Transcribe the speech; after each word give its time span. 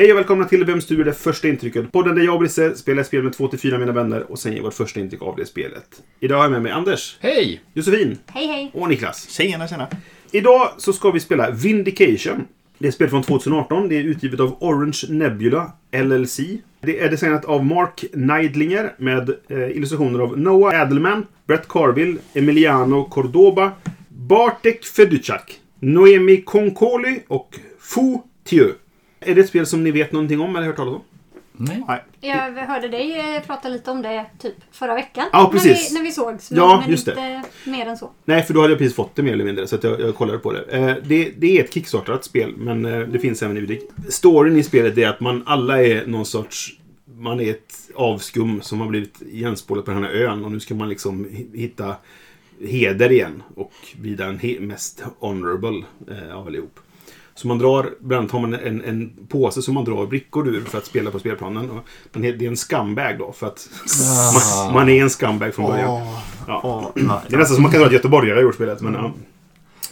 Hej 0.00 0.12
och 0.12 0.18
välkomna 0.18 0.44
till 0.44 0.64
Vem 0.64 0.80
styr 0.80 1.04
det 1.04 1.12
första 1.12 1.48
intrycket? 1.48 1.92
Podden 1.92 2.14
där 2.14 2.22
jag 2.22 2.34
och 2.34 2.40
Brisse 2.40 2.76
spelar 2.76 3.02
spel 3.02 3.22
med 3.22 3.32
två 3.32 3.48
till 3.48 3.58
fyra 3.58 3.78
mina 3.78 3.92
vänner 3.92 4.30
och 4.30 4.38
sen 4.38 4.52
ger 4.52 4.62
vårt 4.62 4.74
första 4.74 5.00
intryck 5.00 5.22
av 5.22 5.36
det 5.36 5.46
spelet. 5.46 6.02
Idag 6.20 6.36
har 6.36 6.44
jag 6.44 6.52
med 6.52 6.62
mig 6.62 6.72
Anders, 6.72 7.18
Hej! 7.20 7.60
Josefin 7.74 8.18
Hej 8.26 8.46
hej! 8.46 8.70
och 8.74 8.88
Niklas. 8.88 9.28
Tjena, 9.28 9.68
tjena. 9.68 9.88
Idag 10.32 10.68
så 10.78 10.92
ska 10.92 11.10
vi 11.10 11.20
spela 11.20 11.50
Vindication. 11.50 12.46
Det 12.78 12.86
är 12.86 12.88
ett 12.88 12.94
spel 12.94 13.08
från 13.08 13.22
2018. 13.22 13.88
Det 13.88 13.96
är 13.96 14.02
utgivet 14.02 14.40
av 14.40 14.56
Orange 14.60 15.00
Nebula 15.08 15.72
LLC. 15.92 16.40
Det 16.80 17.00
är 17.00 17.10
designat 17.10 17.44
av 17.44 17.64
Mark 17.64 18.04
Neidlinger 18.12 18.94
med 18.96 19.28
eh, 19.48 19.70
illustrationer 19.70 20.20
av 20.20 20.38
Noah 20.38 20.80
Adelman, 20.80 21.26
Brett 21.46 21.68
Carville, 21.68 22.18
Emiliano 22.34 23.04
Cordoba, 23.04 23.72
Bartek 24.08 24.84
Feduchak, 24.84 25.60
Noemi 25.80 26.42
Konkoli 26.42 27.22
och 27.28 27.58
Fu 27.80 28.18
Thieu. 28.44 28.72
Är 29.20 29.34
det 29.34 29.40
ett 29.40 29.48
spel 29.48 29.66
som 29.66 29.84
ni 29.84 29.90
vet 29.90 30.12
någonting 30.12 30.40
om 30.40 30.56
eller 30.56 30.66
hört 30.66 30.76
talas 30.76 30.94
om? 30.94 31.02
Nej. 31.52 31.84
Nej. 31.88 32.02
Jag 32.20 32.52
hörde 32.52 32.88
dig 32.88 33.36
eh, 33.36 33.42
prata 33.42 33.68
lite 33.68 33.90
om 33.90 34.02
det 34.02 34.26
typ 34.38 34.54
förra 34.72 34.94
veckan. 34.94 35.24
Ja, 35.32 35.48
precis. 35.52 35.92
När 35.92 35.98
vi, 35.98 36.04
när 36.04 36.04
vi 36.04 36.12
sågs. 36.12 36.50
Ja, 36.52 36.78
men 36.80 36.90
just 36.90 37.08
inte 37.08 37.42
mer 37.64 37.86
än 37.86 37.96
så. 37.96 38.10
Nej, 38.24 38.42
för 38.42 38.54
då 38.54 38.60
hade 38.60 38.72
jag 38.72 38.78
precis 38.78 38.96
fått 38.96 39.16
det 39.16 39.22
mer 39.22 39.32
eller 39.32 39.44
mindre. 39.44 39.66
Så 39.66 39.74
att 39.76 39.84
jag, 39.84 40.00
jag 40.00 40.14
kollade 40.14 40.38
på 40.38 40.52
det. 40.52 40.62
Eh, 40.62 40.96
det. 41.04 41.32
Det 41.38 41.58
är 41.58 41.64
ett 41.64 41.74
kickstartat 41.74 42.24
spel, 42.24 42.54
men 42.56 42.84
eh, 42.84 43.00
det 43.00 43.18
finns 43.18 43.42
även 43.42 43.56
i 43.56 43.60
butik. 43.60 43.90
Storyn 44.08 44.56
i 44.56 44.62
spelet 44.62 44.98
är 44.98 45.08
att 45.08 45.20
man 45.20 45.42
alla 45.46 45.82
är 45.82 46.06
någon 46.06 46.26
sorts... 46.26 46.76
Man 47.16 47.40
är 47.40 47.50
ett 47.50 47.74
avskum 47.94 48.60
som 48.62 48.80
har 48.80 48.88
blivit 48.88 49.22
igenspolat 49.32 49.84
på 49.84 49.90
den 49.90 50.04
här 50.04 50.10
ön 50.10 50.44
och 50.44 50.52
nu 50.52 50.60
ska 50.60 50.74
man 50.74 50.88
liksom 50.88 51.26
hi- 51.26 51.56
hitta 51.58 51.94
heder 52.66 53.12
igen 53.12 53.42
och 53.56 53.72
bli 53.96 54.14
den 54.14 54.38
he- 54.38 54.60
mest 54.60 55.02
honorable 55.18 55.84
eh, 56.10 56.36
av 56.36 56.46
allihop. 56.46 56.80
Så 57.40 57.48
man 57.48 57.58
drar, 57.58 57.90
ibland 58.00 58.30
har 58.32 58.40
man 58.40 58.54
en, 58.54 58.84
en 58.84 59.10
påse 59.28 59.62
som 59.62 59.74
man 59.74 59.84
drar 59.84 60.06
brickor 60.06 60.48
ur 60.48 60.64
för 60.64 60.78
att 60.78 60.86
spela 60.86 61.10
på 61.10 61.18
spelplanen. 61.18 61.70
Och 61.70 61.84
den 62.12 62.22
det 62.22 62.28
är 62.28 62.42
en 62.42 62.56
scumbag 62.56 63.18
då, 63.18 63.32
för 63.32 63.46
att 63.46 63.68
man, 64.64 64.74
man 64.74 64.88
är 64.88 65.02
en 65.02 65.10
scumbag 65.10 65.54
från 65.54 65.66
början. 65.70 66.06
Ja. 66.46 66.92
Det 66.94 67.34
är 67.34 67.38
nästan 67.38 67.54
som 67.54 67.62
man 67.62 67.70
kan 67.72 67.80
tro 67.80 67.86
att 67.86 67.92
göteborgare 67.92 68.36
har 68.36 68.42
gjort 68.42 68.54
spelet, 68.54 68.80
men 68.80 68.94
ja. 68.94 69.12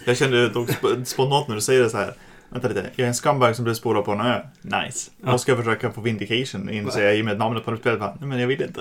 Jag 0.04 0.16
kände 0.16 0.48
dock 0.48 0.68
sp- 0.68 1.04
spontant 1.04 1.48
när 1.48 1.54
du 1.54 1.60
säger 1.60 1.82
det 1.82 1.90
så 1.90 1.96
här. 1.96 2.14
Vänta 2.50 2.68
lite, 2.68 2.84
jag 2.96 3.04
är 3.04 3.08
en 3.08 3.14
scumbag 3.14 3.56
som 3.56 3.64
blev 3.64 3.74
spårad 3.74 4.04
på 4.04 4.12
en 4.12 4.20
ö. 4.20 4.40
Nice. 4.62 5.10
Ja. 5.24 5.32
Då 5.32 5.38
ska 5.38 5.52
jag 5.52 5.58
försöka 5.58 5.90
få 5.92 6.00
vindication 6.00 6.70
inser 6.70 7.02
jag 7.04 7.16
i 7.18 7.20
och 7.20 7.24
med 7.24 7.38
namnet 7.38 7.64
på 7.64 7.76
spelet. 7.76 8.00
Nej 8.00 8.28
men 8.28 8.40
jag 8.40 8.46
vill 8.48 8.62
inte. 8.62 8.80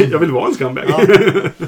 jag 0.10 0.18
vill 0.18 0.30
vara 0.30 0.46
en 0.48 0.54
scumbag. 0.54 0.84
Ja. 0.88 1.00
Ja, 1.00 1.06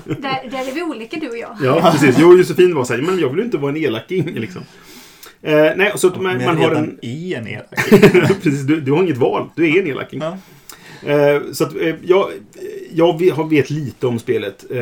Där, 0.04 0.50
där 0.50 0.69
är 0.69 0.74
vi 0.74 0.82
olika 0.82 1.16
du 1.20 1.28
och 1.28 1.36
jag. 1.60 1.82
precis. 1.92 2.16
Jo, 2.19 2.36
Josefin 2.36 2.74
var 2.74 2.84
såhär, 2.84 3.02
men 3.02 3.19
jag 3.19 3.28
vill 3.28 3.38
ju 3.38 3.44
inte 3.44 3.58
vara 3.58 3.70
en 3.72 3.76
elaking 3.76 4.34
liksom. 4.34 4.62
Eh, 5.42 5.70
nej, 5.77 5.92
så 5.97 6.08
man, 6.08 6.44
man 6.44 6.56
har 6.56 6.75
en... 6.75 6.98
i 7.03 7.34
en 7.34 7.47
elak. 7.48 7.67
precis, 8.42 8.62
du, 8.62 8.81
du 8.81 8.92
har 8.92 9.03
inget 9.03 9.17
val. 9.17 9.48
Du 9.56 9.77
är 9.77 9.81
en 9.83 9.86
elaking. 9.86 10.20
Ja. 10.22 10.39
Eh, 11.12 11.42
så 11.53 11.64
att, 11.64 11.77
eh, 11.77 11.94
jag, 12.05 12.28
jag 12.94 13.19
vet- 13.19 13.34
har- 13.34 13.48
vet 13.48 13.70
lite 13.70 14.06
om 14.06 14.19
spelet. 14.19 14.64
Eh, 14.70 14.81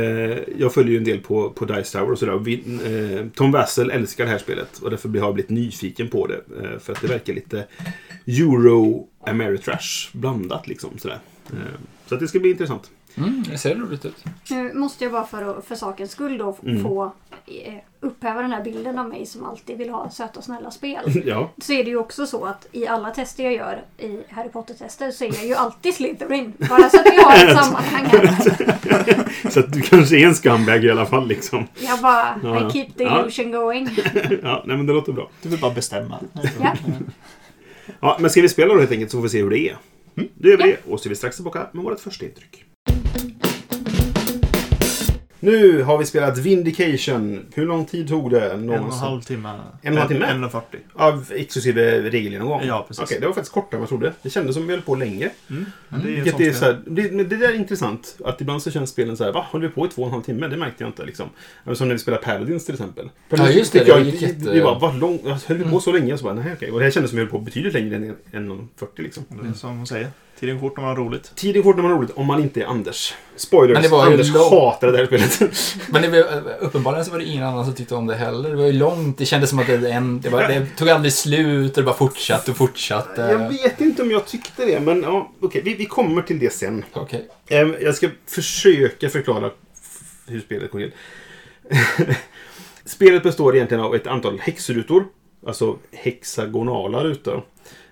jag 0.58 0.74
följer 0.74 0.92
ju 0.92 0.98
en 0.98 1.04
del 1.04 1.18
på, 1.20 1.50
på 1.50 1.64
Dice 1.64 1.92
Tower 1.98 2.12
och 2.12 2.18
sådär. 2.18 2.36
Vi, 2.38 2.54
eh, 2.84 3.26
Tom 3.34 3.52
Wassel 3.52 3.90
älskar 3.90 4.24
det 4.24 4.30
här 4.30 4.38
spelet. 4.38 4.78
Och 4.78 4.90
därför 4.90 5.08
har 5.08 5.16
jag 5.16 5.34
blivit 5.34 5.50
nyfiken 5.50 6.08
på 6.08 6.26
det. 6.26 6.34
Eh, 6.62 6.78
för 6.78 6.92
att 6.92 7.00
det 7.00 7.08
verkar 7.08 7.32
lite 7.34 7.64
Euro 8.26 9.06
Ameritrash 9.26 10.08
blandat 10.12 10.68
liksom. 10.68 10.90
Sådär. 10.98 11.18
Så 12.08 12.14
att 12.14 12.20
det 12.20 12.28
ska 12.28 12.38
bli 12.38 12.50
intressant. 12.50 12.90
Mm, 13.16 13.42
det 13.50 13.58
ser 13.58 13.74
roligt 13.74 14.04
ut. 14.04 14.24
Nu 14.50 14.74
måste 14.74 15.04
jag 15.04 15.12
bara 15.12 15.26
för, 15.26 15.60
för 15.60 15.74
sakens 15.74 16.10
skull 16.10 16.38
då 16.38 16.56
Mm. 16.62 16.82
få 16.82 17.12
eh, 17.46 17.74
upphäva 18.00 18.42
den 18.42 18.50
här 18.52 18.64
bilden 18.64 18.98
av 18.98 19.08
mig 19.08 19.26
som 19.26 19.44
alltid 19.44 19.78
vill 19.78 19.90
ha 19.90 20.10
söta 20.10 20.38
och 20.38 20.44
snälla 20.44 20.70
spel. 20.70 21.22
ja. 21.26 21.50
Så 21.58 21.72
är 21.72 21.84
det 21.84 21.90
ju 21.90 21.96
också 21.96 22.26
så 22.26 22.44
att 22.44 22.66
i 22.72 22.86
alla 22.86 23.10
tester 23.10 23.44
jag 23.44 23.52
gör 23.54 23.82
i 23.98 24.20
Harry 24.30 24.48
Potter-tester 24.48 25.10
så 25.10 25.24
är 25.24 25.34
jag 25.34 25.46
ju 25.46 25.54
alltid 25.54 25.94
Slytherin. 25.94 26.52
Bara 26.58 26.90
så 26.90 27.00
att 27.00 27.06
vi 27.06 27.22
har 27.22 27.34
ett 27.50 27.64
sammanhang 27.64 28.04
här. 28.04 29.50
Så 29.50 29.60
att 29.60 29.72
du 29.72 29.80
kanske 29.80 30.16
är 30.16 30.26
en 30.26 30.34
scumbag 30.34 30.84
i 30.84 30.90
alla 30.90 31.06
fall 31.06 31.28
liksom. 31.28 31.66
Jag 31.78 32.00
bara, 32.00 32.40
Ja, 32.42 32.60
ja. 32.60 32.68
I 32.68 32.72
keep 32.72 32.88
the 32.96 33.04
Ja. 33.04 33.20
illusion 33.20 33.50
going. 33.52 33.88
ja, 34.42 34.62
nej 34.66 34.76
men 34.76 34.86
det 34.86 34.92
låter 34.92 35.12
bra. 35.12 35.30
Du 35.42 35.48
vill 35.48 35.60
bara 35.60 35.74
bestämma. 35.74 36.18
Ja. 36.60 36.74
Ja, 38.00 38.16
men 38.20 38.30
ska 38.30 38.40
vi 38.42 38.48
spela 38.48 38.74
då 38.74 38.80
helt 38.80 38.92
enkelt 38.92 39.10
så 39.10 39.16
får 39.16 39.22
vi 39.22 39.28
se 39.28 39.42
hur 39.42 39.50
det 39.50 39.58
är. 39.68 39.76
Då 40.34 40.48
gör 40.48 40.56
vi 40.56 40.62
det 40.62 40.76
och 40.92 41.00
så 41.00 41.06
är 41.06 41.10
vi 41.10 41.16
strax 41.16 41.36
tillbaka 41.36 41.66
med 41.72 41.84
vårt 41.84 42.00
första 42.00 42.24
intryck. 42.24 42.64
Nu 45.40 45.82
har 45.82 45.98
vi 45.98 46.04
spelat 46.06 46.38
Vindication. 46.38 47.46
Hur 47.54 47.66
lång 47.66 47.84
tid 47.86 48.08
tog 48.08 48.30
det? 48.30 48.52
En 48.52 48.68
och 48.70 48.76
en 48.76 48.90
halv 48.90 49.20
timme. 49.20 49.48
En 49.48 49.58
och 49.58 49.84
en 49.84 49.96
halv 49.98 50.08
timme? 50.08 50.26
En 50.26 50.44
och 50.44 50.52
fyrtio. 50.52 50.78
Av 50.94 51.32
exklusive 51.34 52.10
regelgenomgång? 52.10 52.60
Ja, 52.64 52.84
precis. 52.88 53.04
Okej, 53.04 53.20
det 53.20 53.26
var 53.26 53.34
faktiskt 53.34 53.52
kortare 53.54 53.76
än 53.76 53.80
vad 53.80 53.82
jag 53.82 53.88
trodde. 53.88 54.12
Det 54.22 54.30
kändes 54.30 54.54
som 54.54 54.66
vi 54.66 54.72
höll 54.72 54.82
på 54.82 54.94
länge. 54.94 55.30
Mm. 55.50 55.66
Men 55.88 56.02
det 56.02 56.08
är 56.18 56.22
Vilket 56.22 56.40
är 56.40 56.52
så 56.52 56.64
här, 56.64 56.80
det, 56.86 57.08
det 57.08 57.36
där 57.36 57.48
är 57.48 57.54
intressant. 57.54 58.16
Att 58.24 58.40
ibland 58.40 58.62
så 58.62 58.70
känns 58.70 58.90
spelen 58.90 59.16
så 59.16 59.24
här, 59.24 59.32
va? 59.32 59.46
Håller 59.50 59.68
vi 59.68 59.74
på 59.74 59.86
i 59.86 59.88
två 59.88 60.02
och 60.02 60.08
en 60.08 60.12
halv 60.12 60.22
timme? 60.22 60.48
Det 60.48 60.56
märkte 60.56 60.84
jag 60.84 60.88
inte 60.88 61.04
liksom. 61.04 61.28
Som 61.74 61.88
när 61.88 61.94
vi 61.94 61.98
spelar 61.98 62.18
Paladins 62.18 62.64
till 62.64 62.74
exempel. 62.74 63.10
Ja, 63.28 63.50
just 63.50 63.72
det, 63.72 63.78
Tycker 63.78 63.92
det 63.94 63.98
jag, 63.98 64.06
gick 64.06 64.22
jätte- 64.22 64.52
Vi 64.52 64.60
bara, 64.62 64.78
vad 64.78 64.98
lång, 64.98 65.18
höll 65.46 65.56
vi 65.58 65.64
på 65.64 65.80
så 65.80 65.92
länge? 65.92 66.18
Så 66.18 66.24
bara, 66.24 66.34
nej 66.34 66.52
okej. 66.56 66.70
Och 66.70 66.78
det 66.78 66.84
här 66.84 66.90
kändes 66.90 67.10
som 67.10 67.16
vi 67.16 67.22
höll 67.22 67.30
på 67.32 67.38
betydligt 67.38 67.72
längre 67.74 67.96
än 67.96 68.14
1.40 68.32 68.86
liksom. 68.96 69.24
Det 69.42 69.48
är 69.48 69.52
som 69.52 69.76
de 69.76 69.86
säger. 69.86 70.08
Tiden 70.40 70.54
går 70.60 70.68
fort 70.68 70.76
när 70.76 70.84
man 70.84 70.96
har 70.96 71.04
roligt. 71.04 71.32
Tiden 71.36 71.62
går 71.62 71.74
när 71.74 71.82
man 71.82 71.90
har 71.92 71.98
roligt 71.98 72.10
om 72.16 72.26
man 72.26 72.42
inte 72.42 72.60
är 72.60 72.64
Anders. 72.66 73.14
Spoilers, 73.36 73.74
Men 73.74 73.82
det 73.82 73.88
var 73.88 74.06
ju 74.06 74.12
Anders 74.12 74.34
lång- 74.34 74.50
hatar 74.50 74.92
det 74.92 74.98
här 74.98 75.06
spelet. 75.06 75.40
Men 75.90 76.02
det 76.02 76.08
var, 76.08 76.42
uppenbarligen 76.60 77.04
så 77.04 77.10
var 77.10 77.18
det 77.18 77.24
ingen 77.24 77.44
annan 77.44 77.64
som 77.64 77.74
tyckte 77.74 77.94
om 77.94 78.06
det 78.06 78.14
heller. 78.14 78.50
Det 78.50 78.56
var 78.56 78.66
ju 78.66 78.72
långt. 78.72 79.18
Det 79.18 79.26
kändes 79.26 79.50
som 79.50 79.58
att 79.58 79.66
det, 79.66 79.90
en, 79.90 80.20
det, 80.20 80.28
var, 80.28 80.42
det 80.48 80.66
tog 80.76 80.88
aldrig 80.88 81.12
slut 81.12 81.70
och 81.76 81.82
det 81.82 81.86
bara 81.86 81.96
fortsatte 81.96 82.50
och 82.50 82.56
fortsatte. 82.56 83.20
jag 83.20 83.48
vet 83.48 83.80
inte 83.80 84.02
om 84.02 84.10
jag 84.10 84.26
tyckte 84.26 84.64
det, 84.64 84.80
men 84.80 85.02
ja, 85.02 85.32
okej. 85.40 85.62
vi, 85.64 85.74
vi 85.74 85.86
kommer 85.86 86.22
till 86.22 86.38
det 86.38 86.52
sen. 86.52 86.84
Okej. 86.92 87.28
Ehm, 87.48 87.74
Jag 87.80 87.94
ska 87.94 88.08
försöka 88.26 89.08
förklara 89.08 89.50
hur 90.26 90.40
spelet 90.40 90.70
går 90.70 90.78
till. 90.78 90.92
spelet 92.84 93.22
består 93.22 93.56
egentligen 93.56 93.84
av 93.84 93.94
ett 93.94 94.06
antal 94.06 94.38
häxrutor. 94.40 95.04
Alltså 95.46 95.76
hexagonala 95.92 97.04
rutor. 97.04 97.42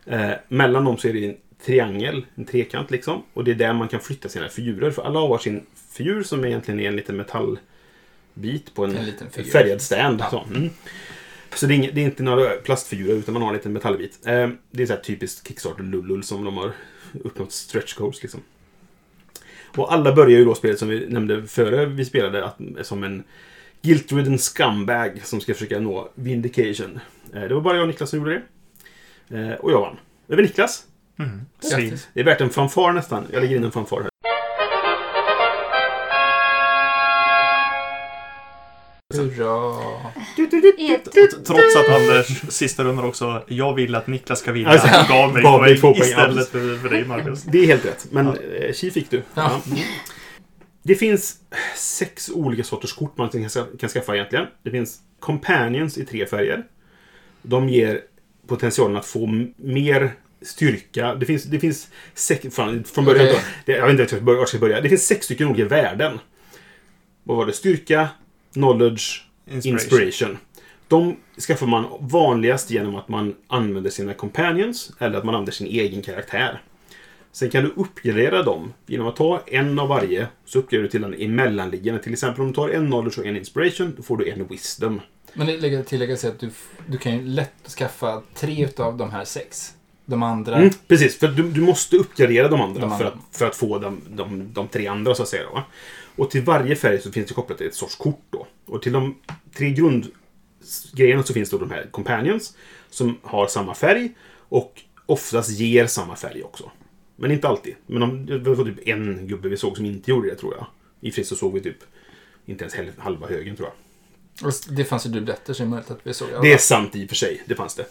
Eh, 0.06 0.30
mellan 0.48 0.84
dem 0.84 0.98
så 0.98 1.08
är 1.08 1.12
det 1.12 1.26
en 1.26 1.34
triangel, 1.64 2.26
en 2.34 2.44
trekant 2.44 2.90
liksom. 2.90 3.22
Och 3.34 3.44
det 3.44 3.50
är 3.50 3.54
där 3.54 3.72
man 3.72 3.88
kan 3.88 4.00
flytta 4.00 4.28
sina 4.28 4.48
figurer. 4.48 4.90
För 4.90 5.02
alla 5.02 5.20
har 5.20 5.28
varsin 5.28 5.66
figur 5.92 6.22
som 6.22 6.44
egentligen 6.44 6.80
är 6.80 6.88
en 6.88 6.96
liten 6.96 7.16
metallbit 7.16 8.74
på 8.74 8.84
en, 8.84 8.96
En 9.36 9.44
färgad 9.44 9.82
stand. 9.82 10.20
Ja. 10.20 10.30
Så, 10.30 10.54
mm. 10.54 10.70
så 11.54 11.66
det 11.66 11.74
är, 11.74 11.76
inget, 11.76 11.94
det 11.94 12.00
är 12.00 12.04
inte 12.04 12.22
några 12.22 12.50
plastfigurer 12.50 13.14
utan 13.14 13.32
man 13.32 13.42
har 13.42 13.48
en 13.48 13.56
liten 13.56 13.72
metallbit. 13.72 14.26
Eh, 14.26 14.48
det 14.70 14.82
är 14.82 14.86
så 14.86 14.92
här 14.92 15.00
typiskt 15.00 15.48
Kickstarter-lullull 15.48 16.22
som 16.22 16.44
de 16.44 16.56
har 16.56 16.72
uppnått 17.24 17.52
stretch 17.52 17.94
goals 17.94 18.22
liksom. 18.22 18.40
Och 19.76 19.92
alla 19.92 20.12
börjar 20.12 20.38
ju 20.38 20.44
då 20.44 20.54
spelet 20.54 20.78
som 20.78 20.88
vi 20.88 21.06
nämnde 21.08 21.46
före 21.46 21.86
vi 21.86 22.04
spelade 22.04 22.44
att, 22.44 22.58
som 22.82 23.04
en 23.04 23.24
guilt-ridden 23.82 24.38
scumbag 24.38 25.20
som 25.24 25.40
ska 25.40 25.54
försöka 25.54 25.80
nå 25.80 26.08
vindication. 26.14 27.00
Eh, 27.34 27.42
det 27.42 27.54
var 27.54 27.60
bara 27.60 27.74
jag 27.74 27.82
och 27.82 27.88
Niklas 27.88 28.10
som 28.10 28.18
gjorde 28.18 28.42
det. 29.28 29.38
Eh, 29.38 29.54
och 29.54 29.72
jag 29.72 29.80
vann. 29.80 29.96
Över 30.28 30.42
Niklas. 30.42 30.86
Mm. 31.18 31.40
Det 32.14 32.20
är 32.20 32.24
värt 32.24 32.40
en 32.40 32.50
fanfar 32.50 32.92
nästan. 32.92 33.26
Jag 33.32 33.40
lägger 33.42 33.56
in 33.56 33.64
en 33.64 33.72
fanfar 33.72 34.00
här. 34.00 34.10
Hurra. 39.14 39.74
Trots 41.46 41.76
att 41.76 41.88
Anders 41.96 42.26
sista 42.48 42.84
rundan 42.84 43.04
också, 43.04 43.42
jag 43.48 43.74
vill 43.74 43.94
att 43.94 44.06
Niklas 44.06 44.38
ska 44.38 44.52
vinna, 44.52 44.70
Alltså, 44.70 44.86
han 44.88 45.08
gav 45.42 45.60
mig 45.62 45.80
poäng 45.80 45.94
istället 45.94 46.48
för, 46.48 46.78
för 46.78 46.88
dig 46.88 47.04
Marcus. 47.04 47.42
Det 47.42 47.58
är 47.58 47.66
helt 47.66 47.84
rätt. 47.84 48.06
Men 48.10 48.26
Ja. 48.26 48.34
ja. 48.66 48.72
tji 48.72 48.90
fick 48.90 49.10
du. 49.10 49.16
Ja. 49.34 49.60
Ja. 49.66 49.76
Det 50.82 50.94
finns 50.94 51.36
sex 51.76 52.30
olika 52.34 52.64
sorters 52.64 52.92
kort 52.92 53.16
man 53.18 53.28
kan, 53.28 53.50
ska- 53.50 53.66
kan 53.80 53.88
skaffa 53.88 54.14
egentligen. 54.14 54.46
Det 54.62 54.70
finns 54.70 54.98
Companions 55.20 55.98
i 55.98 56.04
tre 56.04 56.26
färger. 56.26 56.62
De 57.42 57.68
ger 57.68 58.00
potentialen 58.46 58.96
att 58.96 59.06
få 59.06 59.26
mer 59.56 60.12
styrka. 60.44 61.14
Det 61.14 61.26
finns, 61.26 61.44
det 61.44 61.60
finns 61.60 61.88
sex, 62.14 62.54
fan, 62.54 62.84
från 62.84 63.04
början 63.04 63.26
Okej. 63.26 63.40
då, 63.66 63.72
jag 63.72 63.86
vet 63.86 64.00
inte 64.00 64.02
vart 64.02 64.08
jag 64.08 64.08
ska 64.08 64.18
börja- 64.24 64.36
vart 64.36 64.40
jag 64.42 64.48
ska 64.48 64.58
börja. 64.58 64.80
Det 64.80 64.88
finns 64.88 65.06
sex 65.06 65.24
stycken 65.24 65.48
olika 65.48 65.64
värden. 65.68 66.18
Vad 67.22 67.36
var 67.36 67.46
det? 67.46 67.52
Styrka, 67.52 68.08
knowledge, 68.52 69.26
Inspiration. 69.50 69.72
inspiration. 70.02 70.38
De 70.88 71.16
skaffar 71.46 71.66
man 71.66 71.84
vanligast 72.00 72.70
genom 72.70 72.94
att 72.96 73.08
man 73.08 73.34
använder 73.46 73.90
sina 73.90 74.14
companions 74.14 74.92
eller 74.98 75.18
att 75.18 75.24
man 75.24 75.34
använder 75.34 75.52
sin 75.52 75.66
egen 75.66 76.02
karaktär. 76.02 76.62
Sen 77.32 77.50
kan 77.50 77.64
du 77.64 77.72
uppgradera 77.76 78.42
dem 78.42 78.72
genom 78.86 79.06
att 79.06 79.16
ta 79.16 79.42
en 79.46 79.78
av 79.78 79.88
varje. 79.88 80.26
Så 80.44 80.58
uppgraderar 80.58 80.82
du 80.82 80.88
till 80.90 81.02
den 81.02 81.14
emellanliggande. 81.14 82.02
Till 82.02 82.12
exempel 82.12 82.40
om 82.40 82.48
du 82.48 82.54
tar 82.54 82.68
en 82.68 82.86
knowledge 82.86 83.18
och 83.18 83.26
en 83.26 83.36
inspiration, 83.36 83.94
då 83.96 84.02
får 84.02 84.16
du 84.16 84.28
en 84.30 84.46
wisdom. 84.46 85.00
Men 85.34 85.46
det 85.46 85.56
lägger 85.60 85.82
tillägga 85.82 86.16
sig 86.16 86.30
att 86.30 86.38
du, 86.40 86.50
du 86.86 86.98
kan 86.98 87.12
ju 87.12 87.22
lätt 87.24 87.68
skaffa 87.78 88.22
tre 88.34 88.68
av 88.76 88.96
de 88.96 89.10
här 89.10 89.24
sex. 89.24 89.72
De 90.06 90.22
andra... 90.22 90.56
Mm, 90.56 90.70
precis, 90.88 91.18
för 91.18 91.28
du, 91.28 91.42
du 91.42 91.60
måste 91.60 91.96
uppgradera 91.96 92.48
de 92.48 92.60
andra, 92.60 92.80
De 92.80 92.92
andra. 92.92 92.98
För, 92.98 93.04
att, 93.04 93.14
för 93.32 93.46
att 93.46 93.56
få 93.56 93.78
de, 93.78 94.00
de, 94.08 94.52
de 94.52 94.68
tre 94.68 94.86
andra 94.86 95.14
så 95.14 95.22
att 95.22 95.28
säga. 95.28 95.50
Va? 95.50 95.64
Och 96.16 96.30
till 96.30 96.42
varje 96.42 96.76
färg 96.76 97.00
så 97.00 97.12
finns 97.12 97.28
det 97.28 97.34
kopplat 97.34 97.60
ett 97.60 97.74
sorts 97.74 97.96
kort 97.96 98.22
då. 98.30 98.46
Och 98.66 98.82
till 98.82 98.92
de 98.92 99.14
tre 99.56 99.70
grundgrejerna 99.70 101.22
så 101.22 101.32
finns 101.32 101.50
då 101.50 101.58
de 101.58 101.70
här 101.70 101.86
companions 101.90 102.56
som 102.90 103.18
har 103.22 103.46
samma 103.46 103.74
färg 103.74 104.12
och 104.48 104.82
oftast 105.06 105.50
ger 105.50 105.86
samma 105.86 106.16
färg 106.16 106.42
också. 106.42 106.70
Men 107.16 107.30
inte 107.30 107.48
alltid. 107.48 107.74
Men 107.86 108.00
de, 108.00 108.26
det 108.26 108.54
var 108.54 108.64
typ 108.64 108.88
en 108.88 109.28
gubbe 109.28 109.48
vi 109.48 109.56
såg 109.56 109.76
som 109.76 109.86
inte 109.86 110.10
gjorde 110.10 110.30
det 110.30 110.36
tror 110.36 110.54
jag. 110.54 110.66
I 111.00 111.10
Frisk 111.10 111.28
så 111.28 111.36
såg 111.36 111.54
vi 111.54 111.60
typ 111.60 111.78
inte 112.46 112.64
ens 112.64 112.98
halva 112.98 113.26
högen 113.26 113.56
tror 113.56 113.68
jag. 113.68 113.83
Det 114.68 114.84
fanns 114.84 115.06
ju 115.06 115.10
dubbletter 115.10 115.52
så 115.54 115.62
det 115.62 115.66
är 115.66 115.70
möjligt 115.70 115.90
att 115.90 116.00
vi 116.02 116.14
såg 116.14 116.28
Det 116.42 116.52
är 116.52 116.58
sant 116.58 116.96
i 116.96 117.04
och 117.04 117.08
för 117.08 117.16
sig, 117.16 117.42
det 117.46 117.54
fanns 117.54 117.74
det. 117.74 117.84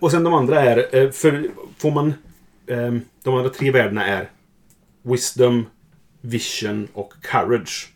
Och 0.00 0.10
sen 0.10 0.24
de 0.24 0.34
andra 0.34 0.60
är, 0.60 0.96
eh, 0.96 1.10
för 1.10 1.50
får 1.78 1.90
man... 1.90 2.14
ehm, 2.66 3.00
De 3.22 3.34
andra 3.34 3.50
tre 3.50 3.70
värdena 3.70 4.06
är 4.06 4.30
Wisdom, 5.02 5.66
Vision 6.20 6.88
och 6.92 7.12
Courage. 7.22 7.88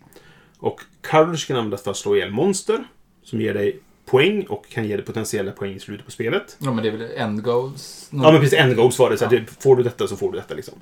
Och 0.58 0.80
Courage 1.00 1.46
kan 1.46 1.56
användas 1.56 1.82
för 1.82 1.90
att 1.90 1.96
slå 1.96 2.16
ihjäl 2.16 2.30
monster, 2.30 2.84
som 3.22 3.40
ger 3.40 3.54
dig 3.54 3.80
poäng 4.06 4.42
och 4.46 4.68
kan 4.68 4.84
ge 4.88 4.96
dig 4.96 5.04
potentiella 5.04 5.52
poäng 5.52 5.74
i 5.74 5.80
slutet 5.80 6.04
på 6.06 6.10
spelet. 6.12 6.56
Ja, 6.58 6.72
men 6.72 6.82
det 6.84 6.88
är 6.90 6.96
väl 6.96 7.10
end 7.16 7.42
goals? 7.42 8.08
Ja, 8.12 8.32
men 8.32 8.40
precis. 8.40 8.58
End 8.58 8.76
goals 8.76 8.98
var 8.98 9.10
det. 9.10 9.18
Så 9.18 9.24
Ja. 9.24 9.28
det- 9.28 9.62
får 9.62 9.76
du 9.76 9.82
detta 9.82 10.06
så 10.08 10.16
får 10.16 10.32
du 10.32 10.38
detta. 10.38 10.54
Liksom. 10.54 10.74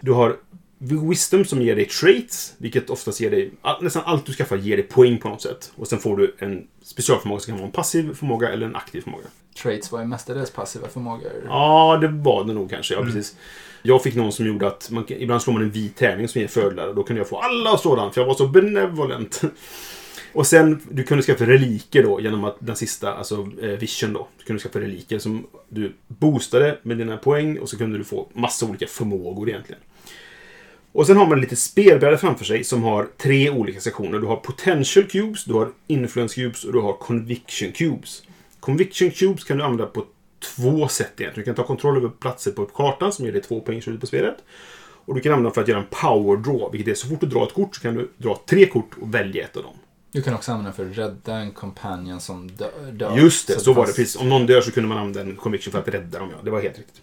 Du 0.00 0.12
har 0.12 0.36
Wisdom 0.78 1.44
som 1.44 1.62
ger 1.62 1.76
dig 1.76 1.84
traits, 1.84 2.54
vilket 2.58 2.90
oftast 2.90 3.20
ger 3.20 3.30
dig... 3.30 3.52
Nästan 3.80 4.02
allt 4.06 4.26
du 4.26 4.32
skaffar 4.32 4.56
ger 4.56 4.76
dig 4.76 4.86
poäng 4.86 5.18
på 5.18 5.28
något 5.28 5.42
sätt. 5.42 5.72
Och 5.76 5.88
sen 5.88 5.98
får 5.98 6.16
du 6.16 6.34
en 6.38 6.66
specialförmåga 6.82 7.40
som 7.40 7.52
kan 7.52 7.56
vara 7.56 7.66
en 7.66 7.72
passiv 7.72 8.14
förmåga 8.14 8.52
eller 8.52 8.66
en 8.66 8.76
aktiv 8.76 9.00
förmåga. 9.00 9.24
Traits 9.62 9.92
var 9.92 10.00
ju 10.00 10.06
mestadels 10.06 10.50
passiva 10.50 10.88
förmågor. 10.88 11.32
Ja, 11.46 11.98
det 12.00 12.08
var 12.08 12.44
det 12.44 12.52
nog 12.52 12.70
kanske. 12.70 12.94
Ja, 12.94 13.02
precis. 13.02 13.36
Jag 13.82 14.02
fick 14.02 14.14
någon 14.14 14.32
som 14.32 14.46
gjorde 14.46 14.66
att 14.66 14.90
man, 14.90 15.04
ibland 15.08 15.42
slår 15.42 15.54
man 15.54 15.62
en 15.62 15.70
vit 15.70 15.96
tärning 15.96 16.28
som 16.28 16.40
ger 16.40 16.48
fördelar 16.48 16.88
och 16.88 16.94
då 16.94 17.02
kunde 17.02 17.20
jag 17.20 17.28
få 17.28 17.38
alla 17.38 17.70
den 17.70 18.12
för 18.12 18.20
jag 18.20 18.26
var 18.26 18.34
så 18.34 18.48
benevolent. 18.48 19.42
Och 20.34 20.46
sen, 20.46 20.80
du 20.90 21.02
kunde 21.02 21.22
skaffa 21.22 21.44
reliker 21.44 22.02
då 22.02 22.20
genom 22.20 22.44
att 22.44 22.56
den 22.58 22.76
sista, 22.76 23.14
alltså 23.14 23.48
eh, 23.62 23.68
vision 23.68 24.12
då. 24.12 24.28
Du 24.38 24.44
kunde 24.44 24.62
skaffa 24.62 24.80
reliker 24.80 25.18
som 25.18 25.46
du 25.68 25.92
boostade 26.08 26.78
med 26.82 26.98
dina 26.98 27.16
poäng 27.16 27.58
och 27.58 27.68
så 27.68 27.78
kunde 27.78 27.98
du 27.98 28.04
få 28.04 28.28
massa 28.32 28.66
olika 28.66 28.86
förmågor 28.86 29.48
egentligen. 29.48 29.82
Och 30.94 31.06
sen 31.06 31.16
har 31.16 31.26
man 31.26 31.40
lite 31.40 31.56
spelbräda 31.56 32.18
framför 32.18 32.44
sig 32.44 32.64
som 32.64 32.82
har 32.82 33.08
tre 33.18 33.50
olika 33.50 33.80
sektioner. 33.80 34.18
Du 34.18 34.26
har 34.26 34.36
potential 34.36 35.06
cubes, 35.06 35.44
du 35.44 35.52
har 35.54 35.68
influence 35.86 36.34
cubes 36.34 36.64
och 36.64 36.72
du 36.72 36.80
har 36.80 36.92
conviction 36.92 37.72
cubes. 37.72 38.22
Conviction 38.60 39.10
cubes 39.10 39.44
kan 39.44 39.56
du 39.58 39.64
använda 39.64 39.86
på 39.86 40.04
två 40.56 40.88
sätt 40.88 41.12
egentligen. 41.20 41.44
Du 41.44 41.54
kan 41.54 41.54
ta 41.54 41.66
kontroll 41.66 41.96
över 41.96 42.08
platser 42.08 42.50
på 42.50 42.66
kartan 42.66 43.12
som 43.12 43.24
ger 43.24 43.32
dig 43.32 43.42
två 43.42 43.60
poäng 43.60 43.78
i 43.78 43.82
slutet 43.82 44.00
på 44.00 44.06
spelet. 44.06 44.36
Och 45.06 45.14
du 45.14 45.20
kan 45.20 45.32
använda 45.32 45.48
dem 45.48 45.54
för 45.54 45.62
att 45.62 45.68
göra 45.68 45.78
en 45.78 45.86
power 45.90 46.36
draw, 46.36 46.68
vilket 46.72 46.90
är 46.92 46.94
så 46.94 47.08
fort 47.08 47.20
du 47.20 47.26
drar 47.26 47.46
ett 47.46 47.54
kort 47.54 47.76
så 47.76 47.82
kan 47.82 47.94
du 47.94 48.10
dra 48.16 48.42
tre 48.46 48.66
kort 48.66 48.90
och 49.00 49.14
välja 49.14 49.44
ett 49.44 49.56
av 49.56 49.62
dem. 49.62 49.74
Du 50.12 50.22
kan 50.22 50.34
också 50.34 50.52
använda 50.52 50.72
den 50.76 50.94
för 50.94 51.02
att 51.02 51.08
rädda 51.10 51.36
en 51.36 51.52
companion 51.52 52.20
som 52.20 52.50
dö- 52.50 52.90
dör. 52.92 53.16
Just 53.16 53.46
det, 53.46 53.60
så, 53.60 53.72
var 53.72 53.86
det. 53.86 53.92
Precis. 53.92 54.16
Om 54.16 54.28
någon 54.28 54.46
dör 54.46 54.60
så 54.60 54.70
kunde 54.70 54.88
man 54.88 54.98
använda 54.98 55.20
en 55.20 55.36
conviction 55.36 55.72
för 55.72 55.78
att 55.78 55.88
rädda 55.88 56.18
dem. 56.18 56.28
Ja, 56.32 56.36
det 56.44 56.50
var 56.50 56.60
helt 56.60 56.78
riktigt. 56.78 57.02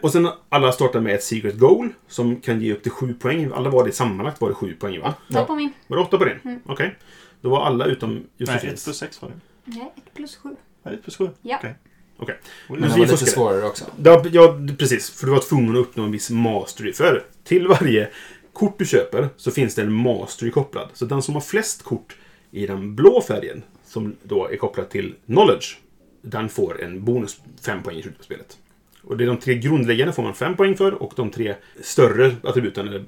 Och 0.00 0.12
sen 0.12 0.28
alla 0.48 0.72
startar 0.72 1.00
med 1.00 1.14
ett 1.14 1.22
secret 1.24 1.58
goal 1.58 1.88
som 2.08 2.40
kan 2.40 2.60
ge 2.60 2.72
upp 2.72 2.82
till 2.82 2.92
sju 2.92 3.14
poäng. 3.14 3.50
Alla 3.54 3.70
var 3.70 3.84
det 3.84 3.92
sammanlagt 3.92 4.40
var 4.40 4.48
det 4.48 4.54
sju 4.54 4.74
poäng 4.74 5.00
va? 5.00 5.14
Ta 5.32 5.44
på 5.44 5.54
min. 5.54 5.72
Var 5.86 5.96
det 5.96 6.02
åtta 6.02 6.18
på 6.18 6.24
din? 6.24 6.60
Okej. 6.66 6.96
Då 7.40 7.50
var 7.50 7.66
alla 7.66 7.84
utom 7.84 8.14
Nej, 8.14 8.22
Josefins. 8.36 8.80
1 8.80 8.84
plus 8.84 8.98
6 8.98 9.22
var 9.22 9.28
det. 9.28 9.34
Nej, 9.64 9.92
1 9.96 10.14
plus 10.14 10.36
7. 10.36 10.48
Nej, 10.82 10.94
1 10.94 11.02
plus 11.02 11.16
7. 11.16 11.30
Ja. 11.42 11.56
Okej. 11.58 11.74
Okej. 12.16 12.38
Men 12.68 12.82
Vi 12.82 12.88
var 12.88 12.98
lite 12.98 13.16
svårare 13.16 13.64
också. 13.64 13.84
Ja, 14.04 14.24
ja, 14.32 14.58
precis. 14.78 15.10
För 15.10 15.26
du 15.26 15.32
var 15.32 15.40
tvungen 15.40 15.70
att 15.70 15.80
uppnå 15.80 16.04
en 16.04 16.12
viss 16.12 16.30
mastery. 16.30 16.92
För 16.92 17.24
till 17.44 17.68
varje 17.68 18.08
kort 18.52 18.78
du 18.78 18.86
köper 18.86 19.28
så 19.36 19.50
finns 19.50 19.74
det 19.74 19.82
en 19.82 19.92
mastery 19.92 20.50
kopplad. 20.50 20.88
Så 20.94 21.04
den 21.04 21.22
som 21.22 21.34
har 21.34 21.40
flest 21.40 21.82
kort 21.82 22.16
i 22.50 22.66
den 22.66 22.94
blå 22.96 23.22
färgen, 23.22 23.62
som 23.84 24.16
då 24.22 24.48
är 24.48 24.56
kopplad 24.56 24.88
till 24.88 25.14
knowledge, 25.26 25.78
den 26.22 26.48
får 26.48 26.82
en 26.82 27.04
bonus 27.04 27.40
5 27.62 27.82
poäng 27.82 27.96
i 27.96 28.02
slutet 28.02 28.18
på 28.18 28.24
spelet. 28.24 28.58
Och 29.08 29.16
det 29.16 29.24
är 29.24 29.28
de 29.28 29.36
tre 29.36 29.54
grundläggande 29.54 30.12
får 30.12 30.22
man 30.22 30.34
5 30.34 30.56
poäng 30.56 30.76
för 30.76 31.02
och 31.02 31.12
de 31.16 31.30
tre 31.30 31.54
större 31.82 32.36
attributen 32.42 32.88
eller, 32.88 33.04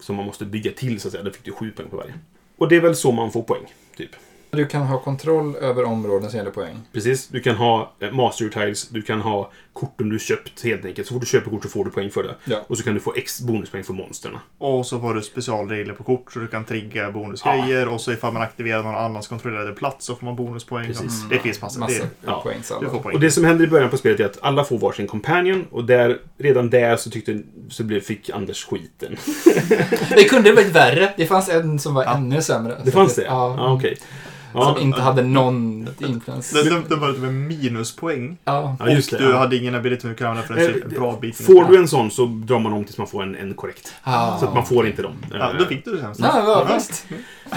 som 0.00 0.16
man 0.16 0.26
måste 0.26 0.44
bygga 0.44 0.72
till 0.72 1.00
så 1.00 1.08
att 1.08 1.12
säga, 1.12 1.24
där 1.24 1.30
fick 1.30 1.44
du 1.44 1.52
7 1.52 1.70
poäng 1.70 1.88
på 1.88 1.96
varje. 1.96 2.12
Och 2.56 2.68
det 2.68 2.76
är 2.76 2.80
väl 2.80 2.96
så 2.96 3.12
man 3.12 3.32
får 3.32 3.42
poäng, 3.42 3.74
typ. 3.96 4.10
Du 4.50 4.66
kan 4.66 4.82
ha 4.82 5.00
kontroll 5.00 5.56
över 5.56 5.84
områden 5.84 6.30
som 6.30 6.38
gäller 6.38 6.50
poäng. 6.50 6.76
Precis. 6.92 7.28
Du 7.28 7.40
kan 7.40 7.56
ha 7.56 7.92
eh, 8.00 8.10
mastery 8.12 8.50
tiles, 8.50 8.88
du 8.88 9.02
kan 9.02 9.20
ha 9.20 9.50
korten 9.76 10.08
du 10.08 10.18
köpt 10.18 10.64
helt 10.64 10.84
enkelt. 10.84 11.08
Så 11.08 11.14
fort 11.14 11.20
du 11.22 11.26
köper 11.26 11.50
kort 11.50 11.62
så 11.62 11.68
får 11.68 11.84
du 11.84 11.90
poäng 11.90 12.10
för 12.10 12.22
det. 12.22 12.34
Ja. 12.44 12.56
Och 12.66 12.78
så 12.78 12.84
kan 12.84 12.94
du 12.94 13.00
få 13.00 13.14
X 13.16 13.40
bonuspoäng 13.40 13.84
för 13.84 13.92
monsterna. 13.92 14.40
Och 14.58 14.86
så 14.86 15.00
får 15.00 15.14
du 15.14 15.22
specialregler 15.22 15.94
på 15.94 16.02
kort 16.04 16.32
så 16.32 16.38
du 16.38 16.46
kan 16.46 16.64
trigga 16.64 17.10
bonusgrejer. 17.10 17.88
Och 17.88 18.00
så 18.00 18.12
ifall 18.12 18.32
man 18.32 18.42
aktiverar 18.42 18.82
någon 18.82 18.94
annans 18.94 19.28
kontrollerade 19.28 19.72
plats 19.72 20.06
så 20.06 20.16
får 20.16 20.24
man 20.26 20.36
bonuspoäng. 20.36 20.86
Precis. 20.86 21.24
Det 21.30 21.38
finns 21.38 21.62
massor. 21.62 21.80
Massa 21.80 22.02
Det, 22.02 22.08
ja. 22.26 22.40
poäng. 22.42 22.58
Så 22.62 22.80
du 22.80 22.90
får 22.90 22.98
poäng. 22.98 23.14
Och 23.14 23.20
det 23.20 23.30
som 23.30 23.44
händer 23.44 23.64
i 23.64 23.68
början 23.68 23.90
på 23.90 23.96
spelet 23.96 24.20
är 24.20 24.24
att 24.24 24.38
alla 24.42 24.64
får 24.64 24.78
varsin 24.78 25.06
companion. 25.06 25.66
Och 25.70 25.84
där, 25.84 26.18
redan 26.38 26.70
där 26.70 26.96
så 26.96 27.10
tyckte 27.10 27.42
så 27.68 27.84
blev, 27.84 28.00
fick 28.00 28.30
Anders 28.30 28.64
skiten. 28.64 29.16
Det 30.16 30.24
kunde 30.24 30.52
varit 30.52 30.72
värre. 30.72 31.12
Det 31.16 31.26
fanns 31.26 31.48
en 31.48 31.78
som 31.78 31.94
var 31.94 32.04
Ja. 32.04 32.16
ännu 32.16 32.42
sämre. 32.42 32.76
Det 32.84 32.90
fanns 32.90 33.14
det? 33.14 33.22
Ja. 33.24 33.54
Ja, 33.58 33.72
okej. 33.72 33.96
Som 33.98 34.45
Ja, 34.56 34.78
inte 34.80 35.00
hade 35.00 35.22
någon 35.22 35.88
influens. 35.98 36.50
Den, 36.50 36.64
den, 36.64 36.84
den 36.88 37.00
började 37.00 37.18
med 37.18 37.34
minuspoäng. 37.34 38.38
Ja. 38.44 38.76
ja, 38.78 38.90
just 38.90 39.12
och 39.12 39.18
det. 39.18 39.24
du 39.24 39.30
ja. 39.30 39.38
hade 39.38 39.56
ingen 39.56 39.74
ability 39.74 40.08
du 40.08 40.14
kan 40.14 40.26
använda 40.26 40.46
för 40.46 40.54
en 40.54 40.82
Eh, 40.82 40.88
bra 40.88 41.18
bit. 41.20 41.36
Får 41.36 41.64
du 41.64 41.78
en 41.78 41.88
sån 41.88 42.10
så 42.10 42.26
drar 42.26 42.58
man 42.58 42.72
om 42.72 42.84
tills 42.84 42.98
man 42.98 43.06
får 43.06 43.22
en, 43.22 43.36
en 43.36 43.54
korrekt. 43.54 43.94
Ah. 44.02 44.38
Så 44.38 44.46
att 44.46 44.54
man 44.54 44.66
får 44.66 44.86
inte 44.86 45.02
dem. 45.02 45.16
Ja, 45.32 45.52
då 45.58 45.64
fick 45.64 45.84
du 45.84 45.90
det 45.90 46.00
sen. 46.00 46.14
Ja, 46.18 46.66
ja, 46.68 46.74
visst. 46.74 47.06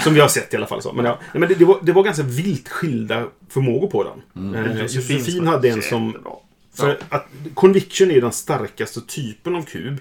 Som 0.03 0.13
vi 0.13 0.19
har 0.19 0.27
sett 0.27 0.53
i 0.53 0.57
alla 0.57 0.67
fall. 0.67 0.81
Så. 0.81 0.93
Men, 0.93 1.05
ja, 1.05 1.17
nej, 1.33 1.39
men 1.39 1.49
det, 1.49 1.55
det, 1.55 1.65
var, 1.65 1.79
det 1.81 1.91
var 1.91 2.03
ganska 2.03 2.23
vilt 2.23 2.69
skilda 2.69 3.23
förmågor 3.49 3.87
på 3.87 4.03
dem. 4.03 4.21
Mm. 4.35 4.65
Eh, 4.65 4.81
Josefin 4.81 5.47
hade 5.47 5.69
en 5.69 5.81
som... 5.81 6.15
För 6.75 6.97
att 7.09 7.27
Conviction 7.53 8.11
är 8.11 8.21
den 8.21 8.31
starkaste 8.31 9.01
typen 9.01 9.55
av 9.55 9.61
kub. 9.61 9.97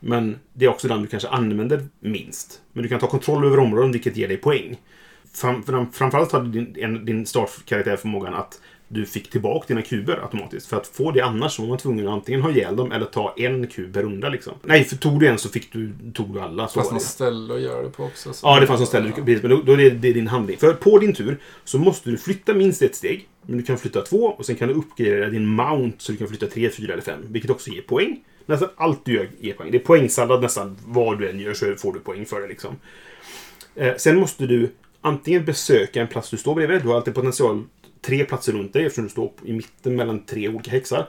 Men 0.00 0.38
det 0.52 0.64
är 0.64 0.68
också 0.68 0.88
den 0.88 1.02
du 1.02 1.08
kanske 1.08 1.28
använder 1.28 1.86
minst. 2.00 2.60
Men 2.72 2.82
du 2.82 2.88
kan 2.88 3.00
ta 3.00 3.06
kontroll 3.06 3.44
över 3.44 3.58
områden 3.58 3.92
vilket 3.92 4.16
ger 4.16 4.28
dig 4.28 4.36
poäng. 4.36 4.76
Fram, 5.34 5.62
fram, 5.62 5.92
framförallt 5.92 6.32
hade 6.32 6.48
din, 6.50 6.76
en, 6.78 7.04
din 7.04 7.26
startkaraktär 7.26 7.96
förmågan 7.96 8.34
att 8.34 8.60
du 8.88 9.06
fick 9.06 9.30
tillbaka 9.30 9.64
dina 9.68 9.82
kuber 9.82 10.18
automatiskt. 10.22 10.66
För 10.66 10.76
att 10.76 10.86
få 10.86 11.10
det 11.10 11.20
annars 11.20 11.52
så 11.52 11.62
var 11.62 11.68
man 11.68 11.78
tvungen 11.78 12.08
att 12.08 12.12
antingen 12.14 12.42
ha 12.42 12.50
ihjäl 12.50 12.76
dem 12.76 12.92
eller 12.92 13.06
ta 13.06 13.34
en 13.36 13.66
kub 13.66 13.94
per 13.94 14.02
runda. 14.02 14.28
Liksom. 14.28 14.52
Nej, 14.62 14.84
för 14.84 14.96
tog 14.96 15.20
du 15.20 15.26
en 15.26 15.38
så 15.38 15.48
fick 15.48 15.72
du, 15.72 15.92
tog 16.14 16.34
du 16.34 16.40
alla. 16.40 16.68
Så 16.68 16.78
Det 16.80 16.84
fanns 16.84 16.92
något 16.92 17.02
ställe 17.02 17.54
att 17.54 17.60
göra 17.60 17.82
det 17.82 17.90
på 17.90 18.04
också. 18.04 18.32
så- 18.32 18.46
Ja, 18.46 18.60
det 18.60 18.66
fanns 18.66 18.80
en 18.80 18.86
ställe. 18.86 19.10
kan- 19.12 19.24
precis, 19.24 19.42
Men 19.42 19.50
då, 19.50 19.62
då 19.62 19.72
är 19.72 19.76
det, 19.76 19.90
det 19.90 20.08
är 20.08 20.14
din 20.14 20.26
handling. 20.26 20.56
För 20.58 20.74
på 20.74 20.98
din 20.98 21.14
tur 21.14 21.38
så 21.64 21.78
måste 21.78 22.10
du 22.10 22.16
flytta 22.18 22.54
minst 22.54 22.82
ett 22.82 22.94
steg. 22.96 23.28
Men 23.46 23.56
du 23.56 23.62
kan 23.62 23.78
flytta 23.78 24.00
två 24.00 24.24
och 24.26 24.46
sen 24.46 24.56
kan 24.56 24.68
du 24.68 24.74
uppgradera 24.74 25.28
din 25.30 25.46
mount 25.46 25.96
så 25.98 26.12
du 26.12 26.18
kan 26.18 26.28
flytta 26.28 26.46
tre, 26.46 26.70
fyra 26.70 26.92
eller 26.92 27.02
fem. 27.02 27.20
Vilket 27.28 27.50
också 27.50 27.70
ger 27.70 27.82
poäng. 27.82 28.20
Nästan 28.46 28.68
allt 28.76 29.04
du 29.04 29.12
gör 29.14 29.28
ger 29.40 29.52
poäng. 29.54 29.70
Det 29.70 29.76
är 29.78 29.82
poängsallad 29.84 30.42
nästan 30.42 30.76
vad 30.86 31.18
du 31.18 31.30
än 31.30 31.40
gör 31.40 31.54
så 31.54 31.74
får 31.74 31.92
du 31.92 32.00
poäng 32.00 32.26
för 32.26 32.40
det 32.40 32.48
liksom. 32.48 32.76
Eh, 33.74 33.96
sen 33.96 34.16
måste 34.20 34.46
du 34.46 34.70
antingen 35.02 35.44
besöka 35.44 36.00
en 36.00 36.08
plats 36.08 36.30
du 36.30 36.36
står 36.36 36.54
bredvid. 36.54 36.82
Du 36.82 36.88
har 36.88 36.96
alltid 36.96 37.14
potential 37.14 37.64
tre 38.00 38.24
platser 38.24 38.52
runt 38.52 38.72
dig 38.72 38.84
eftersom 38.86 39.04
du 39.04 39.10
står 39.10 39.32
i 39.44 39.52
mitten 39.52 39.96
mellan 39.96 40.26
tre 40.26 40.48
olika 40.48 40.70
häxar. 40.70 41.08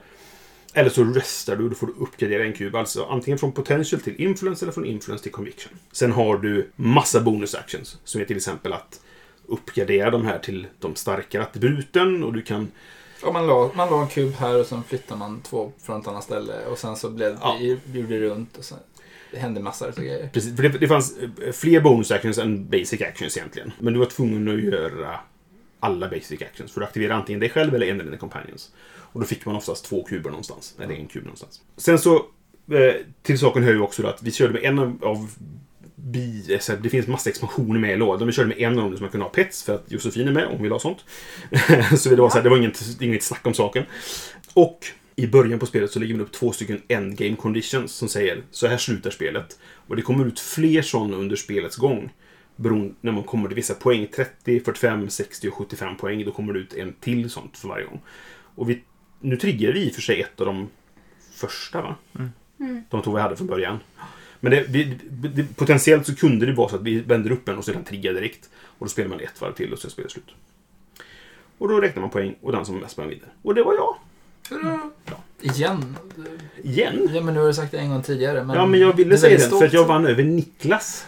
Eller 0.73 0.89
så 0.89 1.03
restar 1.03 1.55
du 1.55 1.63
och 1.63 1.69
då 1.69 1.75
får 1.75 1.87
du 1.87 1.93
uppgradera 1.93 2.43
en 2.43 2.53
kub. 2.53 2.75
Alltså 2.75 3.05
antingen 3.05 3.39
från 3.39 3.51
potential 3.51 4.01
till 4.01 4.21
influence 4.21 4.65
eller 4.65 4.73
från 4.73 4.85
influence 4.85 5.23
till 5.23 5.31
conviction. 5.31 5.73
Sen 5.91 6.11
har 6.11 6.37
du 6.37 6.69
massa 6.75 7.19
bonus 7.21 7.55
actions. 7.55 7.97
Som 8.03 8.21
är 8.21 8.25
till 8.25 8.37
exempel 8.37 8.73
att 8.73 8.99
uppgradera 9.47 10.11
de 10.11 10.25
här 10.25 10.39
till 10.39 10.67
de 10.79 10.95
starkare 10.95 11.43
attributen 11.43 12.23
och 12.23 12.33
du 12.33 12.41
kan... 12.41 12.71
Ja, 13.23 13.31
man, 13.31 13.47
la, 13.47 13.71
man 13.75 13.89
la 13.89 14.01
en 14.01 14.07
kub 14.07 14.33
här 14.33 14.59
och 14.59 14.65
sen 14.65 14.83
flyttar 14.83 15.15
man 15.15 15.41
två 15.41 15.71
från 15.83 16.01
ett 16.01 16.07
annat 16.07 16.23
ställe 16.23 16.65
och 16.65 16.77
sen 16.77 16.95
så 16.95 17.09
blev 17.09 17.37
Ja. 17.41 17.57
det, 17.59 17.99
gjorde 17.99 18.19
det 18.19 18.29
runt 18.29 18.57
och 18.57 18.63
sen 18.63 18.77
det 19.33 19.39
hände 19.39 19.61
massor 19.61 19.87
av 19.87 19.95
grejer. 19.95 20.29
Precis, 20.33 20.55
för 20.55 20.63
det, 20.63 20.69
det 20.69 20.87
fanns 20.87 21.17
eh, 21.17 21.51
fler 21.51 21.81
bonus 21.81 22.11
actions 22.11 22.37
än 22.37 22.69
basic 22.69 23.01
actions 23.01 23.37
egentligen. 23.37 23.71
Men 23.79 23.93
du 23.93 23.99
var 23.99 24.05
tvungen 24.05 24.47
att 24.47 24.63
göra 24.63 25.19
alla 25.79 26.09
basic 26.09 26.41
actions. 26.41 26.71
För 26.71 26.81
du 26.81 26.87
aktiverade 26.87 27.15
antingen 27.15 27.39
dig 27.39 27.49
själv 27.49 27.75
eller 27.75 27.87
en 27.87 27.99
av 27.99 28.05
dina 28.05 28.17
companions. 28.17 28.71
Och 28.85 29.19
då 29.19 29.25
fick 29.25 29.45
man 29.45 29.55
oftast 29.55 29.85
två 29.85 30.03
kuber 30.03 30.29
någonstans. 30.29 30.75
Eller 30.79 30.95
en 30.95 31.07
kub 31.07 31.23
någonstans. 31.23 31.61
Sen 31.77 31.99
så, 31.99 32.15
eh, 32.15 32.95
till 33.21 33.39
saken 33.39 33.63
hör 33.63 33.71
ju 33.71 33.81
också 33.81 34.07
att 34.07 34.23
vi 34.23 34.31
körde 34.31 34.53
med 34.53 34.63
en 34.63 34.79
av, 34.79 34.99
av 35.01 35.31
bi, 35.95 36.53
eh, 36.53 36.59
så 36.59 36.71
här, 36.71 36.79
det 36.79 36.89
finns 36.89 37.07
massa 37.07 37.29
expansioner 37.29 37.79
med 37.79 37.93
i 37.93 37.97
lådan. 37.97 38.27
Vi 38.27 38.33
körde 38.33 38.49
med 38.49 38.59
en 38.59 38.79
av 38.79 38.83
dem 38.83 38.97
som 38.97 39.03
man 39.03 39.11
kunde 39.11 39.25
ha 39.25 39.31
pets 39.31 39.63
för 39.63 39.75
att 39.75 39.91
Josefin 39.91 40.27
är 40.27 40.31
med 40.31 40.45
om 40.45 40.57
vi 40.57 40.63
vill 40.63 40.71
ha 40.71 40.79
sånt. 40.79 41.05
så 41.97 42.09
det 42.09 42.15
var, 42.15 42.29
så 42.29 42.35
här, 42.35 42.43
det 42.43 42.49
var 42.49 42.57
inget, 42.57 43.01
inget 43.01 43.23
snack 43.23 43.47
om 43.47 43.53
saken. 43.53 43.83
Och 44.53 44.87
i 45.15 45.27
början 45.27 45.59
på 45.59 45.65
spelet 45.65 45.91
så 45.91 45.99
lägger 45.99 46.13
man 46.13 46.21
upp 46.21 46.31
två 46.31 46.51
stycken 46.51 46.81
endgame 46.87 47.35
conditions 47.35 47.91
som 47.91 48.09
säger 48.09 48.43
så 48.51 48.67
här 48.67 48.77
slutar 48.77 49.09
spelet. 49.09 49.59
Och 49.87 49.95
det 49.95 50.01
kommer 50.01 50.25
ut 50.25 50.39
fler 50.39 50.81
sådana 50.81 51.17
under 51.17 51.35
spelets 51.35 51.75
gång. 51.75 52.13
Beroende 52.55 52.93
när 53.01 53.11
man 53.11 53.23
kommer 53.23 53.47
till 53.47 53.55
vissa 53.55 53.73
poäng. 53.73 54.07
30, 54.15 54.59
45, 54.59 55.09
60 55.09 55.47
och 55.47 55.53
75 55.53 55.97
poäng. 55.97 56.25
Då 56.25 56.31
kommer 56.31 56.53
det 56.53 56.59
ut 56.59 56.73
en 56.73 56.93
till 56.93 57.29
sånt 57.29 57.57
för 57.57 57.67
varje 57.67 57.85
gång. 57.85 58.01
Och 58.55 58.69
vi, 58.69 58.83
nu 59.19 59.37
triggar 59.37 59.71
vi 59.71 59.79
i 59.79 59.89
och 59.89 59.93
för 59.93 60.01
sig 60.01 60.21
ett 60.21 60.39
av 60.39 60.45
de 60.45 60.69
första 61.33 61.81
va? 61.81 61.95
De 62.89 63.01
två 63.01 63.13
vi 63.13 63.21
hade 63.21 63.35
från 63.35 63.47
början. 63.47 63.79
Men 64.39 64.51
det, 64.51 64.65
vi, 64.69 64.99
det, 65.09 65.55
potentiellt 65.55 66.05
så 66.05 66.15
kunde 66.15 66.45
det 66.45 66.53
vara 66.53 66.69
så 66.69 66.75
att 66.75 66.81
vi 66.81 66.99
vänder 66.99 67.31
upp 67.31 67.49
en 67.49 67.57
och 67.57 67.65
sedan 67.65 67.83
triggar 67.83 68.13
direkt. 68.13 68.49
Och 68.55 68.85
då 68.85 68.89
spelar 68.89 69.09
man 69.09 69.19
ett 69.19 69.41
varv 69.41 69.53
till 69.53 69.73
och 69.73 69.79
så 69.79 69.87
är 69.87 69.91
spelet 69.91 70.11
slut. 70.11 70.35
Och 71.57 71.69
då 71.69 71.81
räknar 71.81 72.01
man 72.01 72.09
poäng 72.09 72.35
och 72.41 72.51
den 72.51 72.65
som 72.65 72.75
är 72.75 72.81
mest 72.81 72.95
poäng 72.95 73.09
vinner. 73.09 73.33
Och 73.41 73.55
det 73.55 73.63
var 73.63 73.73
jag. 73.73 73.95
Igen? 75.43 75.97
Igen. 76.63 77.09
Ja, 77.13 77.21
men 77.21 77.33
nu 77.33 77.39
har 77.39 77.47
du 77.47 77.53
sagt 77.53 77.71
det 77.71 77.77
en 77.77 77.89
gång 77.89 78.01
tidigare. 78.01 78.43
Men 78.43 78.55
ja, 78.55 78.65
men 78.65 78.79
jag 78.79 78.95
du 78.95 79.03
ville 79.03 79.17
säga 79.17 79.37
den 79.37 79.49
för 79.49 79.65
att 79.65 79.73
jag 79.73 79.85
vann 79.85 80.07
över 80.07 80.23
Niklas. 80.23 81.05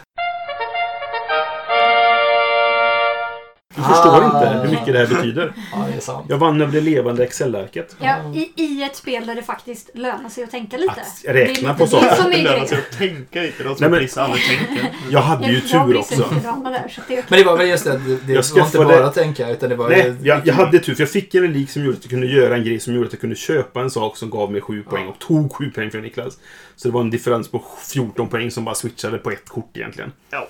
Du 3.76 3.82
förstår 3.82 4.22
Ah. 4.22 4.26
inte 4.26 4.60
hur 4.68 4.70
mycket 4.72 4.94
det 4.94 5.00
här 5.00 5.08
betyder. 5.08 5.54
Ja, 5.72 5.86
det 5.92 5.98
är 5.98 6.00
sant. 6.00 6.26
Jag 6.30 6.38
vann 6.38 6.62
över 6.62 6.72
det 6.72 6.82
levande 6.82 7.24
Excel-arket. 7.24 7.96
Ja, 8.00 8.16
i, 8.34 8.52
I 8.64 8.84
ett 8.84 8.96
spel 8.96 9.26
där 9.28 9.36
det 9.36 9.44
faktiskt 9.44 9.90
lönar 9.94 10.30
sig 10.30 10.44
att 10.44 10.52
tänka 10.52 10.78
lite. 10.78 10.92
Att 11.02 11.24
räkna 11.36 11.74
på 11.74 11.88
saker. 11.88 12.10
Det 12.10 12.16
som 12.16 12.32
Det 12.32 12.38
lönar 12.42 12.66
sig 12.66 12.78
att 12.78 12.98
tänka 12.98 13.42
lite. 13.42 13.64
Nej, 13.68 13.76
som 13.78 13.92
vissa 13.92 14.24
aldrig 14.24 14.44
tänker. 14.48 14.92
Jag 15.10 15.20
hade 15.22 15.48
ju 15.48 15.54
Jag 15.54 15.88
tur 15.88 15.98
också. 15.98 16.16
där, 16.16 16.90
så 16.96 17.02
det. 17.08 17.24
Men 17.30 17.40
det 17.40 17.46
var 17.46 17.58
väl 17.58 17.68
just 17.68 17.84
det, 17.84 17.98
det, 18.28 18.34
Jag 18.34 18.44
var 18.56 18.66
inte 18.66 18.78
bara 18.78 19.06
att 19.06 19.14
tänka, 19.14 19.50
utan 19.50 19.70
det 19.70 19.76
var 19.76 19.90
Nej, 19.90 20.04
ju- 20.22 20.28
jag, 20.28 20.48
jag 20.48 20.54
hade 20.54 20.80
tur 20.80 20.96
för 20.96 21.02
jag 21.04 21.10
fick 21.12 21.36
en 21.36 21.42
relik 21.42 21.70
som 21.70 21.84
gjorde 21.86 21.98
att 21.98 22.04
jag 22.04 22.10
kunde 22.10 22.28
göra 22.28 22.56
en 22.56 22.64
grej 22.64 22.80
som 22.80 22.94
gjorde 22.94 23.08
att 23.08 23.14
jag 23.14 23.22
kunde 23.22 23.36
köpa 23.36 23.82
en 23.82 23.90
sak 23.90 24.18
som 24.18 24.30
gav 24.30 24.52
mig 24.52 24.62
7 24.62 24.84
poäng 24.84 25.08
och 25.08 25.20
tog 25.20 25.54
7 25.56 25.72
poäng 25.72 25.92
från 25.92 26.02
Niklas. 26.02 26.38
Så 26.76 26.88
det 26.88 26.94
var 26.94 27.02
en 27.02 27.10
differens 27.10 27.48
på 27.48 27.64
14 27.94 28.28
poäng 28.28 28.52
som 28.52 28.66
bara 28.66 28.76
switchade 28.76 29.18
på 29.18 29.32
ett 29.32 29.50
kort 29.50 29.78
egentligen. 29.78 30.12
Ja. 30.30 30.48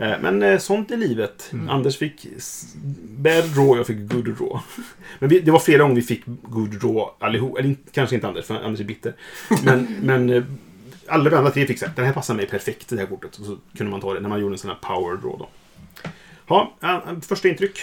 Eh, 0.00 0.20
Men 0.20 0.42
eh, 0.42 0.58
sånt 0.58 0.90
är 0.90 0.96
livet. 0.96 1.50
Anders 1.68 1.98
fick 1.98 2.26
bad 3.02 3.44
draw, 3.44 3.76
jag 3.76 3.86
fick 3.86 3.98
good 3.98 4.24
draw. 4.24 4.60
Men 5.18 5.28
vi, 5.28 5.40
det 5.40 5.50
var 5.50 5.58
flera 5.58 5.82
gånger 5.82 5.94
vi 5.94 6.02
fick 6.02 6.22
good 6.42 6.80
draw 6.80 7.10
allihop. 7.18 7.58
Eller 7.58 7.76
kanske 7.92 8.14
inte 8.14 8.28
Anders, 8.28 8.44
för 8.44 8.54
Anders 8.54 8.80
är 8.80 8.84
bitter. 8.84 9.14
Men, 9.64 9.88
men 10.02 10.30
eh, 10.30 10.44
alla 11.08 11.30
vi 11.30 11.36
andra 11.36 11.50
tre 11.50 11.66
fick 11.66 11.78
så 11.78 11.86
här, 11.86 11.92
den 11.96 12.04
här 12.04 12.12
passar 12.12 12.34
mig 12.34 12.46
perfekt, 12.46 12.88
det 12.88 12.96
här 12.96 13.06
kortet. 13.06 13.36
Och 13.36 13.46
så 13.46 13.58
kunde 13.76 13.90
man 13.90 14.00
ta 14.00 14.14
det 14.14 14.20
när 14.20 14.28
man 14.28 14.40
gjorde 14.40 14.54
en 14.54 14.58
sån 14.58 14.70
här 14.70 14.78
power 14.80 15.16
draw 15.16 15.38
då. 15.38 15.48
Ja, 16.48 17.02
första 17.28 17.48
intryck. 17.48 17.80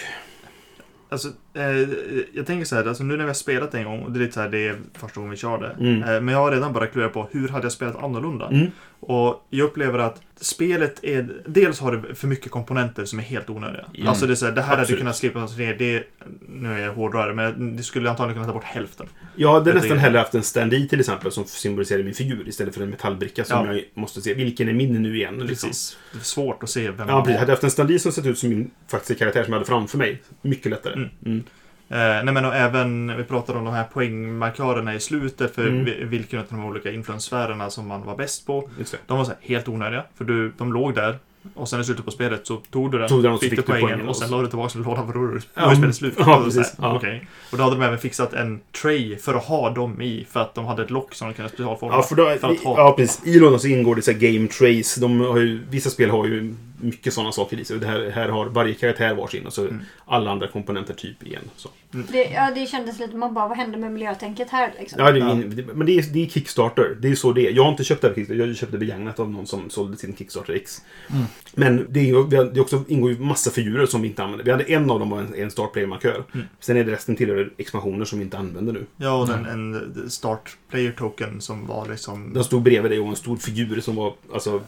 Alltså, 1.08 1.32
eh, 1.56 1.88
jag 2.32 2.46
tänker 2.46 2.64
så 2.64 2.76
här, 2.76 2.84
alltså 2.88 3.04
nu 3.04 3.16
när 3.16 3.24
vi 3.24 3.28
har 3.28 3.34
spelat 3.34 3.74
en 3.74 3.84
gång, 3.84 4.02
och 4.02 4.12
det 4.12 4.18
är 4.18 4.20
lite 4.20 4.34
så 4.34 4.40
här, 4.40 4.48
det 4.48 4.66
är 4.68 4.76
första 4.92 5.20
gången 5.20 5.30
vi 5.30 5.36
kör 5.36 5.58
det. 5.58 5.76
Mm. 5.86 6.02
Eh, 6.02 6.20
men 6.20 6.28
jag 6.28 6.38
har 6.40 6.52
redan 6.52 6.72
börjat 6.72 6.92
klura 6.92 7.08
på 7.08 7.28
hur 7.32 7.48
hade 7.48 7.64
jag 7.64 7.72
spelat 7.72 8.02
annorlunda? 8.04 8.48
Mm. 8.48 8.66
Och 9.00 9.46
jag 9.50 9.64
upplever 9.64 9.98
att 9.98 10.22
spelet 10.40 11.04
är... 11.04 11.28
Dels 11.46 11.80
har 11.80 11.96
det 11.96 12.14
för 12.14 12.28
mycket 12.28 12.50
komponenter 12.50 13.04
som 13.04 13.18
är 13.18 13.22
helt 13.22 13.50
onödiga. 13.50 13.84
Ja. 13.92 14.08
Alltså 14.08 14.26
det 14.26 14.32
är 14.32 14.34
så 14.34 14.46
här, 14.46 14.52
det 14.52 14.60
här 14.60 14.68
hade 14.68 14.82
Absolut. 14.82 15.00
kunnat 15.00 15.16
slippas 15.16 15.56
ner. 15.58 15.74
Det, 15.78 16.04
nu 16.48 16.72
är 16.72 16.78
jag 16.78 16.92
hårdrare, 16.92 17.34
men 17.34 17.76
det 17.76 17.82
skulle 17.82 18.10
antagligen 18.10 18.34
kunna 18.34 18.46
ta 18.46 18.52
bort 18.52 18.64
hälften. 18.64 19.06
Jag 19.36 19.52
hade 19.52 19.70
Jag 19.70 19.74
nästan 19.76 19.98
hellre 19.98 20.18
haft 20.18 20.34
en 20.34 20.42
stand-i 20.42 20.88
till 20.88 21.00
exempel 21.00 21.32
som 21.32 21.44
symboliserar 21.44 22.02
min 22.02 22.14
figur 22.14 22.48
istället 22.48 22.74
för 22.74 22.82
en 22.82 22.90
metallbricka 22.90 23.44
som 23.44 23.66
Ja. 23.66 23.72
jag 23.72 23.84
måste 23.94 24.20
se. 24.20 24.34
Vilken 24.34 24.68
är 24.68 24.72
min 24.72 25.02
nu 25.02 25.16
igen? 25.16 25.38
Liksom. 25.38 25.68
Precis. 25.68 25.98
Det 26.12 26.18
är 26.18 26.22
svårt 26.22 26.62
att 26.62 26.70
se 26.70 26.90
vem 26.90 27.08
Ja, 27.08 27.20
precis. 27.20 27.32
har. 27.32 27.38
Hade 27.38 27.50
jag 27.50 27.56
haft 27.56 27.64
en 27.64 27.70
stand-i 27.70 27.98
som 27.98 28.12
sett 28.12 28.26
ut 28.26 28.38
som 28.38 28.48
min 28.48 28.70
faktiska 28.88 29.18
karaktär 29.18 29.44
som 29.44 29.52
jag 29.52 29.58
hade 29.58 29.68
framför 29.68 29.98
mig. 29.98 30.22
Mycket 30.42 30.70
lättare. 30.70 30.94
Mm. 30.94 31.08
Mm. 31.26 31.42
Eh, 31.88 31.96
nej 31.98 32.34
men 32.34 32.44
och 32.44 32.54
även, 32.54 33.16
vi 33.16 33.24
pratade 33.24 33.58
om 33.58 33.64
de 33.64 33.74
här 33.74 33.84
poängmarkörerna 33.84 34.94
i 34.94 35.00
slutet 35.00 35.54
för 35.54 35.66
Mm. 35.66 35.84
vi- 35.84 36.04
vilken 36.04 36.38
av 36.38 36.44
de 36.50 36.64
olika 36.64 36.90
influenssfärerna 36.92 37.70
som 37.70 37.86
man 37.86 38.02
var 38.02 38.16
bäst 38.16 38.46
på. 38.46 38.68
De 39.06 39.18
var 39.18 39.24
så 39.24 39.30
här 39.30 39.38
helt 39.42 39.68
onödiga, 39.68 40.04
för 40.16 40.24
du, 40.24 40.52
de 40.58 40.72
låg 40.72 40.94
där. 40.94 41.18
Och 41.54 41.68
sen 41.68 41.80
i 41.80 41.84
slutet 41.84 42.04
på 42.04 42.10
spelet 42.10 42.46
så 42.46 42.56
tog 42.56 42.90
du 42.92 42.98
den, 42.98 43.08
Tog 43.08 43.22
den 43.22 43.38
fick 43.38 43.50
fick 43.50 43.58
du 43.58 43.62
poängen 43.62 43.88
poängen 43.88 44.08
och 44.08 44.16
sen 44.16 44.30
la 44.30 44.40
du 44.42 44.46
tillbaka 44.48 44.78
lådan 44.78 45.06
för 45.06 45.12
då 45.14 45.20
var 45.26 45.40
Ja, 45.54 45.74
spelet 45.76 45.96
slut. 45.96 46.14
ja, 46.18 46.36
Och 46.36 46.52
så 46.52 46.58
precis. 46.60 46.74
Ja. 46.82 46.96
okej. 46.96 47.26
Och 47.52 47.58
då 47.58 47.64
hade 47.64 47.76
de 47.76 47.82
även 47.82 47.98
fixat 47.98 48.32
en 48.32 48.60
tray 48.82 49.16
för 49.16 49.34
att 49.34 49.44
ha 49.44 49.70
dem 49.70 50.02
i, 50.02 50.26
för 50.30 50.40
att 50.40 50.54
de 50.54 50.64
hade 50.64 50.82
ett 50.82 50.90
lock 50.90 51.14
som 51.14 51.28
de 51.28 51.34
kunde 51.34 51.48
specialforma. 51.48 51.94
Ja, 51.94 52.02
för 52.02 52.14
då, 52.16 52.24
för 52.40 52.48
att 52.50 52.60
ha. 52.60 52.78
ja, 52.78 52.94
precis. 52.96 53.26
I 53.26 53.38
lådan 53.38 53.60
så 53.60 53.68
ingår 53.68 53.94
det 53.96 54.02
så 54.02 54.12
game 54.12 54.48
trays. 54.48 54.94
De 54.94 55.20
har 55.20 55.38
ju, 55.38 55.60
vissa 55.70 55.90
spel 55.90 56.10
har 56.10 56.26
ju 56.26 56.54
mycket 56.80 57.12
sådana 57.14 57.32
saker 57.32 57.60
i 57.60 57.64
sig. 57.64 57.74
Och 57.74 57.80
det 57.80 57.86
här, 57.86 58.10
här 58.10 58.28
har 58.28 58.46
varje 58.46 58.74
karaktär 58.74 59.14
varsin 59.14 59.46
och 59.46 59.52
så 59.52 59.62
Mm. 59.62 59.80
alla 60.04 60.30
andra 60.30 60.48
komponenter 60.48 60.94
typ 60.94 61.22
igen. 61.26 61.42
Så. 61.56 61.68
Det, 62.12 62.24
ja, 62.24 62.50
det 62.54 62.66
kändes 62.66 62.98
lite, 62.98 63.16
man 63.16 63.34
bara, 63.34 63.48
vad 63.48 63.56
hände 63.56 63.78
med 63.78 63.92
miljötänket 63.92 64.48
här 64.50 64.72
liksom? 64.78 64.98
Ja, 65.04 65.12
det 65.12 65.18
Ja. 65.18 65.34
men 65.74 65.86
det 65.86 65.98
är, 65.98 66.12
det 66.12 66.22
är 66.24 66.26
Kickstarter. 66.26 66.96
Det 67.00 67.08
är 67.08 67.14
så 67.14 67.32
det 67.32 67.46
är. 67.48 67.52
Jag 67.52 67.62
har 67.62 67.70
inte 67.70 67.84
köpt 67.84 68.00
det 68.02 68.08
här 68.08 68.14
Kickstarter. 68.14 68.46
Jag 68.46 68.56
köpte 68.56 68.78
begagnat 68.78 69.20
av 69.20 69.30
någon 69.30 69.46
som 69.46 69.70
sålde 69.70 69.96
sin 69.96 70.16
Kickstarter 70.16 70.52
X. 70.52 70.82
Mm. 71.10 71.22
Men 71.54 71.86
det, 71.90 72.10
är 72.10 72.14
har- 72.14 72.54
det 72.54 72.60
också, 72.60 72.84
ingår 72.88 73.10
ju 73.10 73.18
massa 73.18 73.50
figurer 73.50 73.86
som 73.86 74.02
vi 74.02 74.08
inte 74.08 74.22
använder. 74.22 74.44
Vi 74.44 74.50
hade 74.50 74.64
en 74.64 74.90
av 74.90 74.98
dem 75.00 75.10
var 75.10 75.18
en, 75.20 75.34
en 75.34 75.50
startplayer-markör. 75.50 76.24
Mm. 76.34 76.46
Sen 76.60 76.76
är 76.76 76.84
det 76.84 76.92
resten 76.92 77.16
tillhör 77.16 77.50
expansioner 77.56 78.04
som 78.04 78.18
vi 78.18 78.24
inte 78.24 78.38
använder 78.38 78.72
nu. 78.72 78.86
Ja, 78.96 79.20
och 79.20 79.26
den, 79.28 79.46
en 79.46 80.10
start 80.10 80.56
player 80.70 80.92
token 80.92 81.40
som 81.40 81.66
var 81.66 81.88
liksom... 81.88 82.32
Den 82.32 82.44
stod 82.44 82.62
bredvid 82.62 82.90
dig 82.90 83.00
och 83.00 83.08
en 83.08 83.16
stor 83.16 83.36
figur 83.36 83.80
som 83.80 83.96
var, 83.96 84.14
alltså, 84.34 84.60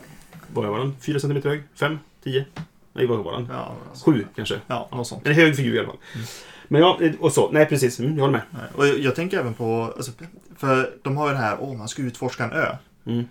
vad 0.53 0.65
var 0.67 0.79
den? 0.79 0.97
4 1.01 1.21
cm 1.21 1.43
hög? 1.45 1.63
5? 1.75 1.99
10? 2.25 2.45
Nej, 2.93 3.07
vad 3.07 3.19
var 3.19 3.33
den? 3.33 3.49
Ja, 3.53 3.75
alltså, 3.91 4.11
7 4.11 4.27
kanske? 4.37 4.61
ja, 4.67 4.89
något 4.93 5.07
sånt. 5.07 5.27
En 5.27 5.35
hög 5.35 5.57
figur 5.57 5.75
i 5.75 5.79
alla 5.79 5.89
fall. 5.89 5.97
Men 6.69 6.81
ja, 6.81 7.01
och 7.21 7.33
så. 7.33 7.51
Nej, 7.51 7.67
precis. 7.67 7.99
Mm, 8.01 8.15
jag 8.15 8.21
håller 8.21 8.33
med. 8.33 8.43
Och 8.77 8.87
jag, 8.87 8.99
jag 8.99 9.15
tänker 9.15 9.39
även 9.39 9.55
på, 9.55 9.93
alltså, 9.97 10.13
för 10.57 10.91
de 11.03 11.17
har 11.17 11.27
ju 11.29 11.33
det 11.33 11.41
här, 11.41 11.57
åh, 11.61 11.77
man 11.77 11.89
ska 11.89 12.03
utforska 12.03 12.45
en 12.45 12.53
ö. 12.53 12.77
Mm. 13.07 13.25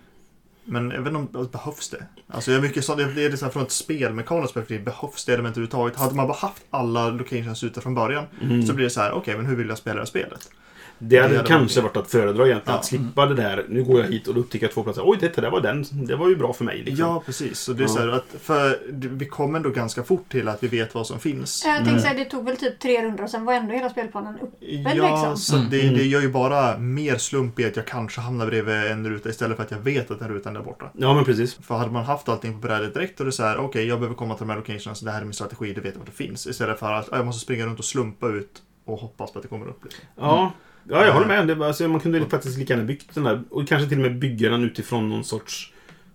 Men 0.64 0.90
jag 0.90 0.98
vet 1.02 1.14
inte 1.14 1.38
om 1.38 1.46
behövs 1.52 1.90
det? 1.90 2.04
Alltså 2.28 2.50
jag 2.50 2.58
är 2.58 2.62
mycket 2.62 2.84
så, 2.84 2.94
det 2.94 3.02
är 3.02 3.30
det 3.30 3.36
så 3.36 3.44
här, 3.44 3.52
från 3.52 3.62
ett 3.62 3.70
spelmekaniskt 3.70 4.54
perspektiv, 4.54 4.84
behövs 4.84 5.24
det 5.24 5.32
element 5.32 5.52
överhuvudtaget? 5.52 5.96
Hade 5.96 6.14
man 6.14 6.26
bara 6.26 6.36
haft 6.38 6.62
alla 6.70 7.08
locations 7.10 7.64
ute 7.64 7.80
från 7.80 7.94
början 7.94 8.24
Mm. 8.42 8.62
så 8.66 8.72
blir 8.74 8.84
det 8.84 8.90
så 8.90 9.00
här, 9.00 9.12
okej, 9.12 9.36
men 9.36 9.46
hur 9.46 9.56
vill 9.56 9.68
jag 9.68 9.78
spela 9.78 9.94
det 9.94 10.00
här 10.00 10.06
spelet? 10.06 10.50
Det 10.98 11.16
hade 11.18 11.28
Det 11.28 11.36
hade 11.36 11.48
kanske 11.48 11.80
varit- 11.80 11.96
att 11.96 12.10
föredra 12.10 12.46
egentligen. 12.46 12.62
Ja. 12.74 12.78
Att 12.78 12.84
slippa 12.84 13.26
det 13.26 13.34
där. 13.34 13.64
Nu 13.68 13.84
går 13.84 14.00
jag 14.00 14.08
hit 14.08 14.28
och 14.28 14.34
då 14.34 14.40
upptäcker 14.40 14.66
jag 14.66 14.72
två 14.74 14.82
platser. 14.82 15.02
Oj, 15.04 15.16
det 15.20 15.36
där 15.36 15.50
var 15.50 15.60
den. 15.60 15.84
Det 15.92 16.16
var 16.16 16.28
ju 16.28 16.36
bra 16.36 16.52
för 16.52 16.64
mig. 16.64 16.78
Liksom. 16.78 17.06
Ja, 17.06 17.22
precis. 17.26 17.58
Så 17.60 17.72
det 17.72 17.80
är 17.82 17.84
Ja. 17.84 17.88
så 17.88 17.98
här 18.00 18.08
att, 18.08 18.26
för 18.40 18.78
vi 18.92 19.26
kommer 19.26 19.56
ändå 19.58 19.70
ganska 19.70 20.02
fort 20.02 20.28
till 20.28 20.48
att 20.48 20.62
vi 20.62 20.68
vet 20.68 20.94
vad 20.94 21.06
som 21.06 21.18
finns. 21.20 21.62
Jag 21.66 21.84
tänkte 21.84 22.02
säga, 22.02 22.14
det 22.14 22.24
tog 22.24 22.44
väl 22.44 22.56
typ 22.56 22.78
tre 22.80 23.04
runder 23.04 23.24
och 23.24 23.30
sen 23.30 23.44
var 23.44 23.52
ändå 23.54 23.72
hela 23.74 23.90
spelplanen 23.90 24.34
uppe 24.40 24.66
Ja, 24.66 24.90
liksom. 24.92 25.36
så 25.36 25.56
Mm. 25.56 25.70
det, 25.70 25.82
Mm. 25.82 25.94
det 25.94 26.04
gör 26.04 26.20
ju 26.20 26.28
bara 26.28 26.78
mer 26.78 27.16
slump 27.18 27.60
i 27.60 27.64
att 27.64 27.76
jag 27.76 27.86
kanske 27.86 28.20
hamnar 28.20 28.46
bredvid 28.46 28.74
en 28.74 29.08
ruta 29.08 29.28
istället 29.28 29.56
för 29.56 29.64
att 29.64 29.70
jag 29.70 29.78
vet 29.78 30.10
att 30.10 30.18
den 30.18 30.28
rutan 30.28 30.56
är 30.56 30.58
där 30.60 30.66
borta. 30.66 30.90
Ja, 30.94 31.14
men 31.14 31.24
precis. 31.24 31.54
För 31.54 31.74
hade 31.74 31.90
man 31.90 32.04
haft 32.04 32.28
allting 32.28 32.52
på 32.52 32.58
brädet 32.66 32.94
direkt 32.94 33.20
och 33.20 33.26
det 33.26 33.30
är 33.30 33.32
så 33.32 33.42
här, 33.42 33.58
okej, 33.58 33.86
jag 33.86 33.98
behöver 33.98 34.16
komma 34.16 34.34
till 34.34 34.46
de 34.46 34.50
här 34.50 34.56
locations, 34.58 35.00
det 35.00 35.10
här 35.10 35.20
är 35.20 35.24
min 35.24 35.32
strategi, 35.32 35.72
det 35.72 35.80
vet 35.80 35.92
jag 35.94 35.98
vad 35.98 36.06
det 36.08 36.12
finns. 36.12 36.46
Istället 36.46 36.78
för 36.78 36.92
att 36.92 37.12
"Ah, 37.12 37.16
jag 37.16 37.26
måste 37.26 37.44
springa 37.44 37.66
runt 37.66 37.78
och 37.78 37.84
slumpa 37.84 38.28
ut 38.28 38.62
och 38.84 38.98
hoppas 38.98 39.32
på 39.32 39.38
att 39.38 39.42
det 39.42 39.48
kommer 39.48 39.68
upp. 39.68 39.84
Liksom. 39.84 40.04
Ja, 40.16 40.52
ja 40.90 41.04
jag 41.06 41.12
håller 41.12 41.26
med. 41.26 41.46
Det 41.46 41.54
var, 41.54 41.66
alltså, 41.66 41.88
man 41.88 42.00
kunde 42.00 42.26
faktiskt 42.26 42.58
lika 42.58 42.72
gärna 42.74 42.84
byggt 42.86 43.14
den 43.14 43.24
där. 43.24 43.42
Och 43.50 43.68
kanske 43.68 43.88
till 43.88 43.98
och 43.98 44.02
med 44.02 44.18
bygga 44.18 44.50
den 44.50 44.64
utifrån 44.64 45.08
någon 45.08 45.24
sorts 45.24 45.72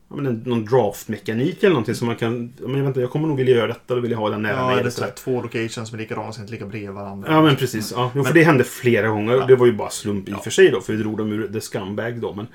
ja, 0.09 0.15
men 0.15 0.33
någon 0.45 0.65
draftmekanik 0.65 1.57
eller 1.63 1.69
någonting 1.69 1.95
som 1.95 2.07
man 2.07 2.15
kan... 2.15 2.53
ja, 2.61 2.67
Men 2.67 2.83
vänta, 2.83 3.01
jag 3.01 3.09
kommer 3.09 3.27
nog 3.27 3.37
vilja 3.37 3.55
göra 3.55 3.67
detta 3.67 3.93
och 3.95 4.03
vilja 4.03 4.17
ha 4.17 4.29
den 4.29 4.41
nära 4.41 4.57
Ja, 4.57 4.67
mig. 4.67 4.79
eller 4.79 4.89
så 4.89 5.05
två 5.15 5.41
locations 5.41 5.89
som 5.89 5.97
är 5.97 6.01
likadana, 6.01 6.31
som 6.31 6.41
inte 6.43 6.51
ligger 6.53 6.65
bredvid 6.65 6.89
varandra. 6.91 7.33
Ja, 7.33 7.41
men 7.41 7.55
precis. 7.55 7.91
Ja. 7.95 8.11
Jo, 8.15 8.23
för 8.23 8.29
Men- 8.33 8.39
det 8.39 8.43
hände 8.43 8.63
flera 8.63 9.07
gånger. 9.07 9.33
Ja. 9.33 9.45
Det 9.45 9.55
var 9.55 9.65
ju 9.65 9.73
bara 9.73 9.89
slump 9.89 10.27
i 10.27 10.31
Ja. 10.31 10.37
och 10.37 10.43
för 10.43 10.51
sig 10.51 10.69
då, 10.69 10.81
för 10.81 10.93
vi 10.93 10.99
drog 10.99 11.17
dem 11.17 11.31
ur 11.31 11.47
the 11.53 11.61
scumbag 11.61 12.19
då. 12.21 12.33
Men, 12.33 12.47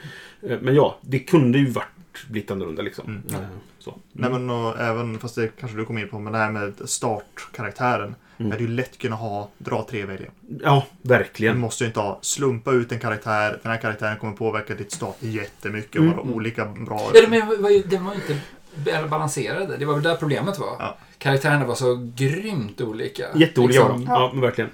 eh, 0.50 0.58
men 0.62 0.74
ja, 0.74 0.98
det 1.00 1.18
kunde 1.18 1.58
ju 1.58 1.66
varit 1.70 1.86
blivit 2.28 2.50
annorlunda 2.50 2.82
liksom. 2.82 3.06
Mm. 3.06 3.22
Eh, 3.42 3.48
Så. 3.78 3.98
Nej, 4.12 4.30
men 4.30 4.50
och 4.50 4.80
även, 4.80 5.18
fast 5.18 5.34
det 5.34 5.48
kanske 5.60 5.78
du 5.78 5.84
kom 5.84 5.98
in 5.98 6.08
på, 6.08 6.18
men 6.18 6.32
det 6.32 6.38
här 6.38 6.50
med 6.50 6.72
startkaraktären. 6.84 8.14
Mm. 8.38 8.50
hade 8.52 8.62
ju 8.62 8.68
lätt 8.70 8.98
kunnat 8.98 9.18
ha 9.18 9.48
dra 9.58 9.86
tre 9.90 10.04
välja. 10.04 10.26
Ja, 10.62 10.86
Du 11.02 11.08
verkligen. 11.08 11.58
måste 11.58 11.84
ju 11.84 11.88
inte 11.88 12.00
ha 12.00 12.18
slumpa 12.22 12.72
ut 12.72 12.92
en 12.92 12.98
karaktär. 13.00 13.58
Den 13.62 13.72
här 13.72 13.78
karaktären 13.78 14.16
kommer 14.18 14.32
påverka 14.32 14.74
ditt 14.74 14.92
start 14.92 15.16
jättemycket 15.20 15.96
och 15.96 16.02
Mm. 16.04 16.16
vara 16.16 16.26
olika 16.26 16.64
bra. 16.64 17.10
Ja, 17.14 17.20
men 17.28 17.62
var 17.62 17.70
ju, 17.70 17.82
den 17.82 18.04
var 18.04 18.14
ju 18.14 18.20
inte 18.20 19.08
balanserade. 19.08 19.76
Det 19.76 19.84
var 19.84 19.94
väl 19.94 20.02
där 20.02 20.16
problemet 20.16 20.58
var. 20.58 20.76
Ja. 20.78 20.96
Karaktärerna 21.18 21.66
var 21.66 21.74
så 21.74 22.10
grymt 22.16 22.80
olika. 22.80 23.24
Jätteolika 23.34 23.80
Liksom. 23.88 24.04
Ja, 24.08 24.30
men 24.32 24.40
verkligen. 24.42 24.70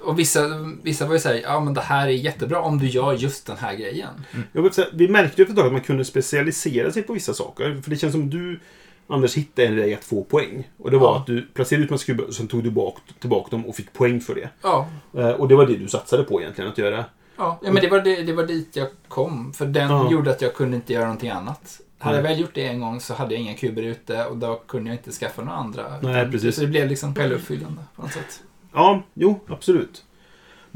Och 0.00 0.18
vissa, 0.18 0.40
vissa 0.82 1.06
var 1.06 1.12
ju 1.14 1.20
såhär, 1.20 1.40
ja 1.42 1.60
men 1.60 1.74
det 1.74 1.80
här 1.80 2.06
är 2.06 2.10
jättebra 2.10 2.60
om 2.60 2.78
du 2.78 2.86
gör 2.88 3.12
just 3.12 3.46
den 3.46 3.56
här 3.56 3.74
grejen. 3.76 4.08
Jag 4.52 4.62
vill 4.62 4.72
säga, 4.72 4.86
vi 4.92 5.08
märkte 5.08 5.42
ju 5.42 5.42
efter 5.42 5.52
ett 5.52 5.56
tag 5.58 5.66
att 5.66 5.72
man 5.72 5.80
kunde 5.80 6.04
specialisera 6.04 6.92
sig 6.92 7.02
på 7.02 7.12
vissa 7.12 7.34
saker. 7.34 7.80
För 7.82 7.90
det 7.90 7.96
känns 7.96 8.12
som 8.12 8.30
du, 8.30 8.60
Anders, 9.08 9.36
hittade 9.36 9.68
en 9.68 9.76
väg 9.76 9.92
att 9.94 10.04
få 10.04 10.24
poäng. 10.24 10.68
Och 10.78 10.90
det 10.90 10.98
var 10.98 11.06
Ja. 11.08 11.16
att 11.18 11.26
du 11.26 11.42
placerade 11.42 11.84
ut 11.84 11.90
massa 11.90 12.06
kuber 12.06 12.24
och 12.26 12.34
sen 12.34 12.48
tog 12.48 12.64
du 12.64 12.70
bak, 12.70 12.96
tillbaka 13.20 13.50
dem 13.50 13.66
och 13.66 13.76
fick 13.76 13.92
poäng 13.92 14.20
för 14.20 14.34
det. 14.34 14.48
Ja, 14.62 14.88
Eh, 15.14 15.28
Och 15.30 15.48
det 15.48 15.56
var 15.56 15.66
det 15.66 15.76
du 15.76 15.88
satsade 15.88 16.22
på 16.22 16.40
egentligen, 16.40 16.70
att 16.70 16.78
göra. 16.78 17.04
ja. 17.36 17.58
ja 17.62 17.72
men 17.72 17.82
det 17.82 17.88
var, 17.88 18.00
det, 18.00 18.22
det 18.22 18.32
var 18.32 18.44
dit 18.46 18.76
jag 18.76 18.88
kom. 19.08 19.52
För 19.52 19.66
den 19.66 19.90
Ja. 19.90 20.10
gjorde 20.10 20.30
att 20.30 20.42
jag 20.42 20.54
kunde 20.54 20.76
inte 20.76 20.92
göra 20.92 21.04
någonting 21.04 21.30
annat. 21.30 21.80
Hade 21.98 22.16
jag 22.16 22.22
väl 22.22 22.40
gjort 22.40 22.54
det 22.54 22.66
en 22.66 22.80
gång 22.80 23.00
så 23.00 23.14
hade 23.14 23.34
jag 23.34 23.42
inga 23.42 23.54
kuber 23.54 23.82
ute 23.82 24.24
och 24.24 24.36
då 24.36 24.54
kunde 24.66 24.90
jag 24.90 24.98
inte 24.98 25.10
skaffa 25.12 25.42
några 25.42 25.56
andra. 25.58 25.84
Nej, 26.02 26.30
precis. 26.30 26.54
Så 26.54 26.60
det 26.60 26.66
blev 26.66 26.88
liksom 26.88 27.14
självuppfyllande 27.14 27.80
på 27.96 28.02
något 28.02 28.12
sätt. 28.12 28.42
Ja, 28.74 29.02
jo, 29.14 29.40
absolut. 29.48 30.04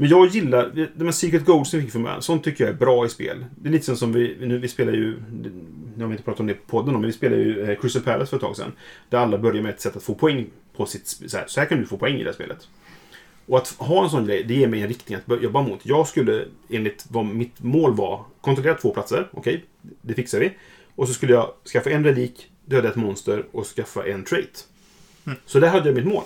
Men 0.01 0.09
jag 0.09 0.27
gillar, 0.27 0.89
de 0.95 1.03
här 1.03 1.11
Secret 1.11 1.45
Goals 1.45 1.73
vi 1.73 1.81
fick 1.81 1.91
från 1.91 2.03
början, 2.03 2.21
sånt 2.21 2.43
tycker 2.43 2.63
jag 2.63 2.73
är 2.73 2.77
bra 2.77 3.05
i 3.05 3.09
spel. 3.09 3.45
Det 3.55 3.69
är 3.69 3.71
lite 3.71 3.85
som, 3.85 3.97
som 3.97 4.13
vi, 4.13 4.37
nu, 4.39 4.57
vi 4.57 4.67
spelar 4.67 4.93
ju, 4.93 5.17
nu 5.95 6.03
har 6.03 6.07
vi 6.07 6.11
inte 6.11 6.23
pratat 6.23 6.39
om 6.39 6.47
det 6.47 6.53
på 6.53 6.65
podden 6.65 6.93
men 6.93 7.01
vi 7.01 7.13
spelar 7.13 7.37
ju 7.37 7.61
eh, 7.61 7.79
Crystal 7.79 8.01
Palace 8.01 8.29
för 8.29 8.37
ett 8.37 8.41
tag 8.41 8.55
sedan. 8.55 8.71
Där 9.09 9.17
alla 9.17 9.37
börjar 9.37 9.61
med 9.61 9.69
ett 9.69 9.81
sätt 9.81 9.95
att 9.95 10.03
få 10.03 10.15
poäng 10.15 10.47
på 10.75 10.85
sitt, 10.85 11.07
så 11.07 11.37
här, 11.37 11.47
så 11.47 11.59
här 11.59 11.67
kan 11.67 11.79
du 11.79 11.85
få 11.85 11.97
poäng 11.97 12.15
i 12.15 12.23
det 12.23 12.29
här 12.29 12.33
spelet. 12.33 12.67
Och 13.45 13.57
att 13.57 13.67
ha 13.77 14.03
en 14.03 14.09
sån 14.09 14.25
grej, 14.25 14.43
det 14.43 14.53
ger 14.53 14.67
mig 14.67 14.81
en 14.81 14.87
riktning 14.87 15.19
att 15.25 15.43
jobba 15.43 15.61
mot. 15.61 15.79
Jag 15.83 16.07
skulle, 16.07 16.45
enligt 16.69 17.05
vad 17.09 17.25
mitt 17.25 17.63
mål 17.63 17.95
var, 17.95 18.23
kontrollera 18.41 18.75
två 18.75 18.93
platser. 18.93 19.27
Okej, 19.31 19.65
det 20.01 20.13
fixar 20.13 20.39
vi. 20.39 20.51
Och 20.95 21.07
så 21.07 21.13
skulle 21.13 21.33
jag 21.33 21.51
skaffa 21.73 21.89
en 21.89 22.03
relik, 22.03 22.51
döda 22.65 22.89
ett 22.89 22.95
monster 22.95 23.45
och 23.51 23.65
skaffa 23.65 24.07
en 24.07 24.23
trait. 24.23 24.67
Så 25.45 25.59
där 25.59 25.69
hade 25.69 25.89
jag 25.89 25.95
mitt 25.95 26.13
mål. 26.13 26.23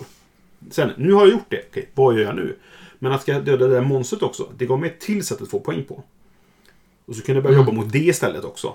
Sen, 0.70 0.90
nu 0.96 1.12
har 1.12 1.20
jag 1.20 1.30
gjort 1.32 1.50
det. 1.50 1.64
Okej, 1.70 1.88
vad 1.94 2.14
gör 2.14 2.22
jag 2.22 2.36
nu? 2.36 2.56
Men 2.98 3.12
att 3.12 3.22
ska 3.22 3.32
döda 3.40 3.66
det 3.66 3.74
där 3.74 3.80
monstret 3.80 4.22
också, 4.22 4.48
det 4.56 4.66
gav 4.66 4.80
mig 4.80 4.90
ett 4.90 5.00
till 5.00 5.26
sätt 5.26 5.42
att 5.42 5.50
få 5.50 5.60
poäng 5.60 5.84
på. 5.84 6.02
Och 7.06 7.16
så 7.16 7.22
kunde 7.22 7.36
jag 7.36 7.42
börja 7.44 7.56
Mm. 7.56 7.66
jobba 7.68 7.82
mot 7.82 7.92
det 7.92 7.98
istället 7.98 8.44
också. 8.44 8.74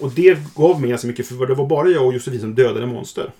Och 0.00 0.10
det 0.10 0.38
gav 0.54 0.80
mig 0.80 0.90
ganska 0.90 1.06
mycket, 1.08 1.26
för 1.28 1.46
det 1.46 1.54
var 1.54 1.66
bara 1.66 1.88
jag 1.88 2.06
och 2.06 2.12
Josefin 2.14 2.40
som 2.40 2.54
dödade 2.54 2.86
monster. 2.86 3.32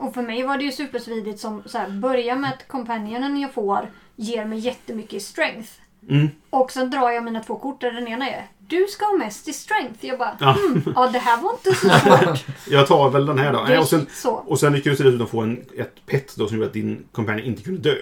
Och 0.00 0.14
för 0.14 0.22
mig 0.22 0.42
var 0.42 0.58
det 0.58 0.64
ju 0.64 0.72
supersvidigt 0.72 1.40
som 1.40 1.62
så 1.66 1.78
här, 1.78 1.88
börja 1.90 2.36
med 2.36 2.50
att 2.52 2.68
companionen 2.68 3.40
jag 3.40 3.52
får 3.54 3.90
ger 4.16 4.44
mig 4.44 4.58
jättemycket 4.58 5.22
strength. 5.22 5.68
Mm. 6.08 6.28
Och 6.50 6.72
sen 6.72 6.90
drar 6.90 7.10
jag 7.10 7.24
mina 7.24 7.40
två 7.40 7.56
kort 7.56 7.80
där 7.80 7.92
den 7.92 8.08
ena 8.08 8.28
är 8.30 8.46
Du 8.58 8.86
ska 8.88 9.04
ha 9.06 9.16
mest 9.16 9.48
i 9.48 9.52
strength. 9.52 10.06
Jag 10.06 10.18
bara, 10.18 10.36
Ja. 10.40 10.52
hmm, 10.52 10.82
ja 10.96 11.06
det 11.12 11.18
här 11.18 11.42
var 11.42 11.50
inte 11.52 11.74
så 11.74 11.88
svårt. 12.26 12.44
Jag 12.70 12.86
tar 12.86 13.10
väl 13.10 13.26
den 13.26 13.38
här 13.38 13.52
då. 13.52 13.64
Det 13.64 13.78
och, 13.78 13.88
sen, 13.88 14.06
så. 14.10 14.30
och 14.30 14.60
sen 14.60 14.72
lyckades 14.72 14.98
du 14.98 15.04
dessutom 15.04 15.26
få 15.26 15.40
en, 15.40 15.64
ett 15.76 15.94
pet 16.06 16.36
då 16.36 16.48
som 16.48 16.56
gjorde 16.56 16.66
att 16.66 16.72
din 16.72 17.04
companion 17.12 17.46
inte 17.46 17.62
kunde 17.62 17.80
dö. 17.80 17.96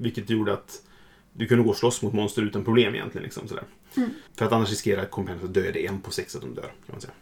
Vilket 0.00 0.30
gjorde 0.30 0.52
att 0.52 0.82
du 1.32 1.46
kunde 1.46 1.64
gå 1.64 1.70
och 1.70 1.76
slåss 1.76 2.02
mot 2.02 2.12
monster 2.12 2.42
utan 2.42 2.64
problem 2.64 2.94
egentligen. 2.94 3.24
Liksom, 3.24 3.48
sådär. 3.48 3.64
Mm. 3.96 4.10
För 4.36 4.44
att 4.44 4.52
annars 4.52 4.70
riskerar 4.70 5.04
companion 5.04 5.44
att 5.44 5.54
dö. 5.54 5.70
Det 5.72 5.86
är 5.86 5.88
en 5.88 6.00
på 6.00 6.10
sex 6.10 6.36
att 6.36 6.42
de 6.42 6.54
dör. 6.54 6.62
Kan 6.62 6.72
man 6.86 7.00
säga. 7.00 7.12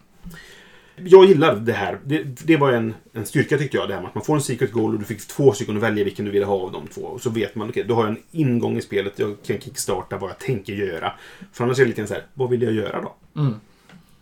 Jag 0.97 1.25
gillar 1.25 1.57
det 1.57 1.73
här. 1.73 2.01
Det, 2.05 2.23
det 2.23 2.57
var 2.57 2.73
en, 2.73 2.95
en 3.13 3.27
styrka 3.27 3.59
tyckte 3.59 3.77
jag. 3.77 3.89
Det 3.89 3.95
här 3.95 4.01
med 4.01 4.09
att 4.09 4.15
man 4.15 4.25
får 4.25 4.35
en 4.35 4.41
secret 4.41 4.73
goal 4.73 4.93
och 4.93 4.99
du 4.99 5.05
fick 5.05 5.27
två 5.27 5.53
stycken 5.53 5.77
att 5.77 5.83
välja 5.83 6.05
vilken 6.05 6.25
du 6.25 6.31
ville 6.31 6.45
ha 6.45 6.55
av 6.55 6.73
de 6.73 6.87
två. 6.87 7.01
Och 7.01 7.23
så 7.23 7.31
vet 7.31 7.55
man, 7.55 7.69
okej, 7.69 7.85
då 7.89 7.95
har 7.95 8.03
jag 8.03 8.11
en 8.11 8.23
ingång 8.31 8.77
i 8.77 8.83
spelet. 8.83 9.19
Jag 9.19 9.37
kan 9.43 9.61
kickstarta 9.61 10.19
vad 10.19 10.31
jag 10.31 10.39
tänker 10.39 10.73
göra. 10.73 11.13
För 11.53 11.65
annars 11.65 11.79
är 11.79 11.83
det 11.83 11.89
lite 11.89 12.07
så 12.07 12.15
här, 12.15 12.27
vad 12.35 12.51
vill 12.51 12.63
jag 12.63 12.73
göra 12.73 13.03
då? 13.03 13.41
Mm. 13.41 13.55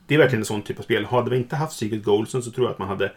Det 0.07 0.15
är 0.15 0.19
verkligen 0.19 0.43
en 0.43 0.47
sån 0.47 0.63
typ 0.63 0.79
av 0.79 0.83
spel. 0.83 1.05
Hade 1.05 1.31
vi 1.31 1.37
inte 1.37 1.57
haft 1.57 1.77
Secret 1.77 2.05
Goalsen 2.05 2.43
så 2.43 2.51
tror 2.51 2.67
jag 2.67 2.73
att 2.73 2.79
man 2.79 2.89
hade 2.89 3.13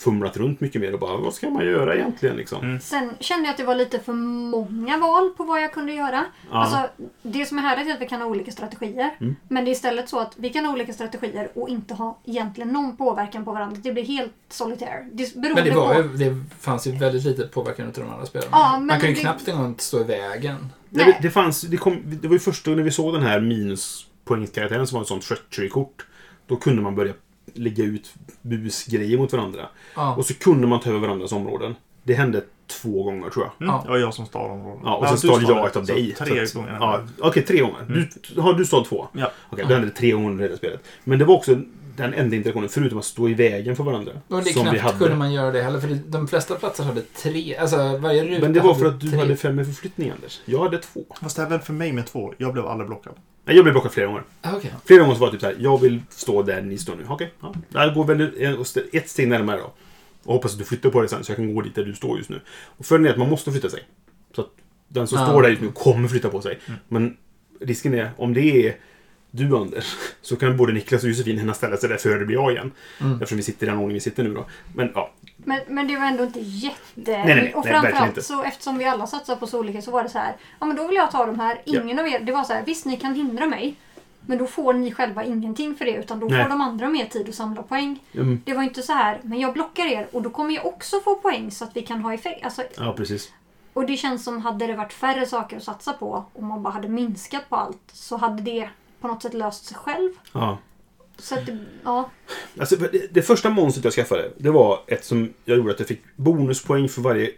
fumlat 0.00 0.36
runt 0.36 0.60
mycket 0.60 0.80
mer 0.80 0.92
och 0.94 1.00
bara, 1.00 1.16
vad 1.16 1.34
ska 1.34 1.50
man 1.50 1.66
göra 1.66 1.94
egentligen 1.94 2.36
liksom? 2.36 2.64
Mm. 2.64 2.80
Sen 2.80 3.10
kände 3.20 3.44
jag 3.44 3.50
att 3.50 3.56
det 3.56 3.64
var 3.64 3.74
lite 3.74 3.98
för 4.00 4.12
många 4.12 4.98
val 4.98 5.30
på 5.36 5.44
vad 5.44 5.62
jag 5.62 5.72
kunde 5.72 5.92
göra. 5.92 6.24
Ja. 6.50 6.56
Alltså, 6.56 6.88
det 7.22 7.46
som 7.46 7.58
är 7.58 7.62
härligt 7.62 7.88
är 7.88 7.94
att 7.94 8.00
vi 8.00 8.08
kan 8.08 8.20
ha 8.20 8.28
olika 8.28 8.50
strategier. 8.52 9.10
Mm. 9.20 9.36
Men 9.48 9.64
det 9.64 9.70
är 9.70 9.72
istället 9.72 10.08
så 10.08 10.18
att 10.20 10.34
vi 10.36 10.50
kan 10.50 10.64
ha 10.64 10.72
olika 10.72 10.92
strategier 10.92 11.48
och 11.54 11.68
inte 11.68 11.94
ha 11.94 12.18
egentligen 12.24 12.68
någon 12.72 12.96
påverkan 12.96 13.44
på 13.44 13.52
varandra. 13.52 13.76
Det 13.82 13.92
blir 13.92 14.04
helt 14.04 14.32
solitär. 14.48 15.08
Det 15.12 15.34
beror 15.36 15.54
Men 15.54 15.64
det, 15.64 15.70
var 15.70 15.94
på... 15.94 16.00
ju, 16.02 16.08
det 16.08 16.44
fanns 16.60 16.86
ju 16.86 16.92
väldigt 16.92 17.24
lite 17.24 17.42
påverkan 17.42 17.88
utav 17.88 18.04
de 18.04 18.10
andra 18.12 18.26
spelen. 18.26 18.48
Ja, 18.52 18.78
Man 18.80 19.00
kan 19.00 19.08
ju 19.08 19.14
det- 19.14 19.20
knappt 19.20 19.48
en 19.48 19.56
gång 19.56 19.74
stå 19.78 20.00
i 20.00 20.04
vägen. 20.04 20.56
Nej. 20.60 21.04
Nej. 21.06 21.06
Det, 21.06 21.28
det, 21.28 21.30
fanns, 21.30 21.60
det, 21.62 21.76
kom, 21.76 22.02
det 22.04 22.28
var 22.28 22.34
ju 22.34 22.40
första 22.40 22.70
när 22.70 22.82
vi 22.82 22.90
såg 22.90 23.14
den 23.14 23.22
här 23.22 23.40
minuspoängskaraktären 23.40 24.86
som 24.86 24.94
var 24.96 25.00
en 25.00 25.06
sån 25.06 25.20
treachery-kort. 25.20 26.06
Då 26.46 26.56
kunde 26.56 26.82
man 26.82 26.94
börja 26.94 27.12
lägga 27.54 27.84
ut 27.84 28.14
busgrejer 28.42 29.18
mot 29.18 29.32
varandra. 29.32 29.68
Ja. 29.96 30.14
Och 30.14 30.26
så 30.26 30.34
kunde 30.34 30.66
man 30.66 30.80
ta 30.80 30.90
över 30.90 30.98
varandras 30.98 31.32
områden. 31.32 31.74
Det 32.02 32.14
hände 32.14 32.42
två 32.66 33.02
gånger 33.02 33.30
tror 33.30 33.44
jag. 33.44 33.66
Mm. 33.68 33.74
Ja. 33.74 33.84
Ja. 33.94 33.98
jag 33.98 34.14
som 34.14 34.26
stal 34.26 34.50
området. 34.50 34.80
Ja, 34.84 34.96
och 34.96 35.08
sen 35.08 35.18
stal 35.18 35.42
jag 35.42 35.56
det. 35.56 35.66
ett 35.68 35.76
av 35.76 35.84
Så 35.84 35.92
dig. 35.92 36.14
Tre 36.18 36.40
att- 36.42 36.54
gånger. 36.54 36.76
Ja, 36.80 37.00
Okej, 37.18 37.42
tre 37.44 37.60
gånger. 37.60 38.08
Du, 38.34 38.40
har 38.40 38.54
du 38.54 38.64
stal 38.64 38.84
två? 38.86 39.06
Ja. 39.12 39.30
Okej, 39.50 39.64
då 39.68 39.74
hände 39.74 39.88
det 39.88 39.94
tre 39.94 40.10
gånger 40.10 40.44
i 40.44 40.48
det 40.48 40.56
spelet. 40.56 40.80
Men 41.04 41.18
det 41.18 41.24
var 41.24 41.34
också 41.36 41.58
den 41.96 42.14
enda 42.14 42.36
interaktionen, 42.36 42.68
förutom 42.68 42.98
att 42.98 43.04
stå 43.04 43.28
i 43.28 43.34
vägen 43.34 43.76
för 43.76 43.84
varandra. 43.84 44.12
Och 44.28 44.38
det 44.42 44.52
som 44.52 44.64
vi 44.64 44.70
knappt 44.70 44.80
hade. 44.80 44.98
kunde 44.98 45.16
man 45.16 45.32
göra 45.32 45.50
det 45.52 45.62
heller, 45.62 45.80
för 45.80 45.88
det- 45.88 46.00
de 46.06 46.28
flesta 46.28 46.54
platser 46.54 46.84
hade 46.84 47.00
tre, 47.02 47.56
alltså 47.56 47.96
varje 47.96 48.24
ruta 48.24 48.40
Men 48.40 48.52
det 48.52 48.60
var 48.60 48.74
för 48.74 48.86
att 48.86 49.00
du 49.00 49.10
tre. 49.10 49.18
hade 49.18 49.36
fem 49.36 49.60
i 49.60 49.64
förflyttning, 49.64 50.10
Anders. 50.10 50.40
Jag 50.44 50.58
hade 50.62 50.78
två. 50.78 51.00
Fast 51.20 51.38
även 51.38 51.60
för 51.60 51.72
mig 51.72 51.92
med 51.92 52.06
två. 52.06 52.34
Jag 52.38 52.52
blev 52.52 52.66
aldrig 52.66 52.86
blockad. 52.88 53.12
Nej, 53.50 53.56
jag 53.56 53.64
blev 53.64 53.74
blockad 53.74 53.92
flera 53.92 54.06
gånger. 54.06 54.22
Ah, 54.42 54.56
Okej. 54.56 54.74
Flera 54.84 55.00
gånger 55.00 55.14
så 55.14 55.20
var 55.20 55.26
det 55.26 55.32
typ 55.32 55.40
så 55.40 55.46
här, 55.46 55.56
jag 55.58 55.80
vill 55.80 56.00
stå 56.10 56.42
där 56.42 56.62
ni 56.62 56.78
står 56.78 56.96
nu. 56.96 57.04
Okej, 57.08 57.32
ja. 57.40 57.54
Jag 57.68 57.94
går 57.94 58.04
väl 58.04 58.20
en- 58.20 58.64
ett 58.92 59.08
steg 59.08 59.28
närmare 59.28 59.56
då. 59.58 59.72
Och 60.24 60.34
hoppas 60.34 60.52
att 60.52 60.58
du 60.58 60.64
flyttar 60.64 60.90
på 60.90 61.00
dig 61.00 61.08
sen 61.08 61.24
så 61.24 61.30
jag 61.32 61.36
kan 61.36 61.54
gå 61.54 61.60
dit 61.62 61.74
där 61.74 61.84
du 61.84 61.94
står 61.94 62.18
just 62.18 62.30
nu. 62.30 62.40
Och 62.64 62.86
fördelen 62.86 63.06
är 63.08 63.12
att 63.12 63.18
man 63.18 63.30
måste 63.30 63.50
flytta 63.52 63.68
sig. 63.70 63.82
Så 64.34 64.40
att 64.40 64.48
den 64.88 65.06
som 65.06 65.18
Ah. 65.18 65.26
står 65.26 65.42
där 65.42 65.48
just 65.48 65.62
nu 65.62 65.68
kommer 65.72 66.08
flytta 66.08 66.28
på 66.28 66.40
sig. 66.40 66.58
Men 66.88 67.16
risken 67.60 67.94
är, 67.94 68.10
om 68.16 68.34
det 68.34 68.66
är 68.66 68.76
du 69.30 69.56
Anders, 69.56 69.96
så 70.22 70.36
kan 70.36 70.56
både 70.56 70.72
Niklas 70.72 71.02
och 71.02 71.08
Josefin 71.08 71.38
hinna 71.38 71.54
ställa 71.54 71.76
sig 71.76 71.88
där 71.88 71.96
före 71.96 72.18
det 72.18 72.26
blir 72.26 72.36
jag 72.36 72.52
igen. 72.52 72.72
Mm. 73.00 73.12
Eftersom 73.12 73.36
vi 73.36 73.42
sitter 73.42 73.66
i 73.66 73.70
den 73.70 73.78
ordning 73.78 73.94
vi 73.94 74.00
sitter 74.00 74.22
nu 74.22 74.34
då. 74.34 74.44
Men 74.74 74.92
ja, 74.94 75.10
Men, 75.36 75.60
men 75.68 75.88
det 75.88 75.96
var 75.96 76.06
ändå 76.06 76.24
inte 76.24 76.40
jätte... 76.40 76.76
nej, 76.94 77.24
nej, 77.24 77.54
och 77.54 77.64
nej, 77.64 77.76
inte. 77.76 77.88
framförallt 77.88 78.24
så 78.24 78.42
eftersom 78.42 78.78
vi 78.78 78.84
alla 78.84 79.06
satsar 79.06 79.36
på 79.36 79.46
så 79.46 79.58
olika 79.60 79.82
så 79.82 79.90
var 79.90 80.02
det 80.02 80.08
så 80.08 80.18
här. 80.18 80.36
Ja 80.60 80.66
men 80.66 80.76
då 80.76 80.86
vill 80.86 80.96
jag 80.96 81.10
ta 81.10 81.26
de 81.26 81.40
här. 81.40 81.60
Ingen 81.64 81.98
av 81.98 82.08
er. 82.08 82.20
Det 82.20 82.32
var 82.32 82.44
så 82.44 82.52
här. 82.52 82.62
Visst 82.66 82.86
ni 82.86 82.96
kan 82.96 83.14
hindra 83.14 83.46
mig. 83.46 83.74
Men 84.26 84.38
då 84.38 84.46
får 84.46 84.72
ni 84.74 84.92
själva 84.92 85.24
ingenting 85.24 85.74
för 85.74 85.84
det. 85.84 85.96
Utan 85.96 86.20
då 86.20 86.26
Nej. 86.26 86.42
får 86.42 86.50
de 86.50 86.60
andra 86.60 86.88
mer 86.88 87.04
tid 87.06 87.28
att 87.28 87.34
samla 87.34 87.62
poäng. 87.62 88.02
mm, 88.14 88.42
Det 88.44 88.54
var 88.54 88.62
inte 88.62 88.82
så 88.82 88.92
här. 88.92 89.20
Men 89.22 89.40
jag 89.40 89.52
blockar 89.52 89.86
er 89.86 90.06
och 90.12 90.22
då 90.22 90.30
kommer 90.30 90.54
jag 90.54 90.66
också 90.66 91.00
få 91.00 91.14
poäng 91.14 91.50
så 91.50 91.64
att 91.64 91.76
vi 91.76 91.82
kan 91.82 92.00
ha 92.00 92.14
effekt. 92.14 92.44
Alltså, 92.44 92.62
ja 92.76 92.92
precis. 92.96 93.32
och 93.72 93.86
det 93.86 93.96
känns 93.96 94.24
som 94.24 94.40
hade 94.42 94.66
det 94.66 94.74
varit 94.76 94.92
färre 94.92 95.26
saker 95.26 95.56
att 95.56 95.62
satsa 95.62 95.92
på. 95.92 96.24
Och 96.32 96.42
man 96.42 96.62
bara 96.62 96.74
hade 96.74 96.88
minskat 96.88 97.48
på 97.48 97.56
allt. 97.56 97.82
Så 97.92 98.16
hade 98.16 98.42
det 98.42 98.68
på 99.00 99.08
något 99.08 99.22
sätt 99.22 99.34
löst 99.34 99.64
sig 99.64 99.76
själv. 99.76 100.10
Ja. 100.32 100.58
Så 101.18 101.34
att 101.34 101.46
det, 101.46 101.58
ja. 101.84 102.10
Alltså, 102.58 102.76
det, 102.76 103.14
det 103.14 103.22
första 103.22 103.50
monstret 103.50 103.84
jag 103.84 103.94
skaffade, 103.94 104.32
det 104.38 104.50
var 104.50 104.80
ett 104.86 105.04
som 105.04 105.32
jag 105.44 105.58
gjorde 105.58 105.72
att 105.72 105.78
jag 105.78 105.88
fick 105.88 106.02
bonuspoäng 106.16 106.88
för 106.88 107.02
varje 107.02 107.30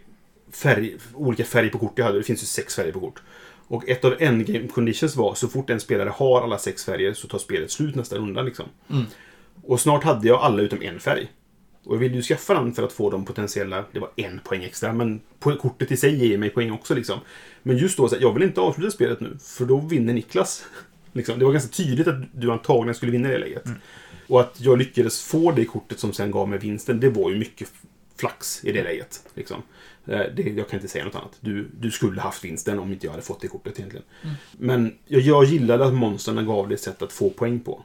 färg, 0.51 0.97
olika 1.13 1.43
färg 1.43 1.69
på 1.69 1.79
kort 1.79 1.97
jag 1.97 2.05
hade. 2.05 2.17
Det 2.17 2.23
finns 2.23 2.43
ju 2.43 2.47
sex 2.47 2.75
färger 2.75 2.91
på 2.91 2.99
kort. 2.99 3.21
Och 3.67 3.89
ett 3.89 4.05
av 4.05 4.15
endgame 4.19 4.67
conditions 4.67 5.15
var 5.15 5.35
så 5.35 5.47
fort 5.47 5.69
en 5.69 5.79
spelare 5.79 6.09
har 6.09 6.41
alla 6.41 6.57
sex 6.57 6.85
färger 6.85 7.13
så 7.13 7.27
tar 7.27 7.37
spelet 7.37 7.71
slut 7.71 7.95
nästa 7.95 8.15
runda. 8.15 8.41
Liksom. 8.41 8.65
Mm. 8.89 9.05
Och 9.63 9.79
snart 9.79 10.03
hade 10.03 10.27
jag 10.27 10.41
alla 10.41 10.61
utom 10.61 10.81
en 10.81 10.99
färg. 10.99 11.31
Och 11.85 11.95
jag 11.95 11.99
ville 11.99 12.15
ju 12.15 12.21
skaffa 12.21 12.53
den 12.53 12.73
för 12.73 12.83
att 12.83 12.93
få 12.93 13.09
de 13.09 13.25
potentiella, 13.25 13.85
det 13.91 13.99
var 13.99 14.09
en 14.15 14.39
poäng 14.43 14.63
extra, 14.63 14.93
men 14.93 15.21
kortet 15.39 15.91
i 15.91 15.97
sig 15.97 16.27
ger 16.27 16.37
mig 16.37 16.49
poäng 16.49 16.71
också. 16.71 16.95
Liksom. 16.95 17.19
Men 17.63 17.77
just 17.77 17.97
då, 17.97 18.07
så 18.07 18.15
här, 18.15 18.21
jag 18.21 18.33
vill 18.33 18.43
inte 18.43 18.61
avsluta 18.61 18.91
spelet 18.91 19.19
nu, 19.19 19.37
för 19.41 19.65
då 19.65 19.77
vinner 19.77 20.13
Niklas. 20.13 20.65
Liksom. 21.13 21.39
Det 21.39 21.45
var 21.45 21.51
ganska 21.51 21.71
tydligt 21.71 22.07
att 22.07 22.21
du 22.31 22.51
antagligen 22.51 22.95
skulle 22.95 23.11
vinna 23.11 23.29
det 23.29 23.37
läget. 23.37 23.63
Och 24.27 24.41
att 24.41 24.61
jag 24.61 24.77
lyckades 24.77 25.21
få 25.23 25.51
det 25.51 25.65
kortet 25.65 25.99
som 25.99 26.13
sen 26.13 26.31
gav 26.31 26.49
mig 26.49 26.59
vinsten, 26.59 26.99
det 26.99 27.09
var 27.09 27.29
ju 27.29 27.37
mycket 27.39 27.71
flax 28.17 28.65
i 28.65 28.71
det 28.71 28.83
läget. 28.83 29.21
Liksom. 29.33 29.61
Eh, 30.07 30.19
Det, 30.35 30.41
jag 30.41 30.69
kan 30.69 30.79
inte 30.79 30.87
säga 30.91 31.05
något 31.05 31.15
annat. 31.15 31.37
Du, 31.39 31.69
du 31.79 31.91
skulle 31.91 32.21
haft 32.21 32.45
vinsten 32.45 32.79
om 32.79 32.91
inte 32.93 33.05
jag 33.07 33.11
hade 33.11 33.23
fått 33.23 33.41
det 33.41 33.47
kortet 33.47 33.79
egentligen. 33.79 34.05
Men 34.51 34.95
jag, 35.05 35.21
jag 35.21 35.43
gillade 35.43 35.85
att 35.85 35.93
monstren 35.93 36.45
gav 36.45 36.67
det 36.69 36.73
ett 36.75 36.81
sätt 36.81 37.01
att 37.01 37.13
få 37.13 37.29
poäng 37.29 37.59
på. 37.59 37.83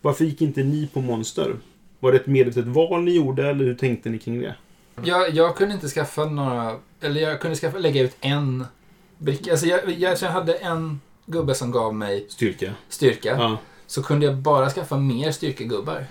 Varför 0.00 0.24
gick 0.24 0.42
inte 0.42 0.62
ni 0.62 0.86
på 0.92 1.00
monster? 1.00 1.56
Var 2.00 2.12
det 2.12 2.18
ett 2.18 2.26
medvetet 2.26 2.66
val 2.66 3.02
ni 3.02 3.16
gjorde 3.16 3.48
eller 3.48 3.64
hur 3.64 3.74
tänkte 3.74 4.10
ni 4.10 4.18
kring 4.18 4.40
det? 4.40 4.54
Jag, 5.04 5.30
jag 5.30 5.56
kunde 5.56 5.74
inte 5.74 5.88
skaffa 5.88 6.24
några, 6.24 6.76
eller 7.00 7.20
jag 7.20 7.40
kunde 7.40 7.56
skaffa, 7.56 7.78
lägga 7.78 8.02
ut 8.02 8.16
en 8.20 8.64
bricka. 9.18 9.50
Alltså 9.50 9.66
jag, 9.66 9.90
jag, 9.90 10.16
jag 10.20 10.30
hade 10.30 10.54
en 10.54 11.00
gubbe 11.26 11.54
som 11.54 11.70
gav 11.70 11.94
mig 11.94 12.26
Styrka? 12.28 12.72
styrka. 12.88 13.28
Ja. 13.38 13.58
Så 13.86 14.02
kunde 14.02 14.26
jag 14.26 14.36
bara 14.36 14.70
skaffa 14.70 14.96
mer 14.96 15.30
styrkegubbar. 15.32 16.04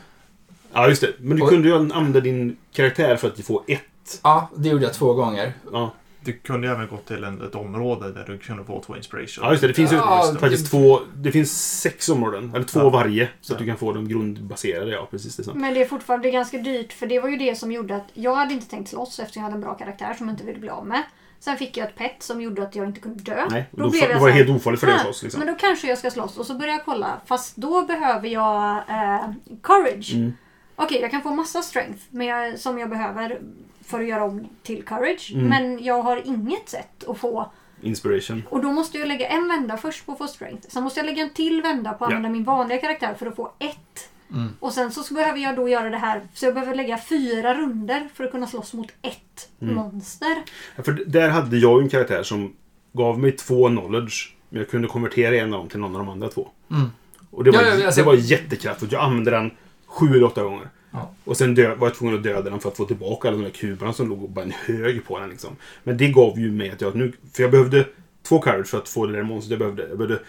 Ja, 0.73 0.87
just 0.87 1.01
det. 1.01 1.13
Men 1.19 1.37
du 1.37 1.43
Och- 1.43 1.49
kunde 1.49 1.67
ju 1.67 1.75
använda 1.75 2.19
din 2.19 2.57
karaktär 2.73 3.15
för 3.15 3.27
att 3.27 3.39
få 3.45 3.63
ett. 3.67 4.19
Ja, 4.23 4.49
det 4.55 4.69
gjorde 4.69 4.83
jag 4.83 4.93
två 4.93 5.13
gånger. 5.13 5.53
Ja, 5.71 5.93
Du 6.23 6.33
kunde 6.33 6.67
ju 6.67 6.73
även 6.73 6.87
gått 6.87 7.05
till 7.05 7.23
en, 7.23 7.41
ett 7.41 7.55
område 7.55 8.11
där 8.11 8.25
du 8.27 8.37
kunde 8.37 8.63
få 8.63 8.83
två 8.83 8.97
inspiration. 8.97 9.43
ja 9.43 9.49
just 9.51 9.61
det. 9.61 9.67
Det 9.67 9.73
finns 9.73 9.91
ju 9.91 9.95
Ja, 9.95 10.35
faktiskt 10.39 10.63
det- 10.63 10.69
två... 10.69 10.99
Det 11.15 11.31
finns 11.31 11.79
sex 11.81 12.09
områden. 12.09 12.51
Eller 12.55 12.65
två 12.65 12.79
Ja. 12.79 12.89
varje. 12.89 13.29
Så 13.41 13.53
att 13.53 13.59
Ja. 13.59 13.65
du 13.65 13.69
kan 13.71 13.77
få 13.79 13.93
dem 13.93 14.07
grundbaserade. 14.07 14.91
Ja, 14.91 15.07
precis. 15.11 15.35
Det. 15.35 15.53
Men 15.53 15.73
det 15.73 15.81
är 15.81 15.85
fortfarande 15.85 16.31
ganska 16.31 16.57
dyrt 16.57 16.93
för 16.93 17.07
det 17.07 17.19
var 17.19 17.29
ju 17.29 17.37
det 17.37 17.55
som 17.55 17.71
gjorde 17.71 17.95
att 17.95 18.07
jag 18.13 18.35
hade 18.35 18.53
inte 18.53 18.69
tänkt 18.69 18.89
slåss 18.89 19.19
eftersom 19.19 19.39
jag 19.41 19.43
hade 19.43 19.55
en 19.55 19.61
bra 19.61 19.73
karaktär 19.73 20.13
som 20.17 20.27
jag 20.27 20.33
inte 20.33 20.45
ville 20.45 20.59
bli 20.59 20.69
av 20.69 20.85
med. 20.87 21.03
Sen 21.43 21.57
fick 21.57 21.77
jag 21.77 21.87
ett 21.89 21.95
pet 21.95 22.15
som 22.23 22.41
gjorde 22.41 22.63
att 22.63 22.75
jag 22.75 22.85
inte 22.85 22.99
kunde 22.99 23.23
dö. 23.23 23.47
Nej, 23.49 23.65
Då 23.71 23.83
då, 23.83 23.89
blev 23.89 24.09
jag 24.09 24.19
var 24.19 24.27
det 24.27 24.33
helt 24.33 24.49
ofarligt 24.49 24.79
för 24.79 24.87
dig 24.87 24.95
att 24.95 25.01
"Ah, 25.01 25.03
slåss. 25.03 25.23
Liksom. 25.23 25.39
Men 25.39 25.47
då 25.47 25.55
kanske 25.59 25.87
jag 25.87 25.97
ska 25.97 26.11
slåss 26.11 26.37
och 26.37 26.45
så 26.45 26.53
börjar 26.53 26.73
jag 26.73 26.85
kolla. 26.85 27.21
Fast 27.25 27.55
då 27.55 27.81
behöver 27.85 28.27
jag 28.29 28.77
eh, 28.89 29.31
courage. 29.63 30.13
Mm. 30.15 30.33
Okej, 30.75 31.01
jag 31.01 31.11
kan 31.11 31.21
få 31.21 31.35
massa 31.35 31.61
strength 31.61 31.99
men 32.09 32.27
jag, 32.27 32.59
som 32.59 32.79
jag 32.79 32.89
behöver 32.89 33.39
för 33.85 33.99
att 33.99 34.07
göra 34.07 34.23
om 34.23 34.47
till 34.63 34.83
courage. 34.85 35.31
Mm. 35.35 35.47
Men 35.47 35.83
jag 35.83 36.01
har 36.01 36.27
inget 36.27 36.69
sätt 36.69 37.03
att 37.07 37.17
få. 37.17 37.51
Inspiration. 37.81 38.43
Och 38.49 38.61
då 38.61 38.71
måste 38.71 38.97
jag 38.97 39.07
lägga 39.07 39.27
en 39.27 39.47
vända 39.47 39.77
först 39.77 40.05
på 40.05 40.11
att 40.11 40.17
få 40.17 40.27
strength. 40.27 40.67
Sen 40.69 40.83
måste 40.83 40.99
jag 40.99 41.05
lägga 41.05 41.23
en 41.23 41.29
till 41.33 41.61
vända 41.61 41.93
på 41.93 42.05
att 42.05 42.11
Ja. 42.11 42.17
använda 42.17 42.33
min 42.37 42.43
vanliga 42.43 42.77
karaktär 42.77 43.13
för 43.19 43.25
att 43.25 43.35
få 43.35 43.51
ett. 43.59 44.09
Mm. 44.33 44.47
Och 44.59 44.73
sen 44.73 44.91
så 44.91 45.13
behöver 45.13 45.39
jag 45.39 45.55
då 45.55 45.69
göra 45.69 45.89
det 45.89 45.97
här. 45.97 46.21
Så 46.33 46.45
jag 46.45 46.53
behöver 46.53 46.75
lägga 46.75 46.97
fyra 47.09 47.53
runder 47.53 48.09
för 48.13 48.23
att 48.23 48.31
kunna 48.31 48.47
slåss 48.47 48.73
mot 48.73 48.87
ett 49.01 49.49
Mm. 49.61 49.75
monster. 49.75 50.35
Ja, 50.75 50.83
för 50.83 50.91
där 51.07 51.29
hade 51.29 51.57
jag 51.57 51.79
ju 51.79 51.83
en 51.83 51.89
karaktär 51.89 52.23
som 52.23 52.53
gav 52.93 53.19
mig 53.19 53.31
två 53.31 53.67
knowledge. 53.67 54.33
Men 54.49 54.59
jag 54.61 54.69
kunde 54.69 54.87
konvertera 54.87 55.35
en 55.35 55.53
av 55.53 55.59
dem 55.59 55.69
till 55.69 55.79
någon 55.79 55.95
av 55.95 56.05
de 56.05 56.09
andra 56.11 56.29
två. 56.29 56.47
Mm. 56.71 56.89
Och 57.31 57.43
det 57.43 57.51
var, 57.51 57.61
Ja, 57.61 57.67
ja, 57.75 57.85
alltså- 57.85 58.01
det 58.01 58.05
var 58.07 58.13
jättekraftfullt. 58.15 58.91
Jag 58.91 59.03
använde 59.03 59.31
den 59.31 59.51
sju 59.87 60.07
eller 60.07 60.23
åtta 60.23 60.43
gånger. 60.43 60.69
Ja. 60.91 61.11
Och 61.23 61.37
sen 61.37 61.55
dö- 61.55 61.75
var 61.75 61.87
jag 61.87 61.95
tvungen 61.95 62.15
att 62.15 62.23
döda 62.23 62.49
den 62.49 62.59
för 62.59 62.69
att 62.69 62.77
få 62.77 62.85
tillbaka 62.85 63.27
alla 63.27 63.37
de 63.37 63.43
där 63.43 63.49
kuberna 63.51 63.93
som 63.93 64.09
låg 64.09 64.29
bara 64.29 64.45
en 64.45 64.53
hög 64.65 65.05
på 65.05 65.19
den. 65.19 65.29
Liksom. 65.29 65.55
Men 65.83 65.97
det 65.97 66.07
gav 66.07 66.39
ju 66.39 66.51
mig 66.51 66.69
att 66.71 66.81
jag 66.81 66.95
nu... 66.95 67.13
För 67.33 67.43
jag 67.43 67.51
behövde 67.51 67.85
två 68.23 68.39
courage 68.39 68.67
för 68.67 68.77
att 68.77 68.89
få 68.89 69.05
det 69.05 69.13
där 69.13 69.23
monstret 69.23 69.51
jag 69.51 69.59
behövde. 69.59 69.87
Jag 69.89 69.97
behövde 69.97 70.19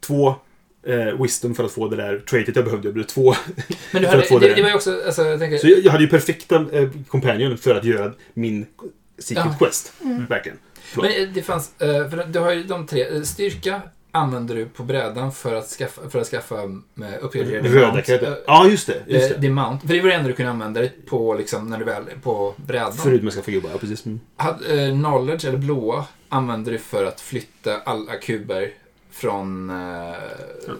två 0.00 0.34
eh, 0.88 1.22
wisdom 1.22 1.54
för 1.54 1.64
att 1.64 1.72
få 1.72 1.88
det 1.88 1.96
där 1.96 2.18
traitet 2.18 2.56
jag 2.56 2.64
behövde. 2.64 2.88
Jag 2.88 2.94
behövde 2.94 3.12
två. 3.12 3.34
Men 3.92 4.02
du 4.02 4.08
För 4.08 4.14
hade, 4.14 4.18
att 4.18 4.28
få 4.28 4.38
det, 4.38 4.48
det. 4.48 4.54
det 4.54 4.62
var 4.62 4.68
ju 4.68 4.74
också, 4.74 5.00
alltså, 5.06 5.24
jag 5.24 5.40
tänker, 5.40 5.58
Så 5.58 5.68
jag, 5.68 5.78
jag 5.78 5.92
hade 5.92 6.04
ju 6.04 6.10
perfekta 6.10 6.66
eh, 6.72 6.88
companion 7.08 7.58
för 7.58 7.74
att 7.74 7.84
göra 7.84 8.12
min 8.34 8.66
secret 9.18 9.46
Ja. 9.46 9.56
quest. 9.58 9.92
Verkligen. 10.28 10.58
Förlåt. 10.82 11.10
Men 11.10 11.22
eh, 11.22 11.28
det 11.34 11.42
fanns, 11.42 11.80
eh, 11.80 12.10
för 12.10 12.24
du 12.26 12.38
har 12.38 12.52
ju 12.52 12.62
de 12.62 12.86
tre, 12.86 13.16
eh, 13.16 13.22
styrka 13.22 13.82
använder 14.10 14.54
du 14.54 14.66
på 14.66 14.82
brädan 14.82 15.32
för 15.32 15.54
att 15.54 15.66
skaffa, 15.68 16.10
för 16.10 16.18
att 16.20 16.26
skaffa 16.26 16.56
med 16.94 17.18
uppgraderade 17.20 17.68
Röda 17.68 18.02
kläder. 18.02 18.38
Ja, 18.46 18.68
just 18.68 18.86
det. 18.86 19.02
Just 19.06 19.28
det. 19.28 19.34
Det 19.40 19.46
är 19.46 19.50
mount. 19.50 19.86
För 19.86 19.94
det 19.94 20.00
var 20.00 20.08
det 20.08 20.14
enda 20.14 20.28
du 20.28 20.34
kunde 20.34 20.50
använda 20.52 20.80
det 20.80 21.06
på, 21.06 21.34
liksom, 21.34 21.66
när 21.70 21.78
du 21.78 21.84
väl, 21.84 22.02
på 22.22 22.54
brädan. 22.56 22.92
Förutom 22.92 23.28
att 23.28 23.34
skaffa 23.34 23.50
gubbar, 23.50 23.70
ja 23.70 23.78
precis. 23.78 24.06
Mm. 24.06 24.20
Had, 24.36 24.58
knowledge, 24.90 25.44
eller 25.44 25.58
blåa, 25.58 26.04
använder 26.28 26.72
du 26.72 26.78
för 26.78 27.04
att 27.04 27.20
flytta 27.20 27.80
alla 27.84 28.14
kuber 28.16 28.70
från... 29.10 29.70
Eh, 29.70 29.76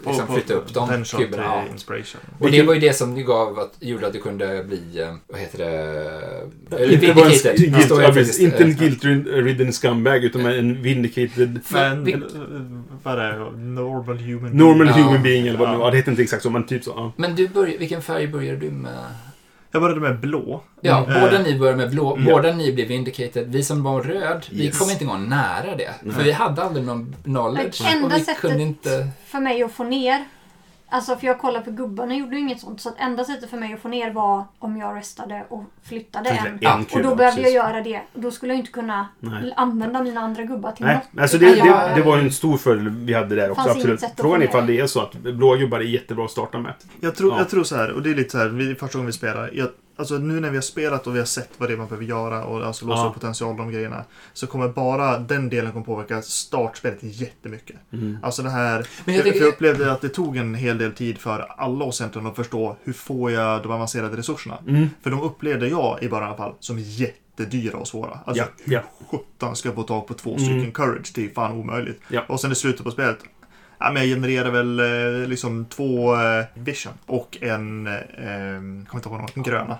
liksom 0.06 0.26
flytta 0.34 0.54
upp 0.54 0.74
de 0.74 1.04
kuberna. 1.04 1.64
Inspiration. 1.72 2.20
Och 2.38 2.50
det 2.50 2.62
var 2.62 2.74
ju 2.74 2.80
det 2.80 2.92
som 2.92 3.24
gav 3.24 3.58
att, 3.58 3.76
gjorde 3.80 4.06
att 4.06 4.12
du 4.12 4.20
kunde 4.20 4.64
bli, 4.68 5.00
eh, 5.00 5.14
vad 5.26 5.40
heter 5.40 5.58
det? 5.58 6.76
Eller 6.76 6.92
Inte 6.92 7.14
bara 7.14 7.24
en 7.24 7.30
vindicated. 7.30 7.60
Det 7.60 7.66
guilt, 7.66 8.02
ja, 8.02 8.10
precis. 8.12 8.40
inte 8.40 8.62
en 8.64 8.70
eh, 8.70 8.76
guilt-ridden 8.76 9.72
scumbag, 9.72 10.24
utan 10.24 10.46
en 10.46 10.82
vindicated 10.82 11.60
Men, 11.68 12.04
vi- 12.04 12.12
eh, 12.12 12.18
vad 13.02 13.18
är 13.18 13.32
det? 13.38 13.56
Normal 13.58 14.18
human 14.18 14.50
normal 14.52 14.86
Ja. 14.86 14.92
human 14.92 15.22
being, 15.22 15.46
eller 15.46 15.58
vad 15.58 15.68
det 15.68 15.72
Ja. 15.72 15.78
nu 15.78 15.84
Ja, 15.84 15.90
det 15.90 15.96
heter 15.96 16.10
inte 16.10 16.22
exakt 16.22 16.42
så, 16.42 16.50
men 16.50 16.66
typ 16.66 16.84
så. 16.84 16.90
Ja. 16.96 17.12
Men 17.16 17.34
du 17.36 17.48
börj, 17.48 17.76
vilken 17.78 18.02
färg 18.02 18.26
började 18.28 18.58
du 18.58 18.70
med? 18.70 19.04
Jag 19.78 19.82
började 19.82 20.00
med 20.00 20.20
blå. 20.20 20.60
Ja, 20.80 21.04
Mm. 21.04 21.20
båda 21.20 21.38
ni 21.42 21.58
började 21.58 21.78
med 21.78 21.90
blå. 21.90 22.18
Båda 22.26 22.52
ni 22.52 22.72
blev 22.72 22.88
vindicated. 22.88 23.48
Vi 23.52 23.62
som 23.64 23.82
var 23.82 24.00
röd, 24.02 24.46
vi 24.50 24.64
Yes. 24.64 24.78
kom 24.78 24.90
inte 24.90 25.04
gång 25.04 25.28
nära 25.28 25.76
det. 25.76 25.90
Nej. 26.02 26.14
För 26.14 26.22
vi 26.22 26.32
hade 26.32 26.62
aldrig 26.62 26.86
någon 26.86 27.16
knowledge. 27.24 27.92
Enda 27.94 28.06
och 28.06 28.12
vi 28.12 28.20
sättet- 28.20 28.40
kunde 28.40 28.62
inte... 28.62 29.08
För 29.26 29.40
mig 29.40 29.62
att 29.62 29.72
få 29.72 29.84
ner 29.84 30.24
Alltså 30.90 31.16
för 31.16 31.26
jag 31.26 31.38
kollade 31.38 31.64
på 31.64 31.70
gubbarna 31.70 32.14
gjorde 32.14 32.36
ju 32.36 32.40
inget 32.40 32.60
sånt. 32.60 32.80
Så 32.80 32.88
att 32.88 32.94
enda 32.98 33.24
sättet 33.24 33.50
för 33.50 33.56
mig 33.56 33.74
att 33.74 33.80
få 33.80 33.88
ner 33.88 34.10
var 34.12 34.44
om 34.58 34.76
jag 34.76 34.96
restade 34.96 35.44
och 35.48 35.64
flyttade 35.82 36.28
Flytta 36.30 36.46
en. 36.46 36.52
en 36.52 36.58
Ja, 36.60 36.80
Och 36.92 37.02
då 37.02 37.14
behövde 37.14 37.24
jag 37.24 37.34
precis. 37.34 37.54
göra 37.54 37.80
det. 37.82 38.00
Och 38.14 38.20
då 38.20 38.30
skulle 38.30 38.52
jag 38.52 38.58
inte 38.60 38.72
kunna 38.72 39.08
Nej. 39.20 39.52
använda 39.56 40.02
mina 40.02 40.20
andra 40.20 40.42
gubbar 40.42 40.72
till 40.72 40.84
Nej, 40.86 40.94
något. 40.94 41.20
alltså 41.22 41.38
det, 41.38 41.46
det, 41.50 41.56
jag- 41.66 41.96
det 41.96 42.02
var 42.02 42.16
ju 42.16 42.22
en 42.22 42.32
stor 42.32 42.56
fördel 42.56 42.88
vi 42.88 43.14
hade 43.14 43.34
där 43.34 43.50
också. 43.50 43.70
Absolut. 43.70 44.04
Frågan 44.16 44.42
är 44.42 44.46
ifall 44.46 44.66
det 44.66 44.80
är 44.80 44.86
så 44.86 45.00
att 45.00 45.12
blåa 45.12 45.56
gubbar 45.56 45.78
är 45.78 45.84
jättebra 45.84 46.24
att 46.24 46.30
starta 46.30 46.58
med. 46.58 46.74
Jag 47.00 47.14
tror, 47.16 47.32
Ja. 47.32 47.38
jag 47.38 47.48
tror 47.50 47.64
så 47.64 47.76
här, 47.76 47.90
och 47.92 48.02
det 48.02 48.10
är 48.10 48.14
lite 48.14 48.30
så 48.30 48.38
här, 48.38 48.48
vi, 48.48 48.74
första 48.74 48.98
gången 48.98 49.06
vi 49.06 49.12
spelar. 49.12 49.50
Jag, 49.54 49.68
alltså 49.98 50.18
nu 50.18 50.40
när 50.40 50.50
vi 50.50 50.56
har 50.56 50.62
spelat 50.62 51.06
och 51.06 51.14
vi 51.14 51.18
har 51.18 51.26
sett 51.26 51.50
vad 51.58 51.68
det 51.68 51.72
är 51.72 51.76
man 51.76 51.86
behöver 51.88 52.04
göra 52.06 52.44
och 52.44 52.66
alltså 52.66 52.86
låsa 52.86 53.02
Ja. 53.02 53.08
upp 53.08 53.14
potential 53.14 53.50
och 53.50 53.56
de 53.56 53.70
grejerna. 53.72 54.04
Så 54.32 54.46
kommer 54.46 54.68
bara 54.68 55.18
den 55.18 55.48
delen 55.48 55.72
kommer 55.72 55.84
påverka 55.84 56.22
startspelet 56.22 56.98
jättemycket. 57.02 57.76
Mm. 57.92 58.16
Alltså 58.22 58.42
det 58.42 58.50
här, 58.50 58.86
Men 59.04 59.14
jag, 59.14 59.26
jag 59.26 59.34
för 59.34 59.40
jag 59.40 59.48
upplevde 59.48 59.92
att 59.92 60.00
det 60.00 60.08
tog 60.08 60.36
en 60.36 60.54
hel 60.54 60.78
del 60.78 60.92
tid 60.92 61.18
för 61.18 61.40
alla 61.56 61.84
oss 61.84 62.00
egentligen 62.00 62.26
att 62.28 62.36
förstå 62.36 62.76
hur 62.84 62.92
får 62.92 63.30
jag 63.32 63.62
de 63.62 63.72
avancerade 63.72 64.16
resurserna. 64.16 64.58
Mm. 64.68 64.86
För 65.02 65.10
de 65.10 65.20
upplevde 65.20 65.68
jag 65.68 66.02
i 66.02 66.08
början 66.08 66.24
i 66.24 66.28
alla 66.28 66.36
fall 66.36 66.54
som 66.60 66.78
jättedyra 66.78 67.78
och 67.78 67.88
svåra. 67.88 68.18
Alltså 68.24 68.44
Ja, 68.44 68.48
ja. 68.64 68.80
hur 68.98 69.06
sjutton 69.18 69.56
ska 69.56 69.68
jag 69.68 69.76
få 69.76 69.82
tag 69.82 70.06
på 70.06 70.14
två 70.14 70.30
Mm. 70.30 70.44
stycken 70.44 70.72
courage? 70.72 71.12
Det 71.14 71.24
är 71.24 71.28
fan 71.28 71.52
omöjligt. 71.52 72.00
Ja. 72.08 72.24
Och 72.28 72.40
sen 72.40 72.52
i 72.52 72.54
slutet 72.54 72.84
på 72.84 72.90
spelet 72.90 73.18
Ja, 73.78 73.90
men 73.92 74.08
jag 74.08 74.16
genererar 74.16 74.50
väl 74.50 74.80
eh, 75.22 75.28
liksom 75.28 75.64
två 75.64 76.14
eh, 76.14 76.44
vision 76.54 76.92
och 77.06 77.38
en, 77.40 77.86
eh, 77.86 77.94
kommer 78.16 78.94
inte 78.94 79.08
ihåg 79.08 79.18
någon, 79.20 79.28
en 79.34 79.42
gröna. 79.42 79.78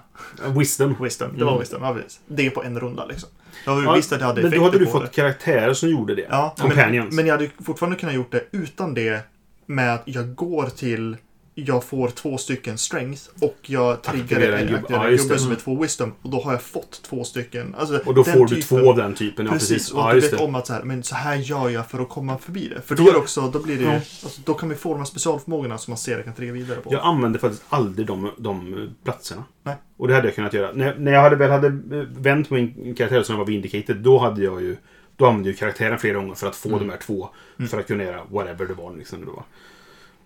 Wisdom. 0.58 0.96
Wisdom, 1.02 1.38
det 1.38 1.44
var 1.44 1.50
Mm. 1.52 1.60
wisdom, 1.60 1.82
ja 1.82 1.94
precis. 1.94 2.20
Det 2.26 2.50
på 2.50 2.62
en 2.64 2.80
runda 2.80 3.04
liksom. 3.06 3.28
Jag 3.66 3.84
Ja, 3.84 3.92
visst 3.92 4.12
att 4.12 4.20
jag 4.20 4.26
hade 4.26 4.42
Men 4.42 4.50
då 4.50 4.64
hade 4.64 4.78
du 4.78 4.86
fått 4.86 5.02
det. 5.04 5.08
karaktärer 5.14 5.74
som 5.74 5.88
gjorde 5.88 6.14
det. 6.14 6.26
Ja, 6.30 6.54
Companions. 6.58 7.06
men, 7.08 7.16
men 7.16 7.26
jag 7.26 7.34
hade 7.34 7.50
fortfarande 7.64 7.98
kunnat 7.98 8.14
gjort 8.14 8.32
det 8.32 8.44
utan 8.52 8.94
det 8.94 9.20
med 9.66 9.94
att 9.94 10.02
jag 10.04 10.34
går 10.34 10.66
till 10.66 11.16
jag 11.66 11.84
får 11.84 12.08
två 12.08 12.38
stycken 12.38 12.78
strength 12.78 13.22
och 13.40 13.56
jag 13.62 14.02
triggar 14.02 14.22
Aktiverar 14.24 14.58
en 14.58 14.74
aktiverar 14.74 15.08
en 15.08 15.16
gubbe 15.16 15.38
som 15.38 15.50
är 15.52 15.56
två 15.56 15.82
wisdom 15.82 16.12
och 16.22 16.30
då 16.30 16.40
har 16.40 16.52
jag 16.52 16.62
fått 16.62 17.02
två 17.02 17.24
stycken. 17.24 17.74
Alltså, 17.78 18.00
Och 18.06 18.14
då 18.14 18.24
får 18.24 18.40
du 18.46 18.46
typen- 18.46 18.62
två 18.62 18.90
av 18.90 18.96
den 18.96 19.14
typen. 19.14 19.46
Ja, 19.46 19.52
Precis, 19.52 19.68
precis. 19.70 19.92
och 19.92 20.00
Ja, 20.00 20.12
du 20.14 20.20
vet 20.20 20.30
det. 20.30 20.36
om 20.44 20.54
att 20.54 20.66
så 20.66 20.72
här, 20.72 20.82
men 20.82 21.02
så 21.02 21.14
här 21.14 21.36
gör 21.36 21.68
jag 21.68 21.90
för 21.90 21.98
att 22.02 22.08
komma 22.08 22.38
förbi 22.38 22.68
det. 22.68 22.82
För 22.82 22.94
Då- 22.96 23.08
är 23.08 23.12
det 23.12 23.18
också, 23.18 23.40
då 23.52 23.58
blir 23.62 23.78
det 23.78 23.84
Ja. 23.84 23.94
alltså, 23.94 24.40
då 24.44 24.54
kan 24.54 24.68
vi 24.68 24.74
få 24.74 24.88
de 24.92 24.98
här 24.98 25.04
specialförmågorna 25.04 25.78
som 25.78 25.90
man 25.90 25.98
ser 25.98 26.22
kan 26.22 26.34
trigga 26.34 26.52
vidare 26.52 26.80
på. 26.80 26.92
Jag 26.92 27.00
använde 27.04 27.38
faktiskt 27.38 27.64
aldrig 27.68 28.06
de, 28.06 28.30
de 28.38 28.88
platserna. 29.04 29.44
Nej. 29.62 29.74
Och 29.96 30.08
det 30.08 30.14
hade 30.14 30.26
jag 30.26 30.34
kunnat 30.34 30.52
göra. 30.52 30.72
När, 30.72 30.94
när 30.98 31.12
jag 31.12 31.20
hade 31.22 31.36
väl 31.36 31.50
hade 31.50 31.66
eh, 31.66 32.02
vänt 32.18 32.50
min 32.50 32.94
karaktär 32.94 33.22
som 33.22 33.32
jag 33.32 33.38
var 33.38 33.46
vindicated, 33.46 33.96
då 33.96 34.18
hade 34.18 34.42
jag 34.44 34.62
ju... 34.62 34.76
Då 35.16 35.26
använde 35.26 35.48
jag 35.50 35.58
karaktären 35.58 35.98
flera 35.98 36.14
gånger 36.14 36.34
för 36.34 36.46
att 36.46 36.56
få 36.56 36.68
Mm. 36.68 36.80
de 36.80 36.90
här 36.90 36.98
två. 36.98 37.28
Mm. 37.58 37.68
För 37.68 37.80
att 37.80 37.86
kunna 37.86 38.04
göra 38.04 38.20
whatever 38.30 38.66
det 38.66 38.74
var. 38.74 38.96
Liksom, 38.96 39.20
det 39.20 39.26
var. 39.26 39.42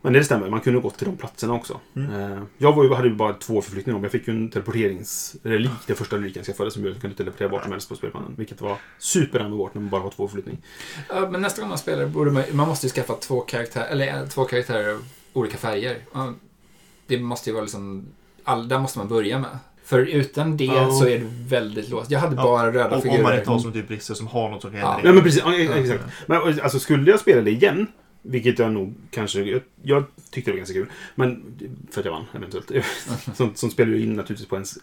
Men 0.04 0.12
det 0.12 0.24
stämmer, 0.24 0.50
man 0.50 0.60
kunde 0.60 0.80
gått 0.80 0.96
till 0.98 1.06
de 1.06 1.16
platserna 1.16 1.52
också. 1.54 1.80
Mm. 1.96 2.32
Eh, 2.32 2.42
Jag 2.58 2.72
var 2.72 2.84
ju, 2.84 2.94
hade 2.94 3.08
ju 3.08 3.14
bara 3.14 3.32
två 3.32 3.62
förflyttningar 3.62 3.96
om. 3.96 4.02
Jag 4.02 4.12
fick 4.12 4.28
ju 4.28 4.34
en 4.34 4.50
teleporteringsrelik, 4.50 5.70
den 5.86 5.96
första 5.96 6.16
reliken 6.16 6.40
jag 6.40 6.46
skaffade, 6.46 6.70
som 6.70 6.82
gjorde 6.82 6.90
att 6.90 6.96
jag 6.96 7.00
kunde 7.02 7.16
teleportera 7.16 7.48
vart 7.48 7.62
som 7.62 7.72
helst 7.72 7.88
på 7.88 7.94
spelplanen. 7.96 8.34
Vilket 8.36 8.60
var 8.60 8.76
superanvändbart 8.98 9.74
när 9.74 9.80
man 9.82 9.90
bara 9.90 10.02
har 10.02 10.10
två 10.10 10.28
förflyttning. 10.28 10.58
Ja, 11.08 11.28
men 11.30 11.40
nästa 11.40 11.60
gång 11.60 11.68
man 11.68 11.78
spelar 11.78 12.06
borde 12.06 12.30
man, 12.30 12.42
man 12.52 12.68
måste 12.68 12.86
ju 12.86 12.90
skaffa 12.90 13.14
två 13.14 13.40
karaktärer, 13.40 13.86
eller 13.86 14.08
eh, 14.22 14.28
två 14.28 14.44
karaktärer 14.44 14.92
av 14.94 15.04
olika 15.32 15.56
färger. 15.56 15.96
Ja, 16.14 16.32
Det 17.06 17.18
måste 17.18 17.50
ju 17.50 17.54
vara 17.54 17.62
liksom, 17.64 18.06
all, 18.44 18.68
där 18.68 18.78
måste 18.78 18.98
man 18.98 19.08
börja 19.08 19.38
med. 19.38 19.58
För 19.84 19.98
utan 19.98 20.56
det 20.56 20.64
Ja. 20.64 20.90
så 20.90 21.06
är 21.06 21.18
du 21.18 21.28
väldigt 21.48 21.88
låst. 21.88 22.10
Jag 22.10 22.20
hade 22.20 22.36
Ja, 22.36 22.42
bara 22.42 22.72
röda 22.72 22.96
och 22.96 23.02
figurer. 23.02 23.18
om 23.18 23.22
man 23.22 23.38
inte 23.38 23.50
har 23.50 23.58
som 23.58 23.72
typ 23.72 23.88
brister 23.88 24.14
som 24.14 24.26
har 24.26 24.50
något 24.50 24.62
som 24.62 24.70
kan 24.70 24.80
Ja. 24.80 25.00
Nej 25.04 25.12
men 25.12 25.22
precis, 25.22 25.42
ja, 25.44 25.54
Ja. 25.54 25.74
exakt. 25.74 26.04
Men 26.26 26.60
alltså 26.62 26.78
skulle 26.78 27.10
jag 27.10 27.20
spela 27.20 27.42
det 27.42 27.50
igen, 27.50 27.86
vilket 28.22 28.58
jag 28.58 28.72
nog 28.72 28.94
kanske... 29.10 29.40
Jag, 29.42 29.60
jag 29.82 30.04
tyckte 30.30 30.50
det 30.50 30.52
var 30.52 30.58
ganska 30.58 30.74
kul. 30.74 30.86
Men, 31.14 31.44
för 31.90 32.00
att 32.00 32.04
jag 32.04 32.12
vann 32.12 32.24
eventuellt. 32.34 32.70
Sånt 33.34 33.58
som 33.58 33.70
spelar 33.70 33.92
ju 33.92 34.02
in 34.02 34.12
naturligtvis 34.12 34.48
på 34.48 34.56
ens 34.56 34.78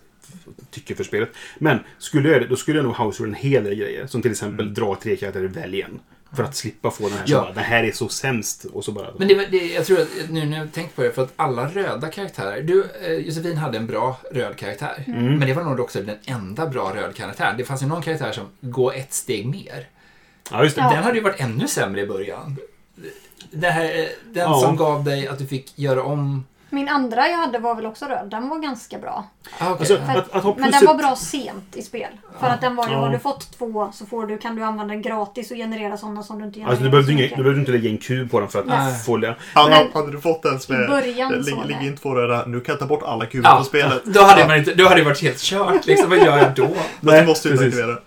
tycke 0.71 0.95
för 0.95 1.03
spelet. 1.03 1.29
Men 1.59 1.79
skulle 1.97 2.29
jag 2.29 2.49
då 2.49 2.55
skulle 2.55 2.77
jag 2.77 2.85
nog 2.85 2.95
house 2.95 3.23
en 3.23 3.33
hel 3.33 3.63
del 3.63 3.75
grejer. 3.75 4.07
Som 4.07 4.21
till 4.21 4.31
exempel 4.31 4.65
Mm. 4.65 4.73
dra 4.73 4.95
tre 4.95 5.15
karaktärer 5.15 5.47
välj 5.47 5.81
en. 5.81 5.99
För 6.35 6.43
att 6.43 6.55
slippa 6.55 6.91
få 6.91 7.09
den 7.09 7.17
här 7.17 7.23
Ja. 7.27 7.41
bara, 7.41 7.53
det 7.53 7.61
här 7.61 7.83
är 7.83 7.91
så 7.91 8.09
sämst. 8.09 8.65
Och 8.65 8.85
så 8.85 8.91
bara... 8.91 9.07
Men 9.17 9.27
det, 9.27 9.45
det, 9.51 9.57
jag 9.73 9.85
tror 9.85 10.01
att 10.01 10.07
nu 10.29 10.45
när 10.45 10.57
jag 10.57 10.71
tänkt 10.73 10.95
på 10.95 11.03
det, 11.03 11.11
för 11.11 11.23
att 11.23 11.33
alla 11.35 11.67
röda 11.69 12.07
karaktärer. 12.07 12.61
Du, 12.61 12.85
eh, 13.01 13.13
Josefin 13.13 13.57
hade 13.57 13.77
en 13.77 13.87
bra 13.87 14.19
röd 14.31 14.55
karaktär. 14.55 15.03
Mm. 15.07 15.25
Men 15.25 15.47
det 15.47 15.53
var 15.53 15.63
nog 15.63 15.79
också 15.79 16.01
den 16.01 16.17
enda 16.25 16.67
bra 16.67 16.95
röd 16.95 17.15
karaktären. 17.15 17.57
Det 17.57 17.63
fanns 17.65 17.81
ju 17.83 17.87
någon 17.87 18.01
karaktär 18.01 18.31
som 18.31 18.45
går 18.61 18.93
ett 18.95 19.13
steg 19.13 19.45
mer. 19.45 19.87
Ja, 20.51 20.63
just 20.63 20.75
det. 20.75 20.81
Den 20.81 21.03
hade 21.03 21.17
ju 21.17 21.23
varit 21.23 21.39
ännu 21.39 21.67
sämre 21.67 22.01
i 22.01 22.07
början. 22.07 22.57
Det 23.51 23.67
här, 23.69 23.83
eh, 23.99 24.05
den 24.33 24.49
Ja. 24.51 24.59
som 24.59 24.75
gav 24.75 25.03
dig 25.03 25.27
att 25.27 25.39
du 25.39 25.45
fick 25.47 25.79
göra 25.79 26.03
om... 26.03 26.45
Min 26.71 26.89
andra 26.89 27.27
jag 27.27 27.37
hade 27.37 27.59
var 27.59 27.75
väl 27.75 27.85
också 27.85 28.05
röd. 28.05 28.27
Den 28.29 28.49
var 28.49 28.59
ganska 28.59 28.97
bra. 28.99 29.27
Ah, 29.59 29.71
okej. 29.71 29.75
Alltså, 29.79 29.97
att, 30.19 30.35
att 30.35 30.43
ha 30.43 30.55
Men 30.57 30.71
den 30.71 30.85
var 30.85 30.95
bra 30.95 31.15
sent 31.15 31.75
i 31.75 31.81
spel. 31.81 32.07
För 32.39 32.47
att 32.47 32.61
den 32.61 32.75
var 32.75 32.87
ju, 32.87 32.93
Ja. 32.93 32.99
har 32.99 33.09
du 33.09 33.19
fått 33.19 33.57
två 33.57 33.89
så 33.93 34.05
får 34.05 34.25
du, 34.27 34.37
kan 34.37 34.55
du 34.55 34.63
använda 34.63 34.93
den 34.93 35.01
gratis 35.01 35.51
och 35.51 35.57
generera 35.57 35.97
sådana 35.97 36.23
som 36.23 36.39
du 36.39 36.45
inte 36.45 36.55
genererar 36.59 36.69
Alltså, 36.71 36.83
du 36.83 36.89
behövde, 36.91 37.11
inga, 37.13 37.21
du 37.35 37.35
behövde 37.43 37.59
inte 37.59 37.71
lägga 37.71 37.89
en 37.89 37.97
kub 37.97 38.31
på 38.31 38.39
den 38.39 38.49
för 38.49 38.59
att 38.59 38.65
Nej. 38.65 38.99
få 39.05 39.17
det. 39.17 39.35
Hade, 39.53 39.69
Men- 39.69 39.91
hade 39.93 40.11
du 40.11 40.21
fått 40.21 40.45
en 40.45 40.59
som 40.59 40.75
I 40.75 40.77
är 40.77 40.87
början 40.87 41.31
ligger 41.31 41.65
nej. 41.79 41.87
in 41.87 41.97
två 41.97 42.15
röda, 42.15 42.43
nu 42.45 42.59
kan 42.59 42.73
jag 42.73 42.79
ta 42.79 42.85
bort 42.85 43.03
alla 43.03 43.25
kuber 43.25 43.49
Ja, 43.49 43.57
på 43.57 43.63
spelet. 43.63 44.01
då 44.05 44.21
hade, 44.23 44.47
man 44.47 44.57
inte, 44.57 44.73
då 44.73 44.83
hade 44.83 44.95
det 44.95 45.05
varit 45.05 45.21
helt 45.21 45.39
kört. 45.39 45.85
Liksom, 45.85 46.09
vad 46.09 46.17
gör 46.19 46.37
jag 46.37 46.55
då? 46.55 46.67
Men 46.99 47.15
du 47.19 47.25
måste 47.27 47.47
ju 47.47 47.53
inte 47.53 47.63
precis. 47.65 47.79
aktivera. 47.79 47.99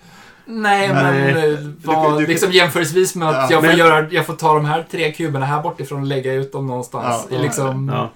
Nej, 0.46 0.88
Nej. 0.94 1.34
men 1.34 1.80
vad, 1.84 2.18
du 2.18 2.24
kan- 2.24 2.32
liksom 2.32 2.52
jämförisvis 2.52 3.14
med 3.14 3.28
att 3.28 3.34
Ja, 3.34 3.46
jag, 3.50 3.60
får 3.60 3.68
men- 3.68 3.76
göra, 3.78 4.06
jag 4.10 4.26
får 4.26 4.34
ta 4.34 4.54
de 4.54 4.64
här 4.64 4.86
tre 4.90 5.12
kuberna 5.12 5.46
här 5.46 5.62
bortifrån 5.62 6.00
och 6.00 6.06
lägga 6.06 6.32
ut 6.32 6.52
dem 6.52 6.66
någonstans. 6.66 7.26
Ja, 7.30 7.38
liksom, 7.38 7.88
Ja. 7.94 8.10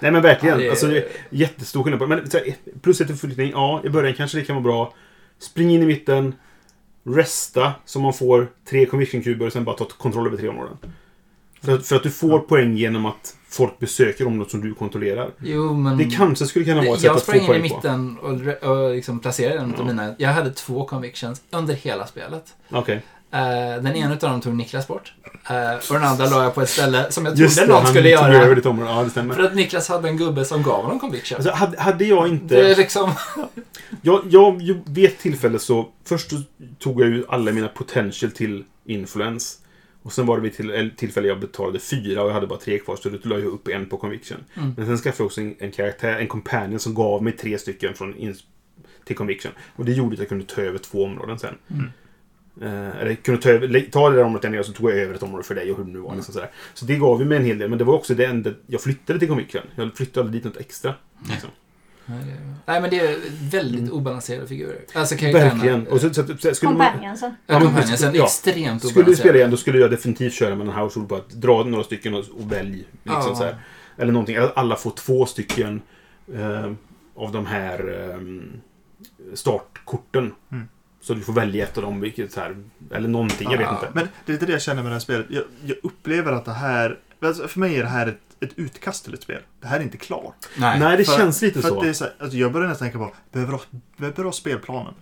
Nej 0.00 0.10
men 0.10 0.22
verkligen. 0.22 0.58
Ja, 0.58 0.64
det 0.64 0.70
Alltså, 0.70 0.86
det 0.86 0.98
är 0.98 1.06
jättestor 1.30 1.82
skillnad 1.82 2.00
på. 2.00 2.06
Men 2.06 2.30
så 2.30 2.38
här, 2.38 2.54
plus 2.82 3.00
ett 3.00 3.08
förflyttning, 3.08 3.50
ja 3.50 3.80
i 3.84 3.88
början 3.88 4.14
kanske 4.14 4.38
det 4.38 4.44
kan 4.44 4.56
vara 4.56 4.62
bra. 4.64 4.94
Spring 5.38 5.70
in 5.70 5.82
i 5.82 5.86
mitten. 5.86 6.34
Resta 7.06 7.72
så 7.84 8.00
man 8.00 8.12
får 8.12 8.48
tre 8.70 8.86
conviction-kuber 8.86 9.46
och 9.46 9.52
sen 9.52 9.64
bara 9.64 9.76
ta 9.76 9.84
kontroll 9.84 10.26
över 10.26 10.36
tre 10.36 10.48
områden. 10.48 10.76
För, 11.62 11.72
att- 11.74 11.86
för 11.86 11.96
att 11.96 12.02
du 12.02 12.10
får 12.10 12.38
poäng 12.38 12.76
genom 12.76 13.06
att 13.06 13.34
folk 13.48 13.78
besöker 13.78 14.26
området 14.26 14.50
som 14.50 14.60
du 14.60 14.74
kontrollerar. 14.74 15.30
Jo, 15.40 15.74
men... 15.74 15.98
Det 15.98 16.04
kanske 16.04 16.46
skulle 16.46 16.64
kunna 16.64 16.76
vara 16.82 16.86
ett 16.94 16.94
sätt 16.94 17.04
jag 17.04 17.16
att 17.16 17.22
få 17.22 17.32
sprang 17.32 17.36
in 17.38 17.44
i 17.44 17.46
poäng 17.46 17.68
på. 17.68 17.76
mitten 17.76 18.18
och, 18.62 18.70
och 18.70 18.94
liksom 18.94 19.20
placerade 19.20 19.60
en 19.60 19.74
Ja. 19.78 19.84
mina... 19.84 20.14
Jag 20.18 20.28
hade 20.28 20.50
två 20.50 20.84
convictions 20.84 21.42
under 21.50 21.74
hela 21.74 22.06
spelet. 22.06 22.44
Okej. 22.70 23.02
Eh, 23.32 23.82
den 23.82 23.96
ena 23.96 24.12
av 24.12 24.18
dem 24.18 24.40
tog 24.40 24.54
Niklas 24.54 24.88
bort. 24.88 25.12
Eh, 25.50 25.74
och 25.88 25.94
den 25.94 26.04
andra 26.04 26.26
la 26.26 26.42
jag 26.42 26.54
på 26.54 26.62
ett 26.62 26.68
ställe 26.70 27.06
som 27.12 27.24
jag 27.24 27.38
Just 27.38 27.56
trodde 27.56 27.66
det, 27.72 27.74
någon 27.74 27.82
han 27.84 27.92
skulle 27.94 28.16
tog 28.16 28.24
över 28.28 28.40
göra. 28.44 28.54
ditt 28.54 28.66
område. 28.66 28.90
Ja, 28.90 29.04
det 29.04 29.10
stämmer. 29.10 29.34
För 29.34 29.42
att 29.42 29.54
Niklas 29.54 29.88
hade 29.88 30.08
en 30.08 30.16
gubbe 30.16 30.44
som 30.44 30.62
gav 30.62 30.82
honom 30.82 31.00
conviction. 31.00 31.36
Alltså, 31.36 31.52
hade, 31.52 31.80
hade 31.80 32.04
jag 32.04 32.28
inte... 32.28 32.54
det 32.54 32.70
är 32.70 32.76
liksom... 32.76 33.12
Jag, 34.02 34.22
jag, 34.30 34.80
vid 34.86 35.04
ett 35.04 35.18
tillfälle 35.18 35.58
så... 35.58 35.88
Först 36.04 36.30
tog 36.78 37.00
jag 37.00 37.08
ju 37.08 37.24
alla 37.28 37.52
mina 37.52 37.68
potential 37.68 38.30
till 38.32 38.64
influence. 38.86 39.56
Och 40.02 40.12
sen 40.12 40.26
var 40.26 40.36
det 40.36 40.42
vid 40.42 40.54
till, 40.54 40.90
tillfälle 40.96 41.28
jag 41.28 41.40
betalade 41.40 41.78
fyra 41.78 42.22
och 42.22 42.28
jag 42.28 42.34
hade 42.34 42.46
bara 42.46 42.58
tre 42.58 42.78
kvar. 42.78 42.96
Så 42.96 43.08
då 43.08 43.18
la 43.22 43.38
jag 43.38 43.46
upp 43.46 43.68
en 43.68 43.86
på 43.86 43.96
conviction. 43.96 44.38
Mm. 44.54 44.74
Men 44.76 44.86
sen 44.86 44.96
skaffade 44.96 45.22
jag 45.22 45.26
också 45.26 45.40
en, 45.40 45.54
en 45.58 45.70
karaktär, 45.70 46.18
en 46.18 46.28
companion 46.28 46.78
som 46.78 46.94
gav 46.94 47.22
mig 47.22 47.32
tre 47.32 47.58
stycken 47.58 47.94
från 47.94 48.14
till 49.04 49.16
conviction. 49.16 49.52
Och 49.76 49.84
det 49.84 49.92
gjorde 49.92 50.14
att 50.14 50.18
jag 50.18 50.28
kunde 50.28 50.44
ta 50.44 50.60
över 50.60 50.78
två 50.78 51.04
områden 51.04 51.38
sen. 51.38 51.54
Mm. 51.70 51.90
Eh, 52.60 53.00
eller 53.00 53.14
kunde 53.14 53.42
ta, 53.42 53.50
över, 53.50 53.90
ta 53.90 54.10
det 54.10 54.16
där 54.16 54.24
området 54.24 54.54
jag 54.54 54.66
så 54.66 54.72
tog 54.72 54.90
jag 54.90 54.96
över 54.96 55.14
ett 55.14 55.22
område 55.22 55.44
för 55.44 55.54
dig 55.54 55.70
och 55.70 55.78
hur 55.78 55.84
det 55.84 55.90
nu 55.90 55.98
var. 55.98 56.14
Liksom 56.14 56.34
sådär. 56.34 56.50
Så 56.74 56.84
det 56.84 56.96
gav 56.96 57.20
ju 57.20 57.26
mig 57.26 57.38
en 57.38 57.44
hel 57.44 57.58
del. 57.58 57.68
Men 57.68 57.78
det 57.78 57.84
var 57.84 57.94
också 57.94 58.14
det 58.14 58.26
enda 58.26 58.50
jag 58.66 58.80
flyttade 58.80 59.18
till 59.18 59.28
conviction. 59.28 59.62
Jag 59.74 59.96
flyttade 59.96 60.26
aldrig 60.26 60.42
dit 60.42 60.52
något 60.52 60.60
extra. 60.60 60.94
Liksom. 61.30 61.50
Nej, 62.10 62.18
det- 62.24 62.54
Nej, 62.66 62.80
men 62.80 62.90
det 62.90 63.00
är 63.00 63.16
väldigt 63.50 63.90
obalanserade 63.90 64.46
figurer. 64.46 64.80
Alltså. 64.94 65.14
Verkligen. 65.14 65.86
Och 65.86 66.00
så, 66.00 66.14
så, 66.14 66.22
så, 66.38 66.54
skulle 66.54 66.72
man, 66.72 66.86
Companionsen. 66.92 67.34
Ja, 67.46 67.56
är 67.56 68.14
ja. 68.16 68.24
extremt 68.24 68.84
Skulle 68.88 69.04
du 69.04 69.16
spela 69.16 69.34
igen 69.34 69.46
obalanserade. 69.46 69.50
då 69.50 69.56
skulle 69.56 69.78
jag 69.78 69.90
definitivt 69.90 70.32
köra 70.32 70.54
med 70.54 70.66
en 70.66 70.72
household 70.72 71.08
på 71.08 71.16
att 71.16 71.28
dra 71.30 71.64
några 71.64 71.84
stycken 71.84 72.14
och, 72.14 72.18
och 72.38 72.52
välj. 72.52 72.76
Liksom 72.76 72.88
Ja. 73.04 73.34
så 73.34 73.44
här. 73.44 73.56
Eller 73.96 74.12
någonting. 74.12 74.36
Alla 74.54 74.76
får 74.76 74.90
två 74.90 75.26
stycken 75.26 75.82
eh, 76.34 76.72
av 77.14 77.32
de 77.32 77.46
här 77.46 78.10
eh, 78.10 79.34
startkorten. 79.34 80.32
Mm. 80.52 80.68
Så 81.00 81.14
du 81.14 81.20
får 81.20 81.32
välja 81.32 81.64
ett 81.64 81.76
av 81.76 81.82
dem. 81.82 82.00
Vilket 82.00 82.32
så 82.32 82.40
här, 82.40 82.56
eller 82.90 83.08
någonting, 83.08 83.50
jag 83.50 83.58
vet 83.58 83.70
inte. 83.70 83.88
Men 83.94 84.08
det 84.26 84.32
är 84.32 84.34
lite 84.34 84.46
det 84.46 84.52
jag 84.52 84.62
känner 84.62 84.82
med 84.82 84.90
det 84.90 84.94
här 84.94 85.00
spelet. 85.00 85.26
Jag, 85.28 85.44
jag 85.64 85.76
upplever 85.82 86.32
att 86.32 86.44
det 86.44 86.52
här... 86.52 86.98
Alltså 87.22 87.48
för 87.48 87.60
mig 87.60 87.76
är 87.76 87.82
det 87.82 87.88
här 87.88 88.06
ett, 88.06 88.20
ett 88.40 88.50
utkast 88.58 89.04
till 89.04 89.14
ett 89.14 89.22
spel. 89.22 89.42
Det 89.60 89.66
här 89.66 89.78
är 89.80 89.82
inte 89.82 89.96
klart. 89.96 90.48
Nej. 90.58 90.80
Nej, 90.80 90.96
det 90.96 91.04
För- 91.04 91.16
känns 91.16 91.42
lite 91.42 91.60
För 91.62 91.68
så. 91.68 91.76
att 91.76 91.82
det 91.82 91.88
är 91.88 91.92
så 91.92 92.04
här, 92.04 92.14
alltså 92.18 92.36
jag 92.38 92.52
börjar 92.52 92.68
nästan 92.68 92.90
tänka 92.90 92.98
på, 93.06 93.14
behöver 93.32 93.52
du 93.52 93.58
ha, 93.58 93.64
behöver 93.96 94.16
du 94.16 94.24
ha 94.24 94.32
spelplanen? 94.32 94.94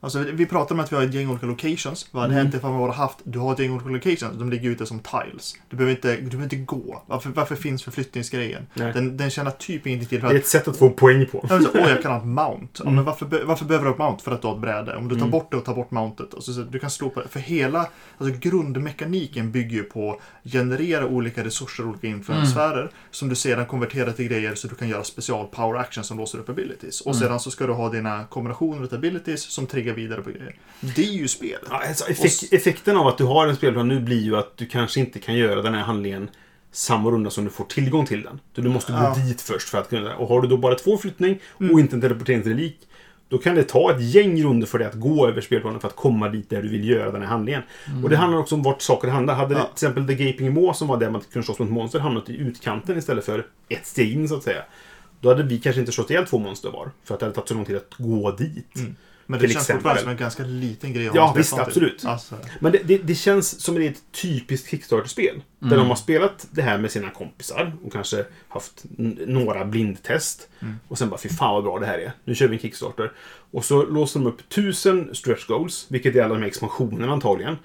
Alltså 0.00 0.18
vi 0.18 0.46
pratar 0.46 0.74
om 0.74 0.80
att 0.80 0.92
vi 0.92 0.96
har 0.96 1.02
ett 1.02 1.14
gäng 1.14 1.30
olika 1.30 1.46
locations. 1.46 2.08
Vad 2.10 2.22
hade 2.22 2.34
Mm. 2.34 2.44
hänt 2.44 2.54
ifall 2.56 2.70
man 2.70 2.80
bara 2.80 2.92
haft, 2.92 3.18
du 3.24 3.38
har 3.38 3.52
ett 3.52 3.58
gäng 3.58 3.70
olika 3.72 3.88
locations, 3.88 4.38
de 4.38 4.50
ligger 4.50 4.70
ute 4.70 4.86
som 4.86 4.98
tiles. 5.00 5.54
Du 5.70 5.76
behöver 5.76 5.94
inte, 5.96 6.16
du 6.16 6.22
behöver 6.22 6.42
inte 6.44 6.56
gå. 6.56 7.02
Varför, 7.06 7.30
varför 7.30 7.56
finns 7.56 7.82
förflyttningsgrejen? 7.84 8.66
Nej. 8.74 8.92
Den, 8.92 9.16
den 9.16 9.30
tjänar 9.30 9.50
typ 9.50 9.86
ingenting 9.86 10.08
till. 10.08 10.20
För 10.20 10.28
Det 10.28 10.34
är 10.34 10.38
ett 10.38 10.46
sätt 10.46 10.68
att 10.68 10.76
få 10.76 10.90
poäng 10.90 11.26
på. 11.32 11.38
Åh, 11.50 11.60
jag 11.74 12.02
kan 12.02 12.12
ha 12.12 12.18
ett 12.18 12.26
mount. 12.26 12.68
Ja, 12.78 12.82
Mm. 12.82 12.94
men 12.94 13.04
varför, 13.04 13.26
be- 13.26 13.44
varför 13.44 13.64
behöver 13.64 13.86
du 13.86 13.92
ett 13.92 13.98
mount? 13.98 14.24
För 14.24 14.32
att 14.32 14.42
du 14.42 14.46
har 14.48 14.54
ett 14.54 14.60
bräde. 14.60 14.96
Om 14.96 15.08
du 15.08 15.14
tar 15.14 15.20
Mm. 15.22 15.30
bort 15.30 15.50
det 15.50 15.56
och 15.56 15.64
tar 15.64 15.74
bort 15.74 15.90
mountet. 15.90 16.34
Och 16.34 16.42
så, 16.44 16.50
du 16.52 16.78
kan 16.78 16.90
slå 16.90 17.10
på 17.10 17.20
det. 17.20 17.28
För 17.28 17.40
hela 17.40 17.86
alltså 18.18 18.38
grundmekaniken 18.40 19.52
bygger 19.52 19.76
ju 19.76 19.82
på 19.82 20.12
att 20.44 20.52
generera 20.52 21.06
olika 21.06 21.44
resurser, 21.44 21.86
olika 21.86 22.06
influensfärer. 22.06 22.90
Som 23.10 23.28
du 23.28 23.34
sedan 23.34 23.66
konverterar 23.66 24.12
till 24.12 24.28
grejer 24.28 24.54
så 24.54 24.68
du 24.68 24.74
kan 24.74 24.88
göra 24.88 25.04
special 25.04 25.46
power 25.46 25.80
actions 25.80 26.06
som 26.06 26.18
låser 26.18 26.38
upp 26.38 26.48
abilities. 26.48 27.00
Och 27.00 27.14
Mm. 27.14 27.20
sedan 27.28 27.40
så 27.40 27.50
ska 27.50 27.66
du 27.66 27.72
ha 27.72 27.88
dina 27.88 28.24
kombinationer 28.24 28.86
av 28.86 28.94
abilities 28.94 29.42
som 29.42 29.66
triggar 29.66 29.87
vidare 29.94 30.22
på 30.22 30.30
grejer. 30.30 30.54
Det 30.80 31.02
är 31.02 31.12
ju 31.12 31.28
spel. 31.28 31.58
Ja, 31.70 31.82
alltså, 31.88 32.04
effek 32.10 32.52
effekten 32.52 32.96
av 32.96 33.06
att 33.06 33.18
du 33.18 33.24
har 33.24 33.46
en 33.46 33.56
spelplan 33.56 33.88
nu 33.88 34.00
blir 34.00 34.20
ju 34.22 34.36
att 34.36 34.56
du 34.56 34.66
kanske 34.66 35.00
inte 35.00 35.18
kan 35.18 35.34
göra 35.34 35.62
den 35.62 35.74
här 35.74 35.82
handlingen 35.82 36.30
samma 36.72 37.10
runda 37.10 37.30
som 37.30 37.44
du 37.44 37.50
får 37.50 37.64
tillgång 37.64 38.06
till 38.06 38.22
den. 38.22 38.40
Så 38.54 38.60
du 38.60 38.68
måste 38.68 38.92
Ja. 38.92 39.14
gå 39.16 39.20
dit 39.26 39.40
först 39.40 39.68
för 39.68 39.78
att 39.78 39.88
kunna 39.90 40.16
Och 40.16 40.28
har 40.28 40.40
du 40.42 40.48
då 40.48 40.56
bara 40.56 40.74
två 40.74 40.98
flyttning 40.98 41.40
Mm. 41.60 41.72
och 41.74 41.80
inte 41.80 41.96
en 41.96 42.00
teleporteringsrelik 42.00 42.78
då 43.30 43.38
kan 43.38 43.54
det 43.54 43.62
ta 43.64 43.90
ett 43.96 44.02
gäng 44.02 44.42
runder 44.44 44.66
för 44.66 44.78
dig 44.78 44.88
att 44.88 44.94
gå 44.94 45.28
över 45.28 45.40
spelplanen 45.40 45.80
för 45.80 45.88
att 45.88 45.96
komma 45.96 46.28
dit 46.28 46.50
där 46.50 46.62
du 46.62 46.68
vill 46.68 46.88
göra 46.88 47.12
den 47.12 47.22
här 47.22 47.28
handlingen. 47.28 47.62
Och 48.02 48.10
det 48.10 48.16
handlar 48.16 48.38
också 48.38 48.54
om 48.54 48.62
vart 48.62 48.82
saker 48.82 49.08
handlar. 49.08 49.34
Hade 49.34 49.54
Ja. 49.54 49.60
till 49.64 49.72
exempel 49.72 50.06
The 50.06 50.14
Gaping 50.14 50.54
Maw 50.54 50.72
som 50.74 50.88
var 50.88 50.96
där 50.96 51.10
man 51.10 51.20
kunde 51.32 51.46
slåss 51.46 51.58
mot 51.58 51.70
monster 51.70 51.98
hamnat 51.98 52.30
i 52.30 52.36
utkanten 52.36 52.98
istället 52.98 53.24
för 53.24 53.46
ett 53.68 53.86
steg 53.86 54.12
in 54.12 54.28
så 54.28 54.36
att 54.36 54.42
säga. 54.42 54.62
Då 55.20 55.28
hade 55.28 55.42
vi 55.42 55.58
kanske 55.58 55.80
inte 55.80 55.92
slått 55.92 56.10
ihjäl 56.10 56.26
två 56.26 56.38
monster 56.38 56.70
var. 56.70 56.90
För 57.04 57.14
att 57.14 57.20
det 57.20 57.26
hade 57.26 57.34
tagit 57.34 57.48
så 57.48 57.54
lång 57.54 57.64
tid 57.64 57.76
att 57.76 57.94
gå 57.98 58.30
dit. 58.30 58.76
Mm. 58.76 58.96
Men 59.30 59.40
det 59.40 59.48
känns 59.48 59.56
exempel. 59.62 59.76
fortfarande 59.76 60.02
som 60.02 60.10
en 60.10 60.16
ganska 60.16 60.42
liten 60.44 60.92
grej 60.92 61.10
Ja, 61.14 61.34
visst, 61.36 61.52
absolut. 61.58 62.04
Alltså, 62.04 62.34
Men 62.60 62.72
det, 62.72 62.78
det, 62.84 62.98
det 62.98 63.14
känns 63.14 63.60
som 63.60 63.76
ett 63.76 64.02
typiskt 64.22 64.70
Kickstarter-spel. 64.70 65.42
Där 65.58 65.66
Mm. 65.66 65.78
de 65.78 65.88
har 65.88 65.96
spelat 65.96 66.46
det 66.50 66.62
här 66.62 66.78
med 66.78 66.90
sina 66.90 67.10
kompisar 67.10 67.72
och 67.84 67.92
kanske 67.92 68.24
haft 68.48 68.84
några 69.26 69.64
blindtest. 69.64 70.48
Mm. 70.60 70.74
Och 70.88 70.98
sen 70.98 71.08
bara, 71.10 71.20
fy 71.20 71.28
fan 71.28 71.54
vad 71.54 71.64
bra 71.64 71.78
det 71.78 71.86
här 71.86 71.98
är. 71.98 72.12
Nu 72.24 72.34
kör 72.34 72.48
vi 72.48 72.54
en 72.56 72.60
Kickstarter. 72.62 73.12
Och 73.50 73.64
så 73.64 73.82
låser 73.86 74.20
de 74.20 74.26
upp 74.26 74.48
tusen 74.48 75.14
stretch 75.14 75.46
goals, 75.46 75.86
vilket 75.88 76.16
är 76.16 76.22
alla 76.22 76.34
de 76.34 76.40
här 76.40 76.48
expansionerna 76.48 77.12
antagligen. 77.12 77.56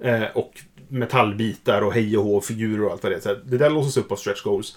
Eh, 0.00 0.22
och 0.34 0.52
metallbitar 0.88 1.82
och 1.82 1.92
hej 1.92 2.18
och 2.18 2.24
hå, 2.24 2.40
figurer 2.40 2.84
och 2.84 2.92
allt 2.92 3.02
vad 3.02 3.12
det 3.12 3.16
är. 3.16 3.20
Så 3.20 3.34
det 3.44 3.58
där 3.58 3.70
låses 3.70 3.96
upp 3.96 4.12
av 4.12 4.16
stretch 4.16 4.42
goals. 4.42 4.76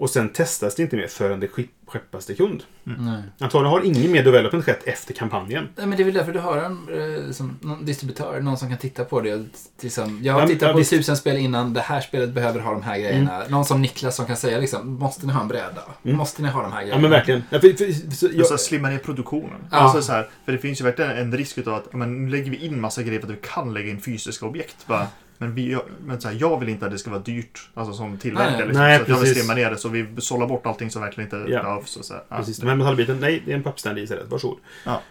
Och 0.00 0.10
sen 0.10 0.28
testas 0.28 0.74
det 0.74 0.82
inte 0.82 0.96
mer 0.96 1.06
förrän 1.06 1.40
det 1.40 1.48
skeppas 1.86 2.26
till 2.26 2.36
kund. 2.36 2.62
Nej. 2.84 3.22
Antagligen 3.38 3.70
har 3.72 3.80
ingen 3.84 4.12
mer 4.12 4.24
development 4.24 4.64
skett 4.64 4.82
efter 4.86 5.14
kampanjen. 5.14 5.68
Nej, 5.76 5.86
men 5.86 5.96
det 5.96 6.02
är 6.02 6.04
väl 6.04 6.14
därför 6.14 6.32
du 6.32 6.38
har 6.38 6.56
en 6.58 6.88
eh, 7.26 7.32
som, 7.32 7.58
någon 7.60 7.84
distributör, 7.84 8.40
någon 8.40 8.56
som 8.56 8.68
kan 8.68 8.78
titta 8.78 9.04
på 9.04 9.20
det. 9.20 9.44
Liksom, 9.80 10.20
jag 10.22 10.32
har 10.32 10.40
Ja, 10.40 10.46
tittat 10.46 10.62
ja, 10.68 10.72
på 10.72 10.78
visst. 10.78 10.90
tusen 10.90 11.16
spel 11.16 11.36
innan, 11.36 11.72
det 11.74 11.80
här 11.80 12.00
spelet 12.00 12.30
behöver 12.30 12.60
ha 12.60 12.72
de 12.72 12.82
här 12.82 12.98
grejerna. 12.98 13.42
Någon 13.48 13.64
som 13.64 13.82
Niklas 13.82 14.16
som 14.16 14.26
kan 14.26 14.36
säga 14.36 14.58
liksom, 14.58 14.94
måste 14.94 15.26
ni 15.26 15.32
ha 15.32 15.40
en 15.42 15.48
bräda? 15.48 15.82
Mm. 16.04 16.16
Måste 16.16 16.42
ni 16.42 16.48
ha 16.48 16.62
de 16.62 16.72
här 16.72 16.80
Ja 16.80 16.84
grejerna? 16.86 17.02
men 17.02 17.10
verkligen. 17.10 17.42
Ja, 17.50 17.60
för, 17.60 17.68
för, 17.68 17.76
för, 18.16 18.26
Jag... 18.26 18.34
jag, 18.34 18.46
Så 18.46 18.52
här, 18.52 18.58
slimma 18.58 18.88
ner 18.88 18.98
produktionen. 18.98 19.60
Ja. 19.70 19.76
Alltså, 19.76 20.02
så 20.02 20.12
här, 20.12 20.28
för 20.44 20.52
det 20.52 20.58
finns 20.58 20.80
ju 20.80 20.84
verkligen 20.84 21.10
en 21.10 21.36
risk 21.36 21.58
utav 21.58 21.74
att 21.74 21.88
ja, 21.90 21.96
men, 21.96 22.24
nu 22.24 22.30
lägger 22.30 22.50
vi 22.50 22.56
in 22.56 22.80
massa 22.80 23.02
grejer 23.02 23.20
för 23.20 23.26
att 23.28 23.32
vi 23.34 23.38
kan 23.42 23.74
lägga 23.74 23.90
in 23.90 24.00
fysiska 24.00 24.46
objekt. 24.46 24.76
Bara, 24.86 25.06
men 25.40 25.54
vi, 25.54 25.72
jag, 25.72 25.82
men 26.06 26.20
så 26.20 26.28
här, 26.28 26.36
jag 26.40 26.60
vill 26.60 26.68
inte 26.68 26.86
att 26.86 26.92
det 26.92 26.98
ska 26.98 27.10
vara 27.10 27.20
dyrt 27.20 27.68
alltså, 27.74 27.92
som 27.94 28.18
tillverkare. 28.18 28.50
Nej, 28.56 28.58
nej. 28.58 28.66
Liksom, 28.66 28.82
Nej, 28.82 28.96
så 28.96 29.02
att 29.02 29.08
jag 29.08 29.18
vill 29.18 29.34
slimma 29.34 29.54
ner 29.54 29.70
det 29.70 29.76
så 29.76 29.88
vi 29.88 30.06
sållar 30.18 30.46
bort 30.46 30.66
allting 30.66 30.90
som 30.90 31.02
verkligen 31.02 31.26
inte 31.36 31.52
Ja. 31.52 31.62
behövs. 31.62 31.96
Och 31.96 32.04
så 32.04 32.14
här. 32.14 32.22
Ja. 32.28 32.36
Precis, 32.36 32.58
den 32.58 32.68
här 32.68 32.76
metallbiten. 32.76 33.18
Nej, 33.20 33.42
det 33.46 33.52
är 33.52 33.56
en 33.56 33.62
pappstand 33.62 33.98
i 33.98 34.02
istället. 34.02 34.30
Varsågod. 34.30 34.58
Ja. 34.84 35.02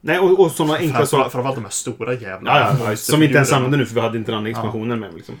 Nej, 0.00 0.18
och, 0.18 0.40
och 0.40 0.50
sådana 0.50 0.74
enkla 0.76 0.96
Fram- 0.98 1.06
saker. 1.06 1.30
Framförallt 1.30 1.56
de 1.56 1.64
här 1.64 1.70
stora 1.70 2.14
jävla 2.14 2.60
Ja, 2.60 2.76
ja, 2.80 2.90
ja, 2.90 2.96
som 2.96 3.20
vi 3.20 3.26
inte 3.26 3.36
ens 3.36 3.52
använder 3.52 3.78
nu 3.78 3.86
för 3.86 3.94
vi 3.94 4.00
hade 4.00 4.18
inte 4.18 4.30
den 4.30 4.38
andra 4.38 4.50
expansionen 4.50 5.00
med. 5.00 5.14
Liksom. 5.14 5.34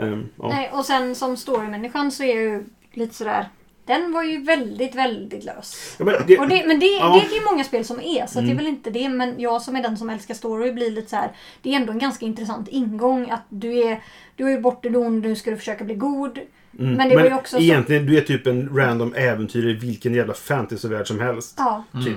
Ehm, 0.00 0.28
ja. 0.38 0.48
Nej, 0.48 0.70
och 0.72 0.84
sen 0.84 1.14
som 1.14 1.36
storymänniskan 1.36 2.10
så 2.12 2.22
är 2.22 2.34
jag 2.34 2.44
ju 2.44 2.64
lite 2.92 3.14
sådär. 3.14 3.48
Den 3.88 4.12
var 4.12 4.22
ju 4.22 4.42
väldigt, 4.42 4.94
väldigt 4.94 5.44
lös. 5.44 5.96
Ja, 5.98 6.04
men 6.04 6.14
det, 6.26 6.38
Och 6.38 6.48
det, 6.48 6.66
men 6.66 6.80
det, 6.80 6.86
Ja. 6.86 7.20
det 7.28 7.34
är 7.34 7.38
ju 7.40 7.44
många 7.44 7.64
spel 7.64 7.84
som 7.84 8.00
är, 8.00 8.26
så 8.26 8.38
att 8.38 8.44
det 8.44 8.50
är 8.50 8.52
Mm. 8.52 8.56
väl 8.56 8.66
inte 8.66 8.90
det. 8.90 9.08
Men 9.08 9.40
jag 9.40 9.62
som 9.62 9.76
är 9.76 9.82
den 9.82 9.96
som 9.96 10.10
älskar 10.10 10.34
story 10.34 10.72
blir 10.72 10.90
lite 10.90 11.10
så 11.10 11.16
här. 11.16 11.32
Det 11.62 11.72
är 11.72 11.76
ändå 11.76 11.92
en 11.92 11.98
ganska 11.98 12.26
intressant 12.26 12.68
ingång 12.68 13.30
att 13.30 13.42
du 13.48 13.78
är, 13.78 14.02
du 14.36 14.52
är 14.52 14.60
bort 14.60 14.84
ur 14.86 14.96
ond, 14.96 15.22
nu 15.22 15.36
ska 15.36 15.50
du 15.50 15.56
försöka 15.56 15.84
bli 15.84 15.94
god. 15.94 16.38
mm, 16.78 16.92
men 16.94 17.08
det 17.08 17.16
var 17.16 17.24
ju 17.24 17.34
också 17.34 17.56
så- 17.56 17.62
egentligen, 17.62 18.06
du 18.06 18.18
är 18.18 18.22
typ 18.22 18.46
en 18.46 18.76
random 18.76 19.14
äventyrare 19.14 19.70
i 19.70 19.74
vilken 19.74 20.14
jävla 20.14 20.34
fantasyvärld 20.34 21.06
som 21.06 21.20
helst. 21.20 21.54
Ja, 21.58 21.84
Mm. 21.94 22.04
Typ. 22.06 22.16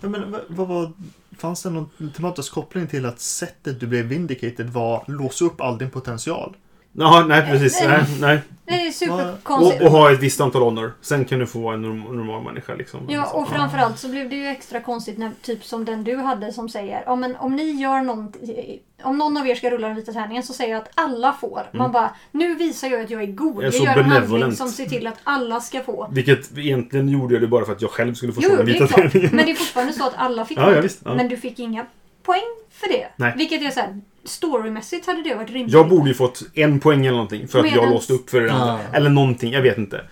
Ja, 0.00 0.08
men, 0.08 0.30
vad, 0.32 0.40
vad 0.48 0.68
var, 0.68 0.92
fanns 1.38 1.62
det 1.62 1.70
någon 1.70 2.10
tematisk 2.16 2.52
koppling 2.52 2.86
till 2.86 3.06
att 3.06 3.20
sättet 3.20 3.80
du 3.80 3.86
blev 3.86 4.04
vindicated 4.04 4.70
var 4.70 5.04
låsa 5.08 5.44
upp 5.44 5.60
all 5.60 5.78
din 5.78 5.90
potential? 5.90 6.56
Jaha, 6.96 7.26
nej 7.26 7.42
precis. 7.50 7.82
Nej, 7.86 8.04
nej. 8.20 8.38
det 8.64 8.72
är 8.74 8.88
Och, 8.88 8.94
superkonstigt. 8.94 9.82
och 9.82 9.90
ha 9.90 10.12
ett 10.12 10.20
visst 10.20 10.40
antal 10.40 10.62
honor. 10.62 10.92
Sen 11.00 11.24
kan 11.24 11.38
du 11.38 11.46
få 11.46 11.58
vara 11.58 11.74
en 11.74 11.82
norm- 11.82 12.16
normal 12.16 12.44
människa 12.44 12.74
liksom. 12.74 13.00
Ja, 13.08 13.30
och 13.32 13.48
framförallt 13.48 13.98
så 13.98 14.08
blev 14.08 14.30
det 14.30 14.36
ju 14.36 14.46
extra 14.46 14.80
konstigt 14.80 15.18
när 15.18 15.30
typ 15.42 15.64
som 15.64 15.84
den 15.84 16.04
du 16.04 16.16
hade 16.16 16.52
som 16.52 16.68
säger 16.68 17.02
ja, 17.06 17.16
men 17.16 17.36
om 17.36 17.56
ni 17.56 17.70
gör 17.70 18.00
någonting, 18.02 18.78
om 19.02 19.18
någon 19.18 19.36
av 19.36 19.46
er 19.48 19.54
ska 19.54 19.70
rulla 19.70 19.86
den 19.86 19.96
vita 19.96 20.12
tärningen 20.12 20.42
så 20.42 20.52
säger 20.52 20.72
jag 20.74 20.82
att 20.82 20.90
alla 20.94 21.32
får. 21.40 21.62
Man 21.72 21.92
bara, 21.92 22.10
nu 22.32 22.54
visar 22.54 22.88
jag 22.88 23.00
att 23.00 23.10
jag 23.10 23.22
är 23.22 23.26
god. 23.26 23.54
Jag 23.56 23.60
är 23.62 23.64
Jag, 23.64 23.74
så 23.74 23.84
gör 23.84 23.90
en 23.92 23.98
handling 23.98 24.20
benevolent. 24.20 24.56
som 24.58 24.68
ser 24.68 24.86
till 24.86 25.06
att 25.06 25.18
alla 25.24 25.60
ska 25.60 25.80
få. 25.80 26.08
Vilket 26.12 26.58
egentligen 26.58 27.08
gjorde 27.08 27.34
jag 27.34 27.42
det 27.42 27.46
bara 27.48 27.64
för 27.64 27.72
att 27.72 27.82
jag 27.82 27.90
själv 27.90 28.14
skulle 28.14 28.32
få 28.32 28.40
Jo, 28.44 28.56
den 28.56 28.66
vita 28.66 28.86
tärningen. 28.86 29.30
Men 29.32 29.44
det 29.46 29.50
är 29.52 29.56
fortfarande 29.56 29.92
så 29.92 30.06
att 30.06 30.14
alla 30.16 30.44
fick 30.44 30.58
Ja, 30.58 30.72
ja, 30.74 30.80
visst, 30.80 31.00
ja. 31.04 31.14
Men 31.14 31.28
du 31.28 31.36
fick 31.36 31.58
inga 31.58 31.86
poäng 32.24 32.42
för 32.70 32.88
det. 32.88 33.06
Nej. 33.16 33.32
Vilket 33.36 33.62
är 33.62 33.70
så 33.70 33.80
här, 33.80 34.00
storymässigt 34.24 35.06
hade 35.06 35.22
det 35.22 35.34
varit 35.34 35.50
rimligt. 35.50 35.72
Jag 35.72 35.88
borde 35.88 36.08
ju 36.08 36.14
fått 36.14 36.42
en 36.54 36.80
poäng 36.80 37.00
eller 37.06 37.16
någonting 37.16 37.48
för 37.48 37.58
att 37.60 37.74
jag 37.74 37.90
låste 37.90 38.12
upp 38.12 38.30
för 38.30 38.40
det 38.40 38.52
andra. 38.52 38.66
Ja. 38.92 38.96
Eller 38.96 39.10
någonting, 39.10 39.52
jag 39.52 39.62
vet 39.62 39.78
inte. 39.78 40.04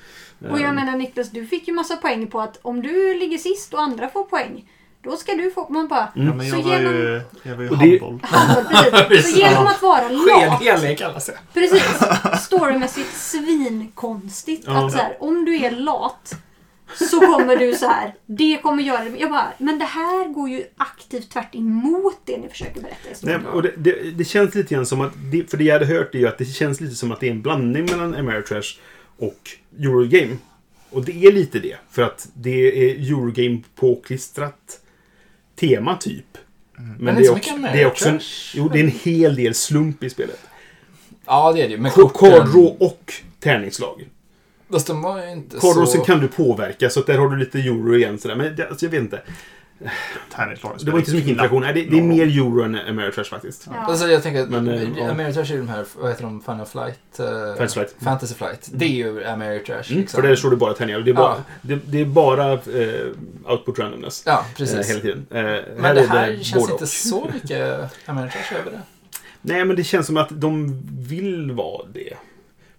Och 0.51 0.61
jag 0.61 0.68
Ehm, 0.68 0.75
menar 0.75 0.96
Niklas, 0.96 1.31
du 1.31 1.46
fick 1.46 1.68
ju 1.68 1.75
massa 1.75 1.96
poäng 1.96 2.27
på 2.27 2.40
att 2.40 2.59
om 2.62 2.83
du 2.83 3.14
ligger 3.14 3.38
sist 3.38 3.75
och 3.75 3.81
andra 3.81 4.09
får 4.09 4.25
poäng, 4.25 4.68
då 5.03 5.16
ska 5.16 5.35
du 5.35 5.51
få... 5.51 5.66
Man 5.72 5.88
bara... 5.88 6.09
Mm. 6.16 6.29
Ja, 6.29 6.35
men 6.35 6.51
Så 6.51 6.57
jag 6.57 6.62
var 6.62 6.79
genom- 6.79 6.92
ju, 6.94 7.20
jag 7.42 7.55
var 7.57 7.62
ju 7.62 7.68
humble. 7.68 8.18
Precis. 9.09 9.33
Så 9.35 9.40
genom 9.40 9.66
att 9.66 9.83
vara 9.83 10.09
lat 10.09 10.59
Skenhelig 10.61 10.98
kallas 10.98 11.27
det. 11.27 11.38
Precis. 11.55 11.85
Storymässigt 12.44 13.16
svinkonstigt. 13.16 14.64
Ja. 14.66 14.87
Att 14.87 14.92
så 14.92 14.98
här, 14.98 15.16
om 15.20 15.44
du 15.44 15.57
är 15.64 15.70
lat 15.70 16.35
så 16.94 17.20
kommer 17.20 17.57
du 17.57 17.74
så 17.74 17.87
här. 17.87 18.14
Det 18.26 18.59
kommer 18.62 18.83
göra 18.83 19.05
det. 19.05 19.18
Jag 19.18 19.31
bara, 19.31 19.52
men 19.59 19.78
det 19.78 19.85
här 19.85 20.28
går 20.28 20.48
ju 20.48 20.64
aktivt 20.76 21.31
tvärt 21.31 21.55
emot 21.55 22.20
det 22.24 22.38
ni 22.38 22.48
försöker 22.48 22.81
berätta 22.81 23.09
i 23.09 23.14
Nej, 23.22 23.38
och 23.52 23.62
det, 23.62 23.72
det, 23.76 24.11
det 24.11 24.24
känns 24.24 24.55
lite 24.55 24.74
grann 24.74 24.87
som 24.87 25.00
att, 25.00 25.12
det, 25.33 25.50
för 25.50 25.57
det 25.57 25.64
jag 25.64 25.72
hade 25.74 25.87
hört 25.87 26.14
är 26.14 26.18
ju 26.18 26.28
att 26.28 26.38
det 26.38 26.44
känns 26.44 26.81
lite 26.81 26.94
som 26.94 27.12
att 27.12 27.20
det 27.20 27.26
är 27.26 27.31
en 27.31 27.42
blandning 27.42 27.85
mellan 27.85 28.14
Ameritrash 28.14 28.78
och 29.18 29.50
Eurogame. 29.78 30.37
Och 30.90 31.05
det 31.05 31.24
är 31.26 31.33
lite 31.33 31.59
det, 31.59 31.76
för 31.90 32.02
att 32.02 32.28
det 32.35 32.90
är 32.90 32.94
Eurogame 32.94 33.62
påklistrat 33.74 34.81
tema 35.57 35.96
typ. 35.96 36.38
Men, 36.74 36.96
Men 36.98 37.14
det, 37.14 37.20
är 37.20 37.24
så 37.24 37.33
också, 37.33 37.57
det 37.57 37.83
är 37.83 37.87
också 37.87 38.09
en, 38.09 38.20
jo, 38.55 38.68
det 38.68 38.78
är 38.78 38.85
en 38.85 38.92
hel 39.02 39.37
del 39.37 39.55
slump 39.55 40.05
i 40.05 40.11
spelet. 40.11 40.40
Ja, 41.26 41.52
det 41.52 41.62
är 41.62 41.68
det 41.68 41.74
ju. 41.74 41.81
Men 41.81 41.90
Kard 41.90 42.12
korten... 42.12 42.50
draw 42.52 42.76
och 42.78 43.12
tärningslag. 43.40 44.09
Fast 44.72 44.87
de 44.87 45.02
var 45.02 45.22
ju 45.24 45.30
inte 45.32 45.56
draw 45.56 45.87
så... 45.87 45.98
kan 45.98 46.20
du 46.20 46.28
påverka, 46.28 46.90
så 46.90 47.00
där 47.00 47.18
har 47.18 47.28
du 47.28 47.37
lite 47.37 47.58
euro 47.58 47.96
igen. 47.96 48.18
Sådär. 48.18 48.35
Men 48.35 48.56
det, 48.56 48.68
alltså, 48.68 48.87
jag 48.87 48.90
vet 48.90 49.00
inte. 49.00 49.22
Det 50.85 50.90
var 50.90 50.98
inte 50.98 51.11
så 51.11 51.16
mycket 51.16 51.30
interaktion. 51.30 51.62
Nej, 51.62 51.74
det, 51.74 51.85
det 51.85 51.98
är 51.98 52.02
mer 52.02 52.26
euro 52.26 52.62
än 52.62 52.78
Ameritrash 52.88 53.24
faktiskt. 53.24 53.66
Ja. 53.70 53.78
Alltså 53.78 54.08
jag 54.08 54.22
tänker 54.22 54.42
att 54.42 54.48
Men, 54.50 54.94
ja. 54.98 55.11
Ameritrash 55.11 55.50
är 55.50 55.54
ju 55.54 55.58
de 55.58 55.68
här, 55.68 55.85
vad 55.96 56.11
heter 56.11 56.22
de, 56.22 56.40
Final 56.42 56.66
Flight? 56.66 57.20
eh, 57.20 57.26
Fantasy 57.26 57.74
Flight. 57.74 57.94
Fantasy 58.00 58.35
Flight. 58.35 58.68
Det 58.72 58.85
är 58.85 58.88
ju 58.88 59.24
Ameritrash. 59.24 59.90
Mm, 59.90 60.00
liksom. 60.00 60.20
för 60.22 60.28
där 60.28 60.37
står 60.37 60.50
det 60.50 60.56
bara 60.56 60.74
tärningar. 60.74 61.00
Det 61.00 61.11
är 61.11 61.14
bara, 61.14 61.35
Ja. 61.37 61.54
det, 61.62 61.78
det 61.87 62.00
är 62.00 62.04
bara 62.04 62.52
eh, 62.52 62.61
output 63.44 63.78
randomness. 63.78 64.22
Ja, 64.26 64.46
precis. 64.56 64.90
hela 64.90 65.00
tiden. 65.00 65.26
Men 65.30 65.94
det 65.94 66.00
är 66.00 66.06
här 66.06 66.38
känns 66.42 66.52
både 66.52 66.72
inte 66.72 66.85
och. 66.85 66.88
så 66.88 67.30
mycket 67.35 67.92
Ameritrash 68.06 68.52
över 68.61 68.70
det. 68.70 68.80
Nej, 69.40 69.64
men 69.64 69.76
det 69.76 69.85
känns 69.85 70.06
som 70.06 70.16
att 70.16 70.28
de 70.40 70.82
vill 70.98 71.52
vara 71.52 71.87
det. 71.92 72.14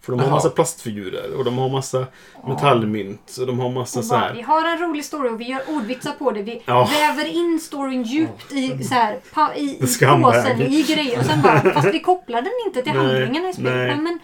För 0.06 0.12
de 0.12 0.20
har 0.20 0.28
Jaha. 0.28 0.36
massa 0.36 0.50
plastfigurer 0.50 1.34
och 1.38 1.44
de 1.46 1.58
har 1.58 1.70
massa 1.70 2.06
metallmynt 2.48 3.38
och 3.39 3.48
de 3.48 3.60
har 3.60 3.70
massa 3.72 4.00
Och 4.00 4.06
så 4.06 4.13
bara, 4.13 4.34
vi 4.34 4.42
här. 4.42 4.48
har 4.48 4.70
en 4.70 4.78
rolig 4.80 5.06
story 5.06 5.30
och 5.30 5.39
vi 5.42 5.44
gör 5.46 5.62
ordvitsar 5.68 6.12
på 6.12 6.32
det. 6.32 6.42
Vi 6.42 6.62
Ja. 6.66 6.89
väver 7.00 7.26
in 7.26 7.60
storyn 7.60 8.04
djupt 8.04 8.52
i, 8.52 8.84
så 8.84 8.94
här, 8.94 9.18
pa, 9.34 9.54
i, 9.56 9.63
i 9.63 9.80
påsen, 10.22 10.62
i 10.62 10.84
grejer. 10.84 11.20
Och 11.20 11.26
sen 11.26 11.42
bara, 11.42 11.60
fast 11.74 11.94
vi 11.94 12.00
kopplar 12.00 12.42
den 12.42 12.52
inte 12.68 12.82
till 12.82 12.94
Nej, 12.94 13.06
handlingarna 13.06 13.50
i 13.50 13.54
spelet. 13.54 13.74
nej. 13.74 13.88
Ja, 13.88 13.96
men, 13.96 14.20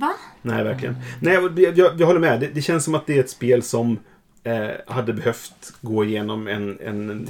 va? 0.00 0.12
Nej, 0.42 0.64
verkligen. 0.64 0.96
Nej, 1.20 1.48
det- 1.50 1.62
jag, 1.78 2.00
jag 2.00 2.06
håller 2.06 2.20
med. 2.20 2.40
Det, 2.40 2.46
det 2.46 2.62
känns 2.62 2.84
som 2.84 2.94
att 2.94 3.06
det 3.06 3.16
är 3.16 3.20
ett 3.20 3.30
spel 3.30 3.62
som 3.62 3.98
eh, 4.44 4.68
hade 4.94 5.12
behövt 5.12 5.72
gå 5.80 6.04
igenom 6.04 6.48
en, 6.48 6.78
en 6.80 7.10
en 7.10 7.24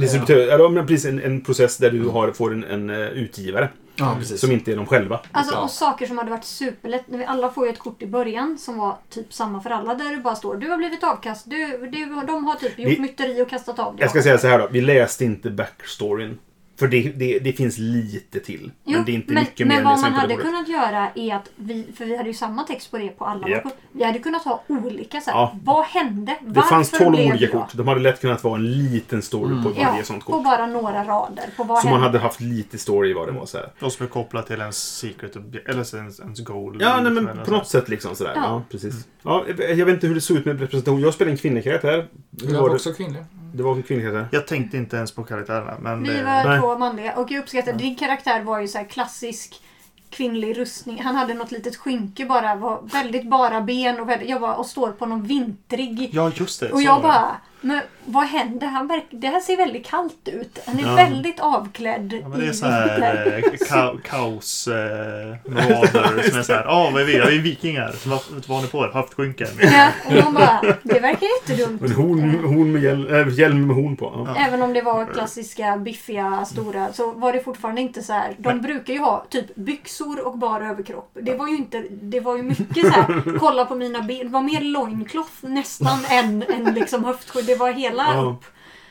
distributör. 0.00 0.36
Eller, 0.48 0.68
men 0.68 0.86
precis, 0.86 1.06
en, 1.06 1.20
en 1.22 1.40
process 1.40 1.76
där 1.76 1.90
du 1.90 2.08
har, 2.08 2.30
får 2.30 2.52
en, 2.52 2.64
en 2.64 2.90
eh, 2.90 2.96
utgivare. 3.08 3.68
Ja, 3.98 4.16
precis. 4.18 4.40
Som 4.40 4.52
inte 4.52 4.72
är 4.72 4.76
de 4.76 4.86
själva. 4.86 5.20
Alltså, 5.32 5.56
och 5.56 5.70
saker 5.70 6.06
som 6.06 6.18
hade 6.18 6.30
varit 6.30 6.44
superlätt. 6.44 7.04
när 7.08 7.18
Vi 7.18 7.24
alla 7.24 7.50
får 7.50 7.66
ju 7.66 7.72
ett 7.72 7.78
kort 7.78 8.02
i 8.02 8.06
början 8.06 8.58
som 8.58 8.78
var 8.78 8.96
typ 9.10 9.32
samma 9.32 9.60
för 9.60 9.70
alla. 9.70 9.94
Där 9.94 10.10
det 10.10 10.16
bara 10.16 10.34
står 10.36 10.56
du 10.56 10.70
har 10.70 10.76
blivit 10.78 11.04
avkast. 11.04 11.50
Du, 11.50 11.66
du, 11.92 12.04
de 12.26 12.44
har 12.44 12.54
typ 12.54 12.78
gjort 12.78 12.88
Vi- 12.90 13.00
myteri 13.00 13.42
och 13.42 13.48
kastat 13.50 13.78
av 13.78 13.92
dig. 13.96 14.02
Jag 14.02 14.10
ska 14.10 14.22
säga 14.22 14.38
så 14.38 14.46
här 14.48 14.58
då. 14.58 14.68
Vi 14.70 14.80
läste 14.80 15.24
inte 15.24 15.50
backstoryn. 15.50 16.38
För 16.78 16.88
det, 16.88 17.02
det, 17.16 17.38
det 17.38 17.52
finns 17.52 17.78
lite 17.78 18.40
till. 18.40 18.70
Jo, 18.84 18.92
men 18.96 19.04
det 19.04 19.12
är 19.12 19.14
inte 19.14 19.32
men, 19.32 19.42
mycket 19.42 19.66
men 19.66 19.76
mer 19.76 19.84
vad 19.84 19.92
än 19.92 20.02
det 20.04 20.10
man 20.10 20.20
hade 20.20 20.36
kunnat 20.36 20.68
göra 20.68 21.10
är 21.14 21.34
att 21.34 21.50
vi, 21.56 21.86
för 21.96 22.04
vi 22.04 22.16
hade 22.16 22.28
ju 22.28 22.34
samma 22.34 22.62
text 22.62 22.90
på 22.90 22.98
det 22.98 23.08
på 23.08 23.24
alla 23.24 23.60
kort. 23.60 23.72
Vi 23.92 24.04
hade 24.04 24.18
kunnat 24.18 24.42
ha 24.44 24.62
olika 24.66 25.20
så 25.20 25.30
här, 25.30 25.38
Ja. 25.38 25.56
Vad 25.64 25.84
hände? 25.84 26.36
Det 26.40 26.62
fanns 26.62 26.92
Varför 26.92 27.04
12 27.04 27.16
blev 27.16 27.26
olika 27.30 27.52
kort. 27.52 27.72
De 27.74 27.88
hade 27.88 28.00
lätt 28.00 28.20
kunnat 28.20 28.44
vara 28.44 28.54
en 28.54 28.72
liten 28.72 29.22
story 29.22 29.62
på 29.62 29.68
varje 29.68 29.82
Ja, 29.98 30.02
sånt 30.04 30.24
på 30.26 30.32
kort. 30.32 30.44
bara 30.44 30.66
några 30.66 31.04
rader. 31.04 31.44
På 31.56 31.64
vad 31.64 31.78
Så 31.82 31.86
man 31.88 31.92
hände? 31.92 32.06
hade 32.08 32.18
haft 32.18 32.40
lite 32.40 32.78
story 32.78 33.10
i 33.10 33.12
vad 33.12 33.28
det 33.28 33.32
var. 33.32 33.46
Så 33.46 33.58
här. 33.58 33.72
Och 33.80 33.92
som 33.92 34.06
är 34.06 34.10
kopplat 34.10 34.46
till 34.46 34.60
ens 34.60 34.98
secret 34.98 35.36
eller 35.36 35.96
ens, 35.96 36.20
ens 36.20 36.40
goal. 36.44 36.76
Ja, 36.80 37.00
nej, 37.00 37.12
men 37.12 37.44
på 37.44 37.50
något 37.50 37.68
sätt 37.68 37.88
liksom 37.88 38.14
sådär. 38.16 38.32
Ja, 38.36 38.42
Ja. 38.44 38.62
precis. 38.70 38.94
Ja, 39.22 39.44
jag 39.58 39.86
vet 39.86 39.94
inte 39.94 40.06
hur 40.06 40.14
det 40.14 40.20
såg 40.20 40.36
ut 40.36 40.44
med 40.44 40.60
representation. 40.60 41.00
Jag 41.00 41.14
spelade 41.14 41.32
en 41.32 41.38
kvinnlig 41.38 41.64
karaktär. 41.64 42.08
Jag 42.30 42.60
var 42.62 42.70
också 42.74 42.92
kvinnlig. 42.92 43.22
Det 43.56 43.62
var 43.62 43.74
en 43.76 43.82
kvinnlig 43.82 44.06
karaktär. 44.12 44.28
Jag 44.38 44.46
tänkte 44.46 44.76
inte 44.76 44.96
ens 44.96 45.12
på 45.12 45.24
karaktärerna. 45.24 45.74
Men 45.80 46.02
Vi 46.02 46.08
det- 46.16 46.22
var 46.24 46.44
Nej. 46.44 46.60
två 46.60 46.78
manliga 46.78 47.16
och 47.16 47.30
jag 47.30 47.40
uppskattar 47.40 47.72
din 47.72 47.96
karaktär 47.96 48.42
var 48.42 48.60
ju 48.60 48.68
så 48.68 48.78
här 48.78 48.84
klassisk 48.84 49.62
kvinnlig 50.10 50.58
rustning. 50.58 51.02
Han 51.02 51.14
hade 51.16 51.34
något 51.34 51.50
litet 51.52 51.76
skynke 51.76 52.24
bara, 52.26 52.54
var 52.54 52.80
väldigt 52.82 53.30
bara 53.30 53.60
ben 53.60 54.00
och, 54.00 54.08
väldigt, 54.08 54.28
jag 54.28 54.40
bara, 54.40 54.54
och 54.54 54.66
står 54.66 54.92
på 54.92 55.06
någon 55.06 55.22
vintrig 55.22 56.10
Ja, 56.12 56.30
just 56.34 56.60
det. 56.60 56.72
Och 56.72 56.82
jag 56.82 56.92
var 56.92 57.02
det. 57.02 57.08
bara, 57.08 57.36
men 57.60 57.80
vad 58.04 58.24
händer? 58.26 58.66
Han 58.66 58.86
verk, 58.86 59.04
det 59.10 59.28
här 59.28 59.40
ser 59.40 59.56
väldigt 59.56 59.86
kallt 59.86 60.28
ut. 60.28 60.58
Han 60.66 60.78
är 60.78 60.82
Ja. 60.86 60.94
väldigt 60.94 61.40
avklädd. 61.40 62.12
Ja, 62.22 62.28
men 62.28 62.38
det 62.38 62.44
i 62.44 62.48
är 62.48 62.52
så 62.52 62.66
här 62.66 63.42
eh, 63.44 63.66
ka 63.68 63.94
kaos 64.04 64.68
eh, 64.68 65.36
marader 65.44 66.22
som 66.30 66.38
är 66.38 66.42
så 66.42 66.52
här. 66.52 66.64
Ja, 66.64 66.90
vad 66.92 67.02
är 67.02 67.06
vi? 67.06 67.16
Ja, 67.16 67.26
vi 67.28 67.36
är 67.38 67.42
vikingar. 67.42 67.94
Vad, 68.06 68.20
vad 68.46 68.56
har 68.58 68.62
ni 68.62 68.68
på 68.68 68.84
er? 68.84 68.90
Haftskynken. 68.94 69.48
Ja, 69.60 69.88
och 70.06 70.24
man 70.24 70.34
bara, 70.34 70.60
det 70.82 71.00
verkar 71.00 71.26
jättedumt. 71.40 71.80
Men 71.80 71.92
hon, 71.92 72.34
hon 72.44 72.72
med 72.72 72.82
hjälm, 72.82 73.14
äh, 73.14 73.28
hjälm 73.38 73.66
med 73.66 73.76
horn 73.76 73.96
på. 73.96 74.24
Ja. 74.26 74.36
Även 74.46 74.62
om 74.62 74.72
det 74.72 74.82
var 74.82 75.06
klassiska, 75.12 75.76
biffiga, 75.76 76.44
stora 76.44 76.92
så 76.92 77.12
var 77.12 77.32
det 77.32 77.40
fortfarande 77.40 77.80
inte 77.80 78.02
så 78.02 78.12
här. 78.12 78.34
De 78.38 78.60
brukar 78.60 78.92
ju 78.94 79.00
ha 79.00 79.26
typ 79.30 79.54
byxor 79.56 80.26
och 80.26 80.38
bara 80.38 80.68
överkropp. 80.70 81.10
Det 81.22 81.34
var 81.34 81.48
ju 81.48 81.56
inte, 81.56 81.84
det 81.90 82.20
var 82.20 82.36
ju 82.36 82.42
mycket 82.42 82.82
så 82.86 82.88
här. 83.00 83.38
kolla 83.38 83.64
på 83.64 83.74
mina 83.74 84.02
ben. 84.02 84.18
Det 84.18 84.28
var 84.32 84.42
mer 84.42 84.60
loincloth 84.60 85.30
nästan 85.40 85.98
än, 86.10 86.42
än 86.42 86.74
liksom 86.74 87.04
höftskydd. 87.04 87.45
Det 87.46 87.54
var 87.54 87.72
hela 87.72 88.02
Ja. 88.14 88.20
upp. 88.22 88.44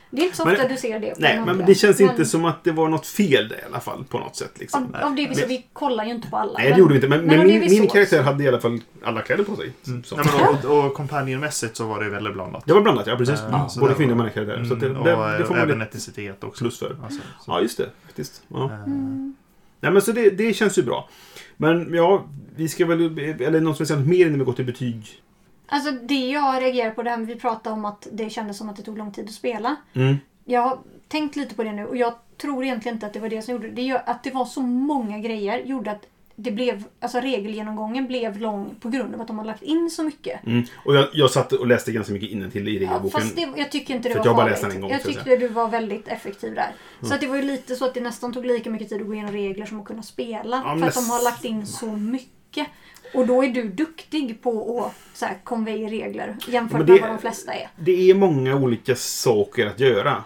Det 0.10 0.22
är 0.22 0.26
inte 0.26 0.38
så 0.38 0.46
Men- 0.46 0.54
ofta 0.56 0.68
du 0.68 0.78
ser 0.78 1.00
det. 1.00 1.14
Nej, 1.18 1.32
en 1.34 1.40
men 1.40 1.50
andra. 1.50 1.66
det 1.66 1.76
känns 1.76 2.00
Men 2.00 2.10
inte 2.10 2.26
som 2.26 2.46
att 2.46 2.64
det 2.64 2.72
var 2.72 2.90
något 2.90 3.08
fel 3.08 3.48
där 3.50 3.56
i 3.58 3.62
alla 3.70 3.80
fall. 3.80 4.04
På 4.10 4.20
något 4.20 4.36
sätt. 4.36 4.52
Liksom. 4.60 4.96
Av, 4.96 5.04
av 5.10 5.16
det 5.16 5.28
vi, 5.28 5.36
så 5.36 5.48
vi 5.48 5.66
kollar 5.74 6.06
ju 6.06 6.12
inte 6.12 6.28
på 6.30 6.38
alla. 6.38 6.60
Nej, 6.60 6.72
det 6.72 6.78
gjorde 6.80 6.94
vi 6.94 6.96
inte. 6.96 7.08
Men, 7.08 7.26
men 7.26 7.38
men 7.38 7.48
min, 7.48 7.60
min 7.60 7.88
karaktär 7.88 8.18
så- 8.18 8.24
hade 8.24 8.44
i 8.44 8.48
alla 8.48 8.60
fall 8.60 8.80
alla 9.04 9.22
kläder 9.22 9.44
på 9.44 9.56
sig. 9.56 9.72
Så. 10.06 10.16
Nej, 10.16 10.26
men, 10.62 10.72
och, 10.72 10.86
och 10.86 10.94
companionmässigt 10.94 11.76
så 11.78 11.86
var 11.88 12.04
det 12.04 12.10
väldigt 12.10 12.34
blandat. 12.34 12.64
Det 12.66 12.74
var 12.74 12.82
blandat, 12.82 13.08
ja 13.08 13.16
precis. 13.18 13.40
Så 13.70 13.80
Både 13.80 13.94
kvinnor 13.94 14.12
och 14.12 14.18
manliga 14.18 14.34
karaktärer. 14.34 14.64
Så 14.64 14.76
det, 14.76 14.86
Mm, 14.86 15.04
det, 15.04 15.14
och, 15.16 15.40
det 15.40 15.46
får 15.46 15.54
man 15.56 15.64
även 15.64 15.82
etnicitet 15.82 16.44
också. 16.44 16.64
plus 16.64 16.80
för. 16.80 16.96
Alltså, 17.04 17.20
så. 17.42 17.52
Ja, 17.52 17.62
just 17.62 17.78
det. 17.78 17.90
Faktiskt. 18.06 18.42
Ja. 18.48 18.66
Eh, 18.72 18.84
Mm. 18.84 19.36
Nej, 19.80 19.92
men 19.92 20.02
så 20.02 20.12
det, 20.12 20.30
det 20.30 20.54
känns 20.54 20.78
ju 20.78 20.84
bra. 20.84 21.10
Men 21.58 21.94
ja, 21.94 22.26
vi 22.56 22.70
ska 22.70 22.86
väl... 22.86 23.20
Eller 23.42 23.60
något 23.62 23.78
som 23.78 23.84
vill 23.84 23.88
säga 23.88 24.00
något 24.00 24.08
mer 24.08 24.26
innan 24.26 24.40
vi 24.40 24.46
går 24.46 24.54
till 24.54 24.66
betyg? 24.66 25.22
Alltså 25.68 25.92
det 25.92 26.30
jag 26.30 26.62
reagerar 26.62 26.92
på 26.92 27.04
det 27.04 27.10
här 27.10 27.18
med 27.18 27.28
vi 27.28 27.36
pratade 27.36 27.74
om 27.74 27.86
att 27.86 28.08
det 28.12 28.30
kändes 28.30 28.58
som 28.58 28.70
att 28.70 28.76
det 28.76 28.84
tog 28.84 28.98
lång 28.98 29.12
tid 29.12 29.26
att 29.26 29.32
spela. 29.32 29.76
Mm. 29.94 30.16
Jag 30.46 30.62
har 30.62 30.80
tänkt 31.08 31.36
lite 31.36 31.56
på 31.56 31.64
det 31.64 31.72
nu 31.72 31.86
och 31.86 31.98
jag 31.98 32.14
tror 32.38 32.64
egentligen 32.64 32.96
inte 32.96 33.06
att 33.08 33.14
det 33.14 33.20
var 33.20 33.30
det 33.30 33.42
som 33.42 33.54
gjorde 33.54 33.70
det. 33.70 33.92
det. 33.92 34.04
Att 34.06 34.24
det 34.24 34.32
var 34.32 34.46
så 34.46 34.62
många 34.62 35.20
grejer 35.20 35.60
gjorde 35.60 35.92
att 35.92 36.06
det 36.36 36.52
blev, 36.52 36.84
alltså 37.00 37.20
regelgenomgången 37.20 38.08
blev 38.08 38.38
lång 38.38 38.76
på 38.80 38.90
grund 38.90 39.16
av 39.16 39.22
att 39.22 39.28
de 39.28 39.38
har 39.38 39.46
lagt 39.46 39.64
in 39.64 39.90
så 39.90 40.04
mycket. 40.04 40.46
Mm. 40.46 40.64
Och 40.86 40.96
jag, 40.96 41.08
jag 41.14 41.32
satt 41.32 41.52
och 41.52 41.68
läste 41.68 41.92
ganska 41.92 42.14
mycket 42.14 42.30
innantill 42.30 42.68
i 42.68 42.74
Ja, 42.74 42.80
regelboken. 42.80 43.22
fast 43.22 43.36
det, 43.36 43.54
jag 43.56 43.72
tycker 43.72 43.96
inte 43.96 44.10
det 44.10 44.16
var 44.16 44.26
jag 44.26 44.36
bara 44.36 44.46
läste 44.48 44.68
den 44.68 44.76
en 44.76 44.82
gång, 44.82 44.92
jag 44.92 45.00
ska 45.00 45.10
jag 45.10 45.16
tyckte 45.18 45.38
du 45.38 45.48
var 45.48 45.68
väldigt 45.68 46.08
effektiv 46.08 46.56
där. 46.56 46.72
Så 47.02 47.14
att 47.14 47.22
det 47.22 47.28
var 47.28 47.36
ju 47.36 47.42
lite 47.42 47.76
så 47.76 47.86
att 47.86 47.94
det 47.94 48.02
nästan 48.02 48.34
tog 48.34 48.46
lika 48.46 48.70
mycket 48.70 48.90
tid 48.90 49.02
att 49.02 49.08
gå 49.08 49.14
igenom 49.14 49.32
regler 49.32 49.66
som 49.66 49.80
att 49.80 49.86
kunna 49.86 50.04
spela. 50.04 50.64
Ja, 50.66 50.78
för 50.80 50.88
att 50.88 50.94
de 50.94 51.10
har 51.10 51.24
lagt 51.24 51.46
in 51.46 51.68
så 51.68 51.86
mycket. 51.86 52.68
Och 53.16 53.28
då 53.28 53.44
är 53.44 53.48
du 53.50 53.64
duktig 53.70 54.42
på 54.42 54.86
att 54.86 55.18
så 55.18 55.26
här, 55.26 55.38
convey 55.44 55.90
regler 55.90 56.36
jämfört 56.48 56.88
det- 56.88 56.94
med 56.94 57.02
vad 57.02 57.10
de 57.10 57.20
flesta 57.20 57.54
är. 57.54 57.70
Det 57.76 58.10
är 58.10 58.16
många 58.16 58.56
olika 58.56 58.96
saker 58.96 59.66
att 59.66 59.80
göra. 59.80 60.24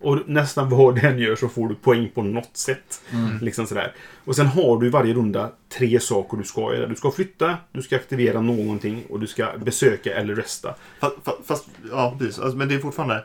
Och 0.00 0.18
nästan 0.28 0.68
vad 0.76 1.00
den 1.00 1.18
gör 1.18 1.36
så 1.36 1.48
får 1.48 1.68
du 1.68 1.74
poäng 1.74 2.10
på 2.14 2.22
något 2.22 2.56
sätt. 2.56 3.00
Liksom 3.40 3.66
sådär. 3.66 3.92
Och 4.24 4.36
sen 4.36 4.46
har 4.46 4.80
du 4.80 4.86
i 4.86 4.90
varje 4.90 5.14
runda 5.14 5.50
tre 5.68 6.00
saker 6.00 6.36
du 6.36 6.44
ska 6.44 6.74
göra. 6.74 6.86
Du 6.86 6.94
ska 6.94 7.10
flytta, 7.10 7.56
du 7.72 7.82
ska 7.82 7.96
aktivera 7.96 8.40
någonting 8.40 9.04
och 9.10 9.20
du 9.20 9.26
ska 9.26 9.46
besöka 9.58 10.14
eller 10.14 10.34
resta. 10.34 10.74
Fast, 11.00 11.16
fast, 11.24 11.38
fast 11.46 11.68
ja, 11.90 12.16
precis. 12.18 12.38
Alltså, 12.38 12.58
men 12.58 12.68
det 12.68 12.74
är 12.74 12.78
fortfarande... 12.78 13.24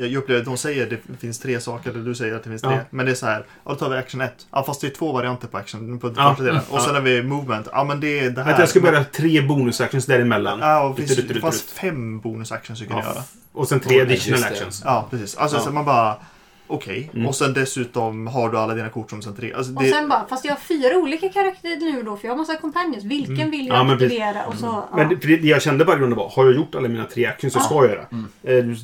Jag 0.00 0.14
upplever 0.14 0.40
att 0.40 0.46
de 0.46 0.56
säger 0.56 0.82
att 0.82 0.90
det 0.90 1.16
finns 1.20 1.38
tre 1.38 1.60
saker, 1.60 1.90
eller 1.90 2.04
du 2.04 2.14
säger 2.14 2.34
att 2.34 2.42
det 2.44 2.48
finns 2.50 2.62
tre. 2.62 2.70
Ja. 2.72 2.80
Men 2.90 3.06
det 3.06 3.12
är 3.12 3.16
så 3.16 3.26
här, 3.26 3.44
ja 3.64 3.70
då 3.70 3.74
tar 3.76 3.90
vi 3.90 3.96
action 3.96 4.20
1. 4.20 4.32
Ja 4.50 4.62
fast 4.64 4.80
det 4.80 4.86
är 4.86 4.90
två 4.90 5.12
varianter 5.12 5.48
på 5.48 5.58
action 5.58 5.98
på 5.98 6.12
Ja. 6.16 6.30
första 6.30 6.44
delen. 6.44 6.62
Och 6.70 6.82
sen 6.82 6.94
har 6.94 7.02
vi 7.02 7.22
movement. 7.22 7.68
Ja 7.72 7.84
men 7.84 8.00
det 8.00 8.20
är 8.20 8.30
det 8.30 8.42
här. 8.42 8.52
Att 8.52 8.58
jag 8.58 8.68
ska 8.68 8.80
börja 8.80 9.04
tre 9.04 9.40
bonusactions 9.42 10.06
däremellan. 10.06 10.58
Ja, 10.60 10.82
och 10.88 10.96
finns, 10.96 11.16
det 11.16 11.40
fanns 11.40 11.62
fem 11.62 12.20
bonusactions 12.20 12.80
du 12.80 12.86
kan 12.86 12.96
Ja. 12.98 13.04
göra. 13.04 13.22
Och 13.52 13.68
sen 13.68 13.80
tre 13.80 14.00
additional 14.00 14.44
actions. 14.44 14.82
Ja, 14.84 15.06
precis. 15.10 15.36
Alltså 15.36 15.56
Ja. 15.56 15.62
så 15.62 15.70
man 15.70 15.84
bara... 15.84 16.16
Okej. 16.70 17.10
Mm. 17.14 17.26
Och 17.26 17.34
sen 17.34 17.52
dessutom 17.52 18.26
har 18.26 18.50
du 18.50 18.58
alla 18.58 18.74
dina 18.74 18.88
kort 18.88 19.10
som 19.10 19.22
sen 19.22 19.36
tre. 19.36 19.52
Alltså, 19.52 19.74
Och 19.74 19.82
det, 19.82 19.90
sen 19.90 20.08
bara, 20.08 20.26
fast 20.28 20.44
jag 20.44 20.52
har 20.52 20.60
fyra 20.60 20.96
olika 20.96 21.28
karaktärer 21.28 21.92
nu 21.92 22.02
då 22.02 22.16
för 22.16 22.28
jag 22.28 22.32
har 22.32 22.38
massa 22.38 22.56
companions. 22.56 23.04
Vilken 23.04 23.50
vill 23.50 23.66
jag 23.66 23.76
Ja, 23.76 23.84
men 23.84 23.94
aktivera? 23.94 24.46
Och 24.46 24.54
så, 24.54 24.66
ja. 24.66 24.88
Men 24.96 25.08
det, 25.08 25.16
för 25.20 25.28
det 25.28 25.48
jag 25.48 25.62
kände 25.62 25.84
bara 25.84 25.96
grunden 25.96 26.18
var, 26.18 26.28
har 26.28 26.44
jag 26.44 26.54
gjort 26.54 26.74
alla 26.74 26.88
mina 26.88 27.04
tre 27.04 27.26
actions 27.26 27.52
så 27.52 27.60
ska 27.60 27.74
jag 27.74 27.88
göra. 27.88 28.06
Mm. 28.12 28.26
Eh, 28.42 28.76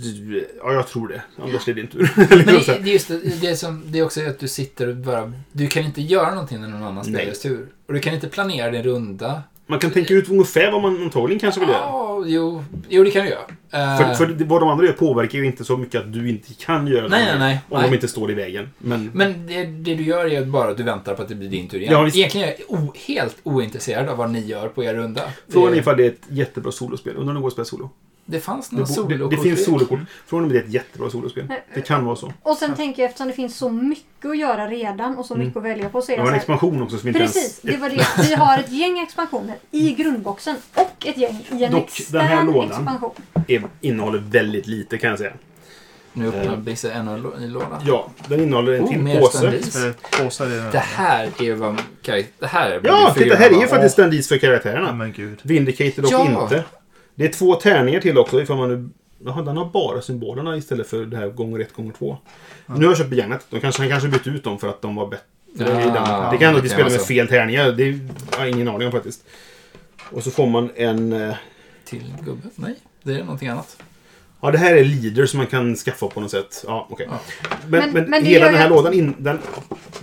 ja, 0.62 0.72
jag 0.72 0.88
tror 0.88 1.08
det. 1.08 1.22
Annars 1.42 1.68
är 1.68 1.74
det 1.74 1.80
din 1.80 1.90
tur. 1.90 2.10
Men 2.16 2.26
Liksom 2.38 2.54
det, 2.66 2.72
här. 2.72 2.80
det, 2.80 2.90
är 2.90 2.92
just 2.92 3.08
det, 3.08 3.40
det, 3.40 3.46
är 3.46 3.54
som, 3.54 3.82
det 3.86 3.98
är 3.98 4.04
också 4.04 4.20
att 4.28 4.38
du 4.38 4.48
sitter 4.48 4.88
och 4.88 4.96
bara... 4.96 5.32
Du 5.52 5.66
kan 5.66 5.84
inte 5.84 6.02
göra 6.02 6.30
någonting 6.30 6.60
när 6.60 6.68
någon 6.68 6.82
annan 6.82 6.94
Nej. 6.94 7.04
spelares 7.04 7.40
tur. 7.40 7.68
Och 7.86 7.94
du 7.94 8.00
kan 8.00 8.14
inte 8.14 8.28
planera 8.28 8.70
din 8.70 8.82
runda. 8.82 9.42
Man 9.68 9.78
kan 9.78 9.90
tänka 9.90 10.14
ut 10.14 10.28
ungefär 10.30 10.70
vad 10.72 10.82
man 10.82 11.02
antagligen 11.02 11.40
kanske 11.40 11.60
vill 11.60 11.68
göra. 11.68 11.78
Ja, 11.78 12.22
jo, 12.26 12.64
jo, 12.88 13.04
det 13.04 13.10
kan 13.10 13.22
du 13.24 13.30
göra. 13.30 13.40
Eh, 13.72 13.98
För, 13.98 14.14
för 14.14 14.26
det- 14.26 14.44
vad 14.44 14.62
de 14.62 14.68
andra 14.68 14.86
gör 14.86 14.92
påverkar 14.92 15.38
ju 15.38 15.46
inte 15.46 15.64
så 15.64 15.76
mycket 15.76 16.00
att 16.00 16.12
du 16.12 16.28
inte 16.28 16.54
kan 16.54 16.86
göra 16.86 17.00
Nej, 17.08 17.10
någonting. 17.20 17.38
nej, 17.38 17.38
nej. 17.38 17.60
Om 17.68 17.78
Nej. 17.80 17.90
de 17.90 17.94
inte 17.94 18.08
står 18.08 18.30
i 18.30 18.34
vägen. 18.34 18.68
Men, 18.78 19.10
Men 19.14 19.46
det, 19.46 19.64
det 19.64 19.94
du 19.94 20.02
gör 20.04 20.26
är 20.32 20.44
bara 20.44 20.70
att 20.70 20.76
du 20.76 20.82
väntar 20.82 21.14
på 21.14 21.22
att 21.22 21.28
det 21.28 21.34
blir 21.34 21.48
din 21.48 21.68
tur 21.68 21.78
igen. 21.80 21.92
Ja, 21.92 22.02
visst. 22.02 22.16
Egentligen 22.16 22.48
är 22.48 22.54
jag 22.68 22.78
o, 22.80 22.92
helt 23.06 23.36
ointresserad 23.42 24.08
av 24.08 24.16
vad 24.16 24.30
ni 24.30 24.40
gör 24.46 24.68
på 24.68 24.84
er 24.84 24.94
runda. 24.94 25.22
frågan 25.48 25.68
är 25.68 25.72
det, 25.72 25.78
ifall 25.80 25.96
det 25.96 26.04
är 26.04 26.08
ett 26.08 26.22
jättebra 26.28 26.72
solospel. 26.72 27.16
Undrar 27.16 27.28
om 27.30 27.34
det 27.34 27.40
går 27.40 27.46
att 27.48 27.52
spela 27.52 27.64
solo. 27.64 27.90
Det 28.26 28.40
fanns 28.40 28.68
Det, 28.68 28.76
någon 28.76 28.86
bo- 28.86 28.92
solo 28.94 29.28
det, 29.28 29.36
det 29.36 29.42
finns 29.42 29.64
solokort. 29.64 29.98
Frågan 30.26 30.44
är 30.44 30.46
om 30.46 30.52
det 30.52 30.58
är 30.58 30.62
ett 30.64 30.72
jättebra 30.72 31.10
solospel. 31.10 31.44
Det 31.74 31.80
kan 31.80 32.04
vara 32.04 32.16
så. 32.16 32.32
och 32.42 32.56
sen 32.56 32.74
tänker 32.74 33.02
jag 33.02 33.08
eftersom 33.08 33.28
det 33.28 33.34
finns 33.34 33.56
så 33.56 33.70
mycket 33.70 34.30
att 34.30 34.38
göra 34.38 34.66
redan 34.68 35.16
och 35.16 35.26
så 35.26 35.34
mycket 35.36 35.56
att 35.56 35.62
välja 35.62 35.88
på 35.88 36.02
så 36.02 36.12
är 36.12 36.14
Mm. 36.16 36.24
Det 36.24 36.30
var 36.30 36.32
en 36.34 36.38
expansion 36.38 36.82
också 36.82 36.98
som 36.98 37.08
inte 37.08 37.20
Precis, 37.20 37.36
ens... 37.42 37.60
det 37.60 37.76
var 37.76 37.90
det. 37.90 38.28
Vi 38.28 38.34
har 38.44 38.58
ett 38.58 38.72
gäng 38.72 38.98
expansioner 38.98 39.54
i 39.70 39.92
grundboxen 39.94 40.56
och 40.74 41.06
ett 41.06 41.16
gäng 41.18 41.46
i 41.52 41.64
en 41.64 41.72
Dock, 41.72 41.92
den 42.10 42.20
här 42.20 42.34
extern 42.34 42.46
lådan- 42.52 42.70
expansion. 42.70 43.10
är, 43.48 43.62
innehåller 43.80 44.18
väldigt 44.18 44.66
lite 44.66 44.98
kan 44.98 45.10
jag 45.10 45.18
säga. 45.18 45.32
Nu 46.12 46.28
öppnar 46.28 46.52
Eh. 46.52 46.58
Brisse 46.58 46.92
en 46.92 47.08
och 47.08 47.18
lo- 47.18 47.38
i 47.40 47.46
lådan. 47.48 47.82
Ja, 47.86 48.10
den 48.28 48.40
innehåller 48.40 48.72
en 48.72 48.82
Oh, 48.84 48.88
till 48.88 49.18
påse. 49.20 49.38
standis. 49.38 49.72
Den. 50.38 50.70
Det 50.72 50.78
här 50.78 51.28
är 51.38 51.42
ju 51.44 51.54
vad... 51.54 51.76
Det 52.38 52.46
här 52.46 52.76
borde 52.76 52.88
Ja, 52.88 53.14
titta 53.18 53.36
här 53.36 53.50
är 53.50 53.60
ju 53.60 53.66
faktiskt 53.66 53.92
standees 53.92 54.28
för 54.28 54.34
Ja, 54.34 54.40
karaktärerna. 54.40 54.92
men 54.92 55.12
gud. 55.12 55.38
Vindicated 55.42 56.04
och 56.04 56.12
Ja. 56.12 56.42
inte. 56.42 56.64
Det 57.16 57.24
är 57.24 57.28
två 57.28 57.54
tärningar 57.54 58.00
till 58.00 58.18
också 58.18 58.42
ifall 58.42 58.56
man 58.56 58.68
nu... 58.68 58.88
Jaha, 59.24 59.42
den 59.42 59.56
har 59.56 59.64
bara 59.64 60.02
symbolerna 60.02 60.56
istället 60.56 60.86
för 60.86 61.04
det 61.04 61.16
här 61.16 61.28
gånger 61.28 61.58
ett, 61.60 61.72
gånger 61.72 61.92
två. 61.92 62.18
Nu 62.66 62.74
har 62.74 62.82
jag 62.84 62.96
köpt 62.98 63.10
begagnat. 63.10 63.46
De 63.50 63.60
kanske, 63.60 63.82
han 63.82 63.90
kanske 63.90 64.08
bytt 64.08 64.26
ut 64.26 64.44
dem 64.44 64.58
för 64.58 64.68
att 64.68 64.82
de 64.82 64.94
var 64.96 65.06
bättre. 65.06 65.24
Ja, 65.58 65.64
den. 65.64 65.84
det 65.84 66.38
kan 66.38 66.40
hända 66.46 66.58
att 66.58 66.64
vi 66.64 66.68
spelar 66.68 66.90
med 66.90 67.00
fel 67.00 67.28
tärningar. 67.28 67.72
Det 67.72 67.82
är- 67.88 68.08
jag 68.32 68.38
har 68.38 68.46
ingen 68.46 68.68
aning 68.68 68.86
om 68.86 68.92
faktiskt. 68.92 69.24
Och 70.10 70.22
så 70.24 70.30
får 70.30 70.46
man 70.46 70.70
en... 70.76 71.12
eh, 71.12 71.34
Till 71.84 72.14
gubben? 72.24 72.50
Nej, 72.54 72.74
det 73.02 73.12
är 73.14 73.18
någonting 73.24 73.48
annat. 73.48 73.76
Ja, 74.40 74.50
det 74.50 74.58
här 74.58 74.74
är 74.76 74.84
leader 74.84 75.26
som 75.26 75.38
man 75.38 75.46
kan 75.46 75.76
skaffa 75.76 76.06
på 76.08 76.20
något 76.20 76.30
sätt. 76.30 76.64
Ja, 76.66 76.86
okej. 76.90 77.06
Ja. 77.10 77.18
Men, 77.50 77.70
Men- 77.80 77.92
men, 77.92 78.10
men 78.10 78.24
det 78.24 78.28
hela 78.30 78.44
gör 78.46 78.52
den 78.52 78.60
här 78.60 78.68
ju 78.68 78.74
lådan, 78.74 78.92
in, 78.94 79.14
den, 79.18 79.38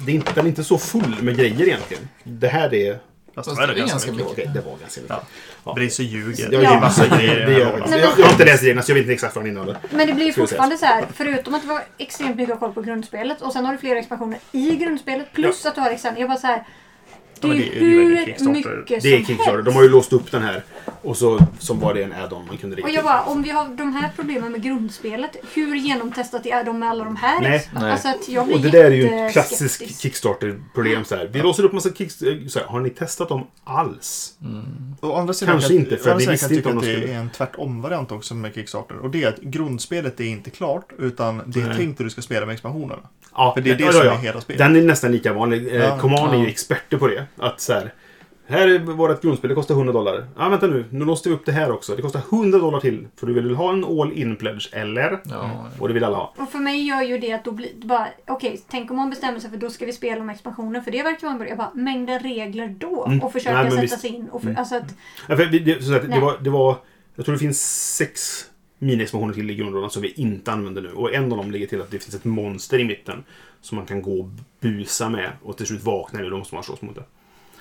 det 0.05 0.11
är 0.11 0.15
inte, 0.15 0.31
den 0.35 0.45
är 0.45 0.49
inte 0.49 0.63
så 0.63 0.77
full 0.77 1.15
med 1.21 1.37
grejer 1.37 1.61
egentligen. 1.67 2.07
Det 2.23 2.47
här 2.47 2.73
är... 2.73 2.99
Fast 3.35 3.49
Fast 3.49 3.57
det 3.57 3.63
är 3.63 3.67
det 3.67 3.73
är 3.73 3.77
ganska 3.77 3.93
ganska 3.93 4.11
mycket. 4.11 4.27
mycket. 4.29 4.45
Okej, 4.45 4.51
det 4.63 4.69
var 4.69 4.77
ganska 4.77 5.01
mycket. 5.01 5.15
Ja. 5.17 5.23
Ja. 5.65 5.73
Brisse 5.73 6.03
ljuger. 6.03 6.49
Jag 6.51 6.63
Ja. 6.63 6.71
ger 6.73 6.79
massa 6.79 7.07
grejer. 7.07 7.45
Det 7.45 7.51
gör 7.53 7.59
jag, 7.59 7.67
Nej, 7.67 7.71
faktiskt. 7.71 7.89
men- 7.89 7.99
jag, 7.99 8.19
jag 8.19 8.25
har 8.25 8.31
inte 8.31 8.45
läst 8.45 8.63
reglerna 8.63 8.81
så 8.81 8.91
jag 8.91 8.95
vet 8.95 9.01
inte 9.01 9.13
exakt 9.13 9.35
vad 9.35 9.43
den 9.45 9.51
innehåller. 9.51 9.77
Men 9.89 10.07
det 10.07 10.13
blir 10.13 10.25
ju 10.25 10.33
fortfarande 10.33 10.77
så 10.77 10.85
här, 10.85 11.05
förutom 11.13 11.53
att 11.53 11.61
det 11.61 11.67
var 11.67 11.81
extremt 11.97 12.35
mycket 12.35 12.59
koll 12.59 12.73
på 12.73 12.81
grundspelet 12.81 13.41
och 13.41 13.53
sen 13.53 13.65
har 13.65 13.71
du 13.73 13.77
flera 13.79 13.99
expansioner 13.99 14.39
i 14.51 14.75
grundspelet 14.75 15.33
plus 15.33 15.65
att 15.65 15.75
du 15.75 15.81
har 15.81 15.89
externa. 15.91 16.19
Jag 16.19 16.29
bara 16.29 16.37
så 16.37 16.47
här. 16.47 16.63
Det 17.49 17.55
Ja, 17.55 17.61
är 17.63 17.79
ju 17.79 18.05
det 18.05 18.13
är 18.13 18.17
hur 18.19 18.25
Kickstarter. 18.25 18.51
mycket 18.77 19.03
Det 19.03 19.13
är 19.13 19.17
som 19.17 19.25
Kickstarter. 19.25 19.51
helst. 19.51 19.65
De 19.65 19.73
har 19.75 19.83
ju 19.83 19.89
låst 19.89 20.13
upp 20.13 20.31
den 20.31 20.41
här. 20.41 20.63
Och 21.01 21.17
så 21.17 21.39
som 21.59 21.79
var 21.79 21.93
det 21.93 22.03
en 22.03 22.11
add-on 22.13 22.45
man 22.47 22.57
kunde 22.57 22.75
lägga 22.75 22.83
Och 22.83 22.87
till. 22.89 22.95
jag 22.95 23.03
bara, 23.05 23.21
om 23.21 23.41
vi 23.41 23.49
har 23.49 23.67
de 23.77 23.93
här 23.93 24.09
problemen 24.15 24.51
med 24.51 24.63
grundspelet, 24.63 25.35
hur 25.53 25.75
genomtestat 25.75 26.45
är 26.45 26.63
de 26.63 26.79
med 26.79 26.89
alla 26.89 27.03
de 27.03 27.15
här? 27.15 27.41
Nej. 27.41 27.67
Nej. 27.73 27.91
Alltså 27.91 28.07
att 28.07 28.29
jag 28.29 28.45
blir 28.45 28.55
Och 28.55 28.61
det 28.61 28.69
där 28.69 28.83
är 28.83 28.91
ju 28.91 29.03
ett 29.05 29.11
jätteskeptisk. 29.35 29.77
klassiskt 29.79 30.01
Kickstarter-problem. 30.01 31.05
så 31.05 31.15
här. 31.15 31.29
Vi 31.33 31.39
låser 31.41 31.63
upp 31.65 31.73
massa 31.73 31.89
kicks... 31.93 32.15
Så 32.47 32.59
här, 32.59 32.65
har 32.67 32.79
ni 32.79 32.89
testat 32.89 33.29
dem 33.29 33.47
alls? 33.63 34.33
Å 35.01 35.13
andra 35.15 35.33
sidan 35.33 35.53
Kanske 35.53 35.69
kan, 35.69 35.77
inte, 35.77 35.97
för 35.97 36.09
å 36.09 36.13
andra 36.13 36.31
vi 36.31 36.37
sidan 36.37 36.49
visste 36.49 36.49
kan 36.49 36.55
jag 36.55 36.57
inte 36.57 36.63
tycka 36.63 36.69
om 36.69 36.77
att 36.77 36.83
de 36.83 36.89
det 36.89 36.97
skulle- 36.99 37.13
är 37.13 37.19
en 37.21 37.29
tvärtom-variant 37.29 38.11
också 38.11 38.33
med 38.35 38.53
Kickstarter. 38.55 38.97
Och 38.97 39.09
det 39.09 39.23
är 39.23 39.27
att 39.27 39.39
grundspelet 39.41 40.19
är 40.19 40.23
inte 40.25 40.49
klart, 40.49 40.89
utan 40.99 41.41
det 41.45 41.61
är 41.61 41.65
Nej. 41.67 41.77
tänkt 41.77 41.99
att 41.99 42.05
du 42.05 42.09
ska 42.09 42.21
spela 42.21 42.45
med 42.45 42.53
expansionerna. 42.53 43.01
Ja, 43.35 43.53
För 43.55 43.61
det 43.61 43.71
är 43.71 43.75
det 43.75 43.83
ja, 43.83 43.91
som 43.91 44.01
ja, 44.05 44.11
är 44.11 44.15
ja. 44.15 44.17
hela 44.21 44.41
spelet. 44.41 44.59
Den 44.59 44.75
är 44.75 44.81
nästan 44.81 45.11
lika 45.11 45.33
vanlig. 45.33 45.67
Eh, 45.67 45.83
Ja. 45.83 45.97
Command 45.99 46.33
är 46.33 46.37
ju 46.37 46.47
experter 46.47 46.97
på 46.97 47.07
det. 47.07 47.25
Att 47.37 47.59
så 47.61 47.73
här, 47.73 47.93
här 48.47 48.67
är 48.67 48.79
vårt 48.79 49.21
grundspel, 49.21 49.49
det 49.49 49.55
kostar 49.55 49.75
100 49.75 49.93
dollar. 49.93 50.27
Ja, 50.37 50.49
vänta 50.49 50.67
nu. 50.67 50.85
Nu 50.89 51.05
låste 51.05 51.29
vi 51.29 51.35
upp 51.35 51.45
det 51.45 51.51
här 51.51 51.71
också. 51.71 51.95
Det 51.95 52.01
kostar 52.01 52.21
100 52.31 52.59
dollar 52.59 52.79
till. 52.79 53.07
För 53.15 53.27
du 53.27 53.33
vill 53.33 53.55
ha 53.55 53.73
en 53.73 53.85
all-in 53.85 54.35
pledge, 54.35 54.69
eller? 54.73 55.21
Ja, 55.25 55.67
Och 55.79 55.87
det 55.87 55.93
vill 55.93 56.03
alla 56.03 56.17
ha. 56.17 56.33
Och 56.37 56.49
för 56.49 56.59
mig 56.59 56.87
gör 56.87 57.01
ju 57.01 57.17
det 57.17 57.33
att 57.33 57.45
då 57.45 57.51
blir 57.51 57.69
bara, 57.75 58.07
okej, 58.27 58.61
tänk 58.69 58.91
om 58.91 58.97
man 58.97 59.09
bestämmer 59.09 59.39
sig 59.39 59.49
för 59.49 59.57
då 59.57 59.69
ska 59.69 59.85
vi 59.85 59.93
spela 59.93 60.21
om 60.21 60.29
expansioner, 60.29 60.81
för 60.81 60.91
det 60.91 61.03
verkar 61.03 61.27
vara 61.27 61.41
en. 61.43 61.47
Jag 61.49 61.57
bara, 61.57 61.71
mängden 61.73 62.19
regler 62.19 62.75
då? 62.79 63.05
Mm. 63.05 63.21
Och 63.21 63.31
försöka 63.31 63.61
Nej, 63.61 63.71
sätta 63.71 63.81
visst. 63.81 63.99
sig 64.01 64.09
in. 64.15 64.29
Och 64.29 64.41
för, 64.41 64.47
Mm. 64.49 64.59
alltså 64.59 64.75
att, 64.75 64.95
Ja, 65.27 65.37
för 65.37 65.45
vi- 65.45 65.59
det, 65.59 65.83
så 65.83 65.95
att 65.95 66.01
det, 66.01 66.07
Nej. 66.07 66.19
var, 66.21 66.37
det 66.41 66.49
var... 66.49 66.75
Jag 67.15 67.25
tror 67.25 67.33
det 67.33 67.39
finns 67.39 67.95
sex 67.95 68.45
mini-expansioner 68.79 69.33
till 69.33 69.49
i 69.49 69.55
grundlådan 69.55 69.89
som 69.89 70.01
vi 70.01 70.11
inte 70.11 70.51
använder 70.51 70.81
nu. 70.81 70.91
Och 70.91 71.13
en 71.13 71.31
av 71.31 71.37
dem 71.37 71.51
ligger 71.51 71.67
till 71.67 71.81
att 71.81 71.91
det 71.91 71.99
finns 71.99 72.15
ett 72.15 72.25
monster 72.25 72.79
i 72.79 72.83
mitten. 72.83 73.23
Som 73.61 73.75
man 73.75 73.85
kan 73.85 74.01
gå 74.01 74.19
och 74.19 74.29
busa 74.59 75.09
med. 75.09 75.29
Och 75.43 75.57
till 75.57 75.65
slut 75.65 75.83
vaknar 75.83 76.19
det 76.19 76.25
och 76.25 76.31
då 76.31 76.37
måste 76.37 76.55
man 76.55 76.63
slåss 76.63 76.81
mot 76.81 76.95
det. 76.95 77.03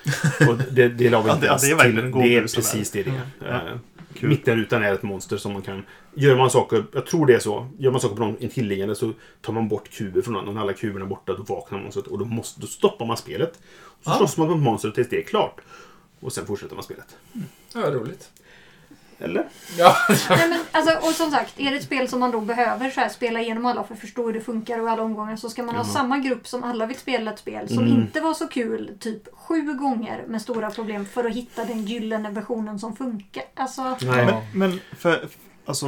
Och 0.49 0.57
det, 0.71 0.89
det 0.89 1.09
la 1.09 1.21
vi 1.21 1.27
Ja, 1.27 1.33
inte 1.33 1.45
det- 1.45 1.47
ens 1.49 1.61
det 1.61 1.71
är 1.71 1.75
verkligen 1.75 2.05
till. 2.11 2.13
och 2.13 2.23
Det 2.23 2.35
är 2.35 2.41
precis 2.41 2.91
det 2.91 3.03
det 3.03 3.09
är. 3.09 3.21
Ja. 3.39 3.55
Eh, 3.55 3.77
Kul. 4.19 4.29
Mittenrutan 4.29 4.83
är 4.83 4.93
ett 4.93 5.03
monster 5.03 5.37
som 5.37 5.53
man 5.53 5.61
kan... 5.61 5.83
Gör 6.13 6.37
man 6.37 6.49
saker, 6.49 6.83
jag 6.93 7.05
tror 7.05 7.25
det 7.25 7.33
är 7.33 7.39
så. 7.39 7.67
Gör 7.77 7.91
man 7.91 8.01
saker 8.01 8.15
på 8.15 8.21
någon 8.25 8.37
intilliggande 8.39 8.95
så 8.95 9.13
tar 9.41 9.53
man 9.53 9.67
bort 9.67 9.89
kuber 9.91 10.21
från 10.21 10.33
den. 10.33 10.47
Och 10.47 10.53
när 10.53 10.61
alla 10.61 10.73
kuberna 10.73 11.05
är 11.05 11.09
borta 11.09 11.33
då 11.33 11.43
vaknar 11.43 11.79
monstret. 11.79 12.07
Och 12.07 12.19
då, 12.19 12.25
måste, 12.25 12.61
då 12.61 12.67
stoppar 12.67 13.05
man 13.05 13.17
spelet. 13.17 13.59
Så 14.03 14.11
Ah. 14.11 14.17
slåss 14.17 14.37
man 14.37 14.49
mot 14.49 14.59
monstret 14.59 14.95
tills 14.95 15.09
det 15.09 15.17
är 15.19 15.23
klart. 15.23 15.61
Och 16.19 16.33
sen 16.33 16.45
fortsätter 16.45 16.75
man 16.75 16.83
spelet. 16.83 17.15
ja 17.73 17.81
roligt. 17.81 18.29
Eller? 19.23 19.47
Ja, 19.77 19.95
nej 20.29 20.49
men, 20.49 20.59
alltså, 20.71 21.07
och 21.07 21.13
som 21.13 21.31
sagt, 21.31 21.59
är 21.59 21.71
det 21.71 21.77
ett 21.77 21.83
spel 21.83 22.07
som 22.07 22.19
man 22.19 22.31
då 22.31 22.41
behöver 22.41 22.89
så 22.89 22.99
här, 22.99 23.09
spela 23.09 23.41
igenom 23.41 23.65
alla 23.65 23.83
för 23.83 23.93
att 23.93 23.99
förstå 23.99 24.25
hur 24.25 24.33
det 24.33 24.41
funkar 24.41 24.79
och 24.79 24.89
alla 24.89 25.01
omgångar 25.01 25.35
så 25.35 25.49
ska 25.49 25.63
man 25.63 25.75
ha 25.75 25.83
Ja. 25.83 25.89
samma 25.93 26.17
grupp 26.17 26.47
som 26.47 26.63
alla 26.63 26.85
vill 26.85 26.97
spela 26.97 27.33
ett 27.33 27.39
spel 27.39 27.67
som 27.67 27.77
Mm. 27.79 27.91
inte 27.93 28.21
var 28.21 28.33
så 28.33 28.47
kul 28.47 28.91
typ 28.99 29.21
sju 29.35 29.73
gånger 29.73 30.23
med 30.27 30.41
stora 30.41 30.69
problem 30.71 31.05
för 31.05 31.25
att 31.25 31.35
hitta 31.35 31.65
den 31.65 31.85
gyllene 31.85 32.29
versionen 32.29 32.79
som 32.79 32.95
funkar. 32.95 33.43
Alltså, 33.55 33.81
Nej. 34.01 34.25
Men, 34.25 34.41
men 34.53 34.79
för, 34.97 35.25
alltså, 35.65 35.87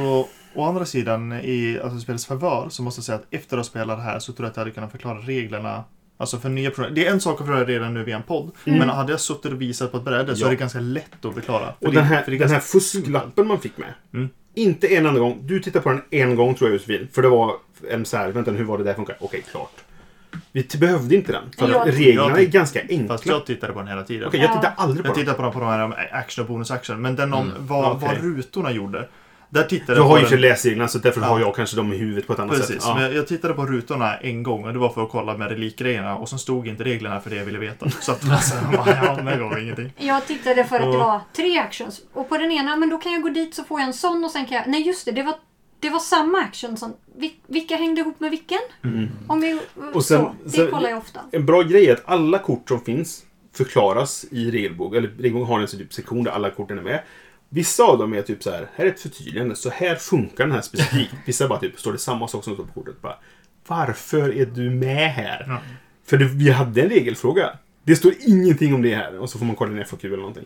å 0.54 0.64
andra 0.64 0.84
sidan, 0.86 1.32
i 1.32 1.80
alltså, 1.84 2.00
spelets 2.00 2.26
favör, 2.26 2.68
så 2.68 2.82
måste 2.82 2.98
jag 2.98 3.04
säga 3.04 3.16
att 3.18 3.26
efter 3.30 3.56
att 3.56 3.64
ha 3.66 3.70
spelat 3.70 3.98
det 3.98 4.02
här 4.04 4.18
så 4.18 4.32
tror 4.32 4.44
jag 4.46 4.50
att 4.50 4.56
jag 4.56 4.60
hade 4.60 4.70
kunnat 4.74 4.90
förklara 4.92 5.18
reglerna 5.18 5.84
Alltså 6.18 6.38
för 6.38 6.48
nya 6.48 6.70
personer. 6.70 6.90
Det 6.90 7.06
är 7.06 7.10
en 7.12 7.20
sak 7.20 7.40
att 7.40 7.46
förklara 7.46 7.64
redan 7.64 7.94
nu 7.94 8.04
via 8.04 8.16
en 8.16 8.22
podd. 8.22 8.50
Mm. 8.64 8.78
Men 8.78 8.88
hade 8.88 9.12
jag 9.12 9.20
suttit 9.20 9.52
och 9.52 9.60
visat 9.60 9.90
på 9.92 9.98
ett 9.98 10.04
bräde 10.04 10.36
så 10.36 10.42
Ja. 10.42 10.46
är 10.46 10.50
det 10.50 10.56
ganska 10.56 10.80
lätt 10.80 11.24
att 11.24 11.34
förklara. 11.34 11.66
För 11.80 11.86
Och 11.86 11.92
det- 11.92 11.98
den 11.98 12.04
här, 12.06 12.22
för 12.22 12.30
det 12.30 12.36
är 12.36 12.38
den 12.38 12.50
här 12.50 12.60
fusklappen 12.60 13.46
man 13.46 13.60
fick 13.60 13.78
med. 13.78 13.92
Mm. 14.14 14.28
Inte 14.54 14.86
en 14.96 15.06
enda 15.06 15.20
gång. 15.20 15.38
Du 15.42 15.60
tittade 15.60 15.82
på 15.82 15.88
den 15.88 16.02
en 16.10 16.36
gång 16.36 16.54
tror 16.54 16.70
jag 16.70 16.74
Josefin. 16.74 17.08
För 17.12 17.22
det 17.22 17.28
var 17.28 17.52
en 17.90 18.04
så 18.04 18.16
här, 18.16 18.28
vänta 18.28 18.50
hur 18.50 18.64
var 18.64 18.78
det 18.78 18.84
där 18.84 18.94
funkar? 18.94 19.16
Okej, 19.20 19.42
klart. 19.50 19.72
Vi 20.52 20.66
behövde 20.78 21.16
inte 21.16 21.32
den. 21.32 21.42
För 21.58 21.68
Ja. 21.70 21.84
reglerna 21.88 22.30
Ja. 22.30 22.38
är 22.38 22.44
ganska 22.46 22.80
enkla. 22.88 23.08
Fast 23.14 23.26
jag 23.26 23.46
tittade 23.46 23.72
på 23.72 23.78
den 23.78 23.88
hela 23.88 24.02
tiden. 24.02 24.28
Okej, 24.28 24.40
jag 24.40 24.50
Ja. 24.50 24.54
tittar 24.54 24.74
aldrig 24.76 25.02
på 25.04 25.08
Jag 25.08 25.16
den. 25.16 25.24
tittar 25.24 25.34
på 25.36 25.42
de, 25.42 25.52
på 25.52 25.60
de 25.60 25.68
här 25.68 25.84
um, 25.84 25.94
action 26.12 26.44
och 26.44 26.50
bonus 26.50 26.70
action. 26.70 27.02
Men 27.02 27.16
den 27.16 27.32
om 27.34 27.50
Mm. 27.50 27.66
vad, 27.66 27.92
Okej. 27.96 28.08
vad 28.08 28.24
rutorna 28.24 28.70
gjorde. 28.72 29.08
Där 29.50 29.62
tittade 29.64 29.94
Du 29.94 30.00
jag 30.00 30.08
har 30.08 30.18
ju 30.18 30.24
för 30.24 30.30
den- 30.30 30.40
läst 30.40 30.66
reglerna 30.66 30.88
så 30.88 30.98
därför 30.98 31.20
Ja. 31.20 31.26
har 31.26 31.40
jag 31.40 31.54
kanske 31.54 31.76
dem 31.76 31.92
i 31.92 31.96
huvudet 31.96 32.26
på 32.26 32.32
ett 32.32 32.38
annat 32.38 32.56
Precis, 32.56 32.74
sätt. 32.74 32.84
Ja. 32.86 32.94
men 32.94 33.14
jag 33.16 33.26
tittade 33.26 33.54
på 33.54 33.66
rutorna 33.66 34.16
en 34.16 34.42
gång 34.42 34.64
och 34.64 34.72
det 34.72 34.78
var 34.78 34.88
för 34.88 35.02
att 35.02 35.10
kolla 35.10 35.36
med 35.36 35.48
relikgrejerna 35.50 36.16
och 36.16 36.28
sen 36.28 36.38
stod 36.38 36.66
inte 36.68 36.84
reglerna 36.84 37.20
för 37.20 37.30
det 37.30 37.36
jag 37.36 37.44
ville 37.44 37.58
veta. 37.58 37.90
Så 37.90 38.12
att 38.12 38.30
alltså, 38.30 38.54
ja, 38.72 39.18
det 39.24 39.42
var 39.44 39.58
ingenting. 39.58 39.92
Jag 39.98 40.26
tittade 40.26 40.64
för 40.64 40.76
att 40.76 40.92
det 40.92 40.98
var 40.98 41.20
tre 41.36 41.58
actions. 41.58 42.00
Och 42.12 42.28
på 42.28 42.36
den 42.38 42.52
ena, 42.52 42.76
men 42.76 42.88
då 42.90 42.98
kan 42.98 43.12
jag 43.12 43.22
gå 43.22 43.28
dit 43.28 43.54
så 43.54 43.64
får 43.64 43.80
jag 43.80 43.86
en 43.86 43.94
sån 43.94 44.24
och 44.24 44.30
sen 44.30 44.46
kan 44.46 44.56
jag... 44.56 44.68
Nej 44.68 44.82
just 44.86 45.04
det, 45.04 45.12
det 45.12 45.22
var, 45.22 45.34
det 45.80 45.90
var 45.90 45.98
samma 45.98 46.38
action 46.38 46.76
som... 46.76 46.94
vil- 47.18 47.34
Vilka 47.46 47.76
hängde 47.76 48.00
ihop 48.00 48.20
med 48.20 48.30
vilken? 48.30 48.58
Mm. 48.84 49.08
Om 49.26 49.40
vi, 49.40 49.60
Och 49.94 50.04
sen- 50.04 50.20
så, 50.22 50.32
det 50.44 50.50
sen- 50.50 50.70
kollar 50.70 50.90
jag 50.90 50.98
ofta. 50.98 51.20
En 51.32 51.46
bra 51.46 51.62
grej 51.62 51.86
är 51.88 51.92
att 51.92 52.02
alla 52.06 52.38
kort 52.38 52.68
som 52.68 52.80
finns 52.80 53.22
förklaras 53.56 54.24
i 54.30 54.50
regelbok. 54.50 54.94
Eller 54.94 55.08
regelboken 55.08 55.48
har 55.48 55.60
en 55.60 55.66
typ 55.66 55.92
sektion 55.92 56.24
där 56.24 56.30
alla 56.32 56.50
korten 56.50 56.78
är 56.78 56.82
med. 56.82 57.00
Vissa 57.48 57.84
av 57.84 57.98
dem 57.98 58.14
är 58.14 58.22
typ 58.22 58.42
så 58.42 58.50
här, 58.50 58.68
här 58.74 58.86
är 58.86 58.90
ett 58.90 59.00
förtydligande, 59.00 59.56
så 59.56 59.70
här 59.70 59.94
funkar 59.94 60.44
den 60.44 60.54
här 60.54 60.62
specifikt. 60.62 61.14
Vissa 61.26 61.48
bara 61.48 61.60
typ, 61.60 61.78
står 61.78 61.92
det 61.92 61.98
samma 61.98 62.28
sak 62.28 62.44
som 62.44 62.54
står 62.54 62.64
på 62.64 62.72
kortet. 62.72 63.02
Bara, 63.02 63.16
Varför 63.66 64.36
är 64.36 64.46
du 64.46 64.70
med 64.70 65.12
här? 65.12 65.44
Ja. 65.48 65.58
För 66.06 66.16
det, 66.16 66.24
vi 66.24 66.50
hade 66.50 66.82
en 66.82 66.88
regelfråga. 66.88 67.58
Det 67.86 67.96
står 67.96 68.12
ingenting 68.20 68.74
om 68.74 68.82
det 68.82 68.94
här. 68.94 69.18
Och 69.18 69.30
så 69.30 69.38
får 69.38 69.46
man 69.46 69.56
kolla 69.56 69.72
ner 69.72 69.84
FAQ 69.84 70.04
eller 70.04 70.16
någonting. 70.16 70.44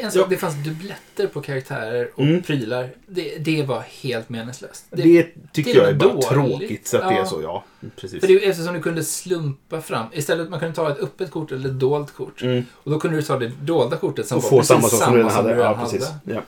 En 0.00 0.10
sak, 0.12 0.26
det 0.30 0.36
fanns 0.36 0.54
dubbletter 0.64 1.26
på 1.26 1.40
karaktärer 1.40 2.10
och 2.14 2.22
Mm. 2.24 2.42
prylar. 2.42 2.90
Det, 3.06 3.38
det 3.38 3.62
var 3.62 3.80
helt 4.02 4.28
meningslöst. 4.28 4.84
Det, 4.90 5.26
tycker 5.52 5.74
det 5.74 5.80
är 5.80 5.82
jag 5.82 5.90
är 5.90 5.94
bara 5.94 6.08
dåligt. 6.08 6.28
tråkigt 6.28 6.86
så 6.86 6.96
att 6.96 7.08
det 7.08 7.14
är 7.14 7.18
Ja. 7.18 7.26
så, 7.26 7.42
ja. 7.42 7.64
Precis. 7.96 8.20
För 8.20 8.26
det 8.28 8.44
är 8.44 8.50
eftersom 8.50 8.74
du 8.74 8.82
kunde 8.82 9.04
slumpa 9.04 9.80
fram. 9.80 10.06
Istället 10.12 10.50
man 10.50 10.58
kunde 10.58 10.74
ta 10.74 10.90
ett 10.90 10.98
öppet 11.00 11.30
kort 11.30 11.52
eller 11.52 11.68
ett 11.68 11.78
dolt 11.80 12.14
kort. 12.14 12.42
Mm. 12.42 12.64
Och 12.72 12.90
då 12.90 13.00
kunde 13.00 13.16
du 13.16 13.22
ta 13.22 13.38
det 13.38 13.52
dolda 13.60 13.96
kortet 13.96 14.26
som 14.26 14.36
Och 14.38 14.42
var 14.42 14.50
få 14.50 14.56
precis 14.56 14.68
samma 14.68 14.88
sak 14.88 15.02
som 15.02 15.12
du 15.12 15.18
redan 15.18 15.30
som 15.30 15.36
hade. 15.36 15.48
du 15.54 15.60
redan 15.60 15.72
Ja, 15.78 15.84
precis. 15.84 16.08
hade. 16.08 16.34
Ja. 16.34 16.40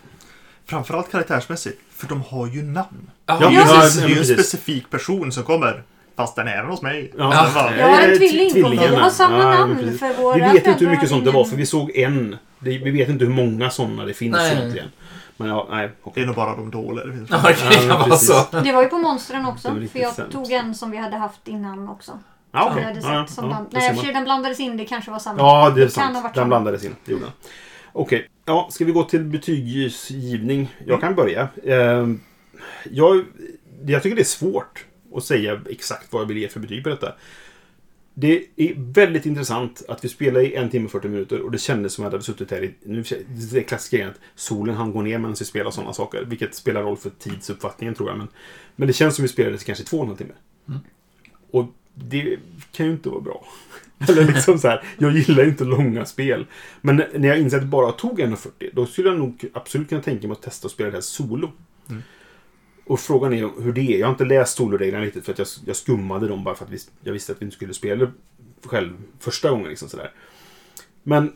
Framförallt 0.67 1.11
karaktärsmässigt, 1.11 1.81
för 1.91 2.07
de 2.09 2.21
har 2.23 2.47
ju 2.47 2.63
namn. 2.63 3.11
Ja, 3.27 3.39
Ja, 3.41 3.49
Det 3.49 3.57
är 3.57 4.09
ju 4.09 4.15
ja, 4.15 4.19
en 4.19 4.25
specifik 4.25 4.91
person 4.91 5.33
som 5.33 5.43
kommer. 5.43 5.83
Fast 6.17 6.37
den 6.37 6.49
är 6.49 6.63
hos 6.65 6.83
mig. 6.83 7.13
Ja. 7.19 7.45
Sen 7.45 7.55
bara, 7.55 7.77
Jag 7.77 7.87
har 7.89 8.03
en 8.03 8.11
Eh, 8.13 8.17
tvilling. 8.17 8.71
Vi 8.71 8.87
har 8.97 9.11
samma 9.11 9.39
ja, 9.39 9.51
namn 9.51 9.99
för 9.99 10.23
våra 10.23 10.35
Vi 10.35 10.41
vet 10.41 10.67
inte 10.67 10.85
hur 10.85 10.91
mycket 10.91 11.09
sånt 11.09 11.25
det 11.25 11.31
var, 11.31 11.45
för 11.45 11.57
vi 11.57 11.67
såg 11.67 11.91
en. 11.97 12.37
Det, 12.59 12.79
vi 12.79 12.91
vet 12.91 13.09
inte 13.09 13.25
hur 13.25 13.33
många 13.33 13.71
sådana 13.71 14.05
det 14.05 14.15
finns 14.15 14.37
Nej. 14.37 14.53
egentligen. 14.57 14.89
Men 15.37 15.49
ja, 15.49 15.69
nej. 15.71 15.87
Det 15.87 15.93
okej. 16.03 16.23
är 16.23 16.27
nog 16.27 16.37
bara 16.37 16.57
de 16.57 16.71
dåliga. 16.71 17.05
Det 17.05 17.13
finns 17.13 17.31
Ja, 17.31 17.39
det 17.49 17.55
kan 17.77 17.89
Ja, 17.89 17.95
vara 17.99 18.09
precis. 18.09 18.29
så. 18.51 18.61
Det 18.65 18.73
var 18.73 18.83
ju 18.83 18.89
på 18.89 18.99
monstren 18.99 19.43
Det 19.43 19.49
också. 19.49 19.69
För 19.93 19.99
jag 19.99 20.13
sämst. 20.15 20.33
tog 20.33 20.53
en 20.53 20.75
som 20.75 20.91
vi 20.91 20.97
hade 20.97 21.17
haft 21.17 21.49
innan 21.49 21.89
också. 21.89 22.19
Ja, 22.53 22.61
Som 22.61 22.69
okej. 22.71 22.81
vi 22.83 22.87
hade 22.89 23.01
sett 23.01 23.11
Ja, 23.11 23.15
ja, 23.19 23.27
som 23.27 23.45
ja, 23.45 23.49
bland... 23.49 23.67
det 23.71 23.79
Nej, 23.79 23.97
för 24.07 24.13
den 24.13 24.25
blandades 24.25 24.61
in. 24.61 24.77
Det 24.77 24.85
kanske 24.85 25.11
var 25.11 25.19
samma. 25.19 25.39
Ja, 25.39 25.71
det 25.71 25.83
är 25.83 25.89
sant. 25.89 26.15
Den 26.23 26.33
samma. 26.35 26.47
blandades 26.47 26.85
in. 26.85 26.97
Det 27.05 27.13
gjorde 27.13 27.25
den. 27.25 27.33
Okej. 27.93 28.29
Ja, 28.45 28.69
ska 28.71 28.85
vi 28.85 28.93
gå 28.93 29.03
till 29.03 29.25
betygsgivning? 29.25 30.75
Jag 30.87 31.01
kan 31.01 31.15
börja. 31.15 31.49
Ehm, 31.67 32.21
jag, 32.91 33.25
jag 33.87 34.03
tycker 34.03 34.17
det 34.17 34.23
är 34.23 34.25
svårt 34.25 34.85
att 35.15 35.25
säga 35.25 35.61
exakt 35.71 36.13
vad 36.13 36.23
jag 36.23 36.27
vill 36.27 36.39
ge 36.39 36.49
för 36.49 36.61
betyg 36.61 36.83
på 36.83 36.89
detta. 36.89 37.15
Det 38.15 38.47
är 38.57 38.75
väldigt 38.77 39.27
intressant 39.27 39.83
att 39.89 40.05
vi 40.05 40.09
spelar 40.09 40.41
i 40.41 40.55
en 40.55 40.71
timme 40.71 40.85
och 40.85 40.93
40 40.93 41.09
minuter 41.09 41.41
och 41.41 41.51
det 41.51 41.59
kändes 41.59 41.93
som 41.93 42.05
att 42.05 42.07
jag 42.07 42.13
hade 42.13 42.25
suttit 42.25 42.51
här 42.51 42.65
i... 42.65 42.75
Nu, 42.83 43.05
det 43.53 43.59
är 43.59 43.63
klassiska 43.63 43.97
grejen 43.97 44.11
att 44.11 44.21
solen 44.35 44.75
hann 44.75 44.93
gå 44.93 45.03
ner 45.03 45.19
medan 45.19 45.35
vi 45.39 45.45
spelar 45.45 45.71
sådana 45.71 45.93
saker. 45.93 46.25
Vilket 46.25 46.55
spelar 46.55 46.83
roll 46.83 46.97
för 46.97 47.11
tidsuppfattningen 47.11 47.95
tror 47.95 48.09
jag. 48.09 48.19
Men, 48.19 48.29
men 48.77 48.87
det 48.87 48.93
känns 48.93 49.17
som 49.17 49.23
vi 49.23 49.29
spelade 49.29 49.59
kanske 49.59 49.85
två 49.85 49.97
och 49.97 50.03
en 50.03 50.09
halv 50.09 50.19
timme. 50.19 50.35
Mm. 50.69 50.81
Och 51.51 51.67
det 51.95 52.39
kan 52.73 52.87
ju 52.87 52.93
inte 52.93 53.09
vara 53.09 53.21
bra. 53.21 53.47
Eller 54.09 54.25
liksom 54.25 54.59
så 54.59 54.69
här, 54.69 54.85
jag 54.99 55.17
gillar 55.17 55.45
inte 55.45 55.65
långa 55.65 56.05
spel. 56.05 56.47
Men 56.81 56.97
när 56.97 57.29
jag 57.29 57.39
insåg 57.39 57.57
att 57.57 57.65
det 57.65 57.71
bara 57.71 57.93
tog 57.93 58.21
1.40, 58.21 58.71
då 58.73 58.87
skulle 58.87 59.09
jag 59.09 59.19
nog 59.19 59.45
absolut 59.55 59.89
kunna 59.89 60.03
tänka 60.03 60.29
mig 60.29 60.33
att 60.33 60.43
testa 60.43 60.67
att 60.67 60.73
spela 60.73 60.91
det 60.91 60.97
här 60.97 61.01
solo. 61.01 61.51
Mm. 61.91 62.03
Och 62.87 63.01
frågan 63.01 63.33
är 63.33 63.63
hur 63.63 63.73
det 63.73 63.95
är. 63.95 63.99
Jag 63.99 64.07
har 64.07 64.13
inte 64.13 64.25
läst 64.25 64.57
soloreglerna 64.57 65.05
riktigt 65.05 65.25
för 65.25 65.33
att 65.33 65.39
jag, 65.39 65.49
jag 65.67 65.77
skummade 65.77 66.29
dem 66.29 66.45
bara 66.45 66.55
för 66.55 66.65
att 66.65 66.71
vi, 66.71 66.79
jag 67.03 67.13
visste 67.13 67.33
att 67.33 67.41
vi 67.41 67.45
inte 67.45 67.57
skulle 67.57 67.75
spela 67.75 68.13
själv 68.65 68.97
första 69.21 69.51
gången. 69.51 69.69
Liksom 69.69 69.89
sådär. 69.89 70.13
Men 71.03 71.33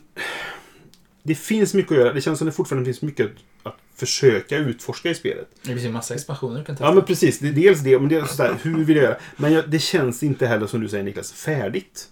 det 1.23 1.35
finns 1.35 1.73
mycket 1.73 1.91
att 1.91 1.97
göra. 1.97 2.13
Det 2.13 2.21
känns 2.21 2.37
som 2.37 2.45
det 2.45 2.51
fortfarande 2.51 2.85
finns 2.85 3.01
mycket 3.01 3.31
att 3.63 3.75
försöka 3.95 4.57
utforska 4.57 5.09
i 5.09 5.15
spelet. 5.15 5.49
Det 5.61 5.67
finns 5.67 5.83
ju 5.83 5.91
massa 5.91 6.13
expansioner 6.13 6.59
du 6.59 6.65
kan 6.65 6.75
testa. 6.75 6.85
Ja, 6.85 6.93
men 6.93 7.05
precis. 7.05 7.39
Det 7.39 7.47
är 7.47 7.53
dels 7.53 7.79
det, 7.81 7.99
men 7.99 8.09
det 8.09 8.15
är 8.15 8.25
sådär, 8.25 8.55
hur 8.61 8.85
vill 8.85 8.95
jag 8.95 9.05
göra? 9.05 9.17
Men 9.37 9.53
jag, 9.53 9.69
det 9.69 9.79
känns 9.79 10.23
inte 10.23 10.47
heller, 10.47 10.67
som 10.67 10.81
du 10.81 10.87
säger 10.87 11.03
Niklas, 11.03 11.31
färdigt. 11.31 12.07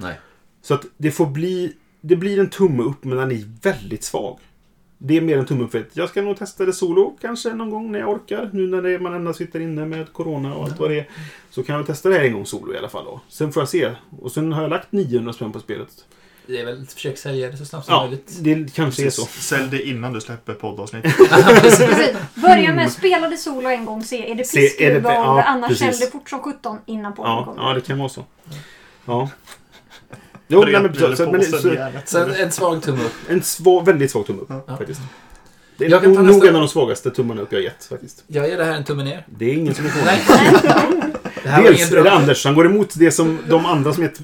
Nej. 0.00 0.20
Så 0.62 0.74
att 0.74 0.86
det 0.96 1.10
får 1.10 1.26
bli... 1.26 1.76
Det 2.00 2.16
blir 2.16 2.38
en 2.38 2.50
tumme 2.50 2.82
upp, 2.82 3.04
men 3.04 3.18
den 3.18 3.32
är 3.32 3.44
väldigt 3.62 4.04
svag. 4.04 4.38
Det 5.04 5.16
är 5.16 5.20
mer 5.20 5.38
en 5.38 5.46
tumme 5.46 5.64
upp 5.64 5.70
för 5.72 5.78
att 5.80 5.96
jag 5.96 6.08
ska 6.08 6.22
nog 6.22 6.36
testa 6.36 6.64
det 6.64 6.72
solo 6.72 7.16
kanske 7.20 7.52
någon 7.54 7.70
gång 7.70 7.92
när 7.92 7.98
jag 7.98 8.08
orkar. 8.10 8.50
Nu 8.52 8.66
när 8.66 8.82
det, 8.82 8.98
man 8.98 9.14
ändå 9.14 9.32
sitter 9.32 9.60
inne 9.60 9.84
med 9.84 10.12
Corona 10.12 10.54
och 10.54 10.64
allt 10.64 10.78
vad 10.80 10.90
det 10.90 10.98
är. 10.98 11.08
Så 11.50 11.62
kan 11.62 11.76
jag 11.76 11.86
testa 11.86 12.08
det 12.08 12.14
här 12.14 12.24
en 12.24 12.32
gång 12.32 12.46
solo 12.46 12.74
i 12.74 12.78
alla 12.78 12.88
fall. 12.88 13.04
Då. 13.04 13.20
Sen 13.28 13.52
får 13.52 13.60
jag 13.60 13.68
se. 13.68 13.90
Och 14.20 14.32
sen 14.32 14.52
har 14.52 14.62
jag 14.62 14.70
lagt 14.70 14.92
900 14.92 15.32
spänn 15.32 15.52
på 15.52 15.60
spelet. 15.60 15.88
Det 16.46 16.60
är 16.60 16.64
väl 16.64 16.86
försök 16.86 17.18
sälja 17.18 17.50
det 17.50 17.56
så 17.56 17.64
snabbt 17.64 17.86
som 17.86 17.94
Ja, 17.94 18.02
möjligt. 18.02 18.36
det 18.40 18.74
kanske 18.74 19.06
är 19.06 19.10
så. 19.10 19.26
Sälj 19.26 19.68
det 19.70 19.82
innan 19.88 20.12
du 20.12 20.20
släpper 20.20 20.54
poddavsnitt. 20.54 21.02
Precis. 21.62 22.16
Börja 22.34 22.74
med 22.74 22.92
spela 22.92 23.28
det 23.28 23.36
solo 23.36 23.68
en 23.68 23.84
gång, 23.84 24.04
se 24.04 24.30
är 24.30 24.34
det 24.34 24.42
är 24.42 24.60
piskurval, 24.60 25.12
ja, 25.14 25.42
annars 25.42 25.78
sälj 25.78 25.96
det 26.00 26.10
fort 26.12 26.30
som 26.30 26.40
17 26.40 26.78
innan 26.86 27.14
podden 27.14 27.32
Ja, 27.32 27.44
kommer. 27.44 27.62
ja, 27.62 27.74
det 27.74 27.80
kan 27.80 27.98
vara 27.98 28.08
så. 28.08 28.24
Ja. 29.04 29.30
Jo, 30.52 30.60
nej, 30.64 30.82
men, 30.82 30.94
så, 30.94 31.16
så, 31.16 31.30
men, 31.32 31.44
så, 31.44 31.58
Så 32.04 32.18
en 32.42 32.50
svag 32.50 32.82
tumme 32.82 33.04
upp. 33.04 33.12
en 33.28 33.42
svag, 33.42 33.86
väldigt 33.86 34.10
svag 34.10 34.26
tumme 34.26 34.42
upp, 34.42 34.50
Ja. 34.66 34.76
faktiskt. 34.76 35.00
Det 35.84 35.90
Jag 35.90 36.00
är 36.00 36.04
kan 36.04 36.14
ta 36.14 36.22
nog 36.22 36.30
nästa- 36.34 36.48
en 36.48 36.54
av 36.54 36.60
de 36.60 36.68
svagaste 36.68 37.10
tummarna 37.10 37.40
upp 37.42 37.52
jag 37.52 37.62
gett, 37.62 37.84
faktiskt. 37.84 38.24
Jag 38.26 38.48
ger 38.48 38.56
det 38.58 38.64
här 38.64 38.72
en 38.72 38.84
tumme 38.84 39.04
ner. 39.04 39.26
Det 39.38 39.44
är 39.50 39.54
ingen 39.54 39.74
som 39.74 39.86
är. 39.86 39.90
Det 41.44 41.48
var 41.50 41.62
Dels 41.62 41.92
är 41.92 42.04
det. 42.04 42.10
Anders, 42.12 42.44
han 42.44 42.54
går 42.54 42.66
emot 42.66 42.90
det 42.94 43.10
som 43.10 43.38
de 43.48 43.66
andra 43.66 43.92
som 43.92 44.02
gett 44.02 44.20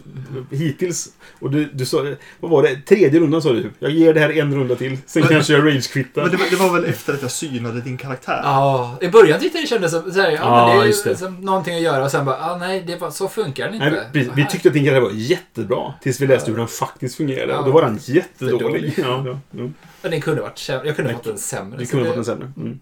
hittills. 0.51 1.09
Och 1.41 1.51
du, 1.51 1.65
du 1.73 1.87
sa, 1.87 2.07
vad 2.41 2.51
var 2.51 2.63
det? 2.63 2.77
Tredje 2.89 3.21
rundan 3.21 3.43
sa 3.43 3.53
du. 3.53 3.71
Jag 3.79 3.91
ger 3.91 4.15
det 4.15 4.21
här 4.21 4.39
en 4.39 4.55
runda 4.55 4.75
till. 4.75 4.99
Sen 5.07 5.23
kanske 5.23 5.53
jag 5.53 5.65
Men 5.65 5.73
rage-kvittar. 5.75 6.29
det, 6.29 6.37
var- 6.37 6.51
det 6.51 6.57
var 6.57 6.73
väl 6.81 6.85
efter 6.85 7.15
att 7.15 7.23
jag 7.23 7.31
synade 7.31 7.81
din 7.81 7.97
karaktär? 7.97 8.41
Ja, 8.45 8.99
i 9.01 9.09
början 9.09 9.41
tyckte 9.41 9.59
jag 9.59 9.65
det 9.65 9.69
kändes 9.69 9.91
som 9.93 10.13
så 10.13 10.21
här, 10.21 10.31
ja, 10.31 10.37
Ja, 10.43 10.67
men 10.67 10.77
det 10.79 10.83
är 10.83 10.87
just 10.87 11.05
det. 11.05 11.11
ju 11.11 11.17
som 11.17 11.35
någonting 11.41 11.75
att 11.75 11.81
göra 11.83 12.05
och 12.05 12.11
sen 12.11 12.25
bara, 12.25 12.37
ah, 12.37 12.57
nej, 12.57 12.85
det 12.87 12.97
var, 12.97 13.11
så 13.11 13.29
funkar 13.29 13.65
den 13.65 13.75
inte. 13.75 13.91
Nej, 13.91 14.01
vi, 14.13 14.31
vi 14.35 14.47
tyckte 14.47 14.69
att 14.69 14.75
din 14.75 14.85
karaktär 14.85 15.01
var 15.01 15.11
jättebra. 15.15 15.95
Tills 16.03 16.21
vi 16.21 16.27
läste 16.27 16.51
hur 16.51 16.59
den 16.59 16.69
faktiskt 16.69 17.17
fungerade. 17.17 17.53
Ja. 17.53 17.59
Och 17.59 17.65
då 17.67 17.71
var 17.73 17.83
den 17.83 17.99
jättedålig. 18.03 18.61
dålig. 18.67 18.95
Ja, 18.97 19.23
ja, 19.27 19.39
ja. 19.51 19.69
Men 20.03 20.11
den 20.11 20.21
kunde 20.21 20.43
varit 20.43 20.59
sämre. 20.59 20.87
Jag 20.87 20.97
kunde 20.97 21.13
fått 21.15 21.25
den 21.25 21.39
sämre. 21.49 21.79
Det 21.79 21.87
kunde 21.87 22.05
ha 22.05 22.09
varit 22.09 22.19
en 22.19 22.25
sämre. 22.25 22.53
Mm. 22.57 22.81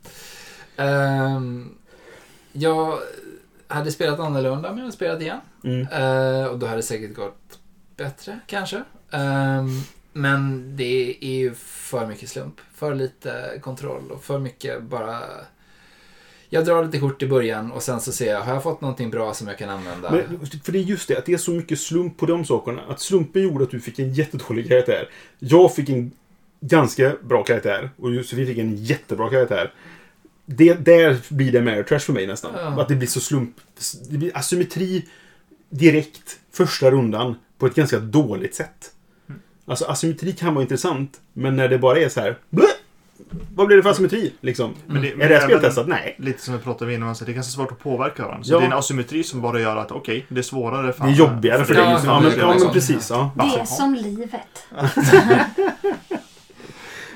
Ehm, 0.77 1.75
jag 2.53 2.99
hade 3.69 3.93
spelat 3.93 4.21
annorlunda 4.21 4.69
men 4.69 4.79
jag 4.79 4.85
hade 4.85 4.93
spelat 4.93 5.21
igen. 5.21 5.41
Mm. 5.64 5.81
Eh, 5.81 6.47
och 6.47 6.59
då 6.59 6.67
hade 6.67 6.79
det 6.79 6.83
säkert 6.83 7.14
gått 7.14 7.59
bättre, 7.97 8.41
kanske. 8.47 8.83
Ehm, 9.11 9.83
men 10.12 10.73
det 10.77 11.17
är 11.21 11.37
ju 11.39 11.55
för 11.55 12.07
mycket 12.07 12.29
slump. 12.29 12.55
För 12.75 12.95
lite 12.95 13.59
kontroll 13.61 14.11
och 14.11 14.25
för 14.25 14.39
mycket 14.39 14.83
bara... 14.83 15.21
Jag 16.49 16.64
drar 16.64 16.85
lite 16.85 16.99
kort 16.99 17.23
i 17.23 17.27
början 17.27 17.73
och 17.73 17.83
sen 17.83 18.01
så 18.01 18.12
ser 18.12 18.33
jag, 18.33 18.41
har 18.41 18.55
jag 18.55 18.62
fått 18.62 18.81
någonting 18.81 19.11
bra 19.11 19.35
som 19.35 19.49
jag 19.49 19.59
kan 19.59 19.69
använda? 19.69 20.11
Men, 20.11 20.47
för 20.64 20.73
det 20.73 20.79
är 20.79 20.83
just 20.83 21.09
det, 21.09 21.19
att 21.19 21.27
det 21.27 21.33
är 21.33 21.39
så 21.39 21.51
mycket 21.51 21.81
slump 21.81 22.17
på 22.17 22.27
de 22.27 22.45
sakerna. 22.45 22.83
Att 22.89 23.01
slumpen 23.01 23.43
gjorde 23.43 23.64
att 23.64 23.71
du 23.71 23.81
fick 23.81 23.99
en 23.99 24.12
jättedålig 24.12 24.69
karaktär. 24.69 25.09
Jag 25.39 25.75
fick 25.75 25.89
en 25.89 26.12
ganska 26.69 27.12
bra 27.23 27.43
karaktär. 27.43 27.91
Och 27.99 28.14
Josefin 28.14 28.47
fick 28.47 28.59
en 28.59 28.77
jättebra 28.77 29.31
karaktär. 29.31 29.73
Det, 30.47 30.75
där 30.75 31.17
blir 31.29 31.53
det 31.53 31.61
mer 31.61 31.83
trash 31.83 31.99
för 31.99 32.12
mig 32.12 32.27
nästan. 32.27 32.51
Ja. 32.57 32.83
Att 32.83 32.89
det 32.89 32.95
blir 32.95 33.09
så 33.09 33.21
slump... 33.21 33.57
Det 34.11 34.19
blir 34.19 34.37
asymmetri 34.37 35.05
direkt 35.71 36.39
första 36.53 36.91
rundan 36.91 37.35
på 37.59 37.67
ett 37.67 37.75
ganska 37.75 37.99
dåligt 37.99 38.55
sätt. 38.55 38.93
Alltså 39.67 39.85
asymmetri 39.85 40.33
kan 40.33 40.55
vara 40.55 40.62
intressant, 40.62 41.21
men 41.33 41.57
när 41.57 41.69
det 41.69 41.79
bara 41.79 41.99
är 41.99 42.09
så 42.09 42.21
här... 42.21 42.39
Blö! 42.51 42.67
Vad 43.55 43.67
blir 43.67 43.77
det 43.77 43.83
för 43.83 43.91
asymmetri? 43.91 44.33
Liksom? 44.41 44.75
Men 44.87 45.03
det, 45.03 45.12
är 45.12 45.29
det 45.29 45.41
speltestat? 45.41 45.89
Nej. 45.89 46.17
Lite 46.19 46.43
som 46.43 46.55
vi 46.55 46.61
pratade 46.61 46.91
om 46.91 46.95
innan, 46.95 47.14
så 47.17 47.25
det 47.25 47.33
är 47.33 47.35
ganska 47.35 47.51
svårt 47.51 47.73
att 47.73 47.79
påverka 47.79 48.23
varandra. 48.23 48.45
Så 48.45 48.53
Ja. 48.53 48.59
det 48.59 48.64
är 48.64 48.67
en 48.67 48.73
asymmetri 48.79 49.25
som 49.25 49.41
bara 49.41 49.61
gör 49.61 49.77
att 49.77 49.91
okej, 49.93 50.27
det 50.29 50.39
är 50.39 50.43
svårare 50.43 50.93
för 50.93 51.05
Det 51.05 51.11
är 51.11 51.14
jobbigare 51.14 51.64
för 51.64 51.75
Ja, 51.75 51.85
dig. 51.91 51.99
för 52.01 52.07
Ja, 52.07 52.21
men, 52.21 52.33
ja, 52.39 52.57
men 52.64 52.73
precis. 52.73 53.11
Ja. 53.11 53.31
Det 53.37 53.61
är 53.61 53.64
som 53.64 53.95
livet. 53.95 54.41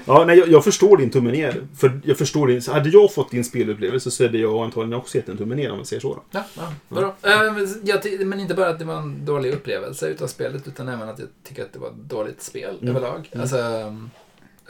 Ja, 0.06 0.24
nej, 0.26 0.38
jag, 0.38 0.48
jag 0.48 0.64
förstår 0.64 0.96
din 0.96 1.10
tumme 1.10 1.32
ner. 1.32 1.62
För 1.76 2.00
jag 2.04 2.18
förstår 2.18 2.46
din, 2.46 2.60
hade 2.68 2.88
jag 2.88 3.14
fått 3.14 3.30
din 3.30 3.44
spelupplevelse 3.44 4.10
så 4.10 4.24
hade 4.24 4.38
jag 4.38 4.64
antagligen 4.64 4.94
också 5.00 5.16
gett 5.18 5.28
en 5.28 5.36
tumme 5.36 5.54
ner 5.54 5.70
om 5.70 5.76
man 5.76 5.86
säger 5.86 6.00
så. 6.00 6.14
Då. 6.14 6.22
Ja, 6.30 6.44
ja 6.56 6.72
bra. 6.88 7.16
Eh, 7.22 7.52
men 7.52 7.68
jag 7.84 8.26
men 8.26 8.40
inte 8.40 8.54
bara 8.54 8.68
att 8.68 8.78
det 8.78 8.84
var 8.84 8.96
en 8.98 9.24
dålig 9.24 9.52
upplevelse 9.52 10.08
utav 10.08 10.26
spelet, 10.26 10.68
utan 10.68 10.88
även 10.88 11.08
att 11.08 11.18
jag 11.18 11.28
tycker 11.44 11.62
att 11.62 11.72
det 11.72 11.78
var 11.78 11.88
ett 11.88 11.94
dåligt 11.96 12.42
spel 12.42 12.78
Mm. 12.82 12.96
överlag. 12.96 13.28
Mm. 13.32 13.40
Alltså, 13.42 13.56
jag 13.56 13.96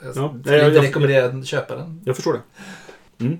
Ja, 0.03 0.11
skulle 0.13 0.37
inte 0.37 0.51
jag- 0.53 0.83
rekommendera 0.83 1.25
att 1.25 1.45
köpa 1.45 1.75
den. 1.75 2.01
Jag 2.05 2.15
förstår 2.15 2.33
det. 2.33 3.23
Mm. 3.25 3.37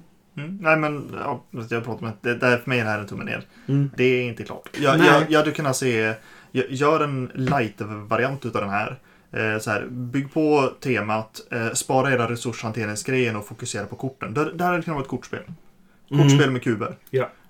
Nej 0.61 0.77
men, 0.77 1.15
ja, 1.23 1.43
jag 1.69 1.83
pratar 1.85 2.01
med 2.01 2.13
det, 2.21 2.35
där 2.35 2.57
för 2.57 2.69
mig 2.69 2.79
är 2.79 2.83
det 2.83 2.89
här 2.89 2.99
en 2.99 3.07
tumme 3.07 3.23
ner. 3.23 3.45
Mm. 3.67 3.89
Det 3.97 4.03
är 4.03 4.23
inte 4.23 4.43
klart. 4.43 4.69
Jag, 4.81 4.97
Nej. 4.99 5.07
jag, 5.07 5.23
jag 5.31 5.39
hade 5.39 5.51
kunnat 5.51 5.75
se, 5.77 6.13
gör 6.51 6.99
en 6.99 7.31
light-variant 7.35 8.45
utav 8.45 8.61
den 8.61 8.69
här. 8.69 8.99
Eh, 9.31 9.59
så 9.59 9.71
här, 9.71 9.87
bygg 9.89 10.33
på 10.33 10.71
temat, 10.79 11.41
eh, 11.51 11.71
spara 11.73 12.11
era 12.13 12.29
resurshanteringsgrejen 12.29 13.35
och 13.35 13.47
fokusera 13.47 13.85
på 13.85 13.95
korten. 13.95 14.33
Det, 14.33 14.53
det 14.53 14.63
här 14.63 14.71
hade 14.71 14.83
kunnat 14.83 14.95
vara 14.95 15.03
ett 15.03 15.09
kortspel. 15.09 15.43
Kortspel 16.09 16.41
Mm. 16.41 16.53
med 16.53 16.63
kuber. 16.63 16.95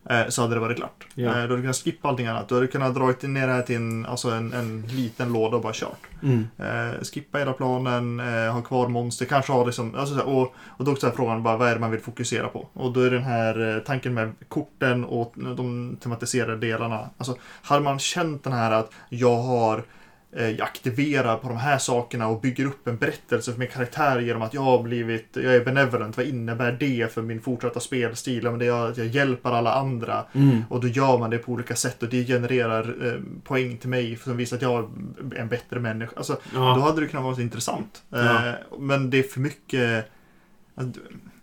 Eh, 0.10 0.28
så 0.30 0.42
hade 0.42 0.54
det 0.56 0.60
varit 0.60 0.78
klart. 0.78 1.08
Eh, 1.16 1.24
du 1.24 1.28
hade 1.30 1.62
kunnat 1.62 1.76
skippa 1.76 2.08
allting 2.10 2.28
annat. 2.28 2.50
Du 2.50 2.56
hade 2.56 2.68
kunnat 2.68 2.96
dra 2.96 3.06
ner 3.28 3.48
det 3.48 3.54
här 3.54 3.62
till 3.62 3.76
en, 3.76 4.06
alltså 4.06 4.30
en, 4.30 4.54
en 4.54 4.82
liten 4.82 5.34
låda 5.34 5.56
och 5.56 5.64
bara 5.64 5.74
kört. 5.74 6.08
Mm. 6.24 6.48
Eh, 6.58 7.02
skippa 7.04 7.38
hela 7.38 7.54
planen, 7.54 8.20
ha 8.54 8.62
kvar 8.62 8.88
monster, 8.88 9.26
kanske 9.26 9.52
ha 9.52 9.66
liksom, 9.66 9.96
alltså, 9.96 10.16
så 10.16 10.22
här, 10.22 10.30
och, 10.30 10.54
och 10.66 10.86
då 10.86 10.92
också 10.92 11.08
är 11.08 11.12
frågan 11.12 11.44
bara 11.44 11.58
vad 11.58 11.70
är 11.70 11.74
det 11.74 11.80
man 11.80 11.92
vill 11.92 12.00
fokusera 12.00 12.48
på? 12.48 12.68
Och 12.74 12.94
då 12.94 13.00
är 13.02 13.12
den 13.12 13.24
här 13.24 13.84
tanken 13.86 14.14
med 14.14 14.32
korten 14.48 15.06
och 15.06 15.34
de 15.36 15.98
tematiserade 16.04 16.58
delarna. 16.58 17.10
Alltså, 17.18 17.36
hade 17.62 17.82
man 17.82 18.00
känt 18.00 18.44
den 18.44 18.54
här 18.54 18.72
att 18.72 18.92
jag 19.10 19.38
har 19.38 19.84
jag 20.34 20.62
aktiverar 20.62 21.38
på 21.38 21.48
de 21.48 21.58
här 21.58 21.78
sakerna 21.78 22.28
och 22.28 22.42
bygger 22.42 22.66
upp 22.66 22.88
en 22.88 22.98
berättelse 22.98 23.52
för 23.52 23.60
min 23.60 23.68
karaktär 23.68 24.20
genom 24.20 24.42
att 24.42 24.54
jag 24.54 24.62
har 24.62 24.84
blivit, 24.84 25.28
jag 25.34 25.56
är 25.56 25.66
benevolent. 25.66 26.18
Vad 26.18 26.26
innebär 26.26 26.72
det 26.80 27.14
för 27.14 27.22
min 27.22 27.42
fortsatta 27.42 27.80
spelstil? 27.80 28.44
Men 28.44 28.60
det 28.60 28.66
är 28.66 28.88
att 28.90 28.98
jag 28.98 29.08
hjälper 29.08 29.50
alla 29.52 29.74
andra. 29.74 30.26
Mm. 30.34 30.64
Och 30.70 30.82
då 30.82 30.88
gör 30.88 31.18
man 31.18 31.30
det 31.30 31.38
på 31.38 31.52
olika 31.52 31.76
sätt 31.76 32.04
och 32.04 32.10
det 32.10 32.26
genererar 32.26 33.08
eh, 33.08 33.22
poäng 33.44 33.78
till 33.78 33.90
mig 33.90 34.16
som 34.24 34.38
visar 34.38 34.56
att 34.58 34.62
jag 34.62 34.92
är 35.36 35.40
en 35.40 35.48
bättre 35.48 35.80
människa. 35.80 36.14
Alltså, 36.18 36.34
Då 36.34 36.40
Ja. 36.60 36.80
hade 36.80 37.02
det 37.02 37.08
kunnat 37.08 37.24
vara 37.24 37.42
intressant. 37.42 38.04
Ja. 38.10 38.48
Eh, 38.48 38.54
men 38.80 39.10
det 39.10 39.20
är 39.20 39.24
för 39.24 39.40
mycket... 39.40 40.06
att- 40.76 40.98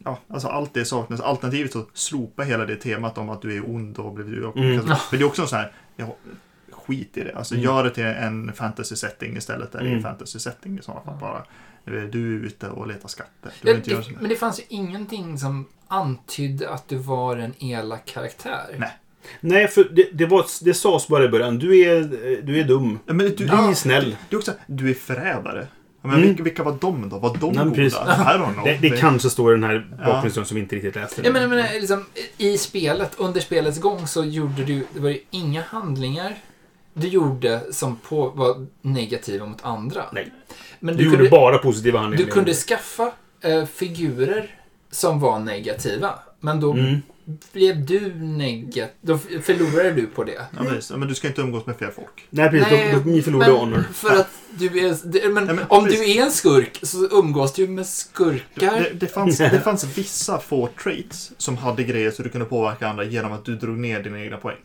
Ja, 0.04 0.18
alltså 0.28 0.48
allt 0.48 0.74
det 0.74 0.84
saknas. 0.84 1.20
Alternativet 1.20 1.72
så 1.72 1.84
slopa 1.94 2.42
hela 2.42 2.64
det 2.66 2.76
temat 2.76 3.18
om 3.18 3.30
att 3.30 3.42
du 3.42 3.56
är 3.56 3.70
ond 3.70 3.98
och 3.98 4.12
blivit 4.14 4.54
Mm. 4.56 4.76
Men 4.76 4.96
det 5.10 5.16
är 5.16 5.24
också 5.24 5.46
så 5.46 5.56
här, 5.56 5.72
ja, 5.96 6.16
skit 6.88 7.16
i 7.16 7.24
det. 7.24 7.34
Alltså 7.36 7.54
Mm. 7.54 7.64
gör 7.64 7.84
det 7.84 7.90
till 7.90 8.04
en 8.04 8.52
fantasy 8.52 8.96
setting 8.96 9.36
istället. 9.36 9.72
Där 9.72 9.78
det 9.78 9.84
är 9.84 9.86
Mm. 9.86 9.96
en 9.96 10.02
fantasy 10.02 10.38
setting 10.38 10.78
i 10.78 10.82
sådana 10.82 11.02
fall 11.04 11.16
bara. 11.20 11.44
Du 11.84 11.98
är 11.98 12.04
ute 12.46 12.68
och 12.68 12.86
letar 12.86 13.08
skatter. 13.08 13.52
Du 13.62 13.70
Ja, 13.70 13.76
det, 13.84 14.10
men 14.20 14.28
det 14.28 14.36
fanns 14.36 14.60
ju 14.60 14.64
ingenting 14.68 15.38
som 15.38 15.66
antydde 15.88 16.70
att 16.70 16.88
du 16.88 16.96
var 16.96 17.36
en 17.36 17.54
elak 17.64 18.04
karaktär. 18.06 18.66
Nej. 18.78 18.90
Nej, 19.40 19.68
för 19.68 19.84
det, 19.92 20.08
det, 20.12 20.26
var, 20.26 20.46
det 20.64 20.74
sades 20.74 21.08
bara 21.08 21.24
i 21.24 21.28
början. 21.28 21.58
Du 21.58 21.78
är, 21.78 22.02
du 22.42 22.60
är 22.60 22.64
dum. 22.64 22.98
Ja, 23.06 23.12
Men 23.12 23.32
du, 23.36 23.44
ja, 23.46 23.74
snäll. 23.74 24.16
det 24.28 24.36
är 24.36 24.38
också, 24.38 24.52
du 24.66 24.90
är 24.90 24.94
förrädare. 24.94 25.66
Ja, 26.02 26.08
Men 26.08 26.16
Mm. 26.16 26.28
vilka, 26.28 26.42
vilka 26.42 26.62
var 26.62 26.78
de 26.80 27.08
då? 27.08 27.18
Var 27.18 27.36
de 27.40 27.52
Nej, 27.52 27.64
goda? 27.64 27.74
precis. 27.76 27.98
I 27.98 28.02
don't 28.02 28.52
know. 28.52 28.64
Det, 28.64 28.78
det 28.88 28.96
kanske 28.96 29.30
står 29.30 29.52
i 29.52 29.54
den 29.54 29.64
här 29.70 29.86
Ja. 29.98 30.04
bakgrundshistorien 30.06 30.46
som 30.46 30.54
vi 30.54 30.60
inte 30.60 30.76
riktigt 30.76 30.94
läste. 30.94 31.22
Jag 31.24 31.32
menar, 31.32 31.40
jag 31.40 31.50
menar 31.50 31.80
liksom, 31.80 32.04
i 32.38 32.58
spelet, 32.58 33.14
under 33.18 33.40
spelets 33.40 33.80
gång 33.80 34.06
så 34.06 34.24
gjorde 34.24 34.64
du, 34.64 34.86
det 34.94 35.00
var 35.00 35.08
ju 35.10 35.20
inga 35.30 35.62
handlingar 35.62 36.34
du 37.00 37.08
gjorde 37.08 37.60
som 37.70 37.96
på, 37.96 38.28
var 38.28 38.66
negativa 38.82 39.46
mot 39.46 39.64
andra. 39.64 40.04
Nej. 40.12 40.32
Men 40.80 40.96
Du 40.96 40.98
du, 40.98 41.04
gjorde 41.04 41.16
kunde, 41.16 41.30
bara 41.30 41.58
positiva 41.58 41.98
handlingar. 41.98 42.26
du 42.26 42.32
kunde 42.32 42.54
skaffa 42.54 43.12
eh, 43.40 43.64
figurer 43.64 44.54
som 44.90 45.20
var 45.20 45.38
negativa. 45.38 46.14
Men 46.40 46.60
då 46.60 46.72
Mm. 46.72 47.02
blev 47.52 47.86
du 47.86 48.14
negativ. 48.14 48.94
Då 49.00 49.18
förlorade 49.18 49.92
du 49.92 50.06
på 50.06 50.24
det. 50.24 50.32
Ja. 50.32 50.64
Ja, 50.90 50.96
Men 50.96 51.08
du 51.08 51.14
ska 51.14 51.28
inte 51.28 51.40
umgås 51.40 51.66
med 51.66 51.76
fler 51.76 51.90
folk. 51.90 52.26
Nej, 52.30 52.50
precis. 52.50 52.68
Nej, 52.70 52.92
då, 52.92 52.98
då, 52.98 53.10
ni 53.10 53.22
förlorade 53.22 53.50
men 53.52 53.60
honor. 53.60 53.84
För 53.92 54.16
att 54.16 54.28
du 54.50 54.66
är... 54.66 54.96
Det, 55.04 55.28
men, 55.28 55.44
Nej, 55.44 55.54
men 55.54 55.64
om 55.68 55.84
precis. 55.84 56.00
du 56.00 56.10
är 56.12 56.22
en 56.24 56.30
skurk 56.32 56.78
så 56.82 57.08
umgås 57.10 57.52
du 57.52 57.68
med 57.68 57.86
skurkar. 57.86 58.80
Det, 58.80 58.90
det, 58.94 59.06
fanns, 59.06 59.38
det 59.38 59.60
fanns 59.64 59.84
vissa 59.98 60.38
få 60.38 60.68
traits 60.82 61.32
som 61.38 61.56
hade 61.56 61.84
grejer 61.84 62.10
så 62.10 62.22
du 62.22 62.28
kunde 62.28 62.46
påverka 62.46 62.88
andra 62.88 63.04
genom 63.04 63.32
att 63.32 63.44
du 63.44 63.56
drog 63.56 63.78
ner 63.78 64.02
dina 64.02 64.20
egna 64.20 64.36
poäng. 64.36 64.56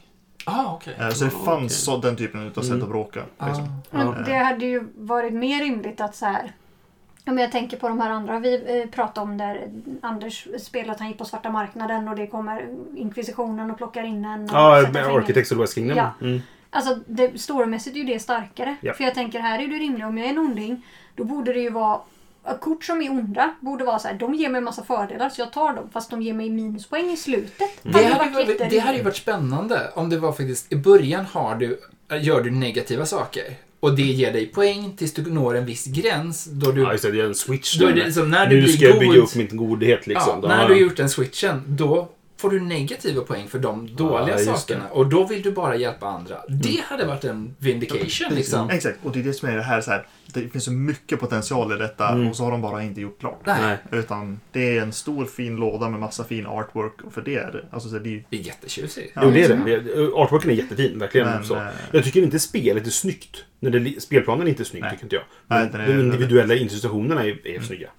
Ah, 0.45 0.73
okej. 0.75 0.95
Eh, 0.99 1.09
Så 1.09 1.25
det 1.25 1.31
Ah, 1.35 1.45
fanns 1.45 1.83
så, 1.83 1.97
den 1.97 2.15
typen 2.15 2.47
av 2.47 2.61
sätt 2.61 2.69
Mm. 2.69 2.81
att 2.83 2.89
bråka. 2.89 3.23
Ah. 3.37 3.47
Liksom. 3.47 3.67
Men 3.91 4.07
Ja. 4.07 4.13
det 4.25 4.33
hade 4.37 4.65
ju 4.65 4.87
varit 4.97 5.33
mer 5.33 5.59
rimligt 5.63 6.01
att 6.01 6.15
så 6.15 6.25
här. 6.25 6.51
Men 7.25 7.37
jag 7.37 7.51
tänker 7.51 7.77
på 7.77 7.87
de 7.89 7.99
här 8.01 8.09
andra 8.09 8.39
vi 8.39 8.81
eh, 8.81 8.89
pratade 8.89 9.23
om 9.31 9.37
där 9.37 9.61
Anders 10.01 10.47
spelade 10.59 10.91
att 10.91 10.99
han 10.99 11.07
gick 11.07 11.17
på 11.17 11.25
svarta 11.25 11.49
marknaden 11.49 12.07
och 12.07 12.15
det 12.15 12.27
kommer 12.27 12.67
inkvisitionen 12.95 13.71
och 13.71 13.77
plockar 13.77 14.03
in 14.03 14.25
en. 14.25 14.43
och 14.43 14.49
Ja, 14.53 14.87
med. 14.93 15.05
Architects 15.05 15.51
of 15.51 15.55
the 15.57 15.61
West 15.61 15.73
Kingdom. 15.75 15.97
Ja. 15.97 16.11
Mm. 16.21 16.41
Alltså 16.69 16.97
det, 17.07 17.41
storymässigt 17.41 17.95
är 17.95 17.99
ju 17.99 18.05
det 18.05 18.19
starkare. 18.19 18.75
Ja. 18.81 18.93
För 18.93 19.03
jag 19.03 19.13
tänker 19.13 19.39
här 19.39 19.59
är 19.59 19.67
det 19.67 19.75
rimligt 19.75 20.05
om 20.05 20.17
jag 20.17 20.27
är 20.27 20.31
en 20.31 20.37
onding. 20.39 20.85
Då 21.15 21.23
borde 21.23 21.53
det 21.53 21.59
ju 21.59 21.69
vara 21.69 21.99
kort 22.61 22.83
som 22.83 23.01
är 23.01 23.11
onda 23.11 23.55
borde 23.59 23.83
vara 23.83 23.99
så 23.99 24.07
här, 24.07 24.15
de 24.15 24.33
ger 24.33 24.49
mig 24.49 24.57
en 24.57 24.63
massa 24.63 24.83
fördelar 24.83 25.29
så 25.29 25.41
jag 25.41 25.53
tar 25.53 25.73
dem 25.75 25.89
fast 25.93 26.09
de 26.09 26.21
ger 26.21 26.33
mig 26.33 26.49
minuspoäng 26.49 27.11
i 27.11 27.17
slutet. 27.17 27.69
Det 27.83 28.03
Hade 28.03 28.09
varit 28.33 28.47
varit, 28.47 28.69
det 28.69 28.79
hade 28.79 28.97
ju 28.97 29.03
varit 29.03 29.15
spännande 29.15 29.91
om 29.95 30.09
det 30.09 30.17
var 30.17 30.31
faktiskt 30.31 30.71
i 30.73 30.75
början 30.75 31.25
har 31.25 31.55
du, 31.55 31.79
gör 32.21 32.41
du 32.41 32.51
negativa 32.51 33.05
saker 33.05 33.43
och 33.79 33.95
det 33.95 34.01
ger 34.01 34.33
dig 34.33 34.45
poäng 34.47 34.93
tills 34.97 35.13
du 35.13 35.31
når 35.33 35.55
en 35.57 35.65
viss 35.65 35.85
gräns 35.85 36.45
då 36.45 36.71
du 36.71 36.81
Ja, 36.81 36.91
just 36.91 37.03
det. 37.03 37.11
Det 37.11 37.21
är 37.21 37.25
en 37.25 37.35
switch. 37.35 37.77
Då 37.79 37.87
är 37.87 37.93
det 37.93 38.05
liksom 38.05 38.29
när 38.31 38.47
du 38.47 38.55
nu 38.55 38.61
blir 38.61 38.73
ska 38.73 38.85
jag 38.85 38.99
bygga 38.99 39.13
god- 39.13 39.23
upp 39.23 39.35
min 39.35 39.57
godhet 39.57 40.07
liksom. 40.07 40.29
Ja, 40.35 40.39
Då- 40.41 40.47
när 40.47 40.67
du 40.67 40.73
har 40.73 40.79
gjort 40.81 40.97
den 40.97 41.09
switchen, 41.09 41.61
då 41.67 42.09
får 42.43 42.49
du 42.51 42.59
negativa 42.59 43.21
poäng 43.21 43.47
för 43.47 43.59
de 43.59 43.95
dåliga 43.95 44.39
Ja, 44.39 44.55
sakerna. 44.55 44.87
Och 44.91 45.07
då 45.09 45.27
vill 45.27 45.41
du 45.41 45.51
bara 45.51 45.75
hjälpa 45.75 46.05
andra. 46.07 46.35
Det 46.47 46.81
hade 46.85 47.05
varit 47.05 47.23
en 47.23 47.55
vindication 47.59 48.35
liksom. 48.35 48.69
Exakt, 48.69 48.97
och 49.03 49.11
det 49.11 49.19
är 49.19 49.23
det 49.23 49.33
som 49.33 49.49
är 49.49 49.55
det 49.55 49.61
här, 49.63 49.81
så 49.81 49.91
här 49.91 50.05
det 50.33 50.49
finns 50.49 50.63
så 50.63 50.71
mycket 50.71 51.19
potential 51.19 51.71
i 51.73 51.75
detta 51.77 52.09
Mm. 52.09 52.27
och 52.27 52.35
så 52.35 52.43
har 52.43 52.51
de 52.51 52.61
bara 52.61 52.83
inte 52.83 53.01
gjort 53.01 53.19
klart. 53.19 53.41
Nej, 53.45 53.57
Nej. 53.61 53.77
Utan 53.99 54.39
det 54.51 54.77
är 54.77 54.81
en 54.81 54.93
stor 54.93 55.25
fin 55.25 55.55
låda 55.55 55.89
med 55.89 55.99
massa 55.99 56.23
fin 56.23 56.45
artwork 56.45 57.01
och 57.03 57.13
för 57.13 57.21
det 57.21 57.35
är 57.35 57.51
det. 57.51 57.65
Alltså, 57.71 57.89
så 57.89 57.99
det 57.99 58.09
är 58.09 58.11
ju- 58.11 58.23
det 58.29 58.37
är 58.37 58.41
jättetjusigt. 58.41 59.11
Ja, 59.15 59.21
Jo, 59.25 59.31
det 59.31 59.43
är 59.43 59.47
det. 59.81 60.13
Artworken 60.15 60.49
är 60.51 60.53
jättefin, 60.55 60.99
verkligen. 60.99 61.27
Men, 61.27 61.45
så. 61.45 61.55
eh, 61.55 61.61
Jag 61.91 62.03
tycker 62.03 62.21
inte 62.23 62.39
spelet 62.39 62.85
är 62.87 62.91
snyggt. 62.91 63.45
När 63.59 63.69
det, 63.69 63.79
li- 63.79 63.99
spelplanen 63.99 64.47
är 64.47 64.49
inte 64.51 64.65
snygg, 64.65 64.81
Nej. 64.83 64.91
tycker 64.91 65.03
inte 65.05 65.15
jag. 65.15 65.23
Nej, 65.47 65.59
Men 65.63 65.71
den 65.71 65.81
är- 65.81 65.87
de 65.97 66.03
individuella 66.03 66.55
institutionerna 66.55 67.23
är, 67.25 67.47
är 67.47 67.59
snygga. 67.61 67.89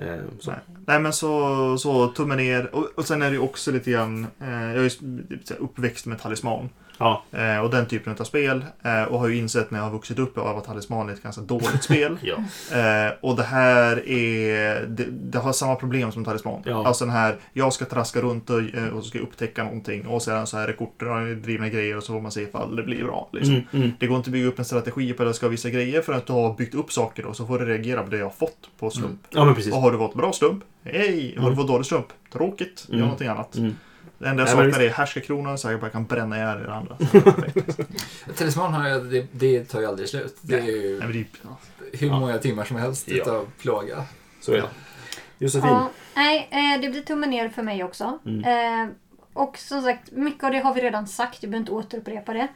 Eh, 0.00 0.18
så. 0.40 0.50
Nej. 0.50 0.60
Nej 0.86 1.00
men 1.00 1.12
så, 1.12 1.78
så 1.78 2.08
tummen 2.08 2.36
ner. 2.36 2.74
Och, 2.74 2.84
och 2.96 3.06
sen 3.06 3.22
är 3.22 3.26
det 3.26 3.32
ju 3.36 3.42
också 3.42 3.70
lite 3.70 3.90
grann, 3.90 4.26
eh, 4.40 4.48
jag 4.50 4.84
är 4.84 4.90
ju 5.02 5.56
uppväxt 5.58 6.06
med 6.06 6.20
talisman. 6.20 6.68
Ja, 6.98 7.22
Eh, 7.32 7.58
och 7.58 7.70
den 7.70 7.86
typen 7.86 8.16
av 8.20 8.24
spel. 8.24 8.64
Eh, 8.82 9.02
och 9.02 9.18
har 9.18 9.28
ju 9.28 9.36
insett 9.36 9.70
när 9.70 9.78
jag 9.78 9.84
har 9.84 9.92
vuxit 9.92 10.18
upp 10.18 10.38
av 10.38 10.58
att 10.58 10.64
talisman 10.64 11.08
är 11.08 11.12
ett 11.12 11.22
ganska 11.22 11.42
dåligt 11.42 11.82
spel. 11.82 12.18
ja. 12.22 12.36
Eh, 12.78 13.12
och 13.20 13.36
det 13.36 13.42
här 13.42 14.08
är, 14.08 14.86
det, 14.86 15.04
det 15.10 15.38
har 15.38 15.52
samma 15.52 15.74
problem 15.74 16.12
som 16.12 16.24
talisman. 16.24 16.62
Ja. 16.64 16.86
Alltså 16.86 17.04
den 17.04 17.14
här, 17.14 17.36
jag 17.52 17.72
ska 17.72 17.84
traska 17.84 18.20
runt 18.20 18.50
och, 18.50 18.58
eh, 18.60 18.88
och 18.88 19.04
ska 19.04 19.18
jag 19.18 19.22
upptäcka 19.22 19.64
någonting. 19.64 20.06
Och 20.06 20.22
sedan 20.22 20.46
så 20.46 20.58
är 20.58 20.66
det 20.66 20.72
kort 20.72 21.02
och 21.02 21.36
drivna 21.36 21.68
grejer 21.68 21.96
och 21.96 22.02
så 22.02 22.12
får 22.12 22.20
man 22.20 22.32
se 22.32 22.42
ifall 22.42 22.76
det 22.76 22.82
blir 22.82 23.04
bra. 23.04 23.28
Liksom. 23.32 23.54
Mm, 23.54 23.64
mm. 23.72 23.90
Det 23.98 24.06
går 24.06 24.16
inte 24.16 24.28
att 24.28 24.32
bygga 24.32 24.46
upp 24.48 24.58
en 24.58 24.64
strategi 24.64 25.12
på 25.12 25.22
att 25.22 25.28
det 25.28 25.34
ska 25.34 25.46
ha 25.46 25.50
vissa 25.50 25.70
grejer 25.70 26.02
för 26.02 26.12
att 26.12 26.26
du 26.26 26.32
har 26.32 26.54
byggt 26.54 26.74
upp 26.74 26.92
saker 26.92 27.26
och 27.26 27.36
så 27.36 27.46
får 27.46 27.58
du 27.58 27.64
reagera 27.66 28.02
på 28.02 28.10
det 28.10 28.18
jag 28.18 28.24
har 28.26 28.30
fått 28.30 28.70
på 28.78 28.90
slump. 28.90 29.20
ja, 29.30 29.44
men 29.44 29.54
precis. 29.54 29.72
Och 29.74 29.80
har 29.80 29.92
du 29.92 29.98
fått 29.98 30.14
bra 30.14 30.32
slump? 30.32 30.64
Hej! 30.84 31.32
Har 31.36 31.42
Mm. 31.42 31.50
du 31.50 31.56
fått 31.56 31.68
dålig 31.68 31.86
slump? 31.86 32.06
Tråkigt. 32.32 32.84
Gör 32.88 32.94
Mm. 32.94 33.04
någonting 33.04 33.28
annat. 33.28 33.56
Det 34.18 34.28
enda 34.28 34.42
jag 34.42 34.56
Nej, 34.56 34.64
men 34.64 34.72
saknar 34.72 34.86
är 34.86 34.90
härskarkronan 34.90 35.58
så 35.58 35.70
jag 35.70 35.80
bara 35.80 35.90
kan 35.90 36.04
bränna 36.06 36.36
ihjäl 36.36 36.60
er 36.60 36.66
andra. 36.68 36.96
Talisman 38.36 38.74
har 38.74 38.88
jag, 38.88 39.04
det, 39.10 39.26
det 39.32 39.64
tar 39.64 39.80
ju 39.80 39.86
aldrig 39.86 40.08
slut. 40.08 40.36
Det 40.40 40.54
är 40.58 40.64
ju 40.64 41.00
Nej, 41.00 41.12
det 41.12 41.18
är- 41.18 41.98
hur 41.98 42.06
Ja. 42.08 42.20
många 42.20 42.38
timmar 42.38 42.64
som 42.64 42.76
helst 42.76 43.08
Ja. 43.08 43.16
utav 43.16 43.46
plåga. 43.60 44.04
Så 44.40 44.52
är 44.52 44.56
det. 44.56 44.68
Josefin. 45.38 45.68
Ja, 45.70 45.90
nej, 46.14 46.48
eh, 46.50 46.80
det 46.80 46.88
blir 46.88 47.02
tummen 47.02 47.30
ner 47.30 47.48
för 47.48 47.62
mig 47.62 47.84
också. 47.84 48.18
Mm. 48.26 48.44
Eh, 48.84 48.94
och 49.32 49.58
som 49.58 49.82
sagt, 49.82 50.10
mycket 50.10 50.44
av 50.44 50.50
det 50.50 50.58
har 50.58 50.74
vi 50.74 50.80
redan 50.80 51.06
sagt. 51.08 51.42
Jag 51.42 51.50
behöver 51.50 51.60
inte 51.62 51.72
återupprepa 51.72 52.32
det. 52.32 52.48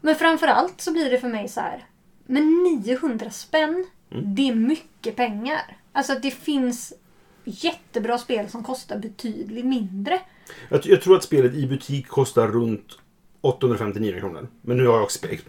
Men 0.00 0.14
framförallt 0.14 0.80
så 0.80 0.92
blir 0.92 1.10
det 1.10 1.18
för 1.20 1.28
mig 1.28 1.48
så 1.48 1.60
här. 1.60 1.84
Men 2.26 2.62
900 2.84 3.30
spänn, 3.30 3.86
Mm. 4.12 4.34
det 4.34 4.48
är 4.48 4.54
mycket 4.54 5.16
pengar. 5.16 5.76
Alltså 5.92 6.14
det 6.22 6.30
finns 6.30 6.92
jättebra 7.44 8.18
spel 8.18 8.48
som 8.48 8.64
kostar 8.64 8.98
betydligt 8.98 9.64
mindre. 9.66 10.20
Jag, 10.68 10.86
jag 10.86 11.02
tror 11.02 11.16
att 11.16 11.24
spelet 11.24 11.54
i 11.54 11.66
butik 11.66 12.08
kostar 12.08 12.48
runt 12.48 12.98
859 13.40 14.18
kronor. 14.20 14.48
Men 14.62 14.76
nu 14.76 14.86
har 14.86 14.94
jag 14.96 15.02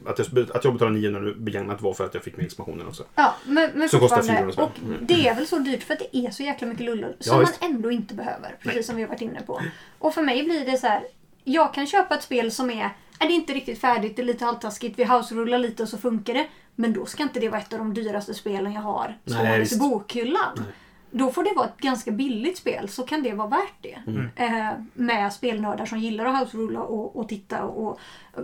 att 0.05 0.19
jag, 0.19 0.49
att 0.55 0.63
jag 0.63 0.73
betalar 0.73 0.91
900 0.91 1.21
nu 1.21 1.35
begagnat 1.35 1.81
var 1.81 1.93
för 1.93 2.05
att 2.05 2.13
jag 2.13 2.23
fick 2.23 2.37
med 2.37 2.45
expansionen 2.45 2.87
också. 2.87 3.03
Ja, 3.15 3.35
men, 3.45 3.71
men 3.75 3.89
Som 3.89 3.99
kostar 3.99 4.17
fortfarande. 4.17 4.53
400 4.53 4.53
spänn. 4.53 4.65
Och 4.65 4.79
Mm. 4.93 5.05
det 5.07 5.27
är 5.27 5.35
väl 5.35 5.47
så 5.47 5.59
dyrt 5.59 5.83
för 5.83 5.93
att 5.93 5.99
det 5.99 6.17
är 6.17 6.31
så 6.31 6.43
jäkla 6.43 6.67
mycket 6.67 6.85
Ja, 6.85 7.07
som 7.19 7.35
man 7.35 7.45
visst. 7.45 7.63
ändå 7.63 7.91
inte 7.91 8.13
behöver. 8.13 8.55
Precis 8.63 8.85
som 8.87 8.95
vi 8.95 9.01
har 9.01 9.09
varit 9.09 9.21
inne 9.21 9.41
på. 9.41 9.61
Och 9.99 10.13
för 10.13 10.21
mig 10.21 10.43
blir 10.43 10.65
det 10.65 10.77
så 10.77 10.87
här. 10.87 11.03
Jag 11.43 11.73
kan 11.73 11.87
köpa 11.87 12.15
ett 12.15 12.23
spel 12.23 12.51
som 12.51 12.69
är, 12.69 12.89
är 13.19 13.27
det 13.27 13.33
inte 13.33 13.53
riktigt 13.53 13.79
färdigt, 13.81 14.15
det 14.15 14.21
är 14.21 14.25
lite 14.25 14.45
halvtaskigt, 14.45 14.99
vi 14.99 15.03
house-rullar 15.03 15.57
lite 15.57 15.83
och 15.83 15.89
så 15.89 15.97
funkar 15.97 16.33
det. 16.33 16.47
Men 16.75 16.93
då 16.93 17.05
ska 17.05 17.23
inte 17.23 17.39
det 17.39 17.49
vara 17.49 17.61
ett 17.61 17.73
av 17.73 17.79
de 17.79 17.93
dyraste 17.93 18.33
spelen 18.33 18.73
jag 18.73 18.81
har 18.81 19.17
Nej, 19.23 19.35
ståendes 19.37 19.73
i 19.73 19.79
bokhyllan. 19.79 20.63
Då 21.11 21.31
får 21.31 21.43
det 21.43 21.53
vara 21.55 21.67
ett 21.67 21.77
ganska 21.77 22.11
billigt 22.11 22.57
spel 22.57 22.89
så 22.89 23.03
kan 23.03 23.23
det 23.23 23.33
vara 23.33 23.47
värt 23.47 23.73
det. 23.81 23.97
Mm. 24.07 24.29
Eh, 24.35 24.73
med 24.93 25.33
spelnördar 25.33 25.85
som 25.85 25.99
gillar 25.99 26.25
att 26.25 26.39
house-rulla 26.39 26.81
och, 26.81 27.15
och 27.15 27.29
titta 27.29 27.63
och, 27.63 27.87
och 27.87 27.99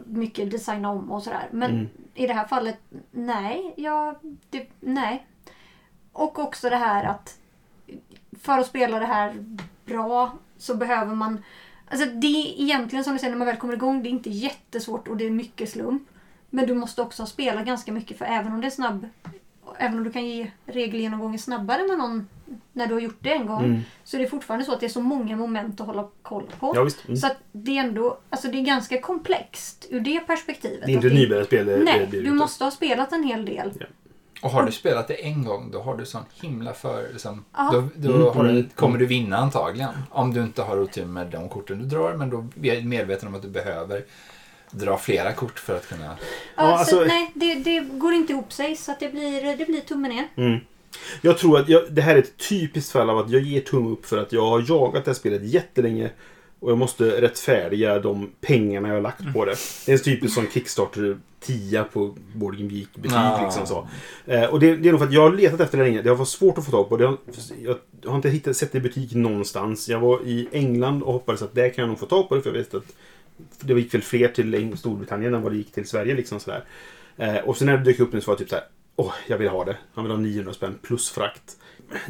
mycket 0.05 0.51
designa 0.51 0.89
om 0.89 1.11
och 1.11 1.23
sådär. 1.23 1.47
Men 1.51 1.71
Mm. 1.71 1.87
i 2.13 2.27
det 2.27 2.33
här 2.33 2.47
fallet, 2.47 2.79
nej. 3.11 3.73
Jag, 3.77 4.15
det, 4.49 4.67
nej. 4.79 5.25
Och 6.11 6.39
också 6.39 6.69
det 6.69 6.77
här 6.77 7.03
att 7.03 7.37
för 8.39 8.57
att 8.59 8.67
spela 8.67 8.99
det 8.99 9.05
här 9.05 9.45
bra 9.85 10.37
så 10.57 10.75
behöver 10.75 11.15
man... 11.15 11.43
Alltså 11.89 12.05
det 12.05 12.27
är 12.27 12.61
egentligen 12.61 13.03
som 13.03 13.13
du 13.13 13.19
säger 13.19 13.31
när 13.31 13.37
man 13.37 13.47
väl 13.47 13.57
kommer 13.57 13.73
igång, 13.73 14.03
det 14.03 14.09
är 14.09 14.11
inte 14.11 14.29
jättesvårt 14.29 15.07
och 15.07 15.17
det 15.17 15.25
är 15.25 15.31
mycket 15.31 15.69
slump. 15.69 16.03
Men 16.49 16.67
du 16.67 16.73
måste 16.73 17.01
också 17.01 17.21
ha 17.21 17.27
spelat 17.27 17.65
ganska 17.65 17.91
mycket 17.91 18.17
för 18.17 18.25
även 18.25 18.53
om 18.53 18.61
det 18.61 18.67
är 18.67 18.71
snabb... 18.71 19.07
Även 19.77 19.97
om 19.97 20.03
du 20.03 20.11
kan 20.11 20.25
ge 20.25 20.51
regelgenomgången 20.65 21.39
snabbare 21.39 21.87
med 21.87 21.97
någon 21.97 22.27
när 22.73 22.87
du 22.87 22.93
har 22.93 23.01
gjort 23.01 23.17
det 23.19 23.33
en 23.33 23.47
gång. 23.47 23.63
Mm. 23.65 23.81
Så 24.03 24.17
är 24.17 24.21
det 24.21 24.27
fortfarande 24.27 24.65
så 24.65 24.73
att 24.73 24.79
det 24.79 24.85
är 24.85 24.89
så 24.89 25.01
många 25.01 25.35
moment 25.35 25.81
att 25.81 25.87
hålla 25.87 26.07
koll 26.21 26.43
på. 26.59 26.71
Ja, 26.75 26.83
visst. 26.83 27.05
Mm. 27.07 27.17
Så 27.17 27.27
att 27.27 27.37
det 27.51 27.77
är 27.77 27.83
ändå, 27.83 28.17
alltså 28.29 28.47
det 28.47 28.57
är 28.57 28.61
ganska 28.61 29.01
komplext 29.01 29.87
ur 29.89 29.99
det 29.99 30.19
perspektivet. 30.19 30.85
Det 30.85 30.91
är 30.91 30.95
inte 30.95 31.07
nybörjarspel. 31.09 31.83
Nej, 31.83 32.07
du 32.11 32.31
måste 32.31 32.63
ha 32.63 32.71
spelat 32.71 33.11
en 33.13 33.23
hel 33.23 33.45
del. 33.45 33.71
Och 34.41 34.49
har 34.51 34.63
du 34.63 34.71
spelat 34.71 35.07
det 35.07 35.13
en 35.25 35.43
gång, 35.43 35.71
då 35.71 35.81
har 35.81 35.97
du 35.97 36.05
sån 36.05 36.21
himla 36.41 36.73
för... 36.73 37.09
Liksom, 37.11 37.45
Ja. 37.57 37.69
då 37.73 38.09
då 38.09 38.13
Mm, 38.15 38.37
har 38.37 38.43
du, 38.43 38.49
mm. 38.49 38.69
kommer 38.75 38.99
du 38.99 39.05
vinna 39.05 39.37
antagligen. 39.37 39.89
Om 40.11 40.33
du 40.33 40.41
inte 40.43 40.61
har 40.61 40.79
otur 40.79 41.05
med 41.05 41.27
de 41.27 41.49
korten 41.49 41.79
du 41.79 41.85
drar, 41.85 42.13
men 42.13 42.29
då 42.29 42.45
är 42.63 42.75
du 42.75 42.87
medveten 42.87 43.27
om 43.27 43.35
att 43.35 43.41
du 43.41 43.47
behöver 43.49 44.05
dra 44.71 44.97
flera 44.97 45.33
kort 45.33 45.59
för 45.59 45.75
att 45.75 45.87
kunna... 45.89 46.05
Ja, 46.05 46.15
Ja, 46.55 46.63
så 46.71 46.77
alltså- 46.77 47.03
nej, 47.03 47.31
det, 47.33 47.55
det 47.55 47.79
går 47.79 48.13
inte 48.13 48.33
ihop 48.33 48.53
sig 48.53 48.75
så 48.75 48.91
att 48.91 48.99
det 48.99 49.09
blir, 49.09 49.57
det 49.57 49.65
blir 49.65 49.81
tummen 49.81 50.11
ner. 50.11 50.27
Jag 51.21 51.37
tror 51.37 51.59
att 51.59 51.69
jag, 51.69 51.83
det 51.89 52.01
här 52.01 52.15
är 52.15 52.19
ett 52.19 52.37
typiskt 52.49 52.91
fall 52.91 53.09
av 53.09 53.17
att 53.17 53.29
jag 53.29 53.41
ger 53.41 53.61
tumme 53.61 53.89
upp 53.89 54.05
för 54.05 54.17
att 54.17 54.31
jag 54.33 54.49
har 54.49 54.65
jagat 54.67 55.05
det 55.05 55.11
här 55.11 55.15
spelet 55.15 55.43
jättelänge 55.43 56.09
och 56.59 56.71
jag 56.71 56.77
måste 56.77 57.21
rättfärdiga 57.21 57.99
de 57.99 58.29
pengarna 58.41 58.87
jag 58.87 58.95
har 58.95 59.01
lagt 59.01 59.33
på 59.33 59.45
det. 59.45 59.55
Det 59.85 59.91
är 59.91 59.97
en 59.97 60.03
typisk 60.03 60.33
som 60.33 60.47
Kickstarter 60.53 61.17
10 61.39 61.83
på 61.83 62.15
Board 62.33 62.57
Game 62.57 62.73
Geek 62.73 62.95
betyg 62.95 63.17
Ah. 63.17 63.43
liksom 63.43 63.65
så. 63.67 63.87
Eh, 64.25 64.43
och 64.43 64.59
det, 64.59 64.75
det 64.75 64.89
är 64.89 64.91
nog 64.91 64.99
för 64.99 65.07
att 65.07 65.13
jag 65.13 65.21
har 65.21 65.33
letat 65.33 65.59
efter 65.59 65.77
det 65.77 65.83
länge. 65.83 66.01
Det 66.01 66.09
har 66.09 66.15
varit 66.15 66.27
svårt 66.27 66.57
att 66.57 66.65
få 66.65 66.71
tag 66.71 66.89
på. 66.89 66.97
Det 66.97 67.05
har, 67.05 67.17
jag, 67.63 67.77
har 68.05 68.15
inte 68.15 68.29
hittat, 68.29 68.57
sett 68.57 68.71
det 68.71 68.77
i 68.77 68.81
butik 68.81 69.13
någonstans. 69.13 69.89
Jag 69.89 69.99
var 69.99 70.21
i 70.25 70.47
England 70.51 71.03
och 71.03 71.13
hoppades 71.13 71.41
att 71.41 71.55
där 71.55 71.69
kan 71.69 71.81
jag 71.81 71.89
nog 71.89 71.99
få 71.99 72.05
tag 72.05 72.29
på 72.29 72.35
det 72.35 72.41
för 72.41 72.49
jag 72.49 72.57
vet 72.57 72.73
att 72.73 72.95
det 73.59 73.73
gick 73.73 73.93
väl 73.93 74.01
fler 74.01 74.27
till 74.27 74.77
Storbritannien 74.77 75.33
än 75.33 75.41
vad 75.41 75.51
det 75.51 75.57
gick 75.57 75.71
till 75.71 75.87
Sverige 75.87 76.15
liksom 76.15 76.39
sådär. 76.39 76.63
Eh, 77.17 77.37
och 77.37 77.57
sen 77.57 77.65
när 77.65 77.77
det 77.77 77.83
dök 77.83 77.99
upp 77.99 78.13
nu 78.13 78.21
så 78.21 78.31
var 78.31 78.37
det 78.37 78.43
typ 78.43 78.49
såhär 78.49 78.65
Åh, 78.99 79.13
jag 79.27 79.37
vill 79.37 79.47
ha 79.47 79.65
det. 79.65 79.77
Han 79.93 80.03
vill 80.03 80.11
ha 80.11 80.19
900 80.19 80.53
spänn 80.53 80.79
plus 80.81 81.09
frakt. 81.09 81.57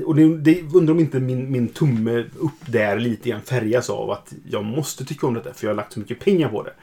Och 0.05 0.15
det, 0.15 0.37
det 0.37 0.61
undrar 0.73 0.93
om 0.93 0.99
inte 0.99 1.19
min, 1.19 1.51
min 1.51 1.67
tumme 1.67 2.25
upp 2.39 2.65
där 2.65 2.99
lite 2.99 3.29
grann 3.29 3.41
färgas 3.41 3.89
av 3.89 4.11
att 4.11 4.33
jag 4.49 4.65
måste 4.65 5.05
tycka 5.05 5.27
om 5.27 5.33
detta 5.33 5.53
för 5.53 5.67
jag 5.67 5.71
har 5.71 5.75
lagt 5.75 5.93
så 5.93 5.99
mycket 5.99 6.19
pengar 6.19 6.49
på 6.49 6.63
det. 6.63 6.73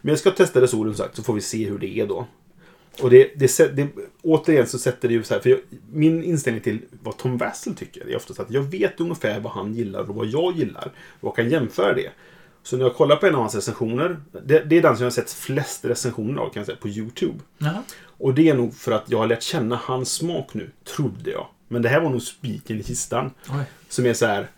Men 0.00 0.08
jag 0.08 0.18
ska 0.18 0.30
testa 0.30 0.60
det 0.60 0.68
solen 0.68 0.94
sagt 0.94 1.16
så 1.16 1.22
får 1.22 1.34
vi 1.34 1.40
se 1.40 1.68
hur 1.68 1.78
det 1.78 2.00
är 2.00 2.06
då. 2.06 2.26
Och 3.02 3.10
det, 3.10 3.30
det, 3.36 3.76
det, 3.76 3.88
återigen 4.22 4.66
så 4.66 4.78
sätter 4.78 5.08
det 5.08 5.14
ju 5.14 5.22
så 5.22 5.34
här, 5.34 5.40
för 5.40 5.50
jag, 5.50 5.58
min 5.92 6.24
inställning 6.24 6.62
till 6.62 6.80
vad 7.02 7.16
Tom 7.16 7.38
Vassel 7.38 7.74
tycker 7.74 8.08
är 8.08 8.16
oftast 8.16 8.40
att 8.40 8.50
jag 8.50 8.62
vet 8.62 9.00
ungefär 9.00 9.40
vad 9.40 9.52
han 9.52 9.74
gillar 9.74 10.00
och 10.10 10.14
vad 10.14 10.26
jag 10.26 10.56
gillar 10.56 10.92
och 11.20 11.36
kan 11.36 11.50
jämföra 11.50 11.94
det. 11.94 12.10
Så 12.62 12.76
när 12.76 12.84
jag 12.84 12.94
kollar 12.94 13.16
på 13.16 13.26
en 13.26 13.34
av 13.34 13.40
hans 13.40 13.54
recensioner, 13.54 14.20
det, 14.44 14.64
det 14.64 14.78
är 14.78 14.82
den 14.82 14.96
som 14.96 15.02
jag 15.02 15.06
har 15.06 15.14
sett 15.14 15.32
flest 15.32 15.84
recensioner 15.84 16.42
av 16.42 16.46
kan 16.46 16.60
jag 16.60 16.66
säga, 16.66 16.78
på 16.80 16.88
YouTube. 16.88 17.38
Jaha. 17.58 17.82
Och 18.18 18.34
det 18.34 18.48
är 18.48 18.54
nog 18.54 18.74
för 18.74 18.92
att 18.92 19.04
jag 19.10 19.18
har 19.18 19.26
lärt 19.26 19.42
känna 19.42 19.76
hans 19.76 20.12
smak 20.12 20.54
nu, 20.54 20.70
trodde 20.96 21.30
jag. 21.30 21.46
Men 21.68 21.82
det 21.82 21.88
här 21.88 22.00
var 22.00 22.10
nog 22.10 22.22
spiken 22.22 22.80
i 22.80 22.82
kistan. 22.82 23.30
Oj. 23.48 23.64
Som 23.88 24.06
är 24.06 24.14
så 24.14 24.26
här. 24.26 24.48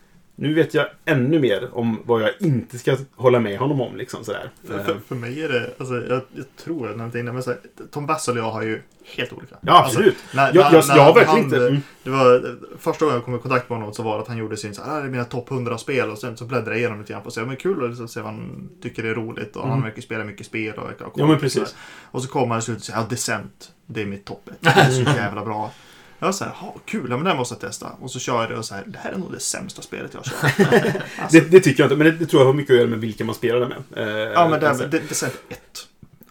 Nu 0.43 0.55
vet 0.55 0.75
jag 0.75 0.87
ännu 1.05 1.39
mer 1.39 1.69
om 1.73 2.01
vad 2.05 2.23
jag 2.23 2.31
inte 2.41 2.79
ska 2.79 2.97
hålla 3.17 3.41
med 3.41 3.59
honom 3.59 3.81
om. 3.81 3.97
Liksom 3.97 4.25
sådär. 4.25 4.51
För, 4.67 4.79
för, 4.79 4.97
för 5.09 5.15
mig 5.15 5.43
är 5.45 5.49
det, 5.49 5.71
alltså, 5.79 5.95
jag, 5.95 6.21
jag 6.33 6.45
tror 6.65 6.91
att 6.91 6.97
någonting, 6.97 7.25
men 7.25 7.43
så 7.43 7.51
här, 7.51 7.59
Tom 7.91 8.07
Bass 8.07 8.29
och 8.29 8.37
jag 8.39 8.51
har 8.51 8.63
ju 8.63 8.83
helt 9.17 9.33
olika. 9.33 9.57
Ja, 9.61 9.85
absolut. 9.85 10.09
Alltså, 10.15 10.37
när, 10.37 10.55
Jag- 10.55 10.73
jag- 10.75 10.89
när 10.89 10.97
jag 10.97 11.05
har 11.05 11.15
verkligen 11.15 11.29
han- 11.37 11.45
inte- 11.45 11.67
mm. 11.69 11.83
Det 12.03 12.11
var 12.11 12.57
första 12.79 13.05
gången 13.05 13.17
jag 13.17 13.25
kom 13.25 13.35
i 13.35 13.39
kontakt 13.39 13.69
med 13.71 13.79
honom 13.79 13.95
så 13.95 14.03
var 14.03 14.15
det 14.17 14.23
att 14.23 14.29
han 14.29 14.37
gjorde 14.37 14.57
sin 14.57 14.75
så 14.75 14.83
här, 14.83 14.91
"Ah, 14.97 15.01
det 15.01 15.07
är 15.07 15.11
mina 15.11 15.25
topp 15.25 15.51
100 15.51 15.79
spel 15.79 16.11
och 16.11 16.19
sen 16.19 16.37
så 16.37 16.45
bläddrade 16.45 16.71
jag 16.71 16.79
igenom 16.79 17.01
lite 17.01 17.13
grann 17.13 17.23
på 17.23 17.31
sig. 17.31 17.47
Men 17.47 17.57
kul 17.57 17.85
att 17.85 17.91
liksom 17.91 18.09
se 18.09 18.21
vad 18.21 18.31
han 18.33 18.69
tycker 18.83 19.05
är 19.05 19.15
roligt 19.15 19.57
och 19.57 19.63
han 19.63 19.73
Mm. 19.73 19.85
verkar 19.85 20.03
spela 20.03 20.25
mycket 20.25 20.47
spel 20.47 20.75
och 20.79 20.89
verkar 20.89 21.05
ha 21.05 21.13
Ja, 21.17 21.27
men 21.27 21.39
precis. 21.39 21.75
Och 22.03 22.23
så 22.23 22.29
kommer 22.29 22.49
han 22.49 22.59
i 22.59 22.63
slutet 22.63 22.81
och 22.81 22.87
säger 22.87 22.99
ja, 23.01 23.07
Descent, 23.11 23.73
det 23.87 24.03
är 24.03 24.07
mitt 24.07 24.25
topp. 24.25 24.51
Det 24.61 24.69
är 24.69 24.91
så 24.91 25.01
jävla 25.03 25.45
bra. 25.45 25.73
Jag 26.21 26.27
var 26.27 26.33
så 26.33 26.45
här, 26.45 26.53
"Ha, 26.53 26.75
kul, 26.85 27.07
ja, 27.11 27.17
men 27.17 27.25
det 27.25 27.31
här 27.31 27.37
måste 27.37 27.55
jag 27.55 27.61
testa. 27.61 27.93
Och 28.01 28.11
så 28.11 28.19
kör 28.19 28.41
jag 28.41 28.51
det 28.51 28.57
och 28.57 28.65
så 28.65 28.75
här, 28.75 28.85
det 28.87 28.99
här 28.99 29.13
är 29.13 29.19
nog 29.19 29.33
det 29.33 29.41
sämsta 29.41 29.83
spelet 29.83 30.11
jag 30.15 30.21
har 30.21 30.25
kört. 30.25 31.03
Alltså, 31.19 31.41
Det, 31.41 31.49
det 31.51 31.61
tycker 31.61 31.83
jag 31.83 31.87
inte, 31.87 31.97
men 31.97 32.07
det, 32.07 32.13
det 32.13 32.27
tror 32.27 32.43
jag 32.43 32.47
har 32.47 32.55
mycket 32.55 32.73
att 32.73 32.79
göra 32.79 32.89
med 32.89 32.99
vilka 33.01 33.25
man 33.25 33.35
spelar 33.35 33.61
det 33.61 33.69
med. 33.69 34.09
Eh, 34.09 34.33
ja, 34.33 34.49
men 34.49 34.61
det 34.61 34.69
alltså. 34.69 34.85
här, 34.85 34.91
det, 34.91 34.99
Descent 35.09 35.35
1. 35.49 35.61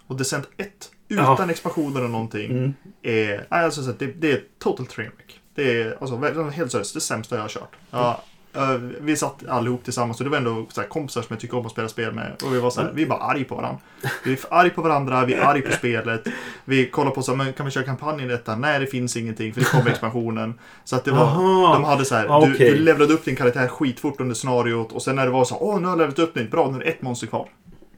Och 0.07 0.15
Descent 0.17 0.49
1, 0.57 0.69
utan 1.09 1.25
Ja. 1.39 1.49
expansioner 1.51 2.03
och 2.03 2.09
någonting, 2.09 2.51
Mm. 2.51 2.73
är, 3.03 3.47
alltså, 3.49 3.81
det, 3.81 4.05
det 4.07 4.31
är 4.31 4.41
total 4.63 4.85
trainwreck. 4.85 5.39
Det 5.55 5.81
är 5.81 5.97
alltså, 6.01 6.15
helt 6.49 6.71
seriöst 6.71 6.93
det 6.93 7.01
sämsta 7.01 7.35
jag 7.35 7.41
har 7.41 7.49
kört. 7.49 7.75
Ja, 7.91 8.11
eh, 8.11 8.28
vi 9.01 9.15
satt 9.15 9.47
allihop 9.49 9.83
tillsammans 9.83 10.17
och 10.19 10.23
det 10.23 10.29
var 10.29 10.37
ändå 10.37 10.65
så 10.69 10.81
kompisar 10.81 11.21
som 11.21 11.27
jag 11.33 11.39
tycker 11.39 11.57
om 11.57 11.65
att 11.65 11.71
spela 11.71 11.87
spel 11.89 12.13
med. 12.13 12.31
Och 12.45 12.53
vi 12.53 12.59
var 12.59 12.69
så 12.69 12.81
här, 12.81 12.91
vi 12.93 13.01
är 13.03 13.07
bara 13.07 13.19
arg 13.19 13.43
på 13.43 13.55
varandra. 13.55 13.79
Vi 14.25 14.31
är 14.33 14.39
arg 14.49 14.69
på 14.69 14.81
varandra, 14.81 15.25
vi 15.25 15.33
är 15.33 15.41
arg 15.45 15.61
på 15.61 15.71
spelet. 15.71 16.27
Vi 16.65 16.89
kollar 16.89 17.11
på 17.11 17.21
så 17.21 17.31
här, 17.35 17.37
men 17.43 17.53
kan 17.53 17.65
vi 17.65 17.71
köra 17.71 17.83
kampanj 17.83 18.23
i 18.23 18.27
detta? 18.27 18.55
Nej, 18.55 18.79
det 18.79 18.87
finns 18.87 19.17
ingenting 19.17 19.53
för 19.53 19.59
det 19.59 19.65
kommer 19.67 19.89
expansionen. 19.89 20.53
Så 20.83 20.95
att 20.95 21.05
det 21.05 21.11
var, 21.11 21.19
Aha. 21.19 21.73
de 21.73 21.83
hade 21.83 22.05
så 22.05 22.15
här, 22.15 22.25
Ah, 22.29 22.45
du, 22.45 22.53
okej. 22.53 22.71
du 22.71 22.79
levlade 22.79 23.13
upp 23.13 23.25
din 23.25 23.35
karaktär 23.35 23.67
skitfort 23.67 24.21
under 24.21 24.35
scenariot 24.35 24.91
och 24.91 25.01
sen 25.01 25.15
när 25.15 25.25
det 25.25 25.31
var 25.31 25.45
så 25.45 25.53
här, 25.53 25.63
åh 25.63 25.79
nu 25.79 25.83
har 25.85 25.91
jag 25.91 25.97
levlat 25.97 26.19
upp 26.19 26.33
den, 26.33 26.49
bra 26.49 26.71
nu 26.71 26.75
är 26.75 26.79
det 26.79 26.85
ett 26.91 27.01
monster 27.01 27.27
kvar. 27.27 27.49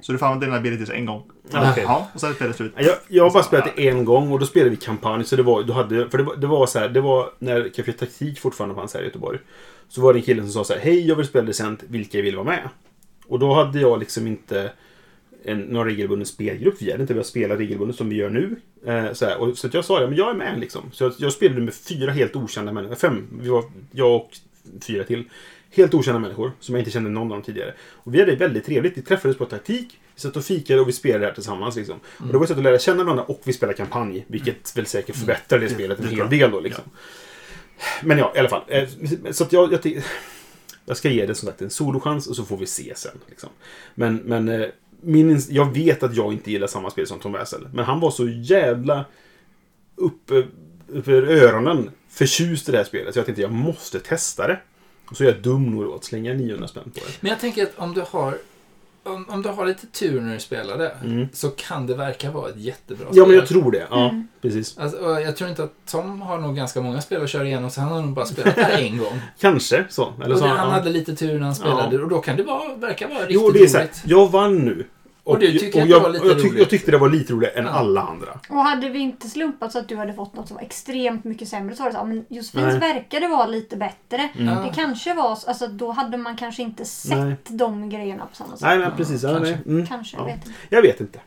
Så 0.01 0.11
du 0.11 0.17
får 0.17 0.25
använda 0.25 0.45
dina 0.45 0.57
abilities 0.57 0.89
en 0.89 1.05
gång. 1.05 1.23
Okej. 1.53 1.83
Ja, 1.87 2.07
och 2.13 2.19
sen 2.19 2.29
är 2.29 2.33
spelet 2.33 2.55
slut. 2.55 2.73
Jag, 2.77 2.95
jag 3.07 3.23
har 3.23 3.31
bara 3.31 3.43
spelat 3.43 3.69
det 3.75 3.87
en 3.89 4.05
gång 4.05 4.31
och 4.31 4.39
då 4.39 4.45
spelade 4.45 4.69
vi 4.69 4.75
kampanj. 4.75 5.23
Så 5.23 5.35
det 5.35 5.43
var, 5.43 5.63
du 5.63 5.73
hade, 5.73 6.09
för 6.09 6.17
det 6.17 6.23
var, 6.23 6.35
det 6.35 6.47
var 6.47 6.65
så 6.65 6.79
här, 6.79 6.89
det 6.89 7.01
var 7.01 7.29
när 7.39 7.69
Café 7.75 7.91
Taktik 7.91 8.39
fortfarande 8.39 8.75
fanns 8.75 8.93
här 8.93 9.01
i 9.01 9.05
Göteborg. 9.05 9.39
Så 9.91 10.01
var 10.01 10.13
det 10.13 10.19
en 10.19 10.23
kille 10.23 10.41
som 10.41 10.51
sa 10.51 10.63
så 10.63 10.73
här, 10.73 10.79
hej 10.79 11.07
jag 11.07 11.15
vill 11.15 11.25
spela 11.25 11.45
Descent, 11.45 11.83
vilka 11.87 12.21
vill 12.21 12.35
vara 12.35 12.45
med? 12.45 12.69
Och 13.27 13.39
då 13.39 13.53
hade 13.53 13.79
jag 13.79 13.99
liksom 13.99 14.27
inte 14.27 14.71
en, 15.43 15.59
någon 15.59 15.85
regelbunden 15.85 16.25
spelgrupp. 16.25 16.75
Vi 16.79 16.91
hade 16.91 17.01
inte 17.01 17.13
börjat 17.13 17.27
spela 17.27 17.57
regelbundet 17.57 17.97
som 17.97 18.09
vi 18.09 18.15
gör 18.15 18.29
nu. 18.29 18.55
Eh, 18.85 19.13
så 19.13 19.37
och, 19.37 19.57
så 19.57 19.69
jag 19.73 19.85
sa 19.85 19.99
det, 19.99 20.07
men 20.07 20.17
jag 20.17 20.29
är 20.29 20.33
med 20.33 20.59
liksom. 20.59 20.81
Så 20.93 21.03
jag, 21.03 21.13
jag 21.17 21.33
spelade 21.33 21.61
med 21.61 21.73
fyra 21.73 22.11
helt 22.11 22.35
okända 22.35 22.71
människor. 22.71 22.95
Fem, 22.95 23.27
vi 23.41 23.49
var 23.49 23.63
jag 23.91 24.15
och 24.15 24.29
fyra 24.87 25.03
till. 25.03 25.23
Helt 25.71 25.93
okända 25.93 26.19
människor 26.19 26.51
som 26.59 26.75
jag 26.75 26.81
inte 26.81 26.91
kände 26.91 27.09
någon 27.09 27.23
av 27.23 27.29
dem 27.29 27.41
tidigare. 27.41 27.73
Och 27.91 28.13
vi 28.15 28.19
hade 28.19 28.31
det 28.31 28.37
väldigt 28.37 28.65
trevligt. 28.65 28.97
Vi 28.97 29.01
träffades 29.01 29.37
på 29.37 29.45
taktik, 29.45 29.99
vi 30.15 30.21
satt 30.21 30.37
och 30.37 30.45
fikade 30.45 30.81
och 30.81 30.87
vi 30.87 30.93
spelade 30.93 31.25
här 31.25 31.33
tillsammans. 31.33 31.75
Liksom. 31.75 31.99
Och 32.17 32.27
det 32.27 32.33
var 32.33 32.43
ett 32.43 32.49
sätt 32.49 32.57
att 32.57 32.63
lära 32.63 32.79
känna 32.79 33.03
varandra 33.03 33.23
och 33.23 33.41
vi 33.43 33.53
spelade 33.53 33.77
kampanj. 33.77 34.25
Vilket 34.27 34.77
väl 34.77 34.85
säkert 34.85 35.15
förbättrar 35.15 35.59
det 35.59 35.69
spelet 35.69 35.99
en 35.99 36.07
hel 36.07 36.29
del 36.29 36.51
då. 36.51 36.59
Liksom. 36.59 36.83
Men 38.03 38.17
ja, 38.17 38.33
i 38.35 38.39
alla 38.39 38.49
fall. 38.49 38.63
Eh, 38.67 38.89
så 39.31 39.43
att 39.43 39.53
jag, 39.53 39.73
jag, 39.73 40.01
jag 40.85 40.97
ska 40.97 41.09
ge 41.09 41.25
det 41.25 41.35
som 41.35 41.47
sagt 41.47 41.61
en 41.61 41.69
solochans 41.69 42.27
och 42.27 42.35
så 42.35 42.45
får 42.45 42.57
vi 42.57 42.65
se 42.65 42.93
sen. 42.95 43.19
Liksom. 43.29 43.49
Men, 43.95 44.15
men 44.15 44.49
eh, 44.49 44.67
min, 45.01 45.41
jag 45.49 45.73
vet 45.73 46.03
att 46.03 46.15
jag 46.15 46.33
inte 46.33 46.51
gillar 46.51 46.67
samma 46.67 46.89
spel 46.89 47.07
som 47.07 47.19
Tom 47.19 47.31
Wessel. 47.31 47.67
Men 47.73 47.85
han 47.85 47.99
var 47.99 48.11
så 48.11 48.27
jävla 48.27 49.05
uppe 49.95 50.43
upp 50.87 51.07
öronen 51.07 51.91
förtjust 52.09 52.69
i 52.69 52.71
det 52.71 52.77
här 52.77 52.85
spelet. 52.85 53.13
Så 53.13 53.19
jag 53.19 53.25
tänkte 53.25 53.41
jag 53.41 53.51
måste 53.51 53.99
testa 53.99 54.47
det. 54.47 54.59
Och 55.09 55.17
så 55.17 55.23
är 55.23 55.27
jag 55.27 55.41
dum 55.41 55.71
nog 55.71 55.93
att 55.93 56.03
slänga 56.03 56.33
900 56.33 56.67
spänn 56.67 56.83
på 56.83 56.99
det. 56.99 57.11
Men 57.21 57.29
jag 57.29 57.39
tänker 57.39 57.63
att 57.63 57.79
om 57.79 57.93
du 57.93 58.03
har 58.07 58.37
om, 59.03 59.25
om 59.29 59.41
du 59.41 59.49
har 59.49 59.65
lite 59.65 59.87
tur 59.87 60.21
när 60.21 60.33
du 60.33 60.39
spelar 60.39 60.77
det 60.77 60.91
Mm. 61.03 61.27
så 61.33 61.49
kan 61.49 61.87
det 61.87 61.93
verka 61.95 62.31
vara 62.31 62.49
ett 62.49 62.57
jättebra 62.57 63.07
Ja, 63.11 63.15
men 63.15 63.25
spel. 63.25 63.35
jag 63.35 63.47
tror 63.47 63.71
det. 63.71 63.87
Ja, 63.89 64.09
Mm. 64.09 64.27
precis. 64.41 64.77
Alltså, 64.77 65.19
jag 65.19 65.35
tror 65.35 65.49
inte 65.49 65.63
att 65.63 65.73
Tom 65.91 66.21
har 66.21 66.37
nog 66.37 66.55
ganska 66.55 66.81
många 66.81 67.01
spel 67.01 67.23
att 67.23 67.29
köra 67.29 67.45
igenom 67.45 67.69
så 67.69 67.81
han 67.81 67.91
har 67.91 68.01
nog 68.01 68.13
bara 68.13 68.25
spelat 68.25 68.55
det 68.55 68.63
här 68.63 68.81
en 68.81 68.97
gång. 68.97 69.19
Kanske 69.39 69.85
så. 69.89 70.13
Eller 70.23 70.35
så 70.35 70.43
det, 70.43 70.49
han 70.49 70.67
ja. 70.67 70.73
hade 70.73 70.89
lite 70.89 71.15
tur 71.15 71.33
när 71.39 71.45
han 71.45 71.55
spelade 71.55 72.03
och 72.03 72.09
då 72.09 72.19
kan 72.21 72.37
det 72.37 72.43
vara, 72.43 72.75
verka 72.75 73.07
vara 73.07 73.19
riktigt 73.19 73.35
Jo, 73.35 73.51
det 73.51 73.59
är 73.59 73.67
så 73.67 73.77
här, 73.77 73.83
roligt. 73.83 74.01
Jag 74.05 74.31
vann 74.31 74.55
nu. 74.57 74.85
Och 75.23 75.39
du 75.39 75.59
tycker 75.59 75.77
och 75.77 75.81
att 75.81 75.87
det 75.87 75.91
jag, 75.93 75.99
var 76.01 76.09
lite 76.09 76.25
och 76.25 76.31
jag, 76.31 76.37
tyck, 76.37 76.45
roligt. 76.45 76.59
jag 76.59 76.69
tyckte 76.69 76.91
det 76.91 76.97
var 76.97 77.09
lite 77.09 77.33
roligare 77.33 77.53
än 77.53 77.65
Ja. 77.65 77.71
alla 77.71 78.01
andra. 78.01 78.39
Och 78.49 78.55
hade 78.57 78.89
vi 78.89 78.99
inte 78.99 79.29
slumpat 79.29 79.71
så 79.71 79.79
att 79.79 79.89
du 79.89 79.95
hade 79.95 80.13
fått 80.13 80.35
något 80.35 80.47
som 80.47 80.55
var 80.55 80.63
extremt 80.63 81.23
mycket 81.23 81.47
sämre 81.47 81.75
så 81.75 81.83
var 81.83 81.89
det 81.89 81.93
så 81.93 81.99
här, 81.99 82.07
men 82.07 82.25
Josefins 82.29 82.65
Nej. 82.65 82.79
verkade 82.79 83.27
vara 83.27 83.47
lite 83.47 83.77
bättre. 83.77 84.29
Ja. 84.37 84.43
Det 84.51 84.71
kanske 84.75 85.13
var 85.13 85.35
så, 85.35 85.47
alltså 85.47 85.67
då 85.67 85.91
hade 85.91 86.17
man 86.17 86.35
kanske 86.35 86.61
inte 86.61 86.85
sett 86.85 87.17
Nej. 87.17 87.35
de 87.47 87.89
grejerna 87.89 88.25
på 88.25 88.35
samma 88.35 88.51
sätt. 88.51 88.61
Nej, 88.61 88.79
men 88.79 88.91
precis. 88.97 89.23
Ja, 89.23 89.29
kanske. 89.29 89.51
nej. 89.65 89.75
Mm. 89.75 89.87
Kanske, 89.87 90.17
Ja. 90.17 90.21
jag 90.29 90.31
vet 90.35 90.45
inte. 90.45 90.59
Jag 90.69 90.81
vet 90.81 90.99
inte. 91.01 91.19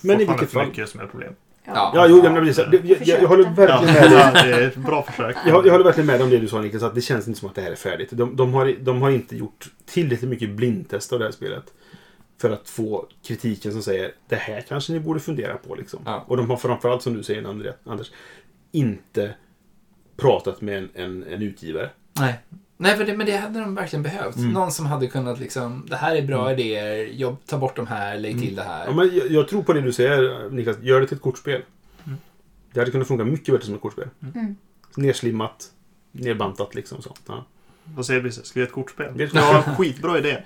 Men 0.00 0.20
i 0.20 0.24
vilket 0.24 0.52
fall. 0.52 0.66
mycket 0.66 0.88
som 0.88 1.00
är 1.00 1.06
problem. 1.06 1.32
Ja. 1.64 1.92
Ja, 1.94 2.06
jo, 2.08 2.20
ja, 2.24 2.30
men 2.32 2.46
precis. 2.46 2.64
Jag, 2.72 2.74
jag, 2.74 2.98
jag, 3.08 3.22
jag 3.22 3.28
håller 3.28 3.44
Ja, 3.44 3.50
verkligen 3.50 3.94
med 3.94 4.34
dig. 4.34 4.42
det 4.52 4.52
är 4.64 4.68
ett 4.68 4.76
bra 4.76 5.02
försök. 5.02 5.36
Jag, 5.46 5.66
jag 5.66 5.72
håller 5.72 5.84
verkligen 5.84 6.06
med 6.06 6.22
om 6.22 6.30
det 6.30 6.38
du 6.38 6.48
sa 6.48 6.60
Niklas, 6.60 6.82
att 6.82 6.94
det 6.94 7.00
känns 7.00 7.28
inte 7.28 7.40
som 7.40 7.48
att 7.48 7.54
det 7.54 7.60
här 7.62 7.70
är 7.70 7.76
färdigt. 7.76 8.08
De, 8.12 8.36
de, 8.36 8.54
har, 8.54 8.74
de 8.80 9.02
har 9.02 9.10
inte 9.10 9.36
gjort 9.36 9.66
tillräckligt 9.86 10.30
mycket 10.30 10.50
blindtest 10.50 11.12
av 11.12 11.18
det 11.18 11.24
här 11.24 11.32
spelet. 11.32 11.64
För 12.38 12.50
att 12.50 12.68
få 12.68 13.08
kritiken 13.22 13.72
som 13.72 13.82
säger 13.82 14.12
det 14.28 14.36
här 14.36 14.60
kanske 14.68 14.92
ni 14.92 15.00
borde 15.00 15.20
fundera 15.20 15.56
på. 15.56 15.74
Liksom. 15.74 16.00
Ja. 16.04 16.24
Och 16.28 16.36
de 16.36 16.50
har 16.50 16.56
framförallt, 16.56 17.02
som 17.02 17.14
du 17.14 17.22
säger 17.22 17.74
Anders, 17.84 18.12
inte 18.72 19.34
pratat 20.16 20.60
med 20.60 20.78
en, 20.78 20.88
en, 20.94 21.24
en 21.24 21.42
utgivare. 21.42 21.90
Nej. 22.12 22.40
Nej, 22.78 22.96
för 22.96 23.04
det, 23.04 23.16
men 23.16 23.26
det 23.26 23.36
hade 23.36 23.60
de 23.60 23.74
verkligen 23.74 24.02
behövt. 24.02 24.36
Mm. 24.36 24.50
Någon 24.50 24.72
som 24.72 24.86
hade 24.86 25.06
kunnat 25.06 25.40
liksom, 25.40 25.86
det 25.88 25.96
här 25.96 26.16
är 26.16 26.22
bra 26.22 26.52
idéer, 26.52 27.10
jag 27.12 27.36
tar 27.46 27.58
bort 27.58 27.76
de 27.76 27.86
här, 27.86 28.18
lägg 28.18 28.40
till 28.40 28.56
det 28.56 28.62
här. 28.62 28.86
Mm. 28.86 28.98
Ja, 28.98 29.04
men 29.04 29.16
jag, 29.16 29.30
jag 29.30 29.48
tror 29.48 29.62
på 29.62 29.72
det 29.72 29.80
du 29.80 29.92
säger 29.92 30.50
Niklas, 30.50 30.76
gör 30.80 31.00
det 31.00 31.06
till 31.06 31.16
ett 31.16 31.22
kortspel. 31.22 31.62
Mm. 32.04 32.18
Det 32.72 32.80
hade 32.80 32.90
kunnat 32.90 33.08
funka 33.08 33.24
mycket 33.24 33.54
bättre 33.54 33.66
som 33.66 33.74
ett 33.74 33.80
kortspel. 33.80 34.08
Mm. 34.34 34.56
Nerslimmat, 34.96 35.70
nerbantat 36.12 36.74
liksom. 36.74 37.02
Så. 37.02 37.14
Ja. 37.26 37.46
Vad 37.94 38.06
säger 38.06 38.20
vi? 38.20 38.32
Ska 38.32 38.42
vi 38.54 38.60
göra 38.60 38.68
ett 38.68 38.74
kortspel? 38.74 39.06
Det- 39.16 39.30
Ja, 39.34 39.64
skitbra 39.78 40.18
idé. 40.18 40.36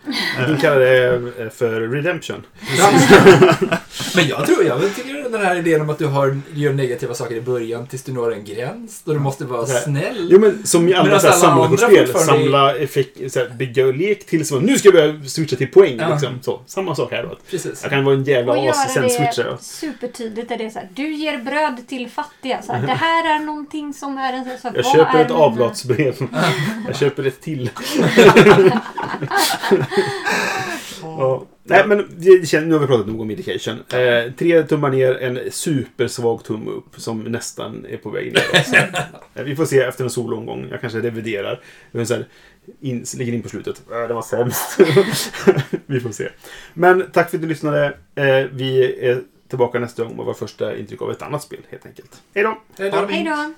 Vi 0.49 0.57
kallar 0.61 0.79
det 0.81 1.15
eh, 1.39 1.49
för 1.51 1.81
Redemption. 1.81 2.43
Men 4.17 4.29
jag 4.29 4.47
tror, 4.47 4.65
jag 4.65 4.95
tycker 4.97 5.31
den 5.31 5.41
här 5.41 5.57
idén 5.57 5.81
om 5.81 5.91
att 5.91 5.99
du 5.99 6.07
har, 6.07 6.41
gör 6.55 6.73
negativa 6.73 7.15
saker 7.15 7.35
i 7.35 7.41
början 7.41 7.87
tills 7.87 8.03
du 8.03 8.13
når 8.13 8.33
en 8.35 8.45
gräns 8.45 9.03
då 9.05 9.13
du 9.13 9.19
måste 9.19 9.45
vara 9.45 9.67
snäll. 9.67 10.29
Jo 10.31 10.41
men 10.41 10.67
som 10.67 10.89
i 10.89 10.95
andra 10.95 11.21
samlarkortspel. 11.21 12.09
Samla 12.15 12.77
effekt, 12.77 13.33
så 13.33 13.39
här, 13.39 13.49
bygga 13.49 13.87
och 13.87 13.95
lek 13.95 14.27
till 14.27 14.47
så 14.47 14.61
nu 14.61 14.79
ska 14.79 14.89
jag 14.89 14.95
börja 14.95 15.29
switcha 15.29 15.57
till 15.57 15.71
poäng. 15.71 15.97
Ja. 16.01 16.09
Liksom. 16.09 16.39
Så, 16.43 16.61
samma 16.67 16.95
sak 16.95 17.13
här 17.13 17.23
då. 17.23 17.37
Precis. 17.51 17.81
Jag 17.83 17.91
kan 17.91 18.05
vara 18.05 18.15
en 18.15 18.25
jävla 18.25 18.53
Och 18.53 18.69
as, 18.69 18.95
sen 18.95 19.09
jag. 19.09 19.35
det 19.37 19.63
supertydligt. 19.63 20.51
Är 20.51 20.59
det 20.59 20.71
så 20.71 20.79
här, 20.79 20.89
du 20.95 21.15
ger 21.15 21.39
bröd 21.39 21.89
till 21.89 22.09
fattiga. 22.11 22.63
Så 22.63 22.73
här, 22.73 22.87
det 22.87 22.93
här 22.93 23.35
är 23.37 23.45
någonting 23.45 23.95
som 23.95 24.19
är 24.19 24.33
en... 24.33 24.45
Så 24.45 24.69
här, 24.69 24.77
Jag 24.77 24.87
köper 24.87 25.19
är 25.19 25.25
ett 25.25 25.31
avlatsbrev. 25.31 26.15
jag 26.87 26.97
köper 26.97 27.23
ett 27.31 27.41
till. 27.41 27.71
ja. 31.03 31.47
Nej 31.63 31.87
men 31.87 31.99
nu 31.99 32.73
har 32.73 32.79
vi 32.79 32.87
pratat 32.87 33.07
nog 33.07 33.21
om 33.21 33.31
Indication. 33.31 33.75
Eh, 33.93 34.33
tre 34.33 34.63
tummar 34.63 34.91
ner, 34.91 35.19
en 35.23 35.39
supersvag 35.51 36.45
tumme 36.45 36.71
upp 36.71 36.95
som 36.97 37.21
nästan 37.21 37.87
är 37.89 37.97
på 37.97 38.11
väg 38.11 38.33
ner. 38.33 38.43
Eh, 39.35 39.45
vi 39.45 39.57
får 39.57 39.65
se 39.65 39.81
efter 39.81 40.05
en 40.05 40.11
solomgång. 40.11 40.69
Jag 40.71 40.81
kanske 40.81 41.01
reviderar. 41.01 41.61
Men 41.91 42.07
så 42.07 42.15
här, 42.15 42.29
in, 42.81 43.05
lägger 43.17 43.33
in 43.33 43.43
på 43.43 43.49
slutet. 43.49 43.83
Äh, 43.93 44.09
det 44.09 44.15
var 44.15 44.23
sämst. 44.23 44.79
vi 45.87 46.01
får 46.01 46.11
se. 46.11 46.29
Men 46.75 47.11
tack 47.13 47.31
för 47.31 47.37
att 47.37 47.43
du 47.43 47.49
lyssnade. 47.49 47.87
Eh, 48.15 48.47
vi 48.53 48.99
är 49.01 49.23
tillbaka 49.49 49.79
nästa 49.79 50.05
gång 50.05 50.17
med 50.17 50.27
vår 50.27 50.35
första 50.35 50.77
intryck 50.77 51.03
av 51.03 51.11
ett 51.11 51.23
annat 51.23 51.43
spel 51.43 51.61
helt 51.71 51.87
enkelt. 51.87 52.23
Hej 52.35 52.45
då! 52.45 52.63
Hej 52.79 52.91
då. 52.91 53.07
Hej 53.07 53.25
då! 53.25 53.55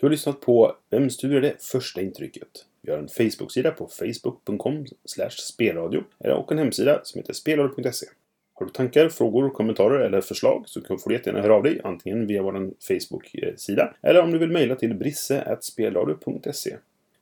Du 0.00 0.06
har 0.06 0.10
lyssnat 0.10 0.40
på 0.40 0.76
Vem 0.90 1.10
studerar 1.10 1.40
det 1.40 1.62
första 1.62 2.00
intrycket? 2.00 2.48
Vi 2.84 2.92
har 2.92 2.98
en 2.98 3.08
Facebook-sida 3.08 3.70
på 3.70 3.86
facebook.com 3.86 4.86
spelradio 5.30 6.02
och 6.18 6.52
en 6.52 6.58
hemsida 6.58 7.00
som 7.04 7.18
heter 7.18 7.32
spelradio.se. 7.32 8.06
Har 8.54 8.66
du 8.66 8.72
tankar, 8.72 9.08
frågor, 9.08 9.50
kommentarer 9.50 10.00
eller 10.00 10.20
förslag 10.20 10.64
så 10.66 10.80
får 10.80 11.08
du 11.08 11.14
jättegärna 11.14 11.42
höra 11.42 11.54
av 11.54 11.62
dig 11.62 11.80
antingen 11.84 12.26
via 12.26 12.42
vår 12.42 12.70
Facebook-sida 12.88 13.94
eller 14.02 14.22
om 14.22 14.32
du 14.32 14.38
vill 14.38 14.50
mejla 14.50 14.76
till 14.76 14.94
brisse.spelradio.se. 14.94 16.76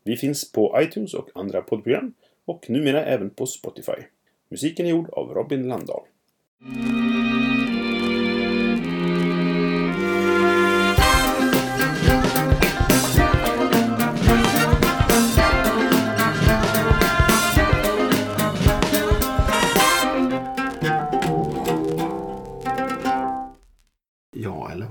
Vi 0.05 0.17
finns 0.17 0.53
på 0.53 0.79
iTunes 0.83 1.15
och 1.15 1.29
andra 1.35 1.63
poddprogram 1.63 2.15
och 2.45 2.71
numera 2.71 3.05
även 3.05 3.31
på 3.31 3.47
Spotify. 3.47 4.03
Musiken 4.49 4.87
är 4.87 4.91
gjord 4.91 5.11
av 5.11 5.35
Robin 5.35 5.69
Landahl. 5.69 6.03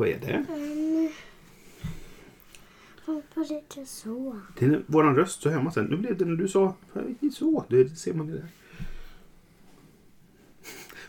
Är 0.05 0.19
det? 0.19 0.45
Hoppas 3.05 3.49
lite 3.49 3.85
så. 3.85 4.39
Det 4.59 4.65
är 4.65 4.81
våran 4.87 5.15
röst 5.15 5.41
så 5.41 5.49
hemma 5.49 5.71
sen. 5.71 5.85
Nu 5.85 5.97
blev 5.97 6.17
det 6.17 6.25
när 6.25 6.35
du 6.35 6.47
sa 6.47 6.75
så. 7.33 7.65
Det 7.69 7.89
ser 7.89 8.13
man 8.13 8.27
det 8.27 8.33
där. 8.33 8.45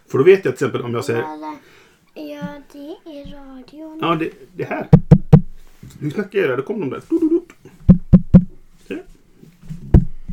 För 0.07 0.19
då 0.19 0.25
vet 0.25 0.45
jag 0.45 0.57
till 0.57 0.67
exempel 0.67 0.83
om 0.83 0.95
jag 0.95 1.05
säger 1.05 1.21
ja, 2.15 2.61
det 2.73 2.97
är 3.05 3.35
radion. 3.35 3.99
ja 4.01 4.15
det, 4.15 4.31
det 4.57 4.65
här. 4.65 4.89
Nu 5.99 6.11
knackar 6.11 6.39
jag 6.39 6.49
där, 6.49 6.57
då 6.57 6.63
kom 6.63 6.81
de 6.81 6.91
där. 6.91 7.03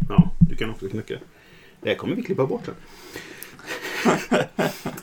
Ja, 0.09 0.31
du 0.39 0.55
kan 0.55 0.69
också 0.69 0.89
knacka. 0.89 1.17
Det 1.81 1.89
här 1.89 1.95
kommer 1.95 2.15
vi 2.15 2.23
klippa 2.23 2.45
bort 2.45 2.65
sen. 2.65 2.75